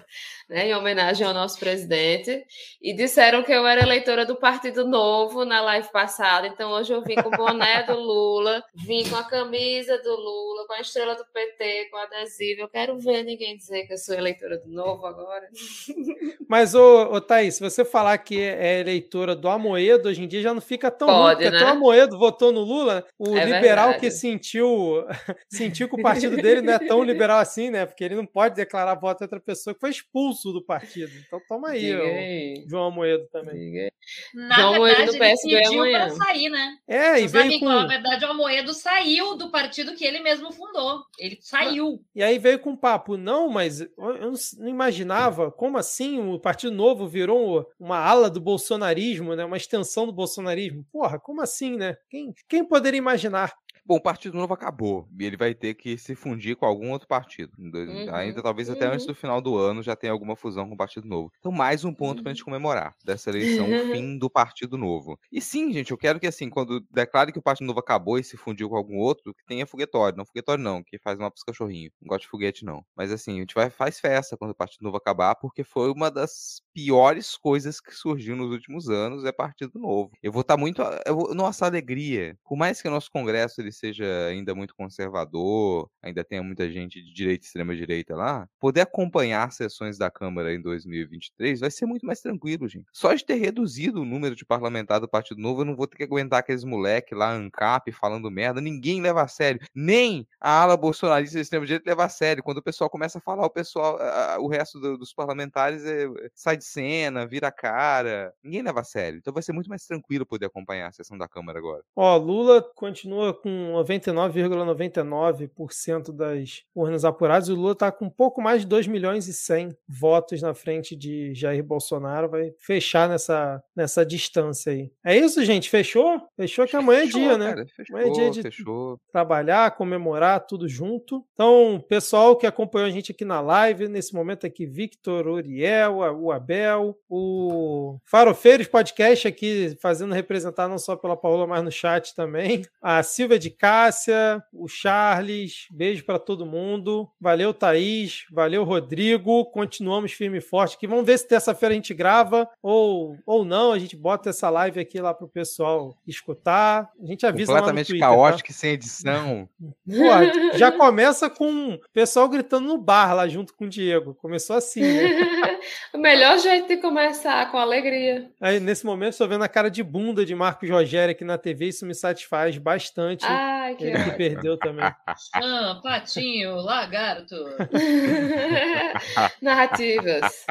né, 0.50 0.68
em 0.68 0.76
homenagem 0.76 1.26
ao 1.26 1.34
nosso 1.34 1.60
presidente, 1.60 2.46
e 2.82 2.94
disseram 2.94 3.44
que 3.44 3.52
eu 3.52 3.66
era 3.66 3.82
eleitora 3.82 4.26
do 4.26 4.36
Partido 4.36 4.86
Novo 4.86 5.46
na 5.46 5.62
live 5.62 5.92
passada, 5.92 6.48
então 6.48 6.72
hoje 6.72 6.94
eu 6.94 7.02
vim 7.02 7.16
com 7.16 7.30
o 7.30 7.32
boné 7.32 7.84
do 7.84 7.98
Lula, 7.98 8.64
vim 8.76 9.08
com 9.10 9.16
a 9.16 9.24
camisa 9.24 9.98
do 10.00 10.16
Lula, 10.16 10.68
com 10.68 10.74
a 10.74 10.82
estrela 10.82 11.16
do 11.16 11.26
PT, 11.26 11.90
com 11.90 11.98
adesivo. 11.98 12.62
Eu 12.62 12.70
quero 12.70 12.98
ver 13.00 13.24
ninguém 13.24 13.58
dizer 13.58 13.86
que 13.86 13.94
eu 13.94 13.98
sou 13.98 14.16
eleitora 14.16 14.58
do 14.58 14.70
Novo 14.70 15.06
agora. 15.06 15.48
Mas, 16.48 16.76
ô, 16.76 17.14
ô 17.14 17.22
Thaís, 17.22 17.56
se 17.56 17.62
você 17.62 17.86
falar 17.86 18.18
que 18.18 18.40
é 18.40 18.82
eleitora 18.82 19.36
do 19.36 19.48
Amoedo, 19.48 20.10
hoje 20.10 20.24
em 20.24 20.28
dia 20.28 20.42
já 20.42 20.54
não 20.54 20.62
fica 20.62 20.92
tão 20.92 21.08
Pode, 21.08 21.44
ruim, 21.44 21.52
né? 21.52 21.64
o 21.64 21.68
Amoedo 21.68 22.18
votou 22.18 22.52
no 22.52 22.62
Lula, 22.62 23.06
o 23.18 23.36
é 23.36 23.46
liberal 23.46 23.92
verdade. 23.92 24.00
que 24.00 24.12
sentiu, 24.12 25.06
sentiu 25.50 25.88
que 25.88 25.96
o 25.96 26.02
partido 26.02 26.36
dele 26.36 26.62
não 26.62 26.74
é 26.74 26.80
tão 26.80 27.04
liberal 27.04 27.40
assim, 27.40 27.70
né? 27.70 27.86
Porque 27.86 28.04
ele 28.04 28.16
não 28.16 28.26
pode 28.26 28.56
declarar 28.56 28.96
voto 28.96 29.22
a 29.22 29.26
outra 29.26 29.40
pessoa 29.40 29.74
que 29.74 29.80
foi 29.80 29.90
expulso 29.90 30.33
expulso 30.34 30.52
do 30.52 30.64
partido. 30.64 31.12
Então 31.26 31.40
toma 31.48 31.70
aí, 31.70 31.94
o 31.94 32.70
João 32.70 32.92
Moedo 32.92 33.26
também. 33.32 33.90
Na 34.34 34.56
João 34.56 34.72
verdade, 34.74 35.18
Moedo 35.18 35.42
ele 35.46 35.62
pediu 35.62 35.92
para 35.92 36.10
sair, 36.10 36.50
né? 36.50 36.78
É, 36.88 37.22
e 37.22 37.28
veio 37.28 37.60
com... 37.60 37.66
Na 37.66 37.88
verdade, 37.88 38.26
o 38.26 38.34
Moedo 38.34 38.74
saiu 38.74 39.38
do 39.38 39.50
partido 39.50 39.96
que 39.96 40.04
ele 40.04 40.20
mesmo 40.20 40.52
fundou. 40.52 41.04
Ele 41.18 41.38
saiu. 41.42 42.04
E 42.14 42.22
aí 42.22 42.38
veio 42.38 42.60
com 42.60 42.72
um 42.72 42.78
papo, 42.78 43.16
não, 43.16 43.50
mas 43.50 43.82
eu 43.82 44.34
não 44.58 44.68
imaginava 44.68 45.52
como 45.52 45.78
assim 45.78 46.20
o 46.20 46.40
Partido 46.40 46.76
Novo 46.76 47.08
virou 47.08 47.66
uma 47.80 47.98
ala 47.98 48.30
do 48.30 48.42
bolsonarismo, 48.42 49.36
né? 49.36 49.46
Uma 49.46 49.58
extensão 49.58 50.06
do 50.06 50.12
bolsonarismo. 50.12 50.86
Porra, 50.92 51.20
como 51.20 51.42
assim, 51.42 51.78
né? 51.78 51.96
Quem, 52.10 52.34
quem 52.50 52.66
poderia 52.66 52.98
imaginar? 52.98 53.54
Bom, 53.86 53.96
o 53.96 54.02
Partido 54.02 54.38
Novo 54.38 54.54
acabou 54.54 55.10
e 55.20 55.26
ele 55.26 55.36
vai 55.36 55.54
ter 55.54 55.74
que 55.74 55.98
se 55.98 56.16
fundir 56.16 56.56
com 56.56 56.66
algum 56.66 56.92
outro 56.92 57.08
partido. 57.08 57.52
Uhum, 57.60 58.14
Ainda 58.14 58.42
talvez 58.42 58.70
até 58.70 58.86
antes 58.86 59.02
uhum. 59.02 59.12
do 59.12 59.16
final 59.16 59.42
do 59.42 59.58
ano 59.58 59.84
já 59.84 59.94
tenha 59.94 60.14
alguma 60.14 60.38
fusão 60.38 60.68
com 60.68 60.74
o 60.74 60.78
Partido 60.78 61.06
Novo. 61.06 61.32
Então, 61.38 61.52
mais 61.52 61.84
um 61.84 61.94
ponto 61.94 62.20
uhum. 62.20 62.24
pra 62.24 62.34
gente 62.34 62.46
comemorar 62.46 62.96
dessa 63.04 63.30
eleição, 63.30 63.66
o 63.66 63.70
fim 63.94 64.18
do 64.18 64.30
Partido 64.30 64.78
Novo. 64.78 65.20
E 65.30 65.42
sim, 65.42 65.74
gente, 65.74 65.92
eu 65.92 65.98
quero 65.98 66.18
que 66.18 66.28
assim, 66.28 66.50
quando 66.50 66.86
declare 66.90 67.34
que 67.34 67.40
o 67.40 67.42
Partido 67.42 67.68
Novo 67.68 67.80
acabou 67.80 68.18
e 68.18 68.24
se 68.24 68.38
fundiu 68.38 68.70
com 68.70 68.78
algum 68.78 68.98
outro, 68.98 69.34
que 69.34 69.46
tenha 69.46 69.68
foguetório. 69.68 70.18
Não 70.18 70.26
foguetório 70.26 70.64
não, 70.64 70.82
que 70.82 70.98
faz 70.98 71.20
uma 71.20 71.30
pros 71.30 71.44
cachorrinhos. 71.44 71.92
Não 72.02 72.08
gosto 72.08 72.22
de 72.22 72.30
foguete 72.30 72.64
não. 72.64 72.86
Mas 72.96 73.12
assim, 73.12 73.38
a 73.38 73.40
gente 73.42 73.54
vai 73.54 73.70
faz 73.70 74.00
festa 74.00 74.38
quando 74.38 74.52
o 74.52 74.56
Partido 74.56 74.84
Novo 74.84 74.96
acabar, 74.96 75.36
porque 75.36 75.64
foi 75.64 75.92
uma 75.92 76.10
das 76.10 76.62
piores 76.74 77.36
coisas 77.36 77.82
que 77.82 77.94
surgiu 77.94 78.36
nos 78.38 78.52
últimos 78.52 78.90
anos 78.90 79.26
é 79.26 79.32
Partido 79.32 79.78
Novo. 79.78 80.12
Eu 80.22 80.32
vou 80.32 80.42
estar 80.42 80.56
tá 80.56 80.60
muito, 80.60 80.82
eu 81.06 81.16
vou, 81.16 81.36
nossa 81.36 81.66
alegria, 81.66 82.38
por 82.46 82.58
mais 82.58 82.82
que 82.82 82.88
o 82.88 82.92
nosso 82.92 83.12
congresso 83.12 83.60
ele 83.60 83.73
seja 83.74 84.28
ainda 84.28 84.56
muito 84.56 84.76
conservador, 84.76 85.90
ainda 86.02 86.24
tenha 86.24 86.44
muita 86.44 86.70
gente 86.72 87.02
de 87.02 87.14
direita 87.14 87.46
e 87.46 87.48
extrema-direita 87.48 88.16
lá, 88.16 88.48
poder 88.60 88.82
acompanhar 88.82 89.52
sessões 89.52 89.98
da 89.98 90.10
Câmara 90.10 90.54
em 90.54 90.62
2023 90.62 91.60
vai 91.60 91.72
ser 91.72 91.86
muito 91.86 92.06
mais 92.06 92.22
tranquilo, 92.22 92.68
gente. 92.68 92.86
Só 92.92 93.14
de 93.14 93.26
ter 93.26 93.36
reduzido 93.36 94.02
o 94.02 94.06
número 94.06 94.36
de 94.36 94.46
parlamentares 94.46 95.02
do 95.02 95.10
Partido 95.10 95.42
Novo, 95.42 95.62
eu 95.62 95.66
não 95.66 95.76
vou 95.76 95.88
ter 95.88 95.98
que 95.98 96.04
aguentar 96.04 96.40
aqueles 96.40 96.64
moleque 96.64 97.16
lá, 97.16 97.32
ANCAP, 97.32 97.92
falando 97.92 98.30
merda. 98.30 98.62
Ninguém 98.62 99.02
leva 99.02 99.22
a 99.22 99.28
sério. 99.28 99.60
Nem 99.74 100.28
a 100.40 100.62
ala 100.62 100.78
bolsonarista 100.78 101.36
de 101.38 101.42
extrema-direita 101.42 101.90
leva 101.90 102.06
a 102.06 102.10
sério. 102.10 102.44
Quando 102.44 102.58
o 102.58 102.64
pessoal 102.64 102.90
começa 102.90 103.18
a 103.18 103.22
falar, 103.22 103.46
o 103.46 103.50
pessoal, 103.50 103.98
o 104.40 104.48
resto 104.48 104.80
do, 104.80 104.98
dos 104.98 105.14
parlamentares 105.14 105.86
é, 105.86 106.08
sai 106.34 106.58
de 106.58 106.66
cena, 106.66 107.26
vira 107.26 107.52
cara. 107.52 108.34
Ninguém 108.44 108.62
leva 108.62 108.82
a 108.82 108.84
sério. 108.84 109.20
Então 109.20 109.34
vai 109.34 109.44
ser 109.44 109.54
muito 109.54 109.70
mais 109.70 109.86
tranquilo 109.86 110.26
poder 110.26 110.48
acompanhar 110.48 110.88
a 110.88 110.92
sessão 110.92 111.18
da 111.18 111.28
Câmara 111.28 111.60
agora. 111.60 111.84
Ó, 111.96 112.18
Lula 112.18 112.62
continua 112.76 113.34
com 113.34 113.63
99,99% 113.72 116.12
das 116.12 116.64
urnas 116.76 117.06
apuradas. 117.06 117.50
O 117.50 117.56
Lula 117.56 117.76
tá 117.76 117.92
com 117.92 118.06
um 118.06 118.10
pouco 118.10 118.42
mais 118.42 118.62
de 118.62 118.68
2 118.68 118.88
milhões 118.88 119.28
e 119.28 119.34
100 119.34 119.78
votos 119.88 120.42
na 120.42 120.54
frente 120.54 120.96
de 120.96 121.34
Jair 121.34 121.64
Bolsonaro. 121.64 122.30
Vai 122.30 122.54
fechar 122.58 123.08
nessa, 123.08 123.64
nessa 123.76 124.06
distância 124.06 124.72
aí. 124.72 124.92
É 125.04 125.18
isso, 125.18 125.44
gente? 125.46 125.70
Fechou? 125.70 126.22
Fechou 126.36 126.66
que 126.66 126.76
amanhã 126.76 127.04
é 127.04 127.06
dia, 127.06 127.38
né? 127.38 127.50
Cara, 127.50 127.66
fechou, 127.76 127.98
amanhã 127.98 128.10
é 128.10 128.14
dia 128.14 128.32
de 128.32 128.42
fechou. 128.42 129.00
trabalhar, 129.12 129.72
comemorar, 129.72 130.46
tudo 130.46 130.68
junto. 130.68 131.24
Então, 131.34 131.84
pessoal 131.88 132.36
que 132.36 132.48
acompanhou 132.48 132.88
a 132.88 132.92
gente 132.92 133.12
aqui 133.12 133.26
na 133.26 133.42
live, 133.42 133.88
nesse 133.88 134.14
momento 134.14 134.46
aqui, 134.46 134.66
Victor, 134.66 135.28
Uriel, 135.28 135.98
o 136.20 136.32
Abel, 136.32 136.98
o 137.10 137.98
Farofeiros 138.06 138.68
Podcast 138.68 139.28
aqui 139.28 139.76
fazendo 139.82 140.14
representar 140.14 140.68
não 140.68 140.78
só 140.78 140.96
pela 140.96 141.18
Paola, 141.18 141.46
mas 141.46 141.64
no 141.64 141.72
chat 141.72 142.16
também. 142.16 142.64
A 142.82 143.02
Silvia 143.04 143.40
de 143.40 143.50
Cássia, 143.54 144.44
o 144.52 144.68
Charles, 144.68 145.68
beijo 145.72 146.04
para 146.06 146.20
todo 146.20 146.46
mundo. 146.46 147.10
Valeu, 147.20 147.54
Thaís. 147.54 148.26
Valeu, 148.32 148.64
Rodrigo. 148.64 149.46
Continuamos 149.46 150.12
firme 150.12 150.40
e 150.40 150.42
forte 150.42 150.76
aqui. 150.76 150.88
Vamos 150.88 151.06
ver 151.06 151.18
se 151.18 151.28
terça-feira 151.28 151.74
a 151.74 151.76
gente 151.76 151.94
grava 151.94 152.50
ou, 152.62 153.18
ou 153.26 153.46
não. 153.46 153.72
A 153.72 153.80
gente 153.80 153.96
bota 153.96 154.30
essa 154.30 154.50
live 154.50 154.80
aqui 154.80 155.00
lá 155.00 155.14
pro 155.14 155.28
pessoal 155.28 155.96
escutar. 156.08 156.90
A 157.02 157.06
gente 157.06 157.26
avisa 157.26 157.54
Completamente 157.54 157.94
lá 157.94 157.94
no 157.94 158.00
Twitter, 158.00 158.08
caótico 158.08 158.50
tá? 158.50 158.52
e 158.52 158.54
sem 158.54 158.72
edição. 158.72 159.50
Pô, 159.86 160.58
já 160.58 160.72
começa 160.72 161.30
com 161.30 161.74
o 161.74 161.80
pessoal 161.94 162.28
gritando 162.28 162.68
no 162.68 162.78
bar 162.78 163.14
lá 163.14 163.28
junto 163.28 163.54
com 163.54 163.66
o 163.66 163.70
Diego. 163.70 164.16
Começou 164.16 164.56
assim, 164.56 164.82
né? 164.82 165.04
o 165.94 165.98
melhor 165.98 166.38
jeito 166.38 166.68
de 166.68 166.78
começar, 166.78 167.50
com 167.52 167.58
alegria. 167.58 168.30
Aí, 168.42 168.60
nesse 168.60 168.86
momento, 168.86 169.12
estou 169.12 169.28
vendo 169.28 169.44
a 169.44 169.50
cara 169.50 169.70
de 169.70 169.84
bunda 169.84 170.26
de 170.26 170.36
Marcos 170.36 170.70
Rogério 170.70 171.12
aqui 171.12 171.24
na 171.24 171.38
TV. 171.38 171.68
Isso 171.68 171.86
me 171.86 171.94
satisfaz 171.94 172.58
bastante. 172.58 173.26
Ai, 173.26 173.76
que 173.76 173.86
Ele 173.86 174.04
que 174.04 174.12
perdeu 174.12 174.58
também. 174.58 174.84
Ah, 175.36 175.80
patinho, 175.82 176.56
lagarto. 176.56 177.36
Narrativas. 179.42 180.46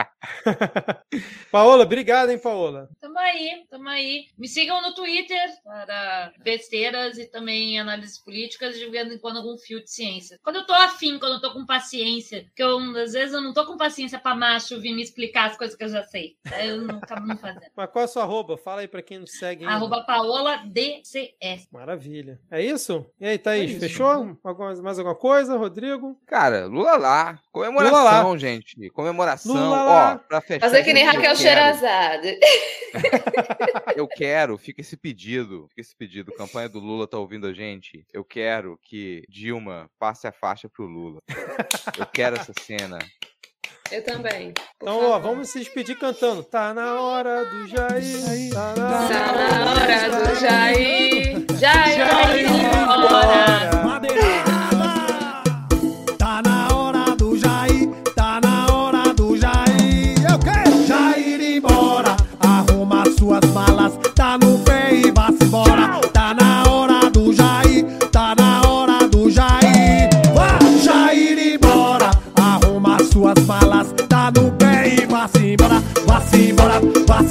Paola, 1.51 1.85
obrigado, 1.85 2.31
hein, 2.31 2.39
Paola? 2.39 2.89
Tamo 3.01 3.19
aí, 3.19 3.65
tamo 3.71 3.89
aí. 3.89 4.27
Me 4.39 4.49
sigam 4.49 4.81
no 4.83 4.95
Twitter 4.95 5.49
para 5.65 6.33
besteiras 6.43 7.19
e 7.19 7.27
também 7.27 7.79
análises 7.79 8.19
políticas, 8.19 8.79
de 8.79 8.89
vez 8.91 9.13
em 9.13 9.19
quando 9.19 9.39
algum 9.39 9.57
fio 9.59 9.83
de 9.83 9.91
ciência. 9.91 10.39
Quando 10.43 10.57
eu 10.57 10.67
tô 10.67 10.73
afim, 10.73 11.19
quando 11.19 11.35
eu 11.35 11.41
tô 11.41 11.53
com 11.53 11.67
paciência, 11.67 12.45
porque 12.45 12.63
eu, 12.63 12.79
às 12.97 13.13
vezes 13.13 13.35
eu 13.35 13.41
não 13.41 13.53
tô 13.53 13.67
com 13.67 13.77
paciência 13.77 14.19
pra 14.19 14.35
macho 14.35 14.81
vir 14.81 14.95
me 14.95 15.02
explicar 15.03 15.51
as 15.51 15.57
coisas 15.57 15.77
que 15.77 15.85
eu 15.85 15.89
já 15.89 16.03
sei. 16.05 16.37
Eu 16.61 16.83
não 16.83 16.97
acabo 16.99 17.27
não 17.27 17.37
fazendo. 17.37 17.63
Mas 17.77 17.91
qual 17.91 18.03
é 18.03 18.05
a 18.05 18.09
sua 18.09 18.23
arroba? 18.23 18.57
Fala 18.57 18.81
aí 18.83 18.89
pra 18.89 19.03
quem 19.03 19.19
nos 19.19 19.33
segue. 19.39 19.65
ainda. 19.65 19.75
Arroba 19.77 20.03
Paola 20.05 20.59
DCS. 20.67 21.69
Maravilha. 21.73 22.41
É 22.51 22.61
isso? 22.63 23.07
E 23.21 23.27
aí, 23.27 23.39
Thaís, 23.39 23.63
É 23.71 23.73
isso. 23.73 23.81
fechou? 23.81 24.07
Alguma- 24.43 24.83
mais 24.83 24.99
alguma 24.99 25.15
coisa, 25.17 25.57
Rodrigo? 25.57 26.19
Cara, 26.27 26.67
Lula 26.67 26.97
lá. 26.97 27.39
Comemoração, 27.51 27.99
Lula 28.01 28.11
lá. 28.33 28.37
gente. 28.39 28.91
Comemoração. 28.91 29.55
Lula 29.55 29.83
lá. 29.83 30.15
Ó, 30.15 30.29
pra 30.29 30.41
fechar. 30.41 30.61
Fazer 30.69 30.83
que 30.85 30.93
nem 30.93 31.05
Raquel 31.05 31.37
Sherazade. 31.37 32.39
Eu 33.97 34.07
quero, 34.09 34.57
fica 34.59 34.81
esse 34.81 34.97
pedido, 34.97 35.67
fica 35.69 35.81
esse 35.81 35.95
pedido. 35.97 36.33
Campanha 36.33 36.69
do 36.69 36.79
Lula 36.79 37.07
tá 37.07 37.19
ouvindo 37.19 37.47
a 37.47 37.53
gente. 37.53 38.05
Eu 38.13 38.25
quero 38.25 38.79
que 38.83 39.23
Dilma 39.29 39.91
passe 39.99 40.27
a 40.27 40.33
faixa 40.33 40.69
pro 40.69 40.85
Lula. 40.87 41.21
Eu 41.99 42.07
quero 42.07 42.37
essa 42.37 42.53
cena. 42.61 42.99
Eu 43.93 44.03
também. 44.03 44.55
Então, 44.81 44.95
favor. 45.01 45.11
ó, 45.11 45.19
vamos 45.19 45.51
se 45.51 45.59
despedir 45.59 45.99
cantando. 45.99 46.43
Tá 46.43 46.73
na 46.73 46.99
hora 46.99 47.45
do 47.45 47.69
Jair. 47.69 48.51
Tá 48.51 48.75
na, 48.75 49.09
tá 49.09 49.33
na 49.33 49.71
hora 49.71 50.33
do 50.33 50.41
Jair. 50.41 51.47
Jair, 51.47 51.47
Jair, 51.59 51.99
Jair, 51.99 52.09
Jair, 52.09 52.63
Jair, 52.63 52.83
Jair, 53.13 53.79
Jair, 53.93 54.09
Jair, 54.09 54.17
Jair, 54.17 54.52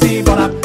See 0.01 0.23
but 0.23 0.39
I'm 0.39 0.60